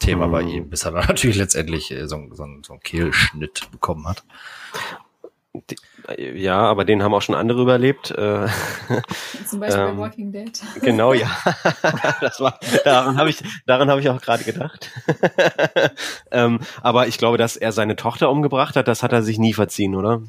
Thema 0.00 0.26
mhm. 0.26 0.32
bei 0.32 0.42
ihm, 0.42 0.70
bis 0.70 0.84
er 0.84 0.92
dann 0.92 1.04
natürlich 1.08 1.36
letztendlich 1.36 1.90
äh, 1.90 2.08
so, 2.08 2.18
so, 2.30 2.46
so 2.62 2.72
einen 2.72 2.82
Kehlschnitt 2.82 3.70
bekommen 3.70 4.08
hat. 4.08 4.24
Ja, 6.18 6.58
aber 6.58 6.84
den 6.84 7.02
haben 7.02 7.14
auch 7.14 7.22
schon 7.22 7.34
andere 7.34 7.62
überlebt. 7.62 8.10
Äh, 8.10 8.46
Zum 9.46 9.60
Beispiel 9.60 9.82
ähm, 9.82 9.96
bei 9.96 10.02
Walking 10.02 10.32
Dead. 10.32 10.62
Genau, 10.82 11.14
ja. 11.14 11.30
das 12.20 12.40
war, 12.40 12.58
daran 12.84 13.16
habe 13.16 13.30
ich, 13.30 13.42
daran 13.64 13.88
habe 13.88 14.00
ich 14.00 14.08
auch 14.10 14.20
gerade 14.20 14.44
gedacht. 14.44 14.90
ähm, 16.30 16.60
aber 16.82 17.06
ich 17.06 17.16
glaube, 17.16 17.38
dass 17.38 17.56
er 17.56 17.72
seine 17.72 17.96
Tochter 17.96 18.30
umgebracht 18.30 18.76
hat, 18.76 18.86
das 18.86 19.02
hat 19.02 19.12
er 19.12 19.22
sich 19.22 19.38
nie 19.38 19.54
verziehen, 19.54 19.94
oder? 19.94 20.22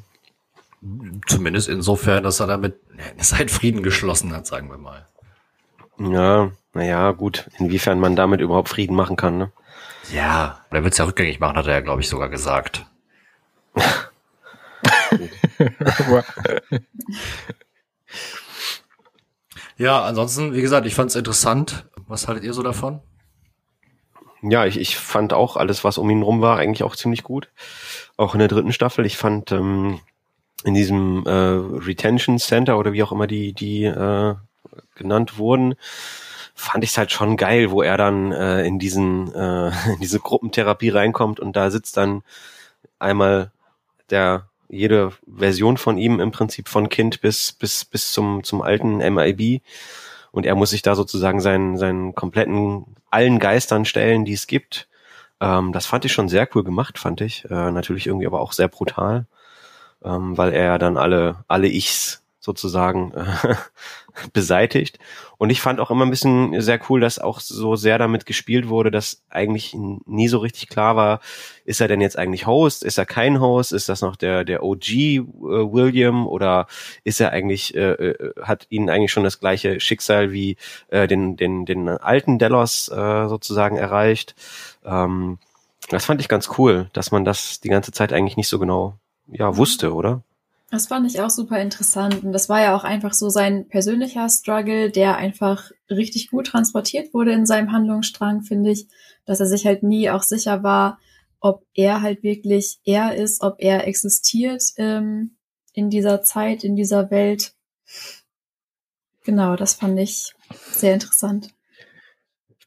Zumindest 1.26 1.68
insofern, 1.68 2.22
dass 2.22 2.40
er 2.40 2.46
damit 2.46 2.76
seinen 3.18 3.48
Frieden 3.48 3.82
geschlossen 3.82 4.34
hat, 4.34 4.46
sagen 4.46 4.70
wir 4.70 4.78
mal. 4.78 5.06
Ja, 5.98 6.52
naja, 6.72 7.10
gut. 7.12 7.50
Inwiefern 7.58 8.00
man 8.00 8.16
damit 8.16 8.40
überhaupt 8.40 8.68
Frieden 8.68 8.94
machen 8.94 9.16
kann, 9.16 9.38
ne? 9.38 9.52
Ja, 10.12 10.60
der 10.72 10.84
wird 10.84 10.92
es 10.92 10.98
ja 10.98 11.04
rückgängig 11.04 11.40
machen, 11.40 11.56
hat 11.56 11.66
er 11.66 11.74
ja, 11.74 11.80
glaube 11.80 12.00
ich, 12.00 12.08
sogar 12.08 12.28
gesagt. 12.28 12.86
ja, 19.76 20.02
ansonsten, 20.04 20.54
wie 20.54 20.62
gesagt, 20.62 20.86
ich 20.86 20.94
fand 20.94 21.10
es 21.10 21.16
interessant. 21.16 21.86
Was 22.08 22.28
haltet 22.28 22.44
ihr 22.44 22.52
so 22.52 22.62
davon? 22.62 23.00
Ja, 24.42 24.64
ich, 24.66 24.78
ich 24.78 24.96
fand 24.96 25.32
auch 25.32 25.56
alles, 25.56 25.82
was 25.82 25.98
um 25.98 26.08
ihn 26.10 26.22
rum 26.22 26.40
war, 26.40 26.58
eigentlich 26.58 26.82
auch 26.82 26.94
ziemlich 26.94 27.22
gut. 27.22 27.48
Auch 28.16 28.34
in 28.34 28.38
der 28.38 28.48
dritten 28.48 28.72
Staffel. 28.72 29.04
Ich 29.06 29.16
fand 29.16 29.50
ähm, 29.50 30.00
in 30.64 30.74
diesem 30.74 31.24
äh, 31.26 31.30
Retention 31.30 32.38
Center 32.38 32.78
oder 32.78 32.92
wie 32.92 33.02
auch 33.02 33.12
immer 33.12 33.26
die, 33.26 33.52
die 33.52 33.84
äh, 33.84 34.34
genannt 34.94 35.38
wurden, 35.38 35.74
fand 36.54 36.84
ich 36.84 36.90
es 36.90 36.98
halt 36.98 37.12
schon 37.12 37.36
geil, 37.36 37.70
wo 37.70 37.82
er 37.82 37.96
dann 37.96 38.32
äh, 38.32 38.64
in 38.64 38.78
diesen 38.78 39.32
äh, 39.34 39.68
in 39.92 40.00
diese 40.00 40.20
Gruppentherapie 40.20 40.90
reinkommt 40.90 41.40
und 41.40 41.54
da 41.54 41.70
sitzt 41.70 41.96
dann 41.96 42.22
einmal 42.98 43.52
der 44.10 44.48
jede 44.68 45.12
Version 45.26 45.76
von 45.76 45.98
ihm 45.98 46.20
im 46.20 46.30
Prinzip 46.32 46.68
von 46.68 46.88
Kind 46.88 47.20
bis 47.20 47.52
bis 47.52 47.84
bis 47.84 48.12
zum 48.12 48.44
zum 48.44 48.62
alten 48.62 48.98
MIB 48.98 49.62
und 50.32 50.46
er 50.46 50.54
muss 50.54 50.70
sich 50.70 50.82
da 50.82 50.94
sozusagen 50.94 51.40
seinen 51.40 51.76
seinen 51.76 52.14
kompletten 52.14 52.96
allen 53.10 53.38
Geistern 53.38 53.84
stellen, 53.84 54.24
die 54.24 54.34
es 54.34 54.46
gibt. 54.46 54.88
Ähm, 55.40 55.72
das 55.72 55.86
fand 55.86 56.04
ich 56.04 56.12
schon 56.12 56.28
sehr 56.28 56.48
cool 56.54 56.64
gemacht, 56.64 56.98
fand 56.98 57.20
ich. 57.20 57.44
Äh, 57.46 57.70
natürlich 57.70 58.06
irgendwie 58.06 58.26
aber 58.26 58.40
auch 58.40 58.52
sehr 58.52 58.68
brutal, 58.68 59.26
ähm, 60.04 60.36
weil 60.36 60.52
er 60.52 60.78
dann 60.78 60.96
alle 60.96 61.44
alle 61.48 61.68
Ichs 61.68 62.22
sozusagen 62.46 63.12
äh, 63.12 63.54
beseitigt. 64.32 64.98
Und 65.36 65.50
ich 65.50 65.60
fand 65.60 65.80
auch 65.80 65.90
immer 65.90 66.06
ein 66.06 66.10
bisschen 66.10 66.58
sehr 66.62 66.80
cool, 66.88 67.00
dass 67.00 67.18
auch 67.18 67.40
so 67.40 67.76
sehr 67.76 67.98
damit 67.98 68.24
gespielt 68.24 68.68
wurde, 68.68 68.90
dass 68.90 69.22
eigentlich 69.28 69.74
nie 69.74 70.28
so 70.28 70.38
richtig 70.38 70.68
klar 70.68 70.96
war, 70.96 71.20
ist 71.66 71.80
er 71.80 71.88
denn 71.88 72.00
jetzt 72.00 72.16
eigentlich 72.16 72.46
Host, 72.46 72.82
ist 72.84 72.96
er 72.96 73.04
kein 73.04 73.40
Host, 73.40 73.72
ist 73.72 73.90
das 73.90 74.00
noch 74.00 74.16
der 74.16 74.44
der 74.44 74.62
OG 74.62 74.88
äh, 74.88 75.20
William 75.34 76.26
oder 76.26 76.68
ist 77.04 77.20
er 77.20 77.32
eigentlich 77.32 77.74
äh, 77.74 77.92
äh, 77.92 78.32
hat 78.40 78.66
ihn 78.70 78.88
eigentlich 78.88 79.12
schon 79.12 79.24
das 79.24 79.40
gleiche 79.40 79.80
Schicksal 79.80 80.32
wie 80.32 80.56
äh, 80.88 81.06
den 81.06 81.36
den 81.36 81.66
den 81.66 81.88
alten 81.88 82.38
Delos 82.38 82.88
äh, 82.88 83.28
sozusagen 83.28 83.76
erreicht. 83.76 84.34
Ähm, 84.84 85.38
das 85.90 86.04
fand 86.06 86.20
ich 86.20 86.28
ganz 86.28 86.50
cool, 86.58 86.88
dass 86.92 87.10
man 87.12 87.24
das 87.24 87.60
die 87.60 87.68
ganze 87.68 87.92
Zeit 87.92 88.12
eigentlich 88.12 88.36
nicht 88.36 88.48
so 88.48 88.58
genau 88.58 88.94
ja 89.26 89.56
wusste, 89.56 89.92
oder? 89.92 90.22
Das 90.70 90.88
fand 90.88 91.06
ich 91.06 91.20
auch 91.20 91.30
super 91.30 91.60
interessant. 91.60 92.24
Und 92.24 92.32
das 92.32 92.48
war 92.48 92.60
ja 92.60 92.76
auch 92.76 92.84
einfach 92.84 93.12
so 93.12 93.28
sein 93.28 93.68
persönlicher 93.68 94.28
Struggle, 94.28 94.90
der 94.90 95.16
einfach 95.16 95.70
richtig 95.88 96.30
gut 96.30 96.48
transportiert 96.48 97.14
wurde 97.14 97.32
in 97.32 97.46
seinem 97.46 97.72
Handlungsstrang, 97.72 98.42
finde 98.42 98.72
ich, 98.72 98.88
dass 99.26 99.40
er 99.40 99.46
sich 99.46 99.64
halt 99.64 99.82
nie 99.82 100.10
auch 100.10 100.22
sicher 100.22 100.62
war, 100.62 100.98
ob 101.40 101.64
er 101.74 102.02
halt 102.02 102.22
wirklich 102.22 102.78
er 102.84 103.14
ist, 103.14 103.42
ob 103.42 103.56
er 103.58 103.86
existiert 103.86 104.62
ähm, 104.76 105.36
in 105.72 105.90
dieser 105.90 106.22
Zeit, 106.22 106.64
in 106.64 106.74
dieser 106.74 107.10
Welt. 107.10 107.52
Genau, 109.24 109.54
das 109.54 109.74
fand 109.74 109.98
ich 110.00 110.34
sehr 110.72 110.94
interessant. 110.94 111.50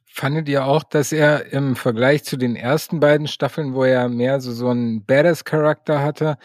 Fandet 0.06 0.50
ihr 0.50 0.66
auch, 0.66 0.84
dass 0.84 1.12
er 1.12 1.54
im 1.54 1.76
Vergleich 1.76 2.24
zu 2.24 2.36
den 2.36 2.56
ersten 2.56 3.00
beiden 3.00 3.28
Staffeln, 3.28 3.74
wo 3.74 3.84
er 3.86 4.10
mehr 4.10 4.42
so, 4.42 4.52
so 4.52 4.68
einen 4.68 5.06
Badass-Charakter 5.06 6.02
hatte, 6.02 6.38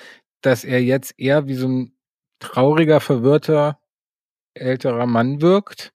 dass 0.46 0.64
er 0.64 0.82
jetzt 0.82 1.14
eher 1.18 1.46
wie 1.46 1.54
so 1.54 1.68
ein 1.68 1.96
trauriger, 2.38 3.00
verwirrter 3.00 3.78
älterer 4.54 5.06
Mann 5.06 5.40
wirkt. 5.40 5.92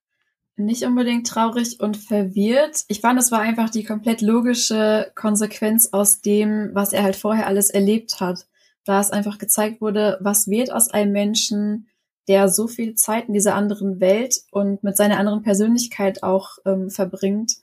Nicht 0.56 0.84
unbedingt 0.84 1.26
traurig 1.26 1.80
und 1.80 1.96
verwirrt. 1.96 2.84
Ich 2.88 3.00
fand, 3.00 3.18
es 3.18 3.32
war 3.32 3.40
einfach 3.40 3.70
die 3.70 3.84
komplett 3.84 4.20
logische 4.20 5.10
Konsequenz 5.14 5.88
aus 5.92 6.20
dem, 6.20 6.70
was 6.74 6.92
er 6.92 7.02
halt 7.02 7.16
vorher 7.16 7.46
alles 7.46 7.70
erlebt 7.70 8.20
hat. 8.20 8.46
Da 8.84 9.00
es 9.00 9.10
einfach 9.10 9.38
gezeigt 9.38 9.80
wurde, 9.80 10.18
was 10.20 10.48
wird 10.48 10.70
aus 10.70 10.90
einem 10.90 11.12
Menschen, 11.12 11.88
der 12.28 12.48
so 12.48 12.68
viel 12.68 12.94
Zeit 12.94 13.28
in 13.28 13.34
dieser 13.34 13.54
anderen 13.54 14.00
Welt 14.00 14.42
und 14.50 14.82
mit 14.84 14.96
seiner 14.96 15.18
anderen 15.18 15.42
Persönlichkeit 15.42 16.22
auch 16.22 16.58
ähm, 16.66 16.90
verbringt. 16.90 17.54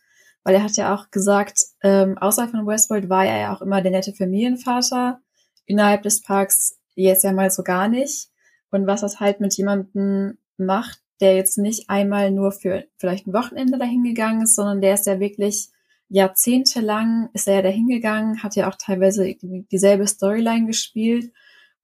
Weil 0.43 0.55
er 0.55 0.63
hat 0.63 0.77
ja 0.77 0.95
auch 0.95 1.11
gesagt, 1.11 1.59
ähm, 1.83 2.17
außerhalb 2.17 2.51
von 2.51 2.65
Westworld 2.65 3.09
war 3.09 3.25
er 3.25 3.39
ja 3.39 3.55
auch 3.55 3.61
immer 3.61 3.81
der 3.81 3.91
nette 3.91 4.13
Familienvater. 4.13 5.19
Innerhalb 5.65 6.03
des 6.03 6.21
Parks 6.21 6.76
jetzt 7.03 7.23
ja 7.23 7.31
mal 7.31 7.51
so 7.51 7.63
gar 7.63 7.87
nicht. 7.87 8.29
Und 8.71 8.87
was 8.87 9.01
das 9.01 9.19
halt 9.19 9.39
mit 9.39 9.55
jemandem 9.55 10.37
macht, 10.57 10.99
der 11.19 11.35
jetzt 11.35 11.57
nicht 11.57 11.89
einmal 11.89 12.31
nur 12.31 12.51
für 12.51 12.85
vielleicht 12.97 13.27
ein 13.27 13.33
Wochenende 13.33 13.77
dahingegangen 13.77 14.43
ist, 14.43 14.55
sondern 14.55 14.81
der 14.81 14.93
ist 14.93 15.07
ja 15.07 15.19
wirklich 15.19 15.69
jahrzehntelang 16.09 17.29
ist 17.33 17.47
er 17.47 17.55
ja 17.55 17.61
dahingegangen, 17.61 18.41
hat 18.41 18.55
ja 18.55 18.69
auch 18.69 18.75
teilweise 18.75 19.35
dieselbe 19.41 20.07
Storyline 20.07 20.65
gespielt 20.65 21.33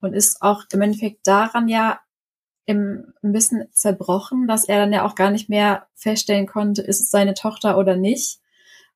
und 0.00 0.14
ist 0.14 0.40
auch 0.40 0.64
im 0.72 0.80
Endeffekt 0.80 1.26
daran 1.26 1.68
ja 1.68 2.00
im, 2.66 3.12
ein 3.22 3.32
bisschen 3.32 3.66
zerbrochen, 3.72 4.46
dass 4.46 4.64
er 4.64 4.78
dann 4.78 4.92
ja 4.92 5.04
auch 5.04 5.14
gar 5.14 5.30
nicht 5.30 5.50
mehr 5.50 5.86
feststellen 5.94 6.46
konnte, 6.46 6.82
ist 6.82 7.00
es 7.00 7.10
seine 7.10 7.34
Tochter 7.34 7.76
oder 7.76 7.96
nicht. 7.96 8.40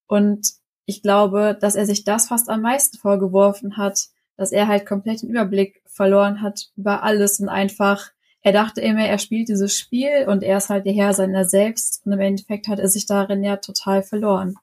Und 0.07 0.53
ich 0.87 1.03
glaube, 1.03 1.57
dass 1.61 1.75
er 1.75 1.85
sich 1.85 2.05
das 2.05 2.29
fast 2.29 2.49
am 2.49 2.63
meisten 2.63 2.97
vorgeworfen 2.97 3.77
hat, 3.77 4.09
dass 4.39 4.53
er 4.53 4.69
halt 4.69 4.87
komplett 4.87 5.21
den 5.21 5.29
Überblick 5.29 5.83
verloren 5.99 6.41
hat 6.41 6.69
über 6.77 7.03
alles 7.03 7.41
und 7.41 7.51
einfach, 7.51 8.11
er 8.41 8.53
dachte 8.53 8.81
immer, 8.81 9.07
er 9.07 9.19
spielt 9.19 9.49
dieses 9.49 9.77
Spiel 9.77 10.25
und 10.29 10.43
er 10.43 10.57
ist 10.57 10.71
halt 10.71 10.87
der 10.87 10.95
Herr 10.95 11.13
seiner 11.13 11.45
selbst 11.45 12.01
und 12.07 12.13
im 12.13 12.21
Endeffekt 12.21 12.69
hat 12.69 12.79
er 12.79 12.89
sich 12.89 13.05
darin 13.05 13.45
ja 13.45 13.57
total 13.57 14.03
verloren. 14.03 14.55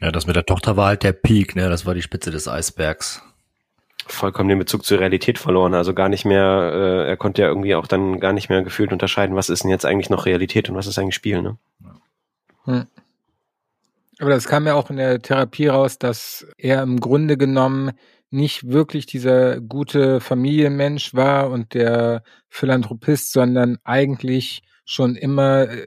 Ja, 0.00 0.10
das 0.12 0.26
mit 0.26 0.36
der 0.36 0.46
Tochter 0.46 0.76
war 0.76 0.88
halt 0.88 1.02
der 1.02 1.12
Peak, 1.12 1.56
ne? 1.56 1.68
Das 1.68 1.84
war 1.84 1.94
die 1.94 2.02
Spitze 2.02 2.30
des 2.30 2.48
Eisbergs 2.48 3.22
vollkommen 4.06 4.48
den 4.48 4.58
Bezug 4.58 4.84
zur 4.84 5.00
Realität 5.00 5.38
verloren. 5.38 5.74
Also 5.74 5.94
gar 5.94 6.08
nicht 6.08 6.24
mehr, 6.24 6.70
äh, 6.72 7.08
er 7.08 7.16
konnte 7.16 7.42
ja 7.42 7.48
irgendwie 7.48 7.74
auch 7.74 7.86
dann 7.86 8.20
gar 8.20 8.32
nicht 8.32 8.48
mehr 8.48 8.62
gefühlt 8.62 8.92
unterscheiden, 8.92 9.36
was 9.36 9.48
ist 9.48 9.64
denn 9.64 9.70
jetzt 9.70 9.84
eigentlich 9.84 10.10
noch 10.10 10.26
Realität 10.26 10.70
und 10.70 10.76
was 10.76 10.86
ist 10.86 10.98
eigentlich 10.98 11.14
Spiel, 11.14 11.42
ne? 11.42 11.56
Hm. 12.64 12.86
Aber 14.18 14.30
das 14.30 14.46
kam 14.46 14.66
ja 14.66 14.74
auch 14.74 14.90
in 14.90 14.96
der 14.96 15.20
Therapie 15.20 15.66
raus, 15.66 15.98
dass 15.98 16.46
er 16.56 16.82
im 16.82 17.00
Grunde 17.00 17.36
genommen 17.36 17.92
nicht 18.30 18.68
wirklich 18.68 19.06
dieser 19.06 19.60
gute 19.60 20.20
Familienmensch 20.20 21.14
war 21.14 21.50
und 21.50 21.74
der 21.74 22.22
Philanthropist, 22.48 23.32
sondern 23.32 23.78
eigentlich 23.84 24.62
schon 24.84 25.16
immer 25.16 25.68
äh, 25.68 25.86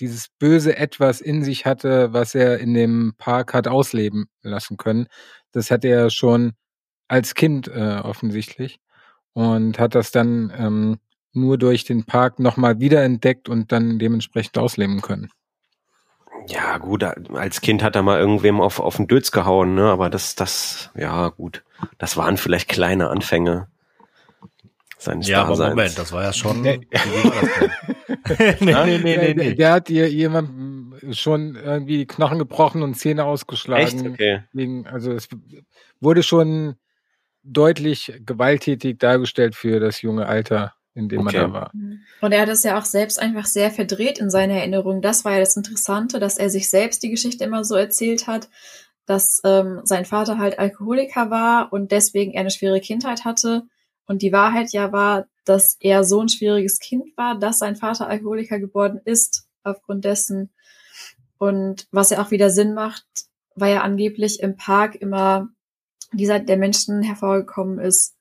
dieses 0.00 0.28
böse 0.38 0.76
Etwas 0.76 1.20
in 1.20 1.44
sich 1.44 1.66
hatte, 1.66 2.12
was 2.12 2.34
er 2.34 2.58
in 2.58 2.74
dem 2.74 3.14
Park 3.18 3.52
hat 3.52 3.68
ausleben 3.68 4.26
lassen 4.42 4.76
können. 4.76 5.06
Das 5.52 5.70
hat 5.70 5.84
er 5.84 6.10
schon 6.10 6.52
als 7.08 7.34
Kind 7.34 7.68
äh, 7.68 8.00
offensichtlich 8.02 8.80
und 9.32 9.78
hat 9.78 9.94
das 9.94 10.10
dann 10.10 10.52
ähm, 10.56 10.98
nur 11.32 11.58
durch 11.58 11.84
den 11.84 12.04
Park 12.04 12.38
nochmal 12.38 12.80
wiederentdeckt 12.80 13.48
und 13.48 13.72
dann 13.72 13.98
dementsprechend 13.98 14.58
ausleben 14.58 15.00
können. 15.00 15.30
Ja, 16.46 16.78
gut, 16.78 17.04
als 17.04 17.60
Kind 17.60 17.82
hat 17.82 17.96
er 17.96 18.02
mal 18.02 18.18
irgendwem 18.18 18.60
auf, 18.60 18.80
auf 18.80 18.96
den 18.96 19.06
Dötz 19.06 19.30
gehauen, 19.30 19.74
ne? 19.74 19.90
Aber 19.90 20.08
das, 20.08 20.34
das, 20.34 20.90
ja, 20.96 21.28
gut. 21.28 21.62
Das 21.98 22.16
waren 22.16 22.36
vielleicht 22.36 22.68
kleine 22.68 23.08
Anfänge 23.08 23.68
seines 24.98 25.28
Ja, 25.28 25.42
Daseins. 25.42 25.60
aber 25.60 25.68
Moment, 25.70 25.98
das 25.98 26.12
war 26.12 26.22
ja 26.22 26.32
schon. 26.32 26.62
nee, 26.62 26.80
nee, 28.60 28.98
nee, 28.98 28.98
nee, 28.98 29.34
nee, 29.34 29.54
Der 29.54 29.72
hat 29.72 29.90
ihr 29.90 30.10
jemand 30.10 30.50
schon 31.12 31.56
irgendwie 31.56 31.98
die 31.98 32.06
Knochen 32.06 32.38
gebrochen 32.38 32.82
und 32.82 32.94
Zähne 32.94 33.24
ausgeschlagen. 33.24 33.82
Echt? 33.82 34.06
Okay. 34.06 34.44
Wegen, 34.52 34.86
also 34.86 35.12
es 35.12 35.28
wurde 36.00 36.22
schon 36.22 36.76
deutlich 37.42 38.12
gewalttätig 38.26 38.98
dargestellt 38.98 39.54
für 39.54 39.80
das 39.80 40.02
junge 40.02 40.26
Alter, 40.26 40.74
in 40.94 41.08
dem 41.08 41.20
okay. 41.20 41.38
man 41.38 41.52
da 41.52 41.52
war. 41.52 41.70
Mhm. 41.72 42.00
Und 42.20 42.32
er 42.32 42.42
hat 42.42 42.48
es 42.48 42.62
ja 42.62 42.78
auch 42.78 42.84
selbst 42.84 43.20
einfach 43.20 43.46
sehr 43.46 43.70
verdreht 43.70 44.18
in 44.18 44.30
seiner 44.30 44.54
Erinnerung. 44.54 45.00
Das 45.00 45.24
war 45.24 45.32
ja 45.32 45.40
das 45.40 45.56
Interessante, 45.56 46.20
dass 46.20 46.36
er 46.36 46.50
sich 46.50 46.68
selbst 46.68 47.02
die 47.02 47.10
Geschichte 47.10 47.44
immer 47.44 47.64
so 47.64 47.76
erzählt 47.76 48.26
hat, 48.26 48.48
dass 49.10 49.40
ähm, 49.42 49.80
sein 49.82 50.04
Vater 50.04 50.38
halt 50.38 50.60
Alkoholiker 50.60 51.30
war 51.30 51.72
und 51.72 51.90
deswegen 51.90 52.32
er 52.32 52.42
eine 52.42 52.52
schwere 52.52 52.80
Kindheit 52.80 53.24
hatte. 53.24 53.66
Und 54.06 54.22
die 54.22 54.32
Wahrheit 54.32 54.72
ja 54.72 54.92
war, 54.92 55.26
dass 55.44 55.76
er 55.80 56.04
so 56.04 56.20
ein 56.20 56.28
schwieriges 56.28 56.78
Kind 56.78 57.16
war, 57.16 57.36
dass 57.36 57.58
sein 57.58 57.74
Vater 57.74 58.06
Alkoholiker 58.06 58.60
geworden 58.60 59.00
ist 59.04 59.48
aufgrund 59.64 60.04
dessen. 60.04 60.50
Und 61.38 61.88
was 61.90 62.10
ja 62.10 62.22
auch 62.22 62.30
wieder 62.30 62.50
Sinn 62.50 62.72
macht, 62.72 63.04
war 63.56 63.68
ja 63.68 63.80
angeblich 63.80 64.38
im 64.38 64.56
Park 64.56 64.94
immer 64.94 65.48
die 66.12 66.26
Seite 66.26 66.44
der 66.44 66.56
Menschen 66.56 67.02
hervorgekommen 67.02 67.80
ist, 67.80 68.14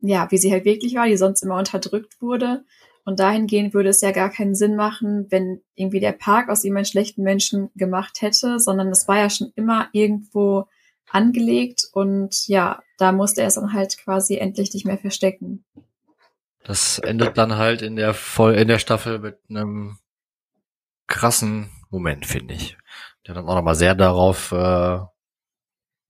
ja, 0.00 0.28
wie 0.32 0.38
sie 0.38 0.50
halt 0.50 0.64
wirklich 0.64 0.96
war, 0.96 1.06
die 1.06 1.16
sonst 1.16 1.44
immer 1.44 1.58
unterdrückt 1.58 2.20
wurde. 2.20 2.64
Und 3.04 3.20
dahingehend 3.20 3.74
würde 3.74 3.90
es 3.90 4.00
ja 4.00 4.12
gar 4.12 4.30
keinen 4.30 4.54
Sinn 4.54 4.76
machen, 4.76 5.26
wenn 5.30 5.60
irgendwie 5.74 6.00
der 6.00 6.12
Park 6.12 6.48
aus 6.48 6.64
ihm 6.64 6.76
einen 6.76 6.86
schlechten 6.86 7.22
Menschen 7.22 7.70
gemacht 7.74 8.22
hätte, 8.22 8.58
sondern 8.58 8.88
es 8.88 9.06
war 9.08 9.18
ja 9.18 9.28
schon 9.28 9.52
immer 9.56 9.88
irgendwo 9.92 10.66
angelegt 11.10 11.84
und 11.92 12.48
ja, 12.48 12.82
da 12.98 13.12
musste 13.12 13.42
er 13.42 13.48
es 13.48 13.54
dann 13.54 13.72
halt 13.72 13.98
quasi 13.98 14.36
endlich 14.36 14.72
nicht 14.72 14.86
mehr 14.86 14.98
verstecken. 14.98 15.64
Das 16.64 16.98
endet 16.98 17.36
dann 17.36 17.56
halt 17.56 17.82
in 17.82 17.96
der 17.96 18.14
voll 18.14 18.54
in 18.54 18.68
der 18.68 18.78
Staffel 18.78 19.18
mit 19.18 19.38
einem 19.50 19.98
krassen 21.06 21.70
Moment, 21.90 22.24
finde 22.24 22.54
ich. 22.54 22.78
Der 23.26 23.34
dann 23.34 23.46
auch 23.46 23.54
nochmal 23.54 23.74
sehr 23.74 23.94
darauf 23.94 24.50
äh, 24.52 24.98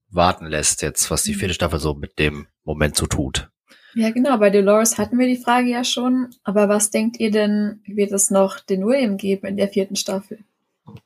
warten 0.08 0.46
lässt 0.46 0.82
jetzt, 0.82 1.10
was 1.10 1.24
die 1.24 1.34
mhm. 1.34 1.38
vierte 1.38 1.54
Staffel 1.54 1.80
so 1.80 1.94
mit 1.94 2.18
dem 2.18 2.46
Moment 2.62 2.96
so 2.96 3.06
tut. 3.06 3.50
Ja, 3.94 4.10
genau. 4.10 4.36
Bei 4.38 4.50
Dolores 4.50 4.98
hatten 4.98 5.18
wir 5.18 5.26
die 5.26 5.42
Frage 5.42 5.68
ja 5.68 5.84
schon. 5.84 6.34
Aber 6.42 6.68
was 6.68 6.90
denkt 6.90 7.20
ihr 7.20 7.30
denn, 7.30 7.80
wird 7.86 8.12
es 8.12 8.30
noch 8.30 8.60
den 8.60 8.84
William 8.86 9.16
geben 9.16 9.46
in 9.46 9.56
der 9.56 9.68
vierten 9.68 9.96
Staffel? 9.96 10.38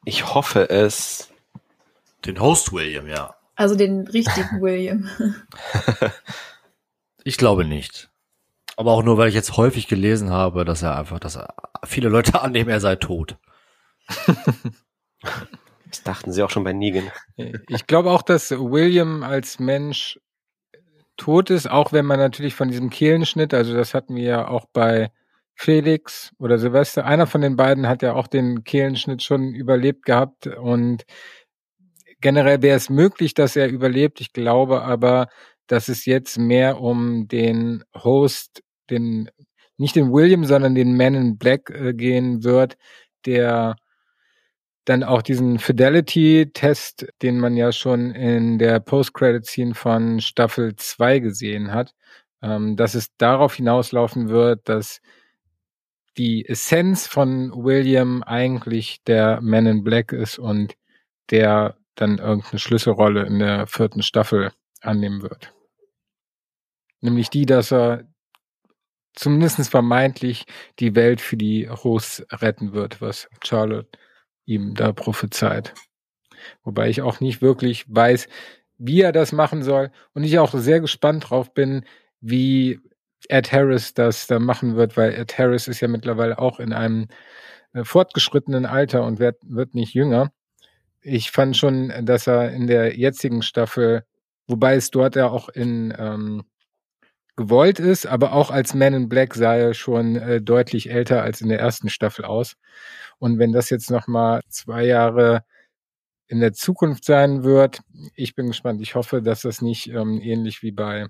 Ich 0.05 0.35
hoffe 0.35 0.69
es. 0.71 1.31
Den 2.25 2.41
Host 2.41 2.73
William, 2.73 3.07
ja. 3.07 3.35
Also 3.55 3.75
den 3.75 4.07
richtigen 4.07 4.61
William. 4.61 5.09
ich 7.25 7.37
glaube 7.37 7.65
nicht. 7.65 8.11
Aber 8.77 8.93
auch 8.93 9.03
nur, 9.03 9.19
weil 9.19 9.29
ich 9.29 9.35
jetzt 9.35 9.57
häufig 9.57 9.89
gelesen 9.89 10.31
habe, 10.31 10.65
dass 10.65 10.83
er 10.83 10.97
einfach, 10.97 11.19
dass 11.19 11.37
er, 11.37 11.55
viele 11.85 12.09
Leute 12.09 12.41
annehmen, 12.43 12.71
er 12.71 12.81
sei 12.81 12.97
tot. 12.97 13.37
Das 15.91 16.03
dachten 16.05 16.33
sie 16.33 16.43
auch 16.43 16.51
schon 16.51 16.65
bei 16.65 16.73
Negan. 16.73 17.11
Ich 17.69 17.87
glaube 17.87 18.11
auch, 18.11 18.23
dass 18.23 18.51
William 18.51 19.23
als 19.23 19.59
Mensch 19.59 20.21
tot 21.19 21.51
ist, 21.51 21.71
auch 21.71 21.93
wenn 21.93 22.07
man 22.07 22.19
natürlich 22.19 22.55
von 22.55 22.69
diesem 22.69 22.89
Kehlenschnitt, 22.91 23.53
also 23.53 23.75
das 23.75 23.93
hatten 23.93 24.17
wir 24.17 24.23
ja 24.23 24.49
auch 24.49 24.67
bei 24.73 25.11
Felix 25.55 26.33
oder 26.39 26.59
Silvester, 26.59 27.05
einer 27.05 27.27
von 27.27 27.43
den 27.43 27.57
beiden 27.57 27.89
hat 27.89 28.03
ja 28.03 28.15
auch 28.15 28.29
den 28.29 28.65
Kehlenschnitt 28.65 29.23
schon 29.23 29.55
überlebt 29.55 30.05
gehabt 30.07 30.47
und 30.47 31.05
generell 32.21 32.63
wäre 32.63 32.77
es 32.77 32.91
möglich, 32.91 33.35
dass 33.35 33.57
er 33.57 33.69
überlebt. 33.69 34.21
Ich 34.21 34.33
glaube 34.33 34.83
aber, 34.83 35.29
dass 35.67 35.89
es 35.89 36.07
jetzt 36.07 36.39
mehr 36.39 36.81
um 36.81 37.29
den 37.29 37.85
Host, 37.95 38.63
den 38.91 39.31
nicht 39.77 39.97
den 39.97 40.13
William, 40.13 40.45
sondern 40.45 40.75
den 40.75 40.97
Man 40.97 41.15
in 41.15 41.39
Black 41.39 41.71
äh, 41.71 41.95
gehen 41.95 42.43
wird, 42.45 42.77
der 43.27 43.77
dann 44.89 45.05
auch 45.05 45.21
diesen 45.21 45.59
Fidelity-Test, 45.59 47.09
den 47.21 47.39
man 47.39 47.57
ja 47.57 47.73
schon 47.73 48.13
in 48.13 48.59
der 48.59 48.81
Post-Credit-Scene 48.81 49.75
von 49.75 50.21
Staffel 50.21 50.77
2 50.77 51.19
gesehen 51.19 51.73
hat, 51.73 51.95
ähm, 52.41 52.75
dass 52.77 52.95
es 52.95 53.15
darauf 53.19 53.55
hinauslaufen 53.55 54.31
wird, 54.31 54.67
dass 54.67 55.03
die 56.17 56.49
Essenz 56.49 57.07
von 57.07 57.53
William 57.53 58.23
eigentlich 58.23 59.03
der 59.07 59.43
Man 59.43 59.67
in 59.67 59.85
Black 59.85 60.13
ist 60.13 60.39
und 60.39 60.75
der 61.31 61.77
dann 61.95 62.17
irgendeine 62.17 62.59
Schlüsselrolle 62.59 63.27
in 63.27 63.41
der 63.41 63.67
vierten 63.67 64.03
Staffel 64.03 64.53
annehmen 64.81 65.21
wird. 65.21 65.53
Nämlich 67.03 67.29
die, 67.29 67.45
dass 67.45 67.73
er 67.73 68.05
zumindest 69.15 69.69
vermeintlich 69.69 70.47
die 70.79 70.95
Welt 70.95 71.21
für 71.21 71.37
die 71.37 71.67
Rose 71.67 72.27
retten 72.33 72.73
wird, 72.73 73.03
was 73.03 73.29
Charlotte 73.45 73.91
ihm 74.49 74.75
da 74.75 74.93
prophezeit. 74.93 75.75
Wobei 76.65 76.89
ich 76.89 77.03
auch 77.03 77.21
nicht 77.21 77.43
wirklich 77.43 77.85
weiß, 77.89 78.29
wie 78.79 79.03
er 79.03 79.13
das 79.13 79.33
machen 79.33 79.63
soll. 79.63 79.91
Und 80.15 80.25
ich 80.25 80.39
auch 80.39 80.55
sehr 80.55 80.81
gespannt 80.81 81.31
drauf 81.31 81.53
bin, 81.53 81.85
wie 82.21 82.81
Ed 83.29 83.53
Harris 83.53 83.95
das 83.95 84.27
da 84.27 84.39
machen 84.39 84.77
wird, 84.77 84.97
weil 84.97 85.13
Ed 85.13 85.39
Harris 85.39 85.69
ist 85.69 85.81
ja 85.81 85.89
mittlerweile 85.89 86.39
auch 86.39 86.61
in 86.61 86.73
einem 86.73 87.09
äh, 87.75 87.85
fortgeschrittenen 87.85 88.65
Alter 88.65 89.05
und 89.05 89.19
wird, 89.19 89.37
wird 89.43 89.75
nicht 89.75 89.95
jünger. 89.95 90.33
Ich 91.03 91.31
fand 91.31 91.57
schon, 91.57 91.93
dass 92.03 92.27
er 92.27 92.53
in 92.53 92.67
der 92.67 92.97
jetzigen 92.97 93.43
Staffel, 93.43 94.05
wobei 94.47 94.77
es 94.77 94.91
dort 94.91 95.17
ja 95.17 95.29
auch 95.29 95.49
in 95.49 95.95
ähm, 95.99 96.45
gewollt 97.39 97.79
ist, 97.79 98.05
aber 98.05 98.33
auch 98.33 98.51
als 98.51 98.75
Man 98.75 98.95
in 98.95 99.09
Black 99.09 99.35
sah 99.35 99.55
er 99.55 99.73
schon 99.73 100.17
äh, 100.17 100.43
deutlich 100.43 100.91
älter 100.91 101.23
als 101.23 101.41
in 101.41 101.49
der 101.49 101.61
ersten 101.61 101.89
Staffel 101.89 102.25
aus. 102.25 102.57
Und 103.21 103.39
wenn 103.39 103.53
das 103.53 103.71
jetzt 103.71 103.93
nochmal 103.93 104.41
zwei 104.49 104.85
Jahre 104.85 105.45
in 106.27 106.41
der 106.41 106.53
Zukunft 106.53 107.05
sein 107.05 107.45
wird, 107.45 107.81
ich 108.17 108.35
bin 108.35 108.49
gespannt. 108.49 108.83
Ich 108.83 108.97
hoffe, 108.97 109.23
dass 109.23 109.43
das 109.43 109.63
nicht 109.63 109.87
ähm, 109.89 110.21
ähnlich 110.21 110.65
wie 110.65 110.73
bei 110.73 111.07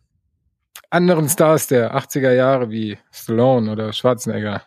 anderen 0.90 1.30
Stars 1.30 1.66
der 1.66 1.96
80er 1.96 2.32
Jahre 2.32 2.70
wie 2.70 2.98
Stallone 3.10 3.72
oder 3.72 3.94
Schwarzenegger 3.94 4.62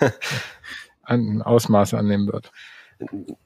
ein 1.02 1.42
Ausmaß 1.42 1.92
annehmen 1.92 2.26
wird. 2.32 2.50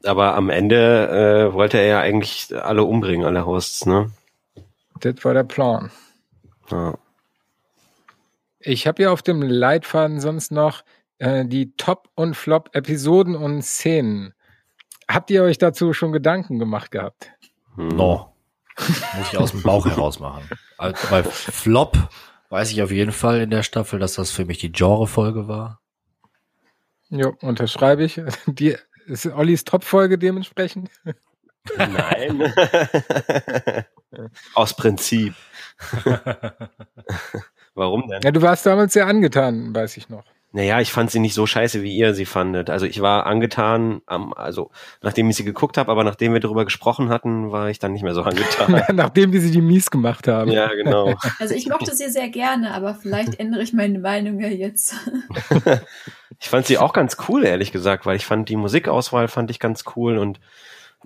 Aber 0.05 0.37
am 0.37 0.49
Ende 0.49 1.51
äh, 1.51 1.53
wollte 1.53 1.79
er 1.79 1.87
ja 1.87 2.01
eigentlich 2.01 2.55
alle 2.55 2.85
umbringen, 2.85 3.27
alle 3.27 3.45
Hosts, 3.45 3.87
ne? 3.87 4.13
Das 5.01 5.25
war 5.25 5.35
der 5.35 5.45
Plan. 5.45 5.91
Ja. 6.71 6.97
Ich 8.65 8.87
habe 8.87 9.03
ja 9.03 9.11
auf 9.11 9.23
dem 9.23 9.43
Leitfaden 9.43 10.21
sonst 10.21 10.53
noch 10.53 10.85
äh, 11.19 11.45
die 11.45 11.75
Top- 11.77 12.09
und 12.15 12.35
Flop-Episoden 12.37 13.37
und 13.37 13.63
Szenen. 13.63 14.35
Habt 15.09 15.31
ihr 15.31 15.43
euch 15.43 15.59
dazu 15.59 15.93
schon 15.93 16.13
Gedanken 16.13 16.59
gemacht 16.59 16.91
gehabt? 16.91 17.31
Hm. 17.77 17.89
No. 17.89 18.35
Muss 18.79 19.33
ich 19.33 19.39
aus 19.39 19.51
dem 19.51 19.63
Bauch 19.63 19.87
heraus 19.87 20.19
machen. 20.19 20.49
Also 20.79 20.97
bei 21.11 21.23
Flop 21.23 21.97
weiß 22.49 22.73
ich 22.73 22.83
auf 22.83 22.91
jeden 22.91 23.13
Fall 23.13 23.41
in 23.43 23.51
der 23.51 23.63
Staffel, 23.63 23.99
dass 23.99 24.15
das 24.15 24.31
für 24.31 24.45
mich 24.45 24.59
die 24.59 24.73
Genre-Folge 24.73 25.49
war. 25.49 25.81
Jo, 27.11 27.35
unterschreibe 27.41 28.05
ich. 28.05 28.21
Die 28.47 28.77
ist 29.07 29.27
Ollis 29.27 29.65
Top-Folge 29.65 30.19
dementsprechend. 30.19 30.91
Nein. 31.77 32.53
Aus 34.55 34.75
Prinzip. 34.75 35.35
Warum 37.75 38.09
denn? 38.09 38.21
Ja, 38.23 38.31
du 38.31 38.43
warst 38.43 38.67
damals 38.67 38.93
sehr 38.93 39.07
angetan, 39.07 39.75
weiß 39.75 39.97
ich 39.97 40.09
noch. 40.09 40.25
Naja, 40.55 40.83
ich 40.83 40.93
fand 40.93 41.11
sie 41.11 41.19
nicht 41.19 41.33
so 41.33 41.47
scheiße, 41.47 41.83
wie 41.83 41.97
ihr 41.97 42.13
sie 42.13 42.27
fandet. 42.27 42.69
Also 42.69 42.85
ich 42.85 43.01
war 43.01 43.25
angetan, 43.25 44.03
also 44.07 44.71
nachdem 45.01 45.31
ich 45.31 45.37
sie 45.37 45.45
geguckt 45.45 45.79
habe, 45.79 45.91
aber 45.91 46.05
nachdem 46.05 46.35
wir 46.35 46.41
darüber 46.41 46.67
gesprochen 46.67 47.09
hatten, 47.09 47.51
war 47.53 47.71
ich 47.71 47.79
dann 47.79 47.95
nicht 47.95 48.03
mehr 48.03 48.13
so 48.13 48.23
angetan. 48.23 48.83
nachdem 48.95 49.33
wir 49.33 49.41
sie 49.41 49.51
die 49.51 49.63
mies 49.63 49.91
gemacht 49.91 50.29
haben. 50.29 50.51
Ja, 50.51 50.69
genau. 50.69 51.15
Also 51.39 51.55
ich 51.55 51.67
mochte 51.69 51.97
sie 51.97 52.11
sehr 52.11 52.29
gerne, 52.29 52.75
aber 52.75 52.95
vielleicht 52.95 53.41
ändere 53.41 53.63
ich 53.63 53.73
meine 53.73 53.99
Meinung 53.99 54.39
ja 54.41 54.49
jetzt. 54.49 54.95
ich 56.39 56.49
fand 56.49 56.67
sie 56.67 56.77
auch 56.77 56.93
ganz 56.93 57.17
cool, 57.29 57.45
ehrlich 57.45 57.73
gesagt, 57.73 58.05
weil 58.05 58.17
ich 58.17 58.27
fand 58.27 58.51
die 58.51 58.57
Musikauswahl 58.57 59.29
fand 59.29 59.51
ich 59.51 59.59
ganz 59.59 59.85
cool 59.97 60.19
und 60.19 60.39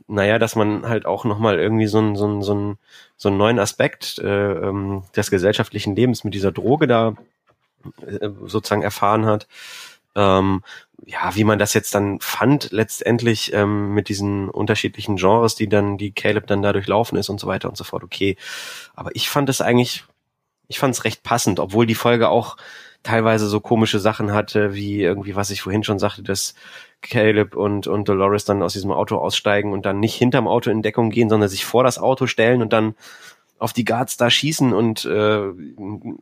naja, 0.09 0.39
dass 0.39 0.56
man 0.56 0.89
halt 0.89 1.06
auch 1.06 1.24
nochmal 1.24 1.59
irgendwie 1.59 1.86
so 1.86 1.98
einen, 1.98 2.16
so 2.16 2.27
einen, 2.27 2.43
so 2.43 2.52
einen, 2.52 2.78
so 3.16 3.28
einen 3.28 3.39
neuen 3.39 3.59
Aspekt 3.59 4.18
äh, 4.18 4.52
ähm, 4.52 5.02
des 5.14 5.31
gesellschaftlichen 5.31 5.97
Lebens 5.97 6.24
mit 6.24 6.35
dieser 6.35 6.52
Droge 6.52 6.86
da 6.86 7.14
äh, 8.06 8.28
sozusagen 8.44 8.82
erfahren 8.82 9.27
hat. 9.27 9.47
Ähm, 10.14 10.62
ja, 11.05 11.35
wie 11.35 11.44
man 11.44 11.59
das 11.59 11.74
jetzt 11.74 11.94
dann 11.94 12.20
fand, 12.20 12.73
letztendlich 12.73 13.52
ähm, 13.52 13.93
mit 13.93 14.09
diesen 14.09 14.48
unterschiedlichen 14.48 15.16
Genres, 15.16 15.55
die 15.55 15.68
dann, 15.68 15.98
die 15.98 16.12
Caleb 16.12 16.47
dann 16.47 16.62
da 16.62 16.73
durchlaufen 16.73 17.18
ist 17.18 17.28
und 17.28 17.39
so 17.39 17.47
weiter 17.47 17.68
und 17.68 17.77
so 17.77 17.85
fort, 17.85 18.02
okay. 18.02 18.36
Aber 18.94 19.14
ich 19.14 19.28
fand 19.28 19.48
es 19.48 19.60
eigentlich, 19.60 20.05
ich 20.68 20.78
fand 20.78 20.94
es 20.94 21.05
recht 21.05 21.23
passend, 21.23 21.60
obwohl 21.60 21.86
die 21.86 21.94
Folge 21.94 22.28
auch 22.28 22.56
teilweise 23.07 23.47
so 23.47 23.61
komische 23.61 24.01
Sachen 24.01 24.33
hatte, 24.33 24.74
wie 24.74 25.01
irgendwie, 25.01 25.37
was 25.37 25.51
ich 25.51 25.62
vorhin 25.62 25.85
schon 25.85 26.01
sagte, 26.01 26.24
dass 26.24 26.55
Caleb 27.03 27.55
und, 27.55 27.87
und 27.87 28.09
Dolores 28.09 28.45
dann 28.45 28.65
aus 28.65 28.73
diesem 28.73 28.91
Auto 28.91 29.16
aussteigen 29.16 29.73
und 29.73 29.87
dann 29.87 30.01
nicht 30.01 30.16
hinterm 30.16 30.49
Auto 30.49 30.70
in 30.70 30.83
Deckung 30.83 31.11
gehen, 31.11 31.28
sondern 31.28 31.49
sich 31.49 31.65
vor 31.65 31.85
das 31.85 31.99
Auto 31.99 32.27
stellen 32.27 32.62
und 32.62 32.73
dann 32.73 32.97
auf 33.59 33.73
die 33.73 33.85
Guards 33.85 34.16
da 34.16 34.28
schießen 34.28 34.73
und 34.73 35.05
äh, 35.05 35.41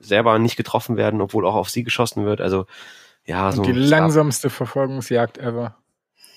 selber 0.01 0.39
nicht 0.39 0.57
getroffen 0.57 0.99
werden, 0.99 1.23
obwohl 1.23 1.47
auch 1.47 1.55
auf 1.55 1.71
sie 1.71 1.85
geschossen 1.85 2.27
wird. 2.27 2.43
Also 2.43 2.67
ja, 3.25 3.51
so. 3.51 3.63
Und 3.63 3.67
die 3.69 3.73
langsamste 3.73 4.51
Verfolgungsjagd 4.51 5.39
ever. 5.39 5.77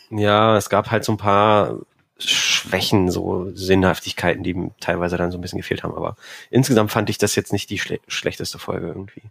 Ja, 0.09 0.55
es 0.55 0.69
gab 0.69 0.91
halt 0.91 1.03
so 1.03 1.11
ein 1.11 1.17
paar 1.17 1.79
Schwächen, 2.17 3.11
so 3.11 3.51
Sinnhaftigkeiten, 3.53 4.43
die 4.43 4.71
teilweise 4.79 5.17
dann 5.17 5.31
so 5.31 5.37
ein 5.37 5.41
bisschen 5.41 5.59
gefehlt 5.59 5.83
haben. 5.83 5.93
Aber 5.93 6.15
insgesamt 6.49 6.89
fand 6.89 7.09
ich 7.09 7.17
das 7.17 7.35
jetzt 7.35 7.51
nicht 7.51 7.69
die 7.69 7.79
schle 7.79 7.99
schlechteste 8.07 8.59
Folge 8.59 8.87
irgendwie. 8.87 9.23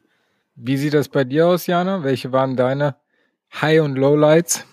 Wie 0.57 0.79
sieht 0.79 0.95
das 0.95 1.09
bei 1.09 1.25
dir 1.25 1.47
aus, 1.47 1.67
Jana? 1.67 2.03
Welche 2.03 2.33
waren 2.33 2.57
deine 2.57 2.97
High- 3.61 3.83
und 3.83 3.97
Lowlights? 3.97 4.65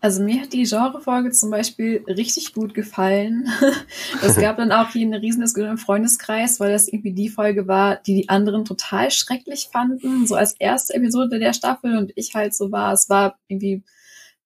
Also 0.00 0.22
mir 0.22 0.42
hat 0.42 0.52
die 0.52 0.62
Genrefolge 0.62 1.30
zum 1.30 1.50
Beispiel 1.50 2.04
richtig 2.06 2.54
gut 2.54 2.72
gefallen. 2.72 3.48
Es 4.22 4.36
gab 4.36 4.56
dann 4.56 4.72
auch 4.72 4.90
hier 4.90 5.06
eine 5.06 5.20
Riesendiskussion 5.20 5.72
im 5.72 5.78
Freundeskreis, 5.78 6.60
weil 6.60 6.72
das 6.72 6.88
irgendwie 6.88 7.12
die 7.12 7.28
Folge 7.28 7.68
war, 7.68 7.96
die 7.96 8.14
die 8.14 8.28
anderen 8.28 8.64
total 8.64 9.10
schrecklich 9.10 9.68
fanden, 9.70 10.26
so 10.26 10.34
als 10.34 10.54
erste 10.58 10.94
Episode 10.94 11.38
der 11.38 11.52
Staffel 11.52 11.98
und 11.98 12.12
ich 12.14 12.34
halt 12.34 12.54
so 12.54 12.72
war. 12.72 12.92
Es 12.92 13.08
war 13.08 13.38
irgendwie 13.48 13.82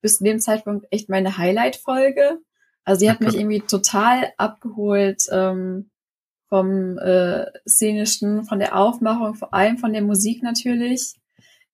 bis 0.01 0.19
zu 0.19 0.24
dem 0.24 0.40
Zeitpunkt 0.40 0.86
echt 0.90 1.09
meine 1.09 1.39
Highlight-Folge. 1.39 2.39
Also 2.85 3.01
die 3.01 3.10
hat 3.10 3.20
mich 3.20 3.36
irgendwie 3.36 3.60
total 3.60 4.32
abgeholt 4.39 5.23
ähm, 5.31 5.90
vom 6.53 6.99
äh, 6.99 7.47
szenischen, 7.66 8.45
von 8.45 8.59
der 8.59 8.77
Aufmachung, 8.77 9.35
vor 9.35 9.55
allem 9.55 9.79
von 9.79 9.95
der 9.95 10.03
Musik 10.03 10.43
natürlich 10.43 11.15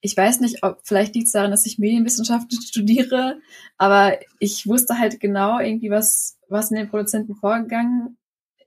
ich 0.01 0.17
weiß 0.17 0.41
nicht, 0.41 0.63
ob 0.63 0.81
vielleicht 0.85 1.15
liegt 1.15 1.27
es 1.27 1.33
daran, 1.33 1.51
dass 1.51 1.67
ich 1.67 1.79
Medienwissenschaften 1.79 2.61
studiere, 2.63 3.41
aber 3.77 4.19
ich 4.39 4.67
wusste 4.67 4.99
halt 4.99 5.21
genau 5.21 5.59
irgendwie, 5.59 5.91
was, 5.91 6.39
was 6.49 6.71
in 6.71 6.77
den 6.77 6.89
Produzenten 6.89 7.35
vorgegangen 7.35 8.17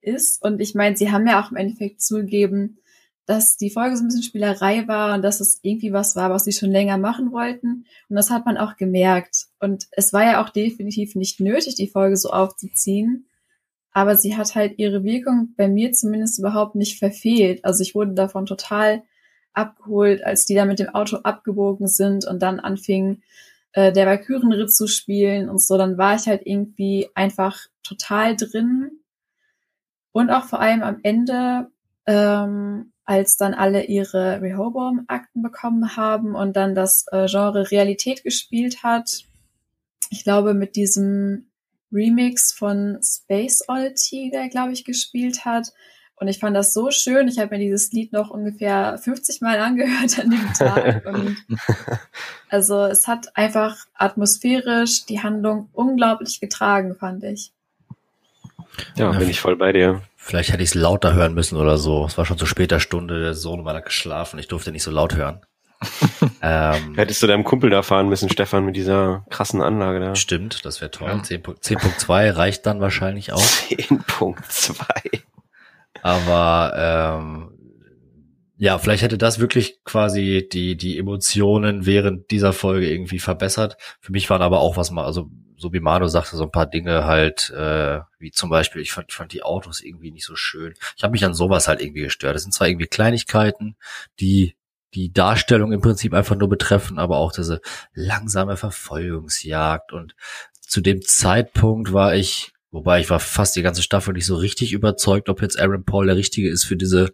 ist. 0.02 0.44
Und 0.44 0.60
ich 0.60 0.76
meine, 0.76 0.98
sie 0.98 1.12
haben 1.12 1.28
ja 1.28 1.42
auch 1.42 1.52
im 1.52 1.58
Endeffekt 1.58 2.02
zugegeben, 2.02 2.80
dass 3.26 3.56
die 3.56 3.70
Folge 3.70 3.96
so 3.96 4.04
ein 4.04 4.08
bisschen 4.08 4.24
Spielerei 4.24 4.88
war 4.88 5.16
und 5.16 5.22
dass 5.22 5.40
es 5.40 5.60
irgendwie 5.62 5.94
was 5.94 6.16
war, 6.16 6.32
was 6.32 6.44
sie 6.44 6.52
schon 6.52 6.72
länger 6.72 6.98
machen 6.98 7.32
wollten. 7.32 7.86
Und 8.10 8.16
das 8.16 8.30
hat 8.30 8.46
man 8.46 8.58
auch 8.58 8.76
gemerkt. 8.76 9.48
Und 9.60 9.88
es 9.92 10.12
war 10.12 10.24
ja 10.24 10.44
auch 10.44 10.50
definitiv 10.50 11.16
nicht 11.16 11.40
nötig, 11.40 11.76
die 11.76 11.88
Folge 11.88 12.18
so 12.18 12.32
aufzuziehen. 12.32 13.28
Aber 13.94 14.16
sie 14.16 14.38
hat 14.38 14.56
halt 14.56 14.80
ihre 14.80 15.04
Wirkung 15.04 15.54
bei 15.58 15.68
mir 15.68 15.92
zumindest 15.92 16.40
überhaupt 16.40 16.76
nicht 16.76 16.98
verfehlt. 16.98 17.66
Also 17.66 17.82
ich 17.84 17.94
wurde 17.94 18.14
davon 18.14 18.46
total 18.46 19.04
abgeholt, 19.54 20.24
als 20.24 20.46
die 20.46 20.56
da 20.56 20.66
mit 20.66 20.80
dem 20.80 20.90
Auto 20.90 21.18
abgebogen 21.18 21.88
sind 21.88 22.26
und 22.26 22.42
dann 22.42 22.60
anfingen, 22.60 23.24
äh, 23.74 23.92
der 23.92 24.06
Valkyrenritt 24.06 24.74
zu 24.74 24.88
spielen 24.88 25.50
und 25.50 25.62
so, 25.62 25.78
dann 25.78 25.98
war 25.98 26.16
ich 26.16 26.28
halt 26.28 26.42
irgendwie 26.46 27.10
einfach 27.16 27.58
total 27.84 28.36
drin. 28.36 28.92
Und 30.12 30.30
auch 30.30 30.44
vor 30.44 30.60
allem 30.60 30.84
am 30.84 31.00
Ende, 31.04 31.68
ähm, 32.06 32.92
als 33.06 33.38
dann 33.38 33.54
alle 33.54 33.86
ihre 33.86 34.42
Rehoboam-Akten 34.42 35.42
bekommen 35.42 35.96
haben 35.96 36.36
und 36.36 36.56
dann 36.56 36.76
das 36.76 37.06
äh, 37.12 37.28
Genre 37.28 37.72
Realität 37.72 38.24
gespielt 38.24 38.84
hat. 38.84 39.26
Ich 40.10 40.24
glaube, 40.24 40.54
mit 40.54 40.76
diesem 40.76 41.51
Remix 41.92 42.54
von 42.54 43.00
Space 43.04 43.64
Oddity, 43.68 44.32
der, 44.32 44.50
glaube 44.50 44.74
ich, 44.74 44.86
gespielt 44.86 45.46
hat, 45.46 45.72
und 46.22 46.28
ich 46.28 46.38
fand 46.38 46.56
das 46.56 46.72
so 46.72 46.92
schön. 46.92 47.28
Ich 47.28 47.40
habe 47.40 47.50
mir 47.50 47.64
dieses 47.64 47.92
Lied 47.94 48.14
noch 48.14 48.30
ungefähr 48.30 49.00
50 49.00 49.42
Mal 49.42 49.58
angehört 49.58 50.20
an 50.20 50.30
dem 50.30 50.54
Tag. 50.54 51.04
Und 51.12 51.36
also 52.48 52.86
es 52.86 53.08
hat 53.08 53.36
einfach 53.36 53.76
atmosphärisch 53.96 55.08
die 55.08 55.24
Handlung 55.24 55.70
unglaublich 55.74 56.40
getragen, 56.40 56.94
fand 56.94 57.24
ich. 57.24 57.52
Ja, 58.96 59.10
bin 59.14 59.32
ich 59.32 59.40
voll 59.40 59.56
bei 59.56 59.72
dir. 59.72 60.04
Vielleicht 60.16 60.52
hätte 60.52 60.62
ich 60.62 60.70
es 60.70 60.76
lauter 60.76 61.16
hören 61.16 61.34
müssen 61.34 61.58
oder 61.58 61.80
so. 61.80 62.06
Es 62.06 62.20
war 62.20 62.26
schon 62.28 62.38
zu 62.38 62.46
später 62.46 62.80
Stunde, 62.80 63.20
der 63.20 63.34
Sohn 63.34 63.66
war 63.66 63.74
da 63.74 63.80
geschlafen. 63.80 64.38
Ich 64.38 64.48
durfte 64.48 64.72
nicht 64.72 64.84
so 64.84 64.92
laut 64.92 65.16
hören. 65.16 65.42
ähm, 66.41 66.95
Hättest 66.95 67.24
du 67.24 67.28
deinem 67.28 67.44
Kumpel 67.44 67.70
da 67.70 67.82
fahren 67.82 68.10
müssen, 68.10 68.30
Stefan, 68.30 68.66
mit 68.66 68.76
dieser 68.76 69.26
krassen 69.30 69.62
Anlage 69.62 69.99
da. 69.99 70.16
Stimmt, 70.16 70.66
das 70.66 70.82
wäre 70.82 70.91
toll. 70.91 71.10
Ja. 71.10 71.16
10.2 71.16 72.36
reicht 72.36 72.66
dann 72.66 72.82
wahrscheinlich 72.82 73.34
auch. 73.34 73.41
10.2. 73.41 75.22
Aber 76.03 76.74
ähm, 77.20 77.52
ja, 78.58 78.78
vielleicht 78.78 79.02
hätte 79.03 79.18
das 79.18 79.40
wirklich 79.40 79.84
quasi 79.84 80.48
die 80.52 80.78
die 80.78 80.98
Emotionen 80.99 81.86
während 81.86 82.30
dieser 82.32 82.53
Folge 82.53 82.90
irgendwie 82.90 83.20
verbessert. 83.20 83.78
Für 83.99 84.12
mich 84.12 84.30
waren 84.30 84.41
aber 84.44 84.60
auch 84.60 84.78
was 84.78 84.91
mal, 84.91 85.06
also 85.06 85.32
so 85.58 85.74
wie 85.74 85.80
Manu 85.80 86.08
sagte, 86.08 86.36
so 86.38 86.44
ein 86.44 86.52
paar 86.52 86.66
Dinge 86.66 87.06
halt, 87.06 87.52
äh, 87.52 87.99
wie 88.20 88.32
zum 88.32 88.49
Beispiel, 88.49 88.82
ich 88.82 88.91
fand, 88.91 89.08
ich 89.10 89.16
fand 89.16 89.32
die 89.32 89.44
Autos 89.44 89.82
irgendwie 89.82 90.12
nicht 90.12 90.26
so 90.26 90.36
schön. 90.36 90.74
Ich 90.98 91.03
habe 91.03 91.12
mich 91.12 91.24
an 91.24 91.34
sowas 91.34 91.68
halt 91.68 91.82
irgendwie 91.82 92.02
gestört. 92.02 92.36
Das 92.36 92.44
sind 92.44 92.52
zwar 92.52 92.68
irgendwie 92.68 92.88
Kleinigkeiten, 92.88 93.76
die 94.20 94.56
die 94.94 95.12
Darstellung 95.12 95.72
im 95.72 95.82
Prinzip 95.82 96.14
einfach 96.14 96.36
nur 96.36 96.50
betreffen, 96.50 97.00
aber 97.00 97.18
auch 97.18 97.32
diese 97.32 97.62
langsame 97.94 98.58
Verfolgungsjagd. 98.58 99.94
Und 99.94 100.16
zu 100.62 100.82
dem 100.82 101.02
Zeitpunkt 101.02 101.94
war 101.94 102.16
ich 102.16 102.54
Wobei 102.72 103.02
ich 103.02 103.10
war 103.10 103.20
fast 103.20 103.56
die 103.58 103.62
ganze 103.62 103.84
Staffel 103.84 104.14
nicht 104.14 104.26
so 104.26 104.36
richtig 104.36 104.72
überzeugt, 104.72 105.28
ob 105.28 105.42
jetzt 105.42 105.60
Aaron 105.60 105.84
Paul 105.84 106.08
der 106.08 106.16
richtige 106.16 106.50
ist 106.50 106.64
für 106.64 106.78
diese 106.78 107.14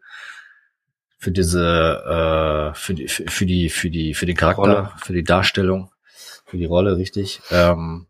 für 1.18 1.32
diese 1.32 2.74
äh, 2.74 2.76
für 2.76 2.94
die 2.94 3.08
für, 3.08 3.46
die 3.48 3.70
für 3.70 3.90
die 3.90 4.14
für 4.14 4.28
den 4.28 4.36
Charakter, 4.36 4.62
Rolle. 4.62 4.92
für 5.04 5.14
die 5.14 5.24
Darstellung, 5.24 5.92
für 6.46 6.58
die 6.58 6.66
Rolle 6.66 6.98
richtig. 6.98 7.42
Ähm, 7.50 8.06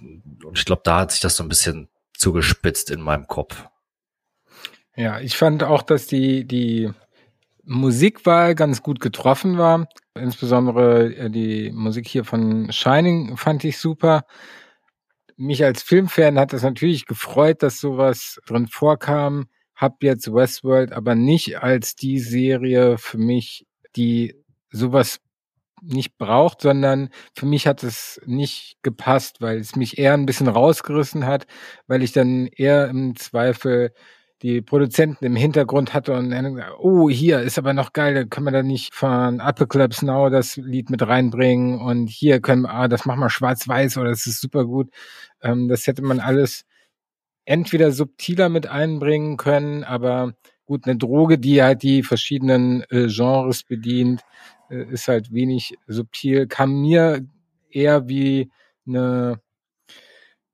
und 0.00 0.58
ich 0.58 0.64
glaube, 0.64 0.80
da 0.84 1.00
hat 1.00 1.12
sich 1.12 1.20
das 1.20 1.36
so 1.36 1.42
ein 1.42 1.48
bisschen 1.50 1.88
zugespitzt 2.16 2.90
in 2.90 3.02
meinem 3.02 3.26
Kopf. 3.26 3.66
Ja, 4.96 5.20
ich 5.20 5.36
fand 5.36 5.62
auch, 5.62 5.82
dass 5.82 6.06
die 6.06 6.46
die 6.46 6.90
Musikwahl 7.64 8.54
ganz 8.54 8.82
gut 8.82 9.00
getroffen 9.00 9.58
war. 9.58 9.86
Insbesondere 10.14 11.14
äh, 11.14 11.30
die 11.30 11.70
Musik 11.72 12.08
hier 12.08 12.24
von 12.24 12.70
Shining 12.72 13.36
fand 13.36 13.64
ich 13.64 13.78
super 13.78 14.24
mich 15.42 15.64
als 15.64 15.82
Filmfan 15.82 16.38
hat 16.38 16.52
es 16.52 16.62
natürlich 16.62 17.06
gefreut, 17.06 17.62
dass 17.62 17.80
sowas 17.80 18.40
drin 18.46 18.68
vorkam. 18.68 19.46
Hab 19.74 20.02
jetzt 20.02 20.32
Westworld 20.32 20.92
aber 20.92 21.14
nicht 21.14 21.58
als 21.58 21.96
die 21.96 22.20
Serie 22.20 22.98
für 22.98 23.18
mich, 23.18 23.66
die 23.96 24.36
sowas 24.70 25.20
nicht 25.82 26.16
braucht, 26.16 26.60
sondern 26.62 27.08
für 27.34 27.46
mich 27.46 27.66
hat 27.66 27.82
es 27.82 28.20
nicht 28.24 28.76
gepasst, 28.82 29.40
weil 29.40 29.58
es 29.58 29.74
mich 29.74 29.98
eher 29.98 30.14
ein 30.14 30.26
bisschen 30.26 30.46
rausgerissen 30.46 31.26
hat, 31.26 31.46
weil 31.88 32.04
ich 32.04 32.12
dann 32.12 32.46
eher 32.46 32.88
im 32.88 33.16
Zweifel 33.16 33.92
die 34.42 34.60
Produzenten 34.60 35.24
im 35.24 35.36
Hintergrund 35.36 35.94
hatte 35.94 36.14
und 36.14 36.34
oh, 36.78 37.08
hier 37.08 37.40
ist 37.40 37.58
aber 37.58 37.72
noch 37.72 37.92
geil, 37.92 38.26
können 38.26 38.46
wir 38.46 38.50
da 38.50 38.62
nicht 38.62 38.92
von 38.92 39.40
Apocalypse 39.40 40.04
Now 40.04 40.30
das 40.30 40.56
Lied 40.56 40.90
mit 40.90 41.06
reinbringen 41.06 41.80
und 41.80 42.08
hier 42.08 42.40
können 42.40 42.66
ah, 42.66 42.88
das 42.88 43.06
machen 43.06 43.20
wir 43.20 43.30
schwarz-weiß 43.30 43.98
oder 43.98 44.10
das 44.10 44.26
ist 44.26 44.40
super 44.40 44.64
gut. 44.64 44.90
Ähm, 45.42 45.68
das 45.68 45.86
hätte 45.86 46.02
man 46.02 46.18
alles 46.18 46.64
entweder 47.44 47.92
subtiler 47.92 48.48
mit 48.48 48.66
einbringen 48.66 49.36
können, 49.36 49.84
aber 49.84 50.34
gut, 50.66 50.86
eine 50.86 50.96
Droge, 50.96 51.38
die 51.38 51.62
halt 51.62 51.82
die 51.82 52.02
verschiedenen 52.02 52.82
äh, 52.90 53.06
Genres 53.06 53.62
bedient, 53.62 54.22
äh, 54.70 54.84
ist 54.90 55.06
halt 55.06 55.32
wenig 55.32 55.76
subtil, 55.86 56.48
kam 56.48 56.80
mir 56.82 57.24
eher 57.70 58.08
wie 58.08 58.50
eine 58.86 59.40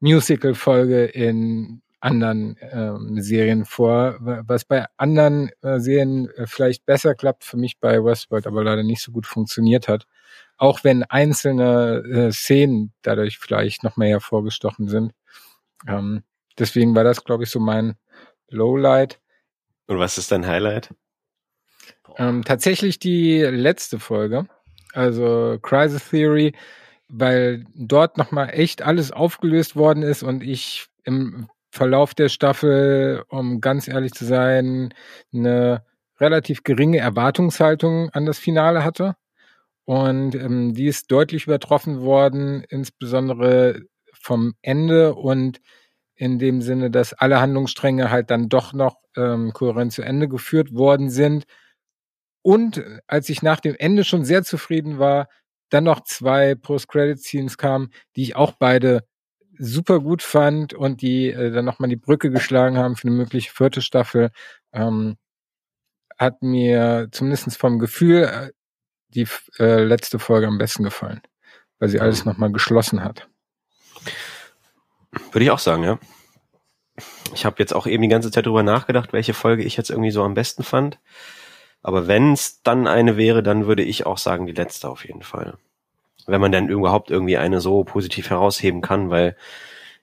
Musical-Folge 0.01 1.07
in 1.07 1.81
anderen 2.01 2.57
ähm, 2.61 3.21
Serien 3.21 3.65
vor, 3.65 4.17
was 4.21 4.65
bei 4.65 4.87
anderen 4.97 5.51
äh, 5.63 5.81
Serien 5.81 6.31
äh, 6.31 6.47
vielleicht 6.47 6.87
besser 6.87 7.15
klappt, 7.15 7.45
für 7.45 7.57
mich 7.57 7.79
bei 7.81 8.03
Westworld 8.05 8.47
aber 8.47 8.63
leider 8.63 8.83
nicht 8.83 9.03
so 9.03 9.13
gut 9.13 9.27
funktioniert 9.27 9.89
hat. 9.89 10.07
Auch 10.57 10.85
wenn 10.85 11.03
einzelne 11.05 12.03
äh, 12.05 12.33
Szenen 12.33 12.93
dadurch 13.03 13.39
vielleicht 13.39 13.85
noch 13.85 13.97
mehr 13.97 14.11
hervorgestochen 14.11 14.89
sind. 14.89 15.13
Ähm, 15.87 16.23
deswegen 16.59 16.95
war 16.95 17.05
das, 17.05 17.25
glaube 17.25 17.45
ich, 17.45 17.51
so 17.51 17.61
mein 17.61 17.97
Lowlight. 18.49 19.21
Und 19.87 19.99
was 19.99 20.19
ist 20.19 20.33
dein 20.33 20.47
Highlight? 20.47 20.91
Ähm, 22.17 22.45
tatsächlich 22.45 22.99
die 22.99 23.43
letzte 23.43 23.99
Folge, 23.99 24.47
also 24.93 25.59
Crisis 25.63 26.11
Theory, 26.11 26.55
weil 27.09 27.65
dort 27.75 28.19
nochmal 28.19 28.51
echt 28.51 28.83
alles 28.83 29.13
aufgelöst 29.13 29.77
worden 29.77 30.03
ist 30.03 30.23
und 30.23 30.43
ich 30.43 30.87
im 31.05 31.49
Verlauf 31.71 32.15
der 32.15 32.29
Staffel, 32.29 33.25
um 33.29 33.61
ganz 33.61 33.89
ehrlich 33.89 34.13
zu 34.13 34.25
sein, 34.25 34.95
eine 35.33 35.85
relativ 36.21 36.65
geringe 36.65 36.99
Erwartungshaltung 36.99 38.11
an 38.11 38.27
das 38.27 38.39
Finale 38.39 38.85
hatte. 38.85 39.17
Und 39.85 40.35
ähm, 40.35 40.75
die 40.75 40.87
ist 40.87 41.11
deutlich 41.11 41.45
übertroffen 41.47 42.03
worden, 42.03 42.65
insbesondere 42.69 43.83
vom 44.13 44.55
Ende 44.61 45.15
und 45.15 45.61
in 46.15 46.39
dem 46.39 46.61
Sinne, 46.63 46.91
dass 46.91 47.15
alle 47.15 47.41
Handlungsstränge 47.41 48.11
halt 48.11 48.31
dann 48.31 48.49
doch 48.49 48.73
noch 48.73 48.97
ähm, 49.17 49.53
kohärent 49.53 49.93
zu 49.93 50.03
Ende 50.03 50.29
geführt 50.29 50.75
worden 50.75 51.11
sind. 51.11 51.45
Und 52.43 52.83
als 53.07 53.29
ich 53.29 53.43
nach 53.43 53.61
dem 53.61 53.77
Ende 53.79 54.05
schon 54.05 54.25
sehr 54.25 54.43
zufrieden 54.43 54.99
war, 54.99 55.29
dann 55.71 55.85
noch 55.85 56.03
zwei 56.05 56.55
Post-Credit-Scenes 56.55 57.57
kamen, 57.57 57.91
die 58.17 58.23
ich 58.23 58.37
auch 58.37 58.53
beide 58.59 59.05
super 59.59 60.01
gut 60.01 60.23
fand 60.23 60.75
und 60.75 61.03
die 61.03 61.31
äh, 61.31 61.51
dann 61.51 61.65
nochmal 61.65 61.89
die 61.89 61.97
Brücke 61.97 62.31
geschlagen 62.31 62.79
haben 62.79 62.97
für 62.97 63.09
eine 63.09 63.17
mögliche 63.17 63.53
vierte 63.53 63.83
Staffel, 63.83 64.31
ähm, 64.73 65.17
hat 66.19 66.43
mir 66.43 67.09
zumindest 67.13 67.57
vom 67.57 67.79
Gefühl 67.79 68.25
äh, 68.25 68.51
die 69.09 69.27
äh, 69.59 69.83
letzte 69.85 70.19
Folge 70.19 70.47
am 70.47 70.59
besten 70.59 70.85
gefallen, 70.85 71.23
weil 71.79 71.89
sie 71.89 72.01
alles 72.01 72.25
nochmal 72.25 72.53
geschlossen 72.53 73.03
hat. 73.03 73.29
Würde 75.33 75.45
ich 75.45 75.51
auch 75.51 75.59
sagen, 75.59 75.85
ja. 75.85 75.99
Ich 77.33 77.45
habe 77.45 77.57
jetzt 77.59 77.75
auch 77.75 77.87
eben 77.87 78.03
die 78.03 78.09
ganze 78.09 78.31
Zeit 78.31 78.47
drüber 78.47 78.63
nachgedacht, 78.63 79.13
welche 79.13 79.35
Folge 79.35 79.63
ich 79.63 79.77
jetzt 79.77 79.91
irgendwie 79.91 80.11
so 80.11 80.23
am 80.25 80.35
besten 80.35 80.65
fand. 80.65 80.99
Aber 81.83 82.09
wenn 82.09 82.33
es 82.33 82.63
dann 82.63 82.87
eine 82.87 83.17
wäre, 83.17 83.43
dann 83.43 83.67
würde 83.67 83.85
ich 83.85 84.05
auch 84.05 84.19
sagen, 84.19 84.47
die 84.47 84.53
letzte 84.53 84.89
auf 84.89 85.07
jeden 85.07 85.23
Fall 85.23 85.57
wenn 86.29 86.41
man 86.41 86.53
dann 86.53 86.69
überhaupt 86.69 87.11
irgendwie 87.11 87.39
eine 87.39 87.61
so 87.61 87.85
positiv 87.85 88.31
herausheben 88.31 88.83
kann, 88.83 89.11
weil 89.11 89.37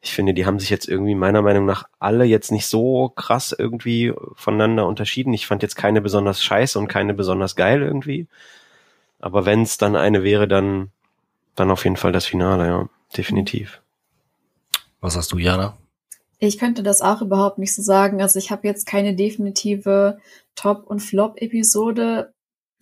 ich 0.01 0.13
finde, 0.13 0.33
die 0.33 0.45
haben 0.45 0.59
sich 0.59 0.69
jetzt 0.69 0.87
irgendwie 0.87 1.15
meiner 1.15 1.41
Meinung 1.41 1.65
nach 1.65 1.85
alle 1.99 2.25
jetzt 2.25 2.51
nicht 2.51 2.67
so 2.67 3.09
krass 3.09 3.55
irgendwie 3.57 4.13
voneinander 4.35 4.85
unterschieden. 4.87 5.33
Ich 5.33 5.47
fand 5.47 5.63
jetzt 5.63 5.75
keine 5.75 6.01
besonders 6.01 6.43
scheiße 6.43 6.77
und 6.77 6.87
keine 6.87 7.13
besonders 7.13 7.55
geil 7.55 7.81
irgendwie. 7.81 8.27
Aber 9.19 9.45
wenn 9.45 9.61
es 9.63 9.77
dann 9.77 9.95
eine 9.95 10.23
wäre, 10.23 10.47
dann, 10.47 10.91
dann 11.55 11.71
auf 11.71 11.83
jeden 11.83 11.95
Fall 11.95 12.11
das 12.11 12.25
Finale, 12.25 12.67
ja. 12.67 12.89
Definitiv. 13.15 13.81
Was 14.99 15.15
hast 15.15 15.31
du, 15.31 15.37
Jana? 15.37 15.77
Ich 16.39 16.57
könnte 16.57 16.83
das 16.83 17.01
auch 17.01 17.21
überhaupt 17.21 17.57
nicht 17.57 17.73
so 17.73 17.81
sagen. 17.81 18.21
Also 18.21 18.37
ich 18.39 18.51
habe 18.51 18.67
jetzt 18.67 18.85
keine 18.85 19.15
definitive 19.15 20.19
Top- 20.55 20.85
und 20.85 20.99
Flop-Episode 20.99 22.33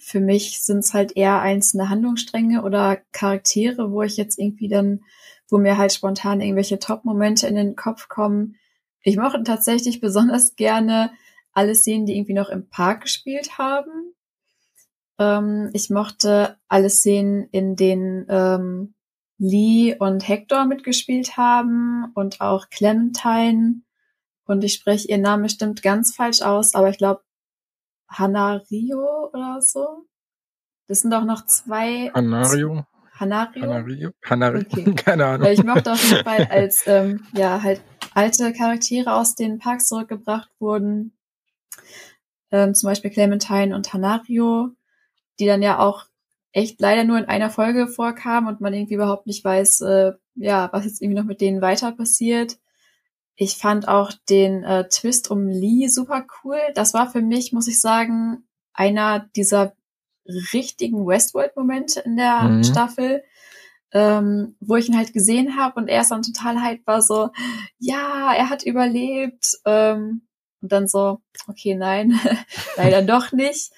für 0.03 0.19
mich 0.19 0.61
sind 0.61 0.79
es 0.79 0.93
halt 0.93 1.15
eher 1.15 1.39
einzelne 1.39 1.89
Handlungsstränge 1.89 2.63
oder 2.63 2.97
Charaktere, 3.13 3.91
wo 3.91 4.01
ich 4.01 4.17
jetzt 4.17 4.37
irgendwie 4.37 4.67
dann, 4.67 5.05
wo 5.49 5.57
mir 5.57 5.77
halt 5.77 5.93
spontan 5.93 6.41
irgendwelche 6.41 6.77
Top-Momente 6.77 7.47
in 7.47 7.55
den 7.55 7.75
Kopf 7.77 8.09
kommen. 8.09 8.55
Ich 9.01 9.15
mochte 9.15 9.43
tatsächlich 9.43 10.01
besonders 10.01 10.55
gerne 10.55 11.11
alle 11.53 11.73
Szenen, 11.73 12.05
die 12.05 12.17
irgendwie 12.17 12.33
noch 12.33 12.49
im 12.49 12.67
Park 12.67 13.03
gespielt 13.03 13.57
haben. 13.57 14.13
Ähm, 15.19 15.69
ich 15.73 15.89
mochte 15.89 16.57
alle 16.67 16.89
Szenen, 16.89 17.47
in 17.51 17.77
denen 17.77 18.25
ähm, 18.27 18.93
Lee 19.37 19.95
und 19.97 20.27
Hector 20.27 20.65
mitgespielt 20.65 21.37
haben 21.37 22.11
und 22.13 22.41
auch 22.41 22.69
Clementine. 22.69 23.81
Und 24.45 24.65
ich 24.65 24.73
spreche 24.73 25.07
ihren 25.07 25.21
Namen 25.21 25.43
bestimmt 25.43 25.81
ganz 25.81 26.13
falsch 26.13 26.41
aus, 26.41 26.75
aber 26.75 26.89
ich 26.89 26.97
glaube, 26.97 27.21
Hanario 28.17 29.29
oder 29.33 29.61
so. 29.61 30.05
Das 30.87 30.99
sind 30.99 31.11
doch 31.11 31.23
noch 31.23 31.45
zwei. 31.45 32.11
Hanario? 32.13 32.85
Hanario? 33.13 33.61
Hanario? 33.61 34.11
Hanario? 34.23 34.61
Okay. 34.61 34.93
Keine 34.95 35.25
Ahnung. 35.25 35.47
Ich 35.49 35.63
mochte 35.63 35.91
auf 35.93 36.03
jeden 36.11 36.23
Fall, 36.23 36.47
als 36.49 36.83
ähm, 36.87 37.25
ja 37.33 37.61
halt 37.61 37.81
alte 38.13 38.53
Charaktere 38.53 39.13
aus 39.13 39.35
den 39.35 39.59
Parks 39.59 39.87
zurückgebracht 39.87 40.49
wurden. 40.59 41.13
Ähm, 42.51 42.75
zum 42.75 42.89
Beispiel 42.89 43.11
Clementine 43.11 43.75
und 43.75 43.93
Hanario, 43.93 44.69
die 45.39 45.45
dann 45.45 45.61
ja 45.61 45.79
auch 45.79 46.05
echt 46.51 46.79
leider 46.79 47.03
nur 47.03 47.17
in 47.17 47.25
einer 47.25 47.49
Folge 47.49 47.87
vorkamen 47.87 48.47
und 48.47 48.61
man 48.61 48.73
irgendwie 48.73 48.93
überhaupt 48.93 49.25
nicht 49.25 49.43
weiß, 49.43 49.81
äh, 49.81 50.13
ja, 50.35 50.69
was 50.71 50.85
jetzt 50.85 51.01
irgendwie 51.01 51.19
noch 51.19 51.27
mit 51.27 51.41
denen 51.41 51.61
weiter 51.61 51.91
passiert. 51.91 52.57
Ich 53.35 53.57
fand 53.57 53.87
auch 53.87 54.11
den 54.29 54.63
äh, 54.63 54.87
Twist 54.87 55.31
um 55.31 55.47
Lee 55.47 55.87
super 55.87 56.25
cool. 56.43 56.59
Das 56.75 56.93
war 56.93 57.09
für 57.09 57.21
mich, 57.21 57.51
muss 57.51 57.67
ich 57.67 57.81
sagen, 57.81 58.47
einer 58.73 59.27
dieser 59.35 59.73
richtigen 60.53 61.05
Westworld-Momente 61.05 62.01
in 62.01 62.15
der 62.15 62.43
mhm. 62.43 62.63
Staffel, 62.63 63.23
ähm, 63.91 64.55
wo 64.59 64.75
ich 64.75 64.87
ihn 64.87 64.97
halt 64.97 65.13
gesehen 65.13 65.57
habe 65.57 65.79
und 65.79 65.87
er 65.87 66.01
ist 66.01 66.11
dann 66.11 66.23
total 66.23 66.61
hype 66.61 66.85
war, 66.87 67.01
so, 67.01 67.29
ja, 67.77 68.33
er 68.33 68.49
hat 68.49 68.63
überlebt. 68.63 69.59
Ähm, 69.65 70.27
und 70.63 70.71
dann 70.71 70.87
so, 70.87 71.19
okay, 71.47 71.75
nein, 71.75 72.19
leider 72.77 73.01
doch 73.03 73.31
nicht. 73.33 73.71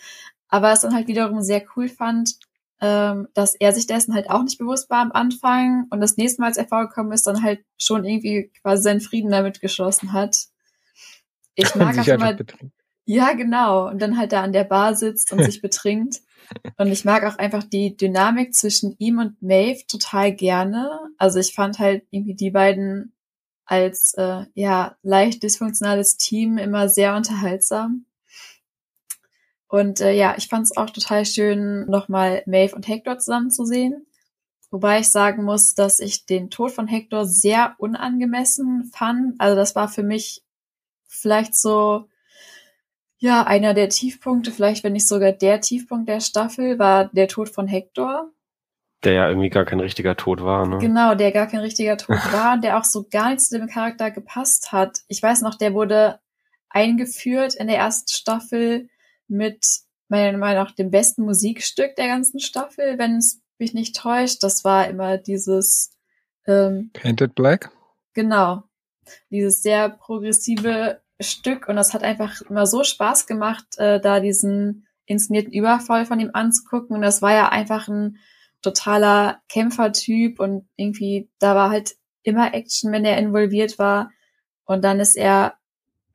Aber 0.48 0.72
es 0.72 0.82
dann 0.82 0.94
halt 0.94 1.08
wiederum 1.08 1.42
sehr 1.42 1.66
cool 1.76 1.90
fand, 1.90 2.36
ähm, 2.82 3.28
dass 3.34 3.56
er 3.56 3.72
sich 3.74 3.88
dessen 3.88 4.14
halt 4.14 4.30
auch 4.30 4.44
nicht 4.44 4.58
bewusst 4.58 4.90
war 4.90 5.00
am 5.00 5.12
Anfang 5.12 5.88
und 5.90 6.02
das 6.02 6.18
nächste 6.18 6.42
Mal, 6.42 6.48
als 6.48 6.58
er 6.58 6.68
vorgekommen 6.68 7.14
ist, 7.14 7.26
dann 7.26 7.42
halt 7.42 7.64
schon 7.78 8.04
irgendwie 8.04 8.52
quasi 8.62 8.84
seinen 8.84 9.02
Frieden 9.02 9.32
damit 9.32 9.62
geschlossen 9.62 10.14
hat. 10.14 10.46
Ich 11.56 11.74
mag 11.76 11.98
auch 11.98 12.08
immer, 12.08 12.38
ja 13.06 13.34
genau, 13.34 13.88
und 13.88 14.02
dann 14.02 14.18
halt 14.18 14.32
da 14.32 14.42
an 14.42 14.52
der 14.52 14.64
Bar 14.64 14.96
sitzt 14.96 15.32
und 15.32 15.44
sich 15.44 15.62
betrinkt. 15.62 16.22
Und 16.78 16.88
ich 16.88 17.06
mag 17.06 17.24
auch 17.24 17.38
einfach 17.38 17.64
die 17.64 17.96
Dynamik 17.98 18.54
zwischen 18.54 18.96
ihm 19.00 19.20
und 19.20 19.42
Maeve 19.42 19.86
total 19.88 20.32
gerne. 20.34 21.00
Also 21.18 21.40
ich 21.40 21.54
fand 21.54 21.80
halt 21.80 22.06
irgendwie 22.12 22.36
die 22.36 22.52
beiden 22.52 23.14
als 23.66 24.14
äh, 24.16 24.46
ja 24.54 24.96
leicht 25.02 25.42
dysfunktionales 25.44 26.18
Team 26.18 26.58
immer 26.58 26.88
sehr 26.90 27.16
unterhaltsam. 27.16 28.06
Und 29.68 30.00
äh, 30.02 30.14
ja, 30.14 30.36
ich 30.38 30.48
fand 30.48 30.64
es 30.64 30.78
auch 30.78 30.90
total 30.90 31.26
schön, 31.26 31.86
nochmal 31.88 32.44
Maeve 32.46 32.76
und 32.76 32.88
Hector 32.88 33.18
zusammen 33.18 33.52
zu 33.52 33.66
sehen. 33.66 34.06
Wobei 34.72 35.00
ich 35.00 35.12
sagen 35.12 35.44
muss, 35.44 35.74
dass 35.74 36.00
ich 36.00 36.26
den 36.26 36.50
Tod 36.50 36.72
von 36.72 36.88
Hector 36.88 37.26
sehr 37.26 37.76
unangemessen 37.78 38.92
fand. 38.94 39.40
Also 39.40 39.56
das 39.56 39.76
war 39.76 39.88
für 39.88 40.04
mich 40.04 40.44
vielleicht 41.08 41.56
so, 41.56 42.10
ja, 43.18 43.44
einer 43.44 43.74
der 43.74 43.90
Tiefpunkte, 43.90 44.52
vielleicht 44.52 44.84
wenn 44.84 44.94
nicht 44.94 45.08
sogar 45.08 45.32
der 45.32 45.62
Tiefpunkt 45.62 46.10
der 46.10 46.20
Staffel, 46.20 46.78
war 46.78 47.06
der 47.06 47.28
Tod 47.28 47.50
von 47.50 47.68
Hector. 47.68 48.32
Der 49.04 49.14
ja 49.14 49.30
irgendwie 49.30 49.50
gar 49.50 49.66
kein 49.66 49.80
richtiger 49.80 50.16
Tod 50.16 50.44
war, 50.44 50.68
ne? 50.68 50.80
Genau, 50.80 51.16
der 51.16 51.32
gar 51.32 51.48
kein 51.48 51.62
richtiger 51.62 51.98
Tod 51.98 52.18
war 52.34 52.54
und 52.54 52.64
der 52.64 52.78
auch 52.78 52.84
so 52.84 53.06
gar 53.10 53.30
nicht 53.30 53.42
zu 53.42 53.58
dem 53.58 53.68
Charakter 53.68 54.12
gepasst 54.12 54.72
hat. 54.72 55.00
Ich 55.08 55.22
weiß 55.24 55.42
noch, 55.42 55.56
der 55.56 55.74
wurde 55.74 56.20
eingeführt 56.70 57.56
in 57.56 57.68
der 57.68 57.78
ersten 57.78 58.12
Staffel 58.12 58.90
mit 59.28 59.66
meiner 60.08 60.38
Meinung 60.38 60.64
nach 60.64 60.72
dem 60.72 60.92
besten 60.92 61.24
Musikstück 61.24 61.96
der 61.96 62.08
ganzen 62.08 62.40
Staffel, 62.40 62.98
wenn 62.98 63.18
es 63.18 63.42
mich 63.58 63.74
nicht 63.74 63.96
täuscht. 63.96 64.44
Das 64.44 64.64
war 64.64 64.88
immer 64.88 65.18
dieses 65.18 65.92
ähm, 66.46 66.92
Painted 66.94 67.36
Black. 67.36 67.72
Genau. 68.14 68.64
Dieses 69.30 69.62
sehr 69.62 69.90
progressive 69.90 71.02
Stück 71.20 71.68
und 71.68 71.76
das 71.76 71.94
hat 71.94 72.04
einfach 72.04 72.42
immer 72.42 72.66
so 72.66 72.84
Spaß 72.84 73.28
gemacht, 73.28 73.78
äh, 73.78 74.00
da 74.00 74.20
diesen 74.20 74.88
inszenierten 75.06 75.54
Überfall 75.54 76.06
von 76.06 76.20
ihm 76.20 76.32
anzugucken. 76.34 76.96
Und 76.96 77.02
das 77.02 77.22
war 77.22 77.32
ja 77.32 77.50
einfach 77.50 77.88
ein 77.88 78.18
totaler 78.62 79.42
Kämpfertyp 79.48 80.40
und 80.40 80.68
irgendwie, 80.76 81.30
da 81.40 81.56
war 81.56 81.70
halt 81.70 81.96
immer 82.24 82.54
Action, 82.54 82.92
wenn 82.92 83.06
er 83.06 83.18
involviert 83.18 83.78
war. 83.78 84.12
Und 84.66 84.84
dann 84.84 85.00
ist 85.00 85.16
er 85.16 85.56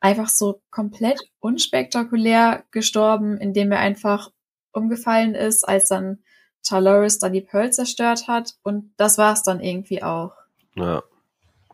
einfach 0.01 0.29
so 0.29 0.63
komplett 0.71 1.21
unspektakulär 1.39 2.65
gestorben, 2.71 3.39
indem 3.39 3.73
er 3.73 3.79
einfach 3.79 4.31
umgefallen 4.73 5.35
ist, 5.35 5.69
als 5.69 5.89
dann 5.89 6.19
Charloris 6.67 7.19
da 7.19 7.29
die 7.29 7.41
Pearl 7.41 7.73
zerstört 7.73 8.29
hat. 8.29 8.55
Und 8.63 8.93
das 8.97 9.19
war's 9.19 9.43
dann 9.43 9.61
irgendwie 9.61 10.03
auch. 10.03 10.33
Ja. 10.75 11.03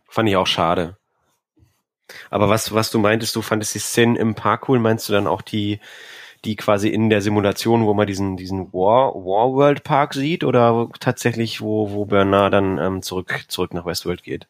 Fand 0.08 0.28
ich 0.28 0.36
auch 0.36 0.46
schade. 0.46 0.96
Aber 2.30 2.48
was, 2.48 2.72
was 2.72 2.90
du 2.90 2.98
meintest, 2.98 3.34
du 3.34 3.42
fandest 3.42 3.74
die 3.74 3.80
Szenen 3.80 4.16
im 4.16 4.34
Park 4.34 4.68
cool, 4.68 4.78
meinst 4.78 5.08
du 5.08 5.12
dann 5.12 5.26
auch 5.26 5.42
die, 5.42 5.80
die 6.44 6.54
quasi 6.54 6.88
in 6.88 7.10
der 7.10 7.20
Simulation, 7.20 7.84
wo 7.84 7.94
man 7.94 8.06
diesen, 8.06 8.36
diesen 8.36 8.72
War, 8.72 9.14
War 9.14 9.52
World 9.52 9.82
Park 9.82 10.14
sieht 10.14 10.44
oder 10.44 10.88
tatsächlich, 11.00 11.60
wo, 11.60 11.90
wo 11.90 12.04
Bernard 12.04 12.54
dann 12.54 12.78
ähm, 12.78 13.02
zurück, 13.02 13.44
zurück 13.48 13.74
nach 13.74 13.86
Westworld 13.86 14.22
geht? 14.22 14.46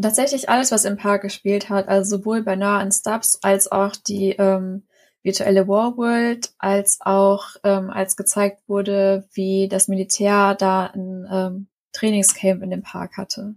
Tatsächlich 0.00 0.48
alles, 0.48 0.72
was 0.72 0.84
im 0.84 0.96
Park 0.96 1.22
gespielt 1.22 1.68
hat, 1.68 1.88
also 1.88 2.18
sowohl 2.18 2.42
Bernard 2.42 2.84
und 2.84 2.92
Stubbs 2.92 3.38
als 3.42 3.70
auch 3.70 3.94
die 3.94 4.30
ähm, 4.30 4.84
virtuelle 5.22 5.68
Warworld, 5.68 6.52
als 6.58 6.98
auch 7.00 7.56
als 7.62 7.88
als 7.90 8.16
gezeigt 8.16 8.62
wurde, 8.66 9.28
wie 9.32 9.68
das 9.68 9.88
Militär 9.88 10.54
da 10.54 10.86
ein 10.86 11.28
ähm, 11.30 11.66
Trainingscamp 11.92 12.62
in 12.62 12.70
dem 12.70 12.82
Park 12.82 13.16
hatte. 13.16 13.54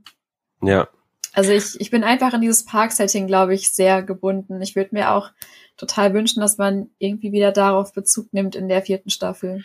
Ja. 0.61 0.87
Also 1.33 1.51
ich, 1.51 1.79
ich 1.79 1.91
bin 1.91 2.03
einfach 2.03 2.33
in 2.33 2.41
dieses 2.41 2.63
Park-Setting, 2.65 3.27
glaube 3.27 3.53
ich, 3.53 3.71
sehr 3.71 4.03
gebunden. 4.03 4.61
Ich 4.61 4.75
würde 4.75 4.95
mir 4.95 5.11
auch 5.11 5.31
total 5.75 6.13
wünschen, 6.13 6.39
dass 6.39 6.57
man 6.57 6.89
irgendwie 6.97 7.33
wieder 7.33 7.51
darauf 7.51 7.91
Bezug 7.91 8.31
nimmt 8.31 8.55
in 8.55 8.69
der 8.69 8.81
vierten 8.81 9.09
Staffel. 9.09 9.63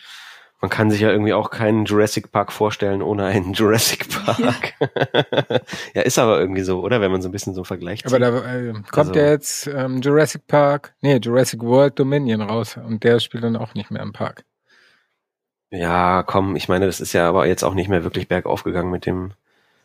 Man 0.61 0.69
kann 0.69 0.91
sich 0.91 1.01
ja 1.01 1.11
irgendwie 1.11 1.33
auch 1.33 1.51
keinen 1.51 1.87
Jurassic 1.87 2.33
Park 2.33 2.53
vorstellen 2.53 3.01
ohne 3.01 3.25
einen 3.25 3.53
Jurassic 3.55 4.09
Park. 4.09 4.75
Ja, 4.79 5.61
ja 5.95 6.03
ist 6.03 6.19
aber 6.19 6.39
irgendwie 6.39 6.63
so, 6.63 6.81
oder? 6.83 7.01
Wenn 7.01 7.11
man 7.11 7.23
so 7.23 7.29
ein 7.29 7.33
bisschen 7.33 7.55
so 7.55 7.65
vergleicht. 7.65 8.07
Aber 8.07 8.19
da 8.19 8.29
äh, 8.29 8.73
kommt 8.91 9.09
also, 9.09 9.15
ja 9.15 9.31
jetzt 9.31 9.67
ähm, 9.67 10.03
Jurassic 10.03 10.47
Park, 10.47 10.95
nee, 11.01 11.17
Jurassic 11.17 11.63
World 11.63 11.99
Dominion 11.99 12.43
raus 12.43 12.77
und 12.77 13.05
der 13.05 13.21
spielt 13.21 13.45
dann 13.45 13.57
auch 13.57 13.75
nicht 13.75 13.91
mehr 13.91 14.03
im 14.03 14.13
Park. 14.13 14.45
Ja, 15.71 16.25
komm, 16.25 16.57
ich 16.57 16.69
meine, 16.69 16.87
das 16.87 17.01
ist 17.01 17.13
ja 17.13 17.29
aber 17.29 17.47
jetzt 17.47 17.63
auch 17.63 17.75
nicht 17.75 17.89
mehr 17.89 18.05
wirklich 18.05 18.29
bergauf 18.29 18.65
gegangen 18.65 18.91
mit 18.91 19.07
dem 19.07 19.33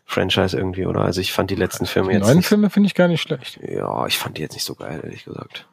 Franchise 0.04 0.58
irgendwie, 0.58 0.86
oder? 0.86 1.02
Also 1.02 1.22
ich 1.22 1.32
fand 1.32 1.52
die 1.52 1.56
letzten 1.56 1.86
Filme 1.86 2.10
die 2.10 2.16
jetzt. 2.16 2.28
Die 2.28 2.32
neuen 2.32 2.44
Filme 2.44 2.70
finde 2.70 2.88
ich 2.88 2.96
gar 2.96 3.08
nicht 3.08 3.22
schlecht. 3.22 3.60
Ja, 3.62 4.06
ich 4.08 4.18
fand 4.18 4.38
die 4.38 4.42
jetzt 4.42 4.54
nicht 4.54 4.66
so 4.66 4.76
geil, 4.76 5.00
ehrlich 5.04 5.26
gesagt. 5.26 5.68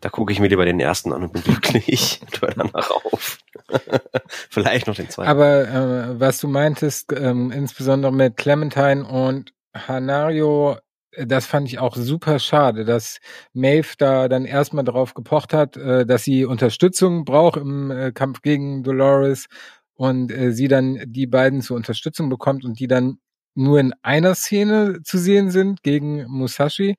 Da 0.00 0.08
gucke 0.08 0.32
ich 0.32 0.40
mir 0.40 0.48
lieber 0.48 0.64
den 0.64 0.80
ersten 0.80 1.12
an 1.12 1.24
und 1.24 1.32
bin 1.32 1.42
glücklich 1.42 2.20
und 2.26 2.40
höre 2.40 2.54
danach 2.54 2.90
auf. 2.90 3.38
Vielleicht 4.50 4.86
noch 4.86 4.94
den 4.94 5.10
zweiten. 5.10 5.28
Aber 5.28 5.68
äh, 5.68 6.20
was 6.20 6.40
du 6.40 6.48
meintest, 6.48 7.12
ähm, 7.12 7.50
insbesondere 7.50 8.12
mit 8.12 8.36
Clementine 8.36 9.04
und 9.04 9.52
Hanario, 9.74 10.76
äh, 11.12 11.26
das 11.26 11.46
fand 11.46 11.68
ich 11.68 11.78
auch 11.78 11.96
super 11.96 12.38
schade, 12.38 12.84
dass 12.84 13.18
Maeve 13.52 13.94
da 13.98 14.28
dann 14.28 14.44
erstmal 14.44 14.84
drauf 14.84 15.14
gepocht 15.14 15.52
hat, 15.52 15.76
äh, 15.76 16.06
dass 16.06 16.24
sie 16.24 16.44
Unterstützung 16.44 17.24
braucht 17.24 17.56
im 17.56 17.90
äh, 17.90 18.12
Kampf 18.12 18.42
gegen 18.42 18.82
Dolores 18.82 19.46
und 19.94 20.30
äh, 20.30 20.52
sie 20.52 20.68
dann 20.68 21.00
die 21.06 21.26
beiden 21.26 21.62
zur 21.62 21.76
Unterstützung 21.76 22.28
bekommt 22.28 22.64
und 22.64 22.78
die 22.78 22.86
dann 22.86 23.18
nur 23.54 23.80
in 23.80 23.94
einer 24.02 24.34
Szene 24.34 25.00
zu 25.02 25.18
sehen 25.18 25.50
sind 25.50 25.82
gegen 25.82 26.26
Musashi. 26.28 26.96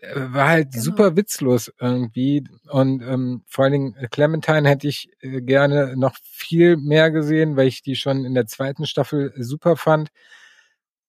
Äh, 0.00 0.14
war 0.32 0.48
halt 0.48 0.72
genau. 0.72 0.84
super 0.84 1.16
witzlos 1.16 1.72
irgendwie. 1.80 2.44
Und 2.68 3.02
ähm, 3.02 3.42
vor 3.48 3.64
allen 3.64 3.72
Dingen 3.72 3.96
äh, 3.96 4.08
Clementine 4.08 4.68
hätte 4.68 4.86
ich 4.86 5.10
äh, 5.20 5.40
gerne 5.40 5.96
noch 5.96 6.16
viel 6.22 6.76
mehr 6.76 7.10
gesehen, 7.10 7.56
weil 7.56 7.66
ich 7.68 7.82
die 7.82 7.96
schon 7.96 8.24
in 8.24 8.34
der 8.34 8.46
zweiten 8.46 8.86
Staffel 8.86 9.32
super 9.36 9.76
fand. 9.76 10.10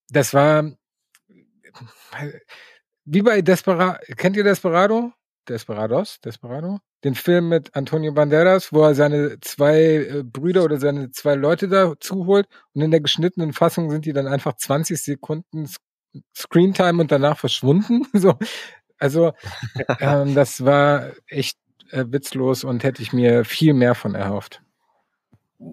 Das 0.10 0.34
war 0.34 0.64
äh, 2.20 2.32
wie 3.06 3.22
bei 3.22 3.42
Desperado. 3.42 4.00
Kennt 4.18 4.38
ihr 4.38 4.44
Desperado? 4.44 5.14
Desperados? 5.48 6.20
Desperado? 6.22 6.80
Den 7.04 7.16
Film 7.16 7.50
mit 7.50 7.76
Antonio 7.76 8.12
Banderas, 8.12 8.74
wo 8.74 8.84
er 8.84 8.96
seine 8.96 9.40
zwei 9.42 9.80
äh, 9.80 10.24
Brüder 10.24 10.64
oder 10.64 10.80
seine 10.80 11.12
zwei 11.12 11.36
Leute 11.36 11.68
dazu 11.68 12.26
holt 12.26 12.48
und 12.74 12.82
in 12.82 12.92
der 12.92 13.02
geschnittenen 13.02 13.54
Fassung 13.54 13.90
sind 13.90 14.06
die 14.06 14.14
dann 14.14 14.28
einfach 14.28 14.56
20 14.56 15.02
Sekunden 15.02 15.68
Screentime 16.36 17.02
und 17.02 17.12
danach 17.12 17.38
verschwunden. 17.38 18.06
So, 18.14 18.36
also 19.00 19.34
ähm, 20.00 20.36
das 20.36 20.64
war 20.64 21.12
echt 21.28 21.58
äh, 21.92 22.06
witzlos 22.08 22.64
und 22.64 22.84
hätte 22.84 23.02
ich 23.02 23.14
mir 23.14 23.46
viel 23.46 23.74
mehr 23.74 23.96
von 23.96 24.16
erhofft. 24.16 24.62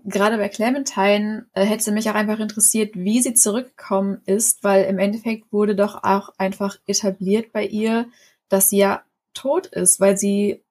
Gerade 0.05 0.37
bei 0.37 0.49
Clementine 0.49 1.47
äh, 1.53 1.65
hätte 1.65 1.93
mich 1.93 2.11
auch 2.11 2.15
einfach 2.15 2.41
interessiert, 2.41 2.95
wie 2.95 3.23
sie 3.23 3.35
zurückgekommen 3.35 4.21
ist, 4.27 4.65
weil 4.65 4.85
im 4.85 4.99
Endeffekt 4.99 5.53
wurde 5.53 5.77
doch 5.77 6.03
auch 6.03 6.31
einfach 6.39 6.77
etabliert 6.87 7.53
bei 7.53 7.65
ihr, 7.65 8.07
dass 8.49 8.71
sie 8.71 8.79
ja 8.79 9.03
tot 9.33 9.67
ist, 9.67 10.01
weil 10.01 10.17
sie 10.17 10.65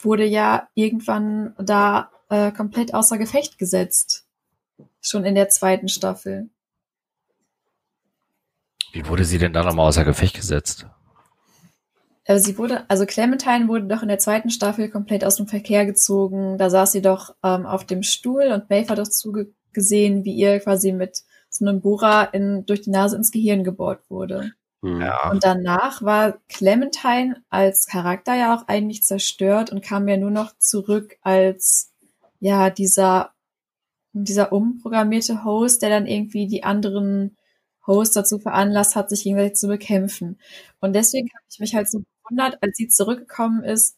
wurde 0.00 0.24
ja 0.24 0.68
irgendwann 0.74 1.54
da 1.58 2.10
äh, 2.30 2.50
komplett 2.50 2.94
außer 2.94 3.18
Gefecht 3.18 3.58
gesetzt. 3.58 4.26
Schon 5.00 5.24
in 5.24 5.36
der 5.36 5.48
zweiten 5.48 5.88
Staffel. 5.88 6.48
Wie 8.92 9.06
wurde 9.06 9.24
sie 9.24 9.38
denn 9.38 9.52
da 9.52 9.62
nochmal 9.62 9.86
außer 9.88 10.04
Gefecht 10.04 10.34
gesetzt? 10.34 10.86
Also 12.28 12.44
sie 12.44 12.58
wurde, 12.58 12.84
also 12.88 13.06
Clementine 13.06 13.68
wurde 13.68 13.86
doch 13.86 14.02
in 14.02 14.08
der 14.08 14.18
zweiten 14.18 14.50
Staffel 14.50 14.90
komplett 14.90 15.24
aus 15.24 15.36
dem 15.36 15.46
Verkehr 15.46 15.86
gezogen. 15.86 16.58
Da 16.58 16.68
saß 16.68 16.92
sie 16.92 17.00
doch 17.00 17.34
ähm, 17.42 17.64
auf 17.64 17.86
dem 17.86 18.02
Stuhl 18.02 18.52
und 18.52 18.68
Maeve 18.68 18.90
hat 18.90 18.98
doch 18.98 19.08
zugesehen, 19.08 20.26
wie 20.26 20.34
ihr 20.34 20.60
quasi 20.60 20.92
mit 20.92 21.22
so 21.48 21.64
einem 21.64 21.80
Bohrer 21.80 22.34
in, 22.34 22.66
durch 22.66 22.82
die 22.82 22.90
Nase 22.90 23.16
ins 23.16 23.30
Gehirn 23.30 23.64
gebohrt 23.64 24.10
wurde. 24.10 24.52
Hm. 24.82 25.00
Ja. 25.00 25.30
Und 25.30 25.42
danach 25.42 26.02
war 26.02 26.38
Clementine 26.50 27.42
als 27.48 27.86
Charakter 27.86 28.34
ja 28.34 28.54
auch 28.54 28.68
eigentlich 28.68 29.04
zerstört 29.04 29.72
und 29.72 29.82
kam 29.82 30.06
ja 30.06 30.18
nur 30.18 30.30
noch 30.30 30.52
zurück 30.58 31.16
als 31.22 31.94
ja 32.40 32.68
dieser 32.68 33.32
dieser 34.12 34.52
umprogrammierte 34.52 35.44
Host, 35.44 35.80
der 35.80 35.88
dann 35.88 36.06
irgendwie 36.06 36.46
die 36.46 36.62
anderen 36.62 37.36
Hosts 37.86 38.14
dazu 38.14 38.38
veranlasst 38.38 38.96
hat, 38.96 39.08
sich 39.08 39.24
gegenseitig 39.24 39.56
zu 39.56 39.68
bekämpfen. 39.68 40.38
Und 40.80 40.94
deswegen 40.94 41.28
habe 41.30 41.44
ich 41.48 41.58
mich 41.58 41.74
halt 41.74 41.88
so 41.88 42.02
gewundert, 42.28 42.58
als 42.62 42.76
sie 42.76 42.88
zurückgekommen 42.88 43.64
ist, 43.64 43.96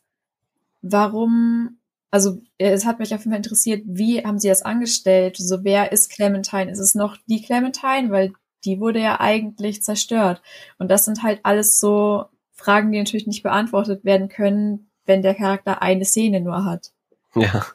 warum, 0.83 1.79
also 2.11 2.41
es 2.59 2.87
hat 2.87 2.99
mich 2.99 3.15
auf 3.15 3.21
jeden 3.21 3.33
Fall 3.33 3.39
interessiert, 3.39 3.83
wie 3.87 4.25
haben 4.25 4.39
sie 4.39 4.49
das 4.49 4.63
angestellt? 4.63 5.37
So, 5.37 5.65
wer 5.65 5.93
ist 5.93 6.11
Clementine? 6.11 6.71
Ist 6.71 6.79
es 6.79 6.95
noch 6.95 7.17
die 7.27 7.43
Clementine? 7.43 8.11
Weil 8.11 8.33
die 8.65 8.81
wurde 8.81 9.01
ja 9.01 9.21
eigentlich 9.21 9.83
zerstört. 9.83 10.43
Und 10.79 10.91
das 10.91 11.05
sind 11.05 11.23
halt 11.23 11.41
alles 11.43 11.81
so 11.81 12.27
Fragen, 12.53 12.93
die 12.93 12.99
natürlich 12.99 13.27
nicht 13.27 13.43
beantwortet 13.43 14.05
werden 14.05 14.29
können, 14.29 14.91
wenn 15.07 15.23
der 15.23 15.35
Charakter 15.35 15.83
eine 15.83 16.05
Szene 16.05 16.41
nur 16.41 16.65
hat. 16.65 16.93
Ja, 17.35 17.67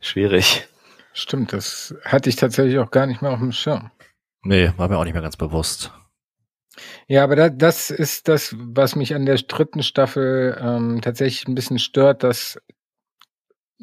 schwierig. 0.00 0.66
Stimmt, 1.12 1.52
das 1.52 1.94
hatte 2.04 2.30
ich 2.30 2.36
tatsächlich 2.36 2.78
auch 2.78 2.90
gar 2.90 3.06
nicht 3.06 3.20
mehr 3.20 3.32
auf 3.32 3.38
dem 3.38 3.52
Schirm. 3.52 3.90
Nee, 4.42 4.72
war 4.76 4.88
mir 4.88 4.98
auch 4.98 5.04
nicht 5.04 5.12
mehr 5.12 5.22
ganz 5.22 5.36
bewusst. 5.36 5.92
Ja, 7.06 7.24
aber 7.24 7.36
da, 7.36 7.48
das 7.48 7.90
ist 7.90 8.28
das, 8.28 8.54
was 8.58 8.96
mich 8.96 9.14
an 9.14 9.26
der 9.26 9.36
dritten 9.36 9.82
Staffel 9.82 10.58
ähm, 10.60 11.00
tatsächlich 11.02 11.46
ein 11.46 11.54
bisschen 11.54 11.78
stört, 11.78 12.22
dass 12.22 12.58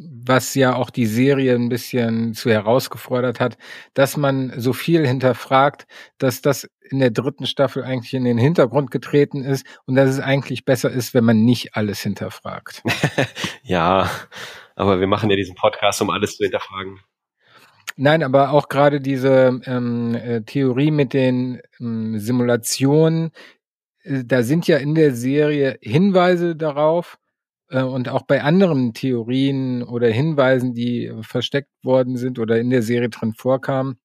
was 0.01 0.55
ja 0.55 0.75
auch 0.75 0.89
die 0.89 1.05
Serie 1.05 1.55
ein 1.55 1.69
bisschen 1.69 2.33
zu 2.33 2.49
herausgefordert 2.49 3.39
hat, 3.39 3.57
dass 3.93 4.17
man 4.17 4.53
so 4.57 4.71
viel 4.73 5.05
hinterfragt, 5.05 5.87
dass 6.17 6.41
das 6.41 6.69
in 6.89 6.99
der 6.99 7.11
dritten 7.11 7.45
Staffel 7.45 7.83
eigentlich 7.83 8.13
in 8.13 8.23
den 8.23 8.37
Hintergrund 8.37 8.91
getreten 8.91 9.43
ist 9.43 9.65
und 9.85 9.95
dass 9.95 10.09
es 10.09 10.19
eigentlich 10.19 10.65
besser 10.65 10.89
ist, 10.89 11.13
wenn 11.13 11.25
man 11.25 11.43
nicht 11.43 11.75
alles 11.75 12.01
hinterfragt. 12.01 12.81
ja, 13.63 14.09
aber 14.75 14.99
wir 14.99 15.07
machen 15.07 15.29
ja 15.29 15.35
diesen 15.35 15.55
Podcast, 15.55 16.01
um 16.01 16.09
alles 16.09 16.37
zu 16.37 16.43
hinterfragen. 16.43 16.99
Nein, 18.01 18.23
aber 18.23 18.51
auch 18.51 18.69
gerade 18.69 19.01
diese 19.01 19.59
ähm, 19.65 20.15
äh, 20.15 20.41
Theorie 20.43 20.89
mit 20.89 21.13
den 21.13 21.59
ähm, 21.81 22.17
Simulationen, 22.17 23.31
äh, 24.03 24.23
da 24.25 24.41
sind 24.43 24.67
ja 24.67 24.77
in 24.77 24.95
der 24.95 25.13
Serie 25.13 25.77
Hinweise 25.81 26.55
darauf 26.55 27.19
äh, 27.69 27.81
und 27.83 28.07
auch 28.07 28.21
bei 28.23 28.41
anderen 28.41 28.93
Theorien 28.93 29.83
oder 29.83 30.07
Hinweisen, 30.07 30.73
die 30.73 31.11
versteckt 31.23 31.71
worden 31.83 32.15
sind 32.15 32.39
oder 32.39 32.57
in 32.59 32.69
der 32.69 32.83
Serie 32.83 33.09
drin 33.09 33.33
vorkamen, 33.33 33.99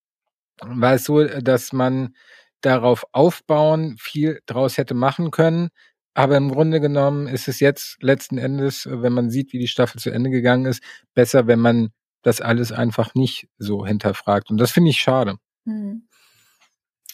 war 0.61 0.95
es 0.95 1.05
so, 1.05 1.23
dass 1.25 1.73
man 1.73 2.15
darauf 2.61 3.05
aufbauen 3.13 3.95
viel 3.97 4.41
draus 4.45 4.77
hätte 4.77 4.95
machen 4.95 5.31
können. 5.31 5.69
Aber 6.15 6.37
im 6.37 6.51
Grunde 6.51 6.81
genommen 6.81 7.27
ist 7.27 7.47
es 7.47 7.61
jetzt 7.61 7.97
letzten 8.03 8.39
Endes, 8.39 8.87
wenn 8.91 9.13
man 9.13 9.29
sieht, 9.29 9.53
wie 9.53 9.59
die 9.59 9.67
Staffel 9.69 10.01
zu 10.01 10.11
Ende 10.11 10.31
gegangen 10.31 10.65
ist, 10.65 10.83
besser, 11.13 11.47
wenn 11.47 11.59
man 11.59 11.91
das 12.25 12.41
alles 12.41 12.71
einfach 12.71 13.13
nicht 13.13 13.47
so 13.59 13.85
hinterfragt. 13.85 14.49
Und 14.49 14.57
das 14.57 14.71
finde 14.71 14.89
ich 14.89 14.99
schade. 14.99 15.37
Hm. 15.65 16.07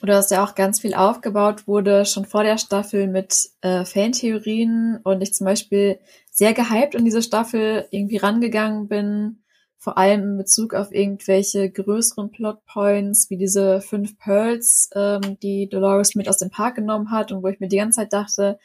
Oder 0.02 0.14
dass 0.14 0.30
ja 0.32 0.44
auch 0.44 0.56
ganz 0.56 0.80
viel 0.80 0.96
aufgebaut 0.96 1.68
wurde, 1.68 2.06
schon 2.06 2.26
vor 2.26 2.44
der 2.44 2.58
Staffel 2.58 3.08
mit 3.08 3.50
äh, 3.62 3.86
Fantheorien 3.86 5.00
und 5.04 5.22
ich 5.22 5.34
zum 5.34 5.46
Beispiel 5.46 6.00
sehr 6.32 6.54
gehypt 6.54 6.96
in 6.96 7.06
diese 7.06 7.22
Staffel 7.22 7.86
irgendwie 7.92 8.18
rangegangen 8.18 8.88
bin, 8.88 9.44
vor 9.78 9.98
allem 9.98 10.22
in 10.22 10.38
Bezug 10.38 10.74
auf 10.74 10.92
irgendwelche 10.92 11.70
größeren 11.70 12.32
Plotpoints, 12.32 13.30
wie 13.30 13.38
diese 13.38 13.82
fünf 13.82 14.18
Pearls, 14.18 14.90
ähm, 14.96 15.38
die 15.44 15.68
Dolores 15.70 16.16
mit 16.16 16.30
aus 16.30 16.38
dem 16.38 16.50
Park 16.50 16.76
genommen 16.76 17.12
hat 17.12 17.32
und 17.32 17.44
wo 17.44 17.48
ich 17.50 17.60
mir 17.60 17.68
die 17.68 17.78
ganze 17.78 17.98
Zeit 17.98 18.14
dachte, 18.14 18.60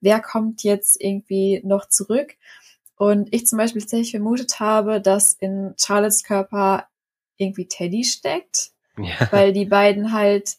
wer 0.00 0.20
kommt 0.20 0.64
jetzt 0.64 1.00
irgendwie 1.00 1.60
noch 1.62 1.88
zurück? 1.88 2.36
Und 3.00 3.32
ich 3.32 3.46
zum 3.46 3.56
Beispiel 3.56 3.80
tatsächlich 3.80 4.10
vermutet 4.10 4.60
habe, 4.60 5.00
dass 5.00 5.32
in 5.32 5.72
Charlottes 5.78 6.22
Körper 6.22 6.86
irgendwie 7.38 7.66
Teddy 7.66 8.04
steckt, 8.04 8.72
ja. 8.98 9.26
weil 9.30 9.54
die 9.54 9.64
beiden 9.64 10.12
halt 10.12 10.58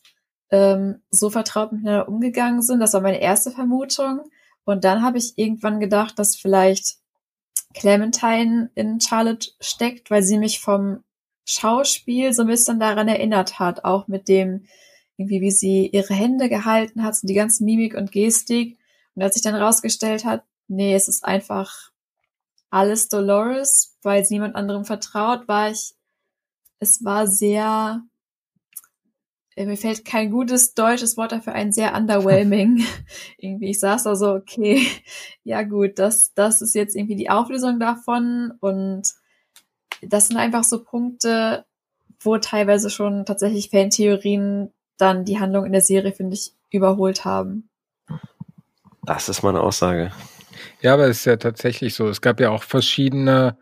ähm, 0.50 1.04
so 1.12 1.30
vertraut 1.30 1.72
miteinander 1.72 2.08
umgegangen 2.08 2.64
sind. 2.64 2.80
Das 2.80 2.96
war 2.96 3.02
meine 3.02 3.22
erste 3.22 3.52
Vermutung. 3.52 4.22
Und 4.64 4.86
dann 4.86 5.04
habe 5.04 5.20
ich 5.20 5.38
irgendwann 5.38 5.80
gedacht, 5.80 6.18
dass 6.18 6.36
vielleicht 6.36 6.96
Clementine 7.76 8.72
in 8.74 9.00
Charlotte 9.00 9.50
steckt, 9.60 10.10
weil 10.10 10.24
sie 10.24 10.40
mich 10.40 10.62
vom 10.62 11.04
Schauspiel 11.46 12.34
so 12.34 12.42
ein 12.42 12.48
bisschen 12.48 12.80
daran 12.80 13.08
erinnert 13.08 13.60
hat, 13.60 13.86
auch 13.86 14.08
mit 14.08 14.28
dem, 14.28 14.66
irgendwie, 15.16 15.42
wie 15.42 15.52
sie 15.52 15.90
ihre 15.94 16.16
Hände 16.16 16.50
gehalten 16.50 17.04
hat, 17.04 17.16
so 17.16 17.28
die 17.28 17.36
ganze 17.36 17.64
Mimik 17.64 17.94
und 17.94 18.12
Gestik. 18.12 18.80
Und 19.14 19.22
als 19.22 19.36
sich 19.36 19.44
dann 19.44 19.54
rausgestellt 19.54 20.26
hat, 20.26 20.44
nee, 20.68 20.96
es 20.96 21.08
ist 21.08 21.24
einfach 21.24 21.91
alles 22.72 23.10
Dolores, 23.10 23.98
weil 24.02 24.26
sie 24.26 24.36
niemand 24.36 24.56
anderem 24.56 24.86
vertraut, 24.86 25.48
war 25.48 25.70
ich, 25.70 25.94
es 26.80 27.04
war 27.04 27.28
sehr, 27.28 28.02
äh, 29.56 29.66
mir 29.66 29.78
fällt 29.78 30.06
kein 30.06 30.32
gutes 30.32 30.74
deutsches 30.74 31.18
Wort 31.18 31.34
dafür 31.34 31.54
ein, 31.54 31.72
sehr 31.72 31.94
underwhelming. 31.94 32.84
irgendwie, 33.38 33.70
ich 33.70 33.80
saß 33.80 34.04
da 34.04 34.16
so, 34.16 34.34
okay, 34.34 34.88
ja 35.44 35.62
gut, 35.64 36.00
das, 36.00 36.34
das 36.34 36.62
ist 36.62 36.74
jetzt 36.74 36.96
irgendwie 36.96 37.18
die 37.18 37.30
Auflösung 37.30 37.80
davon 37.80 38.54
und 38.62 39.14
das 40.02 40.30
sind 40.30 40.38
einfach 40.38 40.64
so 40.64 40.84
Punkte, 40.84 41.66
wo 42.22 42.38
teilweise 42.38 42.90
schon 42.90 43.26
tatsächlich 43.26 43.70
Fantheorien 43.70 44.74
dann 44.98 45.26
die 45.26 45.40
Handlung 45.40 45.66
in 45.66 45.74
der 45.74 45.82
Serie, 45.82 46.14
finde 46.14 46.36
ich, 46.36 46.54
überholt 46.70 47.26
haben. 47.26 47.70
Das 49.04 49.28
ist 49.28 49.44
meine 49.44 49.62
Aussage. 49.62 50.12
Ja, 50.82 50.94
aber 50.94 51.08
es 51.08 51.20
ist 51.20 51.26
ja 51.26 51.38
tatsächlich 51.38 51.94
so. 51.96 52.08
Es 52.08 52.22
gab 52.22 52.40
ja 52.40 52.50
auch 52.52 52.64
verschiedene 52.64 53.58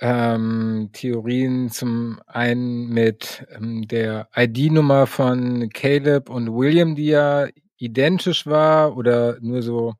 ähm, 0.00 0.90
Theorien. 0.92 1.70
Zum 1.70 2.20
einen 2.26 2.88
mit 2.88 3.46
ähm, 3.50 3.86
der 3.88 4.28
ID-Nummer 4.36 5.06
von 5.06 5.68
Caleb 5.70 6.28
und 6.30 6.52
William, 6.54 6.94
die 6.96 7.06
ja 7.08 7.46
identisch 7.78 8.46
war 8.46 8.96
oder 8.96 9.38
nur 9.40 9.62
so 9.62 9.94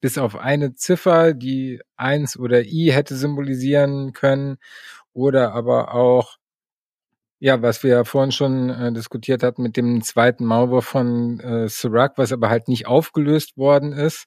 bis 0.00 0.18
auf 0.18 0.36
eine 0.36 0.74
Ziffer, 0.74 1.34
die 1.34 1.80
eins 1.96 2.38
oder 2.38 2.62
i 2.64 2.90
hätte 2.92 3.16
symbolisieren 3.16 4.12
können. 4.12 4.58
Oder 5.12 5.54
aber 5.54 5.94
auch 5.94 6.36
ja, 7.38 7.60
was 7.62 7.82
wir 7.82 7.90
ja 7.90 8.04
vorhin 8.04 8.32
schon 8.32 8.70
äh, 8.70 8.92
diskutiert 8.92 9.42
hatten 9.42 9.62
mit 9.62 9.76
dem 9.76 10.02
zweiten 10.02 10.44
Maulwurf 10.46 10.86
von 10.86 11.38
äh, 11.40 11.68
Sirac, 11.68 12.16
was 12.16 12.32
aber 12.32 12.48
halt 12.48 12.68
nicht 12.68 12.86
aufgelöst 12.86 13.56
worden 13.58 13.92
ist. 13.92 14.26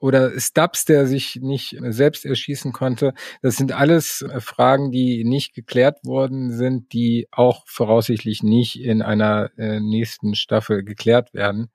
Oder 0.00 0.38
Stubbs, 0.40 0.86
der 0.86 1.06
sich 1.06 1.36
nicht 1.42 1.76
selbst 1.80 2.24
erschießen 2.24 2.72
konnte. 2.72 3.12
Das 3.42 3.56
sind 3.56 3.72
alles 3.72 4.22
äh, 4.22 4.40
Fragen, 4.40 4.90
die 4.90 5.24
nicht 5.24 5.54
geklärt 5.54 5.98
worden 6.04 6.50
sind, 6.52 6.92
die 6.92 7.28
auch 7.30 7.64
voraussichtlich 7.66 8.42
nicht 8.42 8.80
in 8.80 9.02
einer 9.02 9.50
äh, 9.58 9.78
nächsten 9.78 10.34
Staffel 10.34 10.82
geklärt 10.84 11.34
werden. 11.34 11.70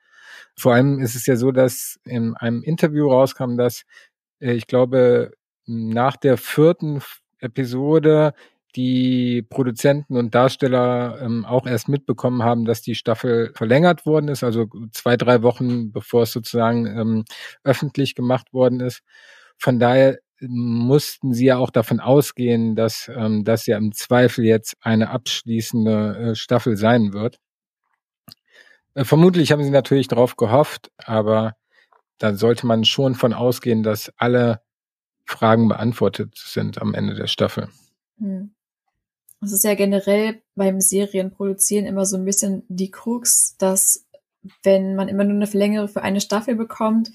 Vor 0.57 0.73
allem 0.73 0.99
ist 0.99 1.15
es 1.15 1.25
ja 1.25 1.35
so, 1.35 1.51
dass 1.51 1.99
in 2.05 2.35
einem 2.35 2.63
Interview 2.63 3.09
rauskam, 3.09 3.57
dass 3.57 3.83
äh, 4.39 4.53
ich 4.53 4.67
glaube, 4.67 5.31
nach 5.65 6.17
der 6.17 6.37
vierten 6.37 7.01
Episode 7.39 8.33
die 8.75 9.41
Produzenten 9.41 10.17
und 10.17 10.35
Darsteller 10.35 11.19
ähm, 11.21 11.45
auch 11.45 11.67
erst 11.67 11.87
mitbekommen 11.89 12.43
haben, 12.43 12.65
dass 12.65 12.81
die 12.81 12.95
Staffel 12.95 13.51
verlängert 13.55 14.05
worden 14.05 14.27
ist, 14.27 14.43
also 14.43 14.67
zwei, 14.91 15.17
drei 15.17 15.41
Wochen 15.43 15.91
bevor 15.91 16.23
es 16.23 16.31
sozusagen 16.31 16.85
ähm, 16.85 17.25
öffentlich 17.63 18.15
gemacht 18.15 18.53
worden 18.53 18.79
ist. 18.79 19.01
Von 19.57 19.79
daher 19.79 20.19
mussten 20.41 21.33
sie 21.33 21.45
ja 21.45 21.57
auch 21.57 21.69
davon 21.69 21.99
ausgehen, 21.99 22.75
dass 22.75 23.09
ähm, 23.13 23.43
das 23.43 23.65
ja 23.65 23.77
im 23.77 23.93
Zweifel 23.93 24.45
jetzt 24.45 24.75
eine 24.81 25.09
abschließende 25.09 26.17
äh, 26.17 26.35
Staffel 26.35 26.75
sein 26.77 27.13
wird. 27.13 27.39
Äh, 28.95 29.05
vermutlich 29.05 29.51
haben 29.51 29.63
sie 29.63 29.69
natürlich 29.69 30.07
darauf 30.07 30.35
gehofft, 30.35 30.91
aber 30.97 31.53
da 32.17 32.33
sollte 32.35 32.65
man 32.65 32.85
schon 32.85 33.15
von 33.15 33.33
ausgehen, 33.33 33.83
dass 33.83 34.11
alle 34.17 34.61
Fragen 35.25 35.67
beantwortet 35.67 36.35
sind 36.37 36.81
am 36.81 36.93
Ende 36.93 37.15
der 37.15 37.27
Staffel. 37.27 37.69
Hm. 38.19 38.54
Es 39.41 39.51
ist 39.51 39.63
ja 39.63 39.75
generell 39.75 40.41
beim 40.55 40.81
Serienproduzieren 40.81 41.85
immer 41.85 42.05
so 42.05 42.17
ein 42.17 42.25
bisschen 42.25 42.63
die 42.67 42.91
Krux, 42.91 43.55
dass 43.57 44.05
wenn 44.63 44.95
man 44.95 45.07
immer 45.07 45.23
nur 45.23 45.35
eine 45.35 45.47
Verlängerung 45.47 45.87
für 45.87 46.01
eine 46.01 46.21
Staffel 46.21 46.55
bekommt, 46.55 47.11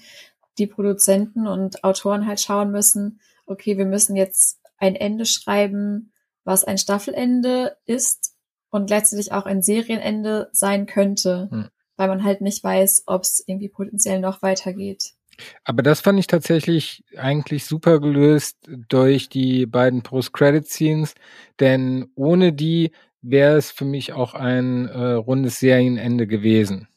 die 0.57 0.67
Produzenten 0.67 1.47
und 1.47 1.83
Autoren 1.83 2.27
halt 2.27 2.41
schauen 2.41 2.71
müssen, 2.71 3.19
okay, 3.45 3.77
wir 3.77 3.85
müssen 3.85 4.15
jetzt 4.15 4.59
ein 4.77 4.95
Ende 4.95 5.25
schreiben, 5.25 6.11
was 6.43 6.63
ein 6.63 6.77
Staffelende 6.77 7.77
ist 7.85 8.35
und 8.69 8.87
gleichzeitig 8.87 9.31
auch 9.31 9.45
ein 9.45 9.61
Serienende 9.61 10.49
sein 10.51 10.85
könnte, 10.85 11.49
hm. 11.51 11.69
weil 11.97 12.07
man 12.07 12.23
halt 12.23 12.41
nicht 12.41 12.63
weiß, 12.63 13.03
ob 13.05 13.23
es 13.23 13.43
irgendwie 13.45 13.69
potenziell 13.69 14.19
noch 14.19 14.41
weitergeht. 14.41 15.13
Aber 15.63 15.83
das 15.83 16.01
fand 16.01 16.19
ich 16.19 16.27
tatsächlich 16.27 17.03
eigentlich 17.17 17.65
super 17.65 17.99
gelöst 17.99 18.57
durch 18.89 19.29
die 19.29 19.65
beiden 19.65 20.01
Post-Credit-Scenes, 20.03 21.15
denn 21.59 22.11
ohne 22.15 22.53
die 22.53 22.91
wäre 23.21 23.57
es 23.57 23.71
für 23.71 23.85
mich 23.85 24.13
auch 24.13 24.33
ein 24.33 24.87
äh, 24.87 25.11
rundes 25.13 25.59
Serienende 25.59 26.27
gewesen. 26.27 26.87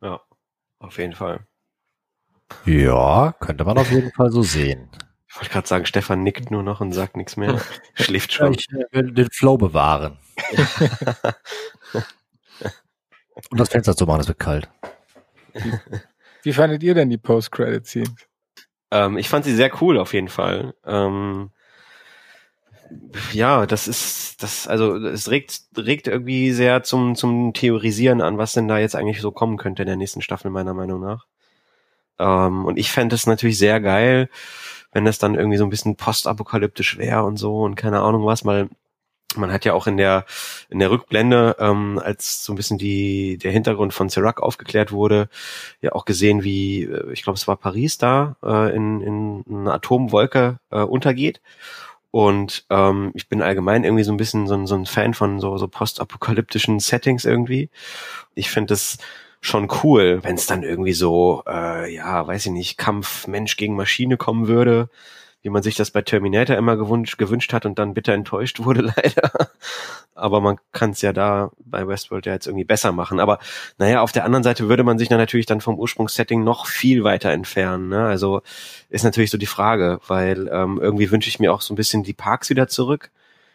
Ja, 0.00 0.20
auf 0.78 0.98
jeden 0.98 1.14
Fall. 1.14 1.46
Ja, 2.64 3.34
könnte 3.40 3.64
man 3.64 3.78
auf 3.78 3.90
jeden 3.90 4.12
Fall 4.12 4.30
so 4.30 4.42
sehen. 4.42 4.88
Ich 5.28 5.36
wollte 5.36 5.50
gerade 5.50 5.68
sagen, 5.68 5.86
Stefan 5.86 6.22
nickt 6.24 6.50
nur 6.50 6.62
noch 6.64 6.80
und 6.80 6.92
sagt 6.92 7.16
nichts 7.16 7.36
mehr. 7.36 7.60
Schläft 7.94 8.32
schon. 8.32 8.54
Ich 8.54 8.66
will 8.90 9.12
den 9.12 9.30
Flow 9.30 9.56
bewahren. 9.56 10.18
und 13.50 13.60
das 13.60 13.68
Fenster 13.68 13.96
zu 13.96 14.06
machen, 14.06 14.22
es 14.22 14.28
wird 14.28 14.40
kalt. 14.40 14.68
Wie 16.42 16.52
fandet 16.52 16.82
ihr 16.82 16.94
denn 16.94 17.10
die 17.10 17.18
Post-Credit-Scenes? 17.18 18.26
Ähm, 18.90 19.16
ich 19.18 19.28
fand 19.28 19.44
sie 19.44 19.54
sehr 19.54 19.70
cool 19.82 19.98
auf 19.98 20.14
jeden 20.14 20.28
Fall. 20.28 20.74
Ähm, 20.84 21.50
ja, 23.32 23.66
das 23.66 23.86
ist, 23.88 24.42
das, 24.42 24.66
also 24.66 24.96
es 24.96 25.30
regt, 25.30 25.60
regt 25.76 26.08
irgendwie 26.08 26.52
sehr 26.52 26.82
zum, 26.82 27.14
zum 27.14 27.52
Theorisieren 27.52 28.20
an, 28.20 28.38
was 28.38 28.52
denn 28.52 28.68
da 28.68 28.78
jetzt 28.78 28.96
eigentlich 28.96 29.20
so 29.20 29.30
kommen 29.30 29.58
könnte 29.58 29.82
in 29.82 29.86
der 29.86 29.96
nächsten 29.96 30.22
Staffel, 30.22 30.50
meiner 30.50 30.74
Meinung 30.74 31.00
nach. 31.00 31.26
Ähm, 32.18 32.64
und 32.66 32.78
ich 32.78 32.90
fände 32.90 33.14
es 33.14 33.26
natürlich 33.26 33.58
sehr 33.58 33.80
geil, 33.80 34.28
wenn 34.92 35.04
das 35.04 35.18
dann 35.18 35.34
irgendwie 35.36 35.56
so 35.58 35.64
ein 35.64 35.70
bisschen 35.70 35.96
postapokalyptisch 35.96 36.98
wäre 36.98 37.24
und 37.24 37.36
so 37.36 37.60
und 37.62 37.76
keine 37.76 38.00
Ahnung 38.00 38.26
was, 38.26 38.44
mal 38.44 38.68
man 39.36 39.52
hat 39.52 39.64
ja 39.64 39.74
auch 39.74 39.86
in 39.86 39.96
der 39.96 40.24
in 40.68 40.78
der 40.78 40.90
Rückblende, 40.90 41.56
ähm, 41.58 42.00
als 42.02 42.44
so 42.44 42.52
ein 42.52 42.56
bisschen 42.56 42.78
die 42.78 43.38
der 43.38 43.52
Hintergrund 43.52 43.94
von 43.94 44.08
Serac 44.08 44.42
aufgeklärt 44.42 44.92
wurde, 44.92 45.28
ja 45.80 45.92
auch 45.92 46.04
gesehen, 46.04 46.42
wie 46.44 46.84
äh, 46.84 47.12
ich 47.12 47.22
glaube 47.22 47.36
es 47.36 47.48
war 47.48 47.56
Paris 47.56 47.98
da 47.98 48.36
äh, 48.42 48.74
in, 48.74 49.00
in 49.00 49.44
einer 49.50 49.74
Atomwolke 49.74 50.58
äh, 50.70 50.80
untergeht. 50.80 51.40
Und 52.12 52.64
ähm, 52.70 53.12
ich 53.14 53.28
bin 53.28 53.40
allgemein 53.40 53.84
irgendwie 53.84 54.02
so 54.02 54.12
ein 54.12 54.16
bisschen 54.16 54.48
so 54.48 54.54
ein, 54.54 54.66
so 54.66 54.74
ein 54.74 54.86
Fan 54.86 55.14
von 55.14 55.38
so, 55.40 55.56
so 55.58 55.68
postapokalyptischen 55.68 56.80
Settings 56.80 57.24
irgendwie. 57.24 57.70
Ich 58.34 58.50
finde 58.50 58.74
es 58.74 58.98
schon 59.40 59.68
cool, 59.84 60.18
wenn 60.22 60.34
es 60.34 60.46
dann 60.46 60.64
irgendwie 60.64 60.92
so, 60.92 61.44
äh, 61.46 61.94
ja, 61.94 62.26
weiß 62.26 62.46
ich 62.46 62.52
nicht, 62.52 62.78
Kampf 62.78 63.26
Mensch 63.28 63.56
gegen 63.56 63.76
Maschine 63.76 64.16
kommen 64.16 64.48
würde 64.48 64.90
wie 65.42 65.50
man 65.50 65.62
sich 65.62 65.74
das 65.74 65.90
bei 65.90 66.02
Terminator 66.02 66.56
immer 66.56 66.76
gewünscht, 66.76 67.16
gewünscht 67.16 67.52
hat 67.52 67.64
und 67.64 67.78
dann 67.78 67.94
bitter 67.94 68.12
enttäuscht 68.12 68.60
wurde, 68.64 68.92
leider. 68.96 69.50
Aber 70.14 70.40
man 70.40 70.58
kann 70.72 70.90
es 70.90 71.00
ja 71.00 71.12
da 71.12 71.50
bei 71.58 71.86
Westworld 71.86 72.26
ja 72.26 72.34
jetzt 72.34 72.46
irgendwie 72.46 72.64
besser 72.64 72.92
machen. 72.92 73.20
Aber 73.20 73.38
naja, 73.78 74.02
auf 74.02 74.12
der 74.12 74.24
anderen 74.24 74.42
Seite 74.42 74.68
würde 74.68 74.84
man 74.84 74.98
sich 74.98 75.08
dann 75.08 75.18
natürlich 75.18 75.46
dann 75.46 75.62
vom 75.62 75.78
Ursprungssetting 75.78 76.44
noch 76.44 76.66
viel 76.66 77.04
weiter 77.04 77.30
entfernen. 77.30 77.88
Ne? 77.88 78.04
Also 78.04 78.42
ist 78.90 79.04
natürlich 79.04 79.30
so 79.30 79.38
die 79.38 79.46
Frage, 79.46 79.98
weil 80.06 80.48
ähm, 80.52 80.78
irgendwie 80.80 81.10
wünsche 81.10 81.28
ich 81.28 81.40
mir 81.40 81.52
auch 81.54 81.62
so 81.62 81.72
ein 81.72 81.76
bisschen 81.76 82.02
die 82.02 82.12
Parks 82.12 82.50
wieder 82.50 82.68
zurück. 82.68 83.10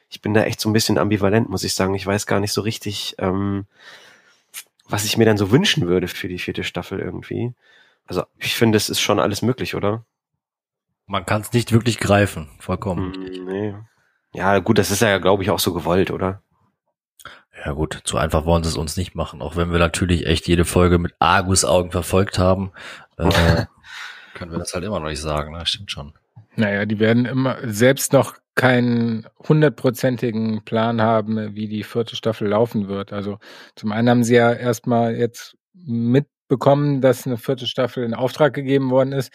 Ich 0.09 0.21
bin 0.21 0.33
da 0.33 0.43
echt 0.43 0.59
so 0.59 0.69
ein 0.69 0.73
bisschen 0.73 0.97
ambivalent, 0.97 1.49
muss 1.49 1.63
ich 1.63 1.75
sagen. 1.75 1.93
Ich 1.93 2.05
weiß 2.05 2.25
gar 2.25 2.39
nicht 2.39 2.53
so 2.53 2.61
richtig, 2.61 3.15
ähm, 3.19 3.65
was 4.87 5.05
ich 5.05 5.17
mir 5.17 5.25
dann 5.25 5.37
so 5.37 5.51
wünschen 5.51 5.87
würde 5.87 6.07
für 6.07 6.27
die 6.27 6.39
vierte 6.39 6.63
Staffel 6.63 6.99
irgendwie. 6.99 7.53
Also 8.07 8.23
ich 8.39 8.55
finde, 8.55 8.77
es 8.77 8.89
ist 8.89 9.01
schon 9.01 9.19
alles 9.19 9.41
möglich, 9.41 9.75
oder? 9.75 10.03
Man 11.07 11.25
kann 11.25 11.41
es 11.41 11.53
nicht 11.53 11.71
wirklich 11.71 11.99
greifen, 11.99 12.49
vollkommen. 12.59 13.13
Hm, 13.13 13.45
nee. 13.45 13.75
Ja, 14.33 14.59
gut, 14.59 14.77
das 14.77 14.91
ist 14.91 15.01
ja, 15.01 15.17
glaube 15.19 15.43
ich, 15.43 15.49
auch 15.49 15.59
so 15.59 15.73
gewollt, 15.73 16.11
oder? 16.11 16.41
Ja 17.65 17.71
gut, 17.71 18.01
zu 18.03 18.17
einfach 18.17 18.45
wollen 18.45 18.63
sie 18.63 18.69
es 18.69 18.77
uns 18.77 18.97
nicht 18.97 19.15
machen, 19.15 19.41
auch 19.41 19.55
wenn 19.55 19.71
wir 19.71 19.79
natürlich 19.79 20.25
echt 20.25 20.47
jede 20.47 20.65
Folge 20.65 20.99
mit 20.99 21.13
Argus-Augen 21.19 21.91
verfolgt 21.91 22.37
haben, 22.37 22.71
äh, 23.17 23.65
können 24.33 24.51
wir 24.51 24.59
das 24.59 24.73
halt 24.73 24.83
immer 24.83 24.99
noch 24.99 25.07
nicht 25.07 25.21
sagen, 25.21 25.53
ne? 25.53 25.65
stimmt 25.65 25.91
schon. 25.91 26.13
Naja, 26.57 26.85
die 26.85 26.99
werden 26.99 27.25
immer 27.25 27.57
selbst 27.63 28.13
noch 28.13 28.35
keinen 28.55 29.27
hundertprozentigen 29.47 30.63
Plan 30.63 31.01
haben, 31.01 31.55
wie 31.55 31.67
die 31.67 31.83
vierte 31.83 32.15
Staffel 32.15 32.47
laufen 32.47 32.87
wird. 32.87 33.11
Also 33.11 33.37
zum 33.75 33.91
einen 33.91 34.09
haben 34.09 34.23
sie 34.23 34.35
ja 34.35 34.53
erstmal 34.53 35.15
jetzt 35.15 35.57
mitbekommen, 35.73 37.01
dass 37.01 37.27
eine 37.27 37.37
vierte 37.37 37.67
Staffel 37.67 38.03
in 38.03 38.13
Auftrag 38.13 38.53
gegeben 38.53 38.91
worden 38.91 39.11
ist. 39.11 39.33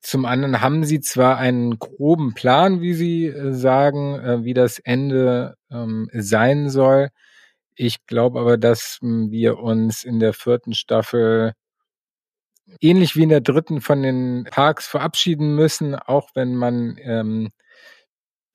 Zum 0.00 0.24
anderen 0.24 0.60
haben 0.60 0.84
sie 0.84 1.00
zwar 1.00 1.38
einen 1.38 1.78
groben 1.78 2.34
Plan, 2.34 2.80
wie 2.80 2.94
sie 2.94 3.26
äh, 3.26 3.52
sagen, 3.52 4.14
äh, 4.20 4.44
wie 4.44 4.54
das 4.54 4.78
Ende 4.78 5.56
ähm, 5.70 6.08
sein 6.12 6.70
soll. 6.70 7.08
Ich 7.74 8.06
glaube 8.06 8.40
aber, 8.40 8.58
dass 8.58 8.98
hm, 9.00 9.30
wir 9.30 9.58
uns 9.58 10.04
in 10.04 10.20
der 10.20 10.32
vierten 10.32 10.74
Staffel 10.74 11.54
ähnlich 12.80 13.16
wie 13.16 13.22
in 13.22 13.28
der 13.28 13.40
dritten 13.40 13.80
von 13.80 14.02
den 14.02 14.44
Parks 14.50 14.86
verabschieden 14.86 15.54
müssen, 15.54 15.94
auch 15.94 16.30
wenn 16.34 16.54
man 16.54 16.96
ähm, 17.00 17.50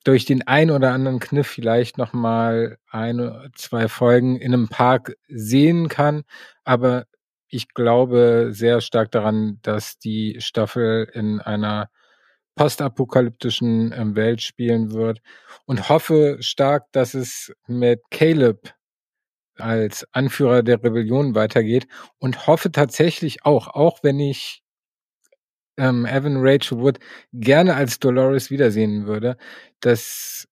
durch 0.04 0.26
den 0.26 0.46
ein 0.46 0.70
oder 0.70 0.92
anderen 0.92 1.18
Kniff 1.18 1.48
vielleicht 1.48 1.98
noch 1.98 2.12
mal 2.12 2.78
eine, 2.88 3.50
zwei 3.56 3.88
Folgen 3.88 4.36
in 4.36 4.52
einem 4.52 4.68
Park 4.68 5.16
sehen 5.28 5.88
kann. 5.88 6.24
Aber 6.64 7.06
ich 7.54 7.72
glaube 7.72 8.48
sehr 8.50 8.80
stark 8.80 9.12
daran, 9.12 9.58
dass 9.62 9.98
die 9.98 10.36
Staffel 10.40 11.08
in 11.12 11.40
einer 11.40 11.88
postapokalyptischen 12.56 13.92
ähm, 13.92 14.16
Welt 14.16 14.42
spielen 14.42 14.92
wird 14.92 15.20
und 15.66 15.88
hoffe 15.88 16.38
stark, 16.40 16.90
dass 16.92 17.14
es 17.14 17.52
mit 17.66 18.00
Caleb 18.10 18.74
als 19.56 20.06
Anführer 20.12 20.62
der 20.62 20.82
Rebellion 20.82 21.34
weitergeht 21.34 21.86
und 22.18 22.46
hoffe 22.46 22.72
tatsächlich 22.72 23.44
auch, 23.44 23.68
auch 23.68 24.00
wenn 24.02 24.18
ich 24.18 24.62
ähm, 25.76 26.06
Evan 26.06 26.38
Rachel 26.38 26.78
Wood 26.78 26.98
gerne 27.32 27.74
als 27.74 27.98
Dolores 28.00 28.50
wiedersehen 28.50 29.06
würde, 29.06 29.36
dass 29.80 30.48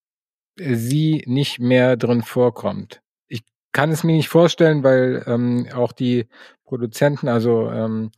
sie 0.57 1.25
nicht 1.27 1.59
mehr 1.59 1.97
drin 1.97 2.23
vorkommt. 2.23 3.01
Ich 3.29 3.43
kann 3.73 3.91
es 3.91 4.05
mir 4.05 4.15
nicht 4.17 4.29
vorstellen, 4.29 4.85
weil 4.85 5.25
ähm, 5.27 5.69
auch 5.73 5.93
die 5.93 6.29
Produzenten, 6.73 7.29
also 7.29 7.71
ähm, 7.71 8.13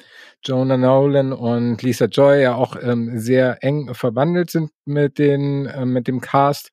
Jonah 0.45 0.77
Nolan 0.77 1.33
und 1.33 1.83
Lisa 1.83 2.05
Joy 2.05 2.43
ja 2.43 2.55
auch 2.55 2.77
ähm, 2.81 3.19
sehr 3.19 3.65
eng 3.65 3.93
verwandelt 3.95 4.49
sind 4.49 4.71
mit 4.85 5.19
den 5.19 5.67
äh, 5.67 5.85
mit 5.85 6.07
dem 6.07 6.21
Cast. 6.21 6.71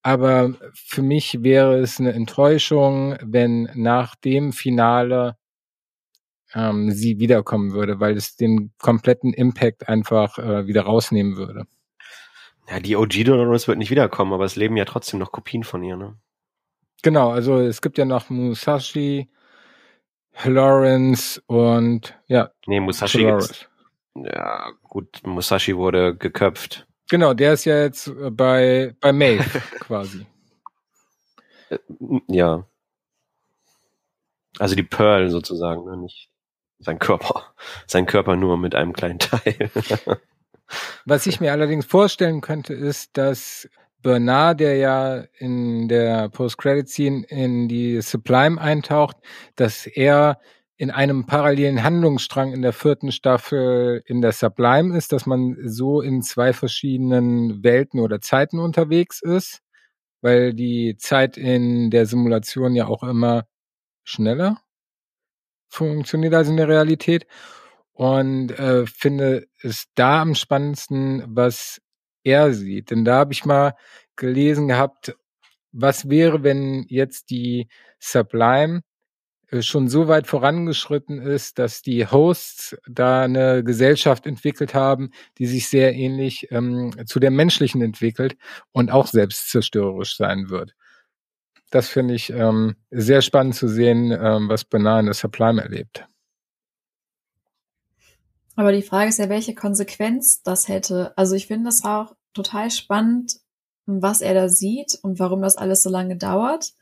Aber 0.00 0.54
für 0.72 1.02
mich 1.02 1.42
wäre 1.42 1.78
es 1.78 2.00
eine 2.00 2.14
Enttäuschung, 2.14 3.16
wenn 3.20 3.68
nach 3.74 4.14
dem 4.14 4.54
Finale 4.54 5.36
ähm, 6.54 6.90
sie 6.90 7.18
wiederkommen 7.18 7.72
würde, 7.74 8.00
weil 8.00 8.16
es 8.16 8.36
den 8.36 8.72
kompletten 8.78 9.34
Impact 9.34 9.86
einfach 9.86 10.38
äh, 10.38 10.66
wieder 10.66 10.84
rausnehmen 10.84 11.36
würde. 11.36 11.66
Ja, 12.70 12.80
die 12.80 12.96
OG 12.96 13.24
Dolores 13.26 13.68
wird 13.68 13.76
nicht 13.76 13.90
wiederkommen, 13.90 14.32
aber 14.32 14.46
es 14.46 14.56
leben 14.56 14.78
ja 14.78 14.86
trotzdem 14.86 15.20
noch 15.20 15.32
Kopien 15.32 15.64
von 15.64 15.82
ihr, 15.82 15.98
ne? 15.98 16.16
Genau, 17.02 17.28
also 17.28 17.58
es 17.58 17.82
gibt 17.82 17.98
ja 17.98 18.06
noch 18.06 18.30
Musashi, 18.30 19.28
Lawrence 20.44 21.40
und 21.46 22.18
ja. 22.26 22.50
Nee, 22.66 22.80
Musashi 22.80 23.24
gibt's. 23.24 23.68
Ja, 24.14 24.70
gut, 24.82 25.20
Musashi 25.24 25.76
wurde 25.76 26.16
geköpft. 26.16 26.86
Genau, 27.10 27.34
der 27.34 27.54
ist 27.54 27.64
ja 27.64 27.82
jetzt 27.82 28.08
äh, 28.08 28.30
bei, 28.30 28.94
bei 29.00 29.12
Maeve 29.12 29.60
quasi. 29.80 30.26
Äh, 31.68 31.78
ja. 32.28 32.66
Also 34.58 34.74
die 34.74 34.84
Pearl 34.84 35.30
sozusagen, 35.30 35.84
ne? 35.84 35.96
nicht 35.96 36.30
sein 36.78 36.98
Körper. 36.98 37.54
Sein 37.86 38.06
Körper 38.06 38.36
nur 38.36 38.56
mit 38.56 38.74
einem 38.74 38.92
kleinen 38.92 39.18
Teil. 39.18 39.70
Was 41.04 41.26
ich 41.26 41.40
mir 41.40 41.52
allerdings 41.52 41.86
vorstellen 41.86 42.40
könnte, 42.40 42.74
ist, 42.74 43.16
dass 43.16 43.68
Bernard, 44.04 44.60
der 44.60 44.76
ja 44.76 45.24
in 45.38 45.88
der 45.88 46.28
Post-Credit-Scene 46.28 47.24
in 47.28 47.66
die 47.66 48.00
Sublime 48.02 48.60
eintaucht, 48.60 49.16
dass 49.56 49.86
er 49.86 50.38
in 50.76 50.90
einem 50.90 51.26
parallelen 51.26 51.82
Handlungsstrang 51.82 52.52
in 52.52 52.62
der 52.62 52.72
vierten 52.72 53.10
Staffel 53.10 54.02
in 54.06 54.20
der 54.20 54.32
Sublime 54.32 54.96
ist, 54.96 55.12
dass 55.12 55.26
man 55.26 55.56
so 55.64 56.00
in 56.00 56.22
zwei 56.22 56.52
verschiedenen 56.52 57.64
Welten 57.64 57.98
oder 58.00 58.20
Zeiten 58.20 58.58
unterwegs 58.58 59.22
ist, 59.22 59.60
weil 60.20 60.52
die 60.52 60.96
Zeit 60.98 61.36
in 61.36 61.90
der 61.90 62.06
Simulation 62.06 62.74
ja 62.76 62.86
auch 62.86 63.02
immer 63.02 63.44
schneller 64.04 64.58
funktioniert 65.68 66.34
als 66.34 66.48
in 66.48 66.56
der 66.56 66.68
Realität. 66.68 67.26
Und 67.92 68.50
äh, 68.58 68.86
finde 68.86 69.46
es 69.62 69.86
da 69.94 70.20
am 70.22 70.34
spannendsten, 70.34 71.24
was 71.28 71.80
er 72.24 72.52
sieht. 72.52 72.90
Denn 72.90 73.04
da 73.04 73.16
habe 73.18 73.32
ich 73.32 73.44
mal 73.44 73.74
gelesen 74.16 74.68
gehabt, 74.68 75.16
was 75.72 76.08
wäre, 76.08 76.42
wenn 76.42 76.84
jetzt 76.88 77.30
die 77.30 77.68
Sublime 77.98 78.82
äh, 79.48 79.62
schon 79.62 79.88
so 79.88 80.08
weit 80.08 80.26
vorangeschritten 80.26 81.20
ist, 81.20 81.58
dass 81.58 81.82
die 81.82 82.06
Hosts 82.06 82.76
da 82.88 83.22
eine 83.22 83.64
Gesellschaft 83.64 84.26
entwickelt 84.26 84.74
haben, 84.74 85.10
die 85.38 85.46
sich 85.46 85.68
sehr 85.68 85.94
ähnlich 85.94 86.48
ähm, 86.50 86.92
zu 87.06 87.20
der 87.20 87.30
menschlichen 87.30 87.82
entwickelt 87.82 88.36
und 88.72 88.90
auch 88.90 89.06
selbstzerstörerisch 89.06 90.16
sein 90.16 90.48
wird. 90.48 90.74
Das 91.70 91.88
finde 91.88 92.14
ich 92.14 92.30
ähm, 92.30 92.76
sehr 92.90 93.20
spannend 93.20 93.56
zu 93.56 93.68
sehen, 93.68 94.12
ähm, 94.12 94.48
was 94.48 94.64
Bernard 94.64 95.00
in 95.00 95.06
der 95.06 95.14
Sublime 95.14 95.60
erlebt. 95.60 96.06
Aber 98.56 98.72
die 98.72 98.82
Frage 98.82 99.08
ist 99.08 99.18
ja, 99.18 99.28
welche 99.28 99.54
Konsequenz 99.54 100.42
das 100.42 100.68
hätte. 100.68 101.16
Also 101.16 101.34
ich 101.34 101.46
finde 101.48 101.68
es 101.68 101.84
auch 101.84 102.14
total 102.34 102.70
spannend, 102.70 103.40
was 103.86 104.20
er 104.20 104.34
da 104.34 104.48
sieht 104.48 104.98
und 105.02 105.18
warum 105.18 105.42
das 105.42 105.56
alles 105.56 105.82
so 105.82 105.90
lange 105.90 106.16
dauert. 106.16 106.72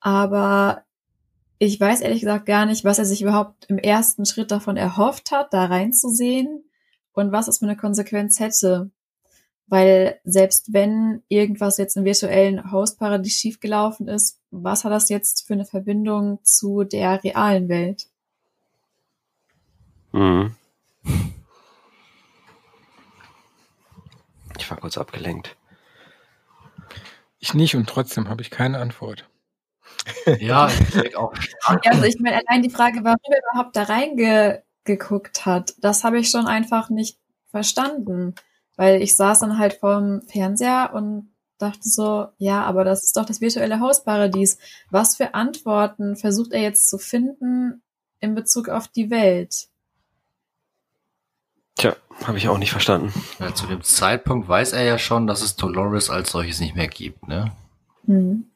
Aber 0.00 0.84
ich 1.58 1.80
weiß 1.80 2.00
ehrlich 2.00 2.20
gesagt 2.20 2.46
gar 2.46 2.66
nicht, 2.66 2.84
was 2.84 2.98
er 2.98 3.04
sich 3.04 3.22
überhaupt 3.22 3.66
im 3.66 3.78
ersten 3.78 4.26
Schritt 4.26 4.50
davon 4.50 4.76
erhofft 4.76 5.30
hat, 5.30 5.52
da 5.52 5.66
reinzusehen 5.66 6.64
und 7.12 7.32
was 7.32 7.48
es 7.48 7.58
für 7.58 7.66
eine 7.66 7.76
Konsequenz 7.76 8.40
hätte. 8.40 8.90
Weil 9.66 10.20
selbst 10.24 10.72
wenn 10.72 11.22
irgendwas 11.28 11.78
jetzt 11.78 11.96
im 11.96 12.04
virtuellen 12.04 12.70
Hostparadies 12.70 13.32
schiefgelaufen 13.32 14.08
ist, 14.08 14.40
was 14.50 14.84
hat 14.84 14.92
das 14.92 15.08
jetzt 15.08 15.46
für 15.46 15.54
eine 15.54 15.64
Verbindung 15.64 16.38
zu 16.42 16.84
der 16.84 17.22
realen 17.24 17.68
Welt? 17.68 18.08
Mhm. 20.14 20.54
Ich 24.56 24.70
war 24.70 24.78
kurz 24.78 24.96
abgelenkt. 24.96 25.56
Ich 27.40 27.52
nicht 27.52 27.74
und 27.74 27.88
trotzdem 27.88 28.28
habe 28.28 28.40
ich 28.40 28.50
keine 28.50 28.78
Antwort. 28.78 29.28
Ja, 30.38 30.68
ich 30.68 30.90
denke 30.90 31.18
auch. 31.18 31.34
Also 31.84 32.04
ich 32.04 32.18
meine, 32.18 32.40
allein 32.46 32.62
die 32.62 32.70
Frage, 32.70 33.04
warum 33.04 33.18
er 33.22 33.38
überhaupt 33.38 33.76
da 33.76 33.82
reingeguckt 33.84 35.46
hat, 35.46 35.74
das 35.78 36.04
habe 36.04 36.18
ich 36.18 36.30
schon 36.30 36.46
einfach 36.46 36.90
nicht 36.90 37.18
verstanden. 37.50 38.34
Weil 38.76 39.02
ich 39.02 39.16
saß 39.16 39.40
dann 39.40 39.58
halt 39.58 39.74
vorm 39.74 40.22
Fernseher 40.22 40.92
und 40.94 41.34
dachte 41.58 41.88
so, 41.88 42.28
ja, 42.38 42.62
aber 42.64 42.84
das 42.84 43.04
ist 43.04 43.16
doch 43.16 43.24
das 43.24 43.40
virtuelle 43.40 43.80
Hausparadies. 43.80 44.58
Was 44.90 45.16
für 45.16 45.34
Antworten 45.34 46.16
versucht 46.16 46.52
er 46.52 46.62
jetzt 46.62 46.88
zu 46.88 46.98
finden 46.98 47.82
in 48.20 48.34
Bezug 48.34 48.68
auf 48.68 48.88
die 48.88 49.10
Welt? 49.10 49.68
Tja, 51.76 51.96
habe 52.24 52.38
ich 52.38 52.48
auch 52.48 52.58
nicht 52.58 52.70
verstanden. 52.70 53.12
Ja, 53.38 53.54
zu 53.54 53.66
dem 53.66 53.82
Zeitpunkt 53.82 54.48
weiß 54.48 54.72
er 54.72 54.84
ja 54.84 54.98
schon, 54.98 55.26
dass 55.26 55.42
es 55.42 55.56
Dolores 55.56 56.10
als 56.10 56.30
solches 56.30 56.60
nicht 56.60 56.76
mehr 56.76 56.88
gibt, 56.88 57.26
ne? 57.26 57.52
Hm. 58.06 58.46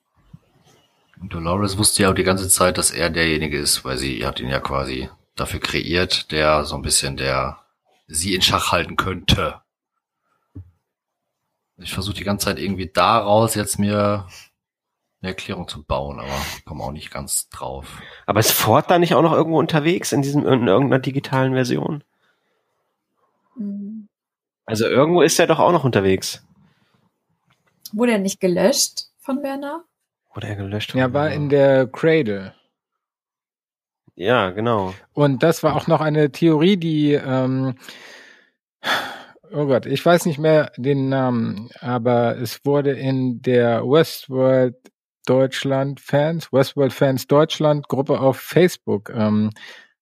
Und 1.20 1.32
Dolores 1.32 1.78
wusste 1.78 2.04
ja 2.04 2.10
auch 2.10 2.14
die 2.14 2.24
ganze 2.24 2.48
Zeit, 2.48 2.78
dass 2.78 2.92
er 2.92 3.10
derjenige 3.10 3.58
ist, 3.58 3.84
weil 3.84 3.98
sie 3.98 4.24
hat 4.24 4.38
ihn 4.38 4.48
ja 4.48 4.60
quasi 4.60 5.08
dafür 5.34 5.60
kreiert, 5.60 6.30
der 6.30 6.64
so 6.64 6.76
ein 6.76 6.82
bisschen 6.82 7.16
der 7.16 7.58
sie 8.06 8.34
in 8.34 8.42
Schach 8.42 8.72
halten 8.72 8.96
könnte. 8.96 9.60
Ich 11.76 11.92
versuche 11.92 12.14
die 12.14 12.24
ganze 12.24 12.46
Zeit 12.46 12.58
irgendwie 12.58 12.90
daraus 12.92 13.54
jetzt 13.54 13.78
mir 13.78 14.26
eine 15.20 15.30
Erklärung 15.30 15.68
zu 15.68 15.82
bauen, 15.82 16.18
aber 16.18 16.30
ich 16.56 16.64
komme 16.64 16.82
auch 16.82 16.92
nicht 16.92 17.10
ganz 17.10 17.48
drauf. 17.50 18.00
Aber 18.26 18.40
ist 18.40 18.52
Ford 18.52 18.90
da 18.90 18.98
nicht 18.98 19.14
auch 19.14 19.22
noch 19.22 19.32
irgendwo 19.32 19.58
unterwegs 19.58 20.12
in 20.12 20.22
diesem 20.22 20.46
in 20.46 20.66
irgendeiner 20.66 21.00
digitalen 21.00 21.54
Version? 21.54 22.02
Also 24.68 24.86
irgendwo 24.86 25.22
ist 25.22 25.38
er 25.40 25.46
doch 25.46 25.58
auch 25.60 25.72
noch 25.72 25.84
unterwegs. 25.84 26.44
Wurde 27.92 28.12
er 28.12 28.18
nicht 28.18 28.38
gelöscht 28.38 29.06
von 29.18 29.42
Werner? 29.42 29.84
Wurde 30.34 30.48
er 30.48 30.56
gelöscht? 30.56 30.94
Ja, 30.94 31.14
war 31.14 31.30
in 31.30 31.48
der 31.48 31.86
Cradle. 31.86 32.52
Ja, 34.14 34.50
genau. 34.50 34.92
Und 35.14 35.42
das 35.42 35.62
war 35.62 35.74
auch 35.74 35.86
noch 35.86 36.02
eine 36.02 36.30
Theorie, 36.32 36.76
die, 36.76 37.14
ähm, 37.14 37.76
oh 39.50 39.64
Gott, 39.64 39.86
ich 39.86 40.04
weiß 40.04 40.26
nicht 40.26 40.38
mehr 40.38 40.70
den 40.76 41.08
Namen, 41.08 41.70
aber 41.80 42.36
es 42.36 42.60
wurde 42.66 42.90
in 42.90 43.40
der 43.40 43.82
Westworld 43.84 44.76
Deutschland 45.24 45.98
Fans, 46.00 46.52
Westworld 46.52 46.92
Fans 46.92 47.26
Deutschland 47.26 47.88
Gruppe 47.88 48.20
auf 48.20 48.36
Facebook 48.38 49.08
ähm, 49.14 49.48
äh, 49.48 49.56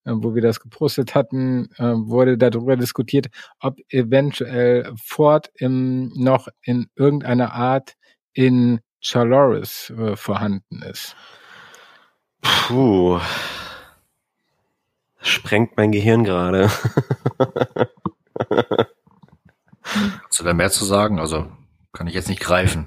wo 0.06 0.34
wir 0.34 0.42
das 0.42 0.60
gepostet 0.60 1.14
hatten, 1.14 1.68
äh, 1.76 1.92
wurde 1.94 2.38
darüber 2.38 2.76
diskutiert, 2.76 3.28
ob 3.60 3.78
eventuell 3.90 4.92
Ford 5.02 5.50
im, 5.54 6.12
noch 6.14 6.48
in 6.62 6.86
irgendeiner 6.94 7.52
Art 7.52 7.94
in 8.32 8.80
Chaloris 9.00 9.90
äh, 9.90 10.16
vorhanden 10.16 10.82
ist. 10.82 11.16
Puh. 12.42 13.20
Sprengt 15.20 15.76
mein 15.76 15.92
Gehirn 15.92 16.24
gerade. 16.24 16.70
Hast 19.82 20.40
du 20.40 20.44
da 20.44 20.52
mehr 20.52 20.70
zu 20.70 20.84
sagen? 20.84 21.18
Also 21.18 21.50
kann 21.92 22.06
ich 22.06 22.14
jetzt 22.14 22.28
nicht 22.28 22.40
greifen. 22.40 22.86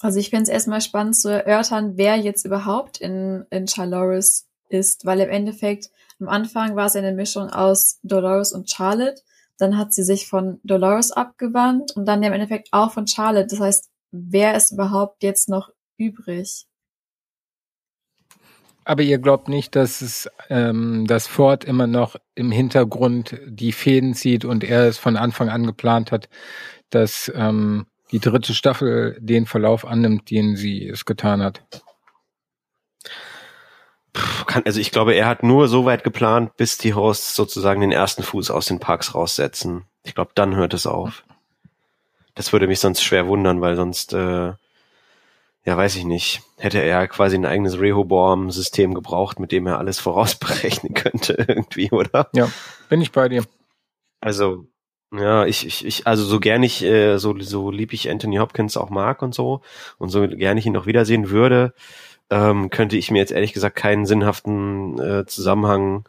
Also 0.00 0.18
ich 0.20 0.30
finde 0.30 0.44
es 0.44 0.48
erstmal 0.50 0.80
spannend 0.80 1.16
zu 1.16 1.28
erörtern, 1.30 1.96
wer 1.96 2.16
jetzt 2.16 2.44
überhaupt 2.44 3.00
in, 3.00 3.46
in 3.50 3.66
Chaloris 3.66 4.46
ist, 4.68 5.04
weil 5.06 5.20
im 5.20 5.30
Endeffekt 5.30 5.90
Am 6.20 6.28
Anfang 6.28 6.76
war 6.76 6.86
es 6.86 6.96
eine 6.96 7.12
Mischung 7.12 7.50
aus 7.50 7.98
Dolores 8.02 8.52
und 8.52 8.70
Charlotte. 8.70 9.20
Dann 9.58 9.76
hat 9.76 9.92
sie 9.92 10.02
sich 10.02 10.26
von 10.28 10.60
Dolores 10.64 11.12
abgewandt 11.12 11.92
und 11.96 12.06
dann 12.06 12.22
im 12.22 12.32
Endeffekt 12.32 12.68
auch 12.72 12.92
von 12.92 13.06
Charlotte. 13.06 13.48
Das 13.48 13.60
heißt, 13.60 13.90
wer 14.10 14.56
ist 14.56 14.72
überhaupt 14.72 15.22
jetzt 15.22 15.48
noch 15.48 15.70
übrig? 15.96 16.66
Aber 18.84 19.02
ihr 19.02 19.18
glaubt 19.18 19.48
nicht, 19.48 19.76
dass 19.76 20.02
es 20.02 20.28
ähm, 20.50 21.06
dass 21.06 21.26
Ford 21.26 21.64
immer 21.64 21.86
noch 21.86 22.16
im 22.34 22.50
Hintergrund 22.50 23.40
die 23.46 23.72
Fäden 23.72 24.14
zieht 24.14 24.44
und 24.44 24.62
er 24.62 24.86
es 24.86 24.98
von 24.98 25.16
Anfang 25.16 25.48
an 25.48 25.66
geplant 25.66 26.12
hat, 26.12 26.28
dass 26.90 27.32
ähm, 27.34 27.86
die 28.12 28.20
dritte 28.20 28.52
Staffel 28.54 29.16
den 29.20 29.46
Verlauf 29.46 29.86
annimmt, 29.86 30.30
den 30.30 30.56
sie 30.56 30.86
es 30.86 31.04
getan 31.04 31.42
hat. 31.42 31.62
Kann, 34.46 34.62
also 34.64 34.80
ich 34.80 34.90
glaube, 34.90 35.14
er 35.14 35.26
hat 35.26 35.42
nur 35.42 35.68
so 35.68 35.84
weit 35.84 36.04
geplant, 36.04 36.56
bis 36.56 36.78
die 36.78 36.94
Hosts 36.94 37.34
sozusagen 37.34 37.80
den 37.80 37.92
ersten 37.92 38.22
Fuß 38.22 38.50
aus 38.50 38.66
den 38.66 38.78
Parks 38.78 39.14
raussetzen. 39.14 39.84
Ich 40.04 40.14
glaube, 40.14 40.30
dann 40.34 40.54
hört 40.54 40.74
es 40.74 40.86
auf. 40.86 41.24
Das 42.34 42.52
würde 42.52 42.66
mich 42.66 42.80
sonst 42.80 43.02
schwer 43.02 43.26
wundern, 43.26 43.60
weil 43.60 43.76
sonst 43.76 44.12
äh, 44.12 44.52
ja, 45.64 45.76
weiß 45.76 45.96
ich 45.96 46.04
nicht, 46.04 46.42
hätte 46.58 46.78
er 46.78 47.08
quasi 47.08 47.36
ein 47.36 47.46
eigenes 47.46 47.80
Rehoboam-System 47.80 48.92
gebraucht, 48.94 49.40
mit 49.40 49.50
dem 49.50 49.66
er 49.66 49.78
alles 49.78 49.98
vorausberechnen 50.00 50.94
könnte 50.94 51.44
irgendwie, 51.48 51.90
oder? 51.90 52.28
Ja, 52.34 52.50
bin 52.88 53.00
ich 53.00 53.12
bei 53.12 53.28
dir. 53.28 53.44
Also, 54.20 54.66
ja, 55.12 55.46
ich, 55.46 55.66
ich, 55.66 55.84
ich 55.84 56.06
also 56.06 56.24
so 56.24 56.40
gern 56.40 56.62
ich, 56.62 56.82
äh, 56.82 57.18
so, 57.18 57.38
so 57.40 57.70
lieb 57.70 57.92
ich 57.92 58.10
Anthony 58.10 58.36
Hopkins 58.36 58.76
auch 58.76 58.90
mag 58.90 59.22
und 59.22 59.34
so, 59.34 59.62
und 59.98 60.10
so 60.10 60.26
gern 60.28 60.58
ich 60.58 60.66
ihn 60.66 60.72
noch 60.72 60.86
wiedersehen 60.86 61.30
würde, 61.30 61.72
ähm, 62.30 62.70
könnte 62.70 62.96
ich 62.96 63.10
mir 63.10 63.18
jetzt 63.18 63.32
ehrlich 63.32 63.52
gesagt 63.52 63.76
keinen 63.76 64.06
sinnhaften 64.06 64.98
äh, 64.98 65.26
Zusammenhang 65.26 66.04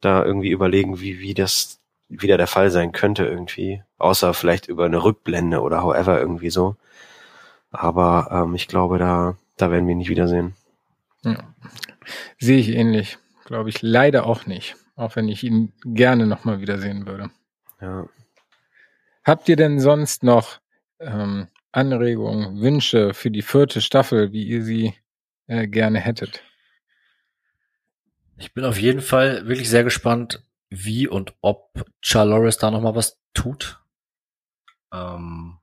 da 0.00 0.24
irgendwie 0.24 0.50
überlegen, 0.50 1.00
wie, 1.00 1.20
wie 1.20 1.34
das 1.34 1.78
wieder 2.08 2.36
der 2.36 2.46
Fall 2.46 2.70
sein 2.70 2.92
könnte 2.92 3.24
irgendwie. 3.24 3.82
Außer 3.98 4.34
vielleicht 4.34 4.66
über 4.66 4.84
eine 4.84 5.02
Rückblende 5.02 5.60
oder 5.60 5.82
however 5.82 6.20
irgendwie 6.20 6.50
so. 6.50 6.76
Aber 7.70 8.28
ähm, 8.32 8.54
ich 8.54 8.66
glaube, 8.66 8.98
da, 8.98 9.36
da 9.56 9.70
werden 9.70 9.86
wir 9.86 9.92
ihn 9.92 9.98
nicht 9.98 10.10
wiedersehen. 10.10 10.54
Ja. 11.22 11.38
Sehe 12.38 12.58
ich 12.58 12.70
ähnlich. 12.70 13.18
Glaube 13.44 13.68
ich 13.68 13.82
leider 13.82 14.26
auch 14.26 14.46
nicht. 14.46 14.76
Auch 14.96 15.16
wenn 15.16 15.28
ich 15.28 15.44
ihn 15.44 15.72
gerne 15.84 16.26
nochmal 16.26 16.60
wiedersehen 16.60 17.06
würde. 17.06 17.30
Ja. 17.80 18.06
Habt 19.24 19.48
ihr 19.48 19.56
denn 19.56 19.78
sonst 19.80 20.24
noch 20.24 20.60
ähm, 20.98 21.48
Anregungen, 21.72 22.60
Wünsche 22.60 23.14
für 23.14 23.30
die 23.30 23.42
vierte 23.42 23.80
Staffel, 23.80 24.32
wie 24.32 24.44
ihr 24.44 24.64
sie 24.64 24.94
äh, 25.50 25.66
gerne 25.66 25.98
hättet? 25.98 26.44
Ich 28.38 28.54
bin 28.54 28.64
auf 28.64 28.78
jeden 28.78 29.00
Fall 29.00 29.48
wirklich 29.48 29.68
sehr 29.68 29.84
gespannt, 29.84 30.44
wie 30.70 31.08
und 31.08 31.34
ob 31.40 31.84
Charloris 32.00 32.56
da 32.56 32.70
nochmal 32.70 32.94
was 32.94 33.18
tut. 33.34 33.80
Ähm, 34.92 35.58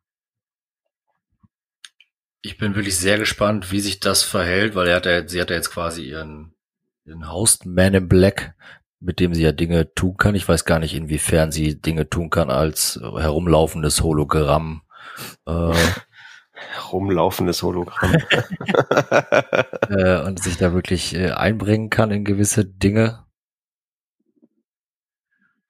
ich 2.41 2.57
bin 2.57 2.75
wirklich 2.75 2.97
sehr 2.97 3.17
gespannt, 3.17 3.71
wie 3.71 3.79
sich 3.79 4.01
das 4.01 4.23
verhält, 4.23 4.75
weil 4.75 4.87
er 4.87 4.97
hat 4.97 5.05
ja, 5.05 5.27
sie 5.27 5.39
hat 5.39 5.49
ja 5.49 5.55
jetzt 5.55 5.71
quasi 5.71 6.03
ihren, 6.03 6.53
ihren 7.05 7.31
Host 7.31 7.65
Man 7.65 7.93
in 7.93 8.09
Black, 8.09 8.55
mit 8.99 9.21
dem 9.21 9.33
sie 9.33 9.43
ja 9.43 9.53
Dinge 9.53 9.93
tun 9.93 10.17
kann. 10.17 10.35
Ich 10.35 10.47
weiß 10.47 10.65
gar 10.65 10.79
nicht, 10.79 10.93
inwiefern 10.93 11.51
sie 11.51 11.79
Dinge 11.79 12.09
tun 12.09 12.29
kann 12.29 12.49
als 12.49 12.99
herumlaufendes 13.01 14.01
Hologramm. 14.03 14.81
Äh, 15.45 15.73
Rumlaufendes 16.91 17.63
Hologramm. 17.63 18.13
äh, 19.89 20.21
und 20.21 20.41
sich 20.41 20.57
da 20.57 20.73
wirklich 20.73 21.15
äh, 21.15 21.31
einbringen 21.31 21.89
kann 21.89 22.11
in 22.11 22.23
gewisse 22.23 22.65
Dinge. 22.65 23.27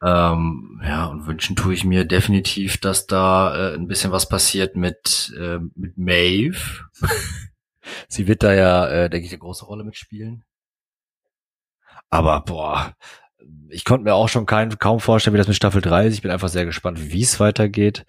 Ähm, 0.04 0.80
ja, 0.84 1.08
und 1.08 1.26
wünschen 1.26 1.56
tue 1.56 1.74
ich 1.74 1.84
mir 1.84 2.06
definitiv, 2.06 2.78
dass 2.78 3.08
da 3.08 3.72
äh, 3.72 3.76
ein 3.76 3.88
bisschen 3.88 4.12
was 4.12 4.30
passiert 4.30 4.76
mit, 4.76 5.34
äh, 5.40 5.60
mit 5.76 5.98
Maeve. 5.98 6.88
Sie 8.08 8.28
wird 8.28 8.44
da 8.44 8.54
ja, 8.54 8.88
äh, 8.88 9.10
denke 9.10 9.26
ich, 9.26 9.32
eine 9.32 9.40
große 9.40 9.66
Rolle 9.66 9.84
mitspielen. 9.84 10.44
Aber 12.10 12.42
boah, 12.42 12.96
ich 13.70 13.86
konnte 13.86 14.04
mir 14.04 14.14
auch 14.14 14.30
schon 14.30 14.46
kein, 14.46 14.78
kaum 14.78 15.00
vorstellen, 15.00 15.34
wie 15.34 15.40
das 15.40 15.48
mit 15.48 15.56
Staffel 15.56 15.82
3 15.82 16.08
ist. 16.08 16.14
Ich 16.14 16.22
bin 16.22 16.32
einfach 16.32 16.50
sehr 16.50 16.66
gespannt, 16.66 17.12
wie 17.12 17.24
es 17.24 17.40
weitergeht. 17.40 18.06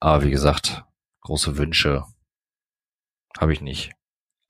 Aber 0.00 0.24
wie 0.24 0.30
gesagt, 0.30 0.84
große 1.22 1.56
Wünsche 1.56 2.04
habe 3.40 3.52
ich 3.52 3.60
nicht. 3.60 3.92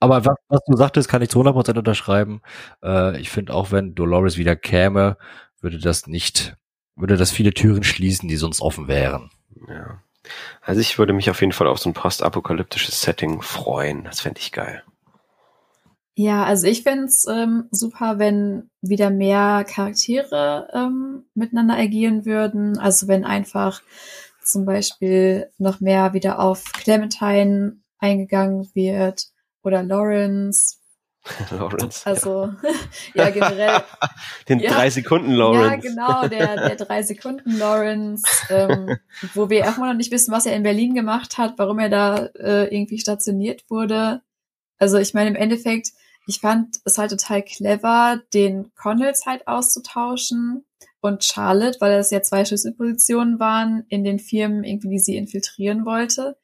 Aber 0.01 0.25
was, 0.25 0.37
was 0.49 0.61
du 0.67 0.77
sagtest, 0.77 1.09
kann 1.09 1.23
ich 1.23 1.29
zu 1.29 1.41
100% 1.41 1.79
unterschreiben. 1.79 2.43
Äh, 2.83 3.21
ich 3.21 3.31
finde 3.31 3.55
auch, 3.55 3.71
wenn 3.71 3.95
Dolores 3.95 4.37
wieder 4.37 4.57
käme, 4.57 5.17
würde 5.61 5.79
das 5.79 6.07
nicht 6.07 6.57
würde 6.97 7.17
das 7.17 7.31
viele 7.31 7.53
Türen 7.53 7.83
schließen, 7.83 8.29
die 8.29 8.37
sonst 8.37 8.61
offen 8.61 8.89
wären. 8.89 9.31
Ja. 9.69 10.03
Also 10.61 10.81
ich 10.81 10.99
würde 10.99 11.13
mich 11.13 11.31
auf 11.31 11.41
jeden 11.41 11.53
Fall 11.53 11.67
auf 11.67 11.79
so 11.79 11.91
ein 11.91 11.95
postapokalyptisches 11.95 13.01
Setting 13.01 13.43
freuen. 13.43 14.05
Das 14.05 14.21
fände 14.21 14.41
ich 14.41 14.53
geil. 14.53 14.83
Ja, 16.15 16.45
also 16.45 16.67
ich 16.67 16.83
fände 16.83 17.07
es 17.07 17.27
ähm, 17.27 17.69
super, 17.71 18.19
wenn 18.19 18.71
wieder 18.83 19.11
mehr 19.11 19.65
Charaktere 19.65 20.69
ähm, 20.75 21.25
miteinander 21.35 21.77
agieren 21.77 22.27
würden. 22.27 22.79
Also 22.79 23.09
wenn 23.09 23.25
einfach 23.25 23.81
zum 24.45 24.67
Beispiel 24.67 25.51
noch 25.59 25.81
mehr 25.81 26.13
wieder 26.13 26.39
auf 26.39 26.65
Clementine 26.73 27.79
eingegangen 28.03 28.69
wird 28.74 29.29
oder 29.62 29.83
Lawrence 29.83 30.83
Lawrence. 31.51 32.05
Also, 32.05 32.53
ja, 33.15 33.31
generell. 33.31 33.83
Den 34.49 34.59
ja, 34.59 34.73
drei 34.73 34.91
Sekunden 34.91 35.33
Lawrence. 35.33 35.87
Ja, 35.87 35.91
genau, 35.91 36.29
der, 36.29 36.69
der 36.69 36.77
drei 36.77 37.03
Sekunden 37.03 37.59
Lawrence, 37.59 38.24
ähm, 38.51 38.97
wo 39.35 39.49
wir 39.49 39.61
erstmal 39.61 39.91
noch 39.91 39.97
nicht 39.97 40.11
wissen, 40.11 40.33
was 40.33 40.47
er 40.47 40.57
in 40.57 40.65
Berlin 40.65 40.95
gemacht 40.95 41.39
hat, 41.39 41.55
warum 41.59 41.79
er 41.79 41.89
da 41.89 42.27
äh, 42.39 42.74
irgendwie 42.74 42.99
stationiert 42.99 43.65
wurde. 43.70 44.23
Also, 44.79 44.99
ich 44.99 45.15
meine, 45.15 45.31
im 45.31 45.37
Endeffekt, 45.37 45.91
ich 46.27 46.41
fand 46.41 46.77
es 46.85 46.99
halt 46.99 47.12
total 47.12 47.43
clever, 47.43 48.20
den 48.35 48.73
Connells 48.74 49.24
halt 49.24 49.47
auszutauschen 49.47 50.65
und 51.01 51.24
Charlotte, 51.24 51.81
weil 51.81 51.97
das 51.97 52.11
ja 52.11 52.23
zwei 52.23 52.45
Schlüsselpositionen 52.45 53.39
waren 53.39 53.85
in 53.89 54.03
den 54.03 54.19
Firmen, 54.19 54.65
irgendwie, 54.65 54.91
die 54.91 54.99
sie 54.99 55.16
infiltrieren 55.16 55.85
wollte. 55.85 56.37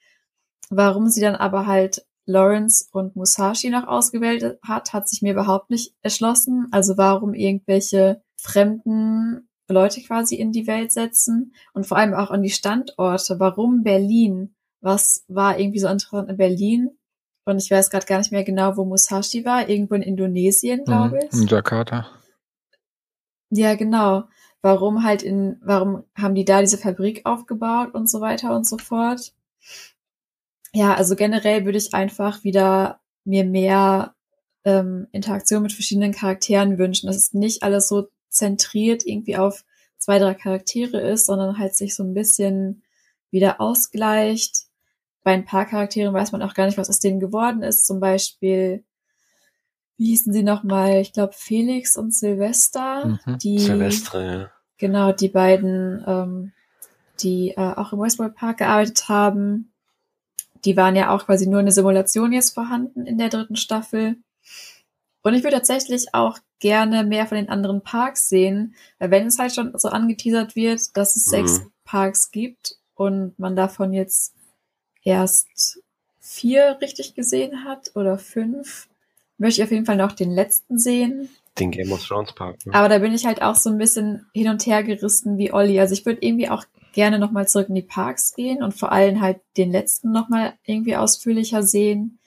Warum 0.71 1.09
sie 1.09 1.21
dann 1.21 1.35
aber 1.35 1.67
halt 1.67 2.05
Lawrence 2.27 2.89
und 2.93 3.17
Musashi 3.17 3.71
noch 3.71 3.87
ausgewählt 3.87 4.59
hat, 4.63 4.93
hat 4.93 5.09
sich 5.09 5.23
mir 5.23 5.33
überhaupt 5.33 5.71
nicht 5.71 5.95
erschlossen. 6.03 6.69
Also 6.71 6.99
warum 6.99 7.33
irgendwelche 7.35 8.23
fremden 8.37 9.49
Leute 9.69 10.03
quasi 10.03 10.37
in 10.37 10.53
die 10.53 10.67
Welt 10.67 10.93
setzen 10.93 11.55
und 11.73 11.87
vor 11.87 11.99
allem 11.99 12.15
auch 12.15 12.31
an 12.31 12.43
die 12.43 12.51
Standorte. 12.51 13.39
Warum 13.39 13.83
Berlin? 13.83 14.55
Was 14.81 15.25
war 15.29 15.59
irgendwie 15.59 15.81
so 15.81 15.89
interessant 15.89 16.31
in 16.31 16.37
Berlin? 16.37 16.91
Und 17.45 17.63
ich 17.63 17.71
weiß 17.71 17.91
gerade 17.91 18.07
gar 18.07 18.19
nicht 18.19 18.31
mehr 18.31 18.45
genau, 18.45 18.77
wo 18.77 18.85
Musashi 18.85 19.45
war. 19.45 19.69
Irgendwo 19.69 19.95
in 19.95 20.03
Indonesien, 20.03 20.85
glaube 20.85 21.17
mhm, 21.17 21.23
ich. 21.31 21.41
In 21.41 21.47
Jakarta. 21.47 22.07
Ja, 23.51 23.75
genau. 23.75 24.25
Warum 24.61 25.03
halt 25.03 25.23
in, 25.23 25.59
warum 25.63 26.05
haben 26.15 26.35
die 26.35 26.45
da 26.45 26.61
diese 26.61 26.79
Fabrik 26.79 27.25
aufgebaut 27.25 27.95
und 27.95 28.11
so 28.11 28.21
weiter 28.21 28.55
und 28.55 28.67
so 28.67 28.77
fort? 28.77 29.33
Ja, 30.73 30.95
also 30.95 31.17
generell 31.17 31.65
würde 31.65 31.79
ich 31.79 31.95
einfach 31.95 32.45
wieder 32.45 33.01
mir 33.25 33.45
mehr 33.45 34.15
ähm, 34.65 35.07
Interaktion 35.13 35.63
mit 35.63 35.73
verschiedenen 35.73 36.13
Charakteren 36.13 36.79
wünschen, 36.79 37.07
dass 37.07 37.17
es 37.17 37.33
nicht 37.33 37.63
alles 37.63 37.89
so 37.89 38.09
zentriert 38.29 39.07
irgendwie 39.07 39.37
auf 39.37 39.65
zwei, 39.99 40.19
drei 40.19 40.35
Charaktere 40.35 41.01
ist, 41.01 41.27
sondern 41.27 41.59
halt 41.59 41.75
sich 41.75 41.95
so 41.95 42.03
ein 42.03 42.15
bisschen 42.15 42.83
wieder 43.31 43.61
ausgleicht. 43.61 44.67
Bei 45.23 45.33
ein 45.33 45.45
paar 45.45 45.67
Charakteren 45.67 46.15
weiß 46.15 46.33
man 46.33 46.43
auch 46.43 46.55
gar 46.55 46.67
nicht, 46.67 46.79
was 46.79 46.89
aus 46.89 47.01
denen 47.01 47.21
geworden 47.21 47.63
ist. 47.63 47.87
Zum 47.87 48.01
Beispiel, 48.01 48.85
wie 49.97 50.07
hießen 50.07 50.33
sie 50.33 50.43
nochmal? 50.43 51.01
Ich 51.01 51.13
glaube 51.13 51.33
Felix 51.37 51.97
und 51.97 52.15
Silvester. 52.15 53.19
Mhm. 53.27 53.39
Die, 53.39 53.59
Silvestre, 53.59 54.25
ja. 54.25 54.51
Genau, 54.79 55.13
die 55.13 55.29
beiden, 55.29 56.05
ähm, 56.07 56.53
die 57.21 57.51
äh, 57.51 57.75
auch 57.75 57.93
im 57.93 57.99
Westworld 57.99 58.35
Park 58.35 58.59
gearbeitet 58.59 59.09
haben 59.09 59.73
die 60.65 60.77
waren 60.77 60.97
ja 60.97 61.15
auch 61.15 61.27
quasi 61.27 61.47
nur 61.47 61.61
eine 61.61 61.73
Simulation 61.73 62.33
jetzt 62.33 62.55
vorhanden 62.55 63.07
in 63.07 63.19
der 63.19 63.29
dritten 63.29 63.57
Staffel. 63.57 64.17
Und 65.23 65.35
ich 65.35 65.43
würde 65.43 65.57
tatsächlich 65.57 66.15
auch 66.15 66.39
gerne 66.59 67.05
mehr 67.05 67.27
von 67.27 67.37
den 67.37 67.49
anderen 67.49 67.83
Parks 67.83 68.29
sehen, 68.29 68.75
weil 68.99 69.11
wenn 69.11 69.27
es 69.27 69.39
halt 69.39 69.55
schon 69.55 69.77
so 69.77 69.89
angeteasert 69.89 70.57
wird, 70.57 70.97
dass 70.97 71.17
es 71.17 71.27
mhm. 71.27 71.31
sechs 71.31 71.63
Parks 71.85 72.31
gibt 72.31 72.77
und 72.95 73.39
man 73.39 73.57
davon 73.57 73.93
jetzt 73.93 74.35
erst 75.03 75.81
vier 76.21 76.79
richtig 76.81 77.15
gesehen 77.15 77.65
hat 77.65 77.93
oder 77.95 78.19
fünf, 78.19 78.89
möchte 79.39 79.61
ich 79.61 79.65
auf 79.65 79.71
jeden 79.71 79.87
Fall 79.87 79.97
noch 79.97 80.13
den 80.13 80.31
letzten 80.31 80.79
sehen. 80.79 81.29
Den 81.59 81.71
Game 81.71 81.91
of 81.93 82.05
Thrones 82.05 82.33
Park. 82.35 82.67
Ne? 82.67 82.75
Aber 82.75 82.89
da 82.89 82.99
bin 82.99 83.15
ich 83.15 83.25
halt 83.25 83.41
auch 83.41 83.57
so 83.57 83.71
ein 83.71 83.79
bisschen 83.79 84.27
hin 84.35 84.49
und 84.49 84.67
her 84.67 84.83
gerissen 84.83 85.39
wie 85.39 85.53
Olli. 85.53 85.81
Also 85.81 85.95
ich 85.95 86.05
würde 86.05 86.21
irgendwie 86.23 86.51
auch 86.51 86.65
gerne 86.93 87.19
nochmal 87.19 87.49
zurück 87.49 87.69
in 87.69 87.75
die 87.75 87.83
Parks 87.83 88.35
gehen 88.35 88.63
und 88.63 88.73
vor 88.73 88.93
allem 88.93 89.21
halt 89.21 89.41
den 89.57 89.71
letzten 89.71 90.13
nochmal 90.13 90.55
irgendwie 90.65 90.97
ausführlicher 90.97 91.63
sehen. 91.63 92.19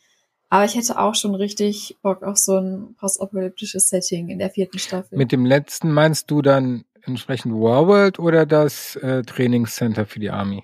Aber 0.50 0.66
ich 0.66 0.76
hätte 0.76 1.00
auch 1.00 1.16
schon 1.16 1.34
richtig 1.34 1.98
Bock 2.02 2.24
auf 2.24 2.38
so 2.38 2.58
ein 2.58 2.96
postapokalyptisches 3.00 3.88
Setting 3.88 4.30
in 4.30 4.40
der 4.40 4.50
vierten 4.50 4.80
Staffel. 4.80 5.18
Mit 5.18 5.32
dem 5.32 5.46
letzten 5.46 5.92
meinst 5.92 6.30
du 6.30 6.42
dann 6.42 6.84
entsprechend 7.04 7.54
Warworld 7.54 8.20
oder 8.20 8.46
das 8.46 8.96
äh, 8.98 9.24
Trainingscenter 9.24 10.06
für 10.06 10.20
die 10.20 10.30
Army? 10.30 10.64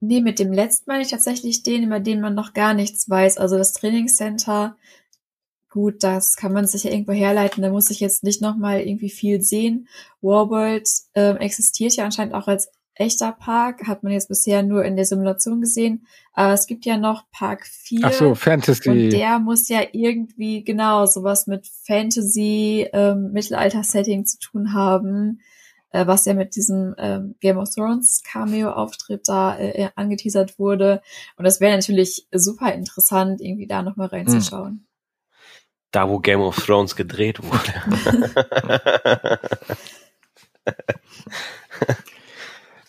Nee, 0.00 0.20
mit 0.20 0.38
dem 0.38 0.52
letzten 0.52 0.90
meine 0.90 1.04
ich 1.04 1.10
tatsächlich 1.10 1.62
den, 1.62 1.84
über 1.84 2.00
den 2.00 2.20
man 2.20 2.34
noch 2.34 2.54
gar 2.54 2.74
nichts 2.74 3.08
weiß. 3.08 3.38
Also 3.38 3.56
das 3.56 3.72
Trainingscenter, 3.72 4.76
gut, 5.72 6.02
das 6.04 6.36
kann 6.36 6.52
man 6.52 6.66
sich 6.66 6.84
ja 6.84 6.90
irgendwo 6.90 7.12
herleiten, 7.12 7.62
da 7.62 7.70
muss 7.70 7.90
ich 7.90 8.00
jetzt 8.00 8.22
nicht 8.22 8.42
nochmal 8.42 8.80
irgendwie 8.82 9.10
viel 9.10 9.40
sehen. 9.40 9.88
Warworld 10.20 10.86
äh, 11.14 11.34
existiert 11.36 11.96
ja 11.96 12.04
anscheinend 12.04 12.34
auch 12.34 12.46
als 12.46 12.68
echter 12.94 13.32
Park, 13.32 13.86
hat 13.88 14.02
man 14.02 14.12
jetzt 14.12 14.28
bisher 14.28 14.62
nur 14.62 14.84
in 14.84 14.96
der 14.96 15.06
Simulation 15.06 15.62
gesehen. 15.62 16.06
Aber 16.34 16.52
es 16.52 16.66
gibt 16.66 16.84
ja 16.84 16.98
noch 16.98 17.24
Park 17.30 17.66
4. 17.66 18.00
Ach 18.02 18.12
so, 18.12 18.34
Fantasy. 18.34 18.90
Und 18.90 19.10
der 19.10 19.38
muss 19.38 19.68
ja 19.68 19.80
irgendwie 19.92 20.62
genau 20.62 21.06
sowas 21.06 21.46
mit 21.46 21.66
Fantasy, 21.86 22.86
ähm, 22.92 23.32
Mittelalter-Setting 23.32 24.26
zu 24.26 24.38
tun 24.38 24.74
haben, 24.74 25.40
äh, 25.90 26.06
was 26.06 26.26
ja 26.26 26.34
mit 26.34 26.54
diesem 26.54 26.94
ähm, 26.98 27.34
Game 27.40 27.56
of 27.56 27.70
Thrones 27.74 28.22
Cameo-Auftritt 28.30 29.26
da 29.26 29.58
äh, 29.58 29.88
angeteasert 29.96 30.58
wurde. 30.58 31.00
Und 31.36 31.46
das 31.46 31.60
wäre 31.60 31.74
natürlich 31.74 32.28
super 32.30 32.74
interessant, 32.74 33.40
irgendwie 33.40 33.66
da 33.66 33.82
nochmal 33.82 34.08
reinzuschauen. 34.08 34.70
Hm. 34.72 34.86
Da, 35.92 36.08
wo 36.08 36.18
Game 36.18 36.40
of 36.40 36.56
Thrones 36.56 36.96
gedreht 36.96 37.38
wurde. 37.42 39.38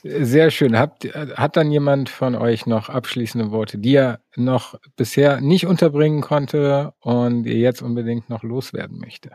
Sehr 0.26 0.52
schön. 0.52 0.78
Habt, 0.78 1.06
hat 1.06 1.58
dann 1.58 1.72
jemand 1.72 2.10
von 2.10 2.36
euch 2.36 2.66
noch 2.66 2.90
abschließende 2.90 3.52
Worte, 3.52 3.78
die 3.78 3.96
er 3.96 4.22
noch 4.38 4.76
bisher 4.96 5.42
nicht 5.42 5.68
unterbringen 5.68 6.22
konnte 6.22 6.94
und 7.00 7.46
ihr 7.46 7.58
jetzt 7.58 7.82
unbedingt 7.82 8.30
noch 8.30 8.44
loswerden 8.44 9.00
möchte? 9.00 9.32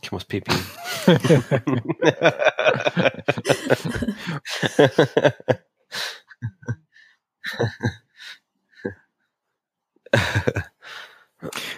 Ich 0.00 0.12
muss 0.12 0.24
pipi. 0.24 0.52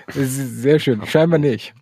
Sehr 0.08 0.78
schön. 0.78 1.04
Scheinbar 1.06 1.38
nicht. 1.38 1.74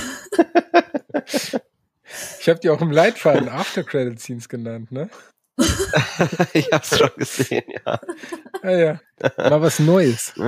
Ich 2.40 2.48
habe 2.48 2.60
die 2.62 2.70
auch 2.70 2.80
im 2.80 2.92
Leitfaden 2.92 3.50
After-Credit-Scenes 3.50 4.48
genannt, 4.48 4.94
ne? 4.94 5.10
ich 6.54 6.72
hab's 6.72 6.98
schon 6.98 7.12
gesehen, 7.18 7.66
ja. 7.68 8.00
Ah 8.62 8.72
ja, 8.72 9.00
mal 9.38 9.62
was 9.62 9.80
Neues. 9.80 10.34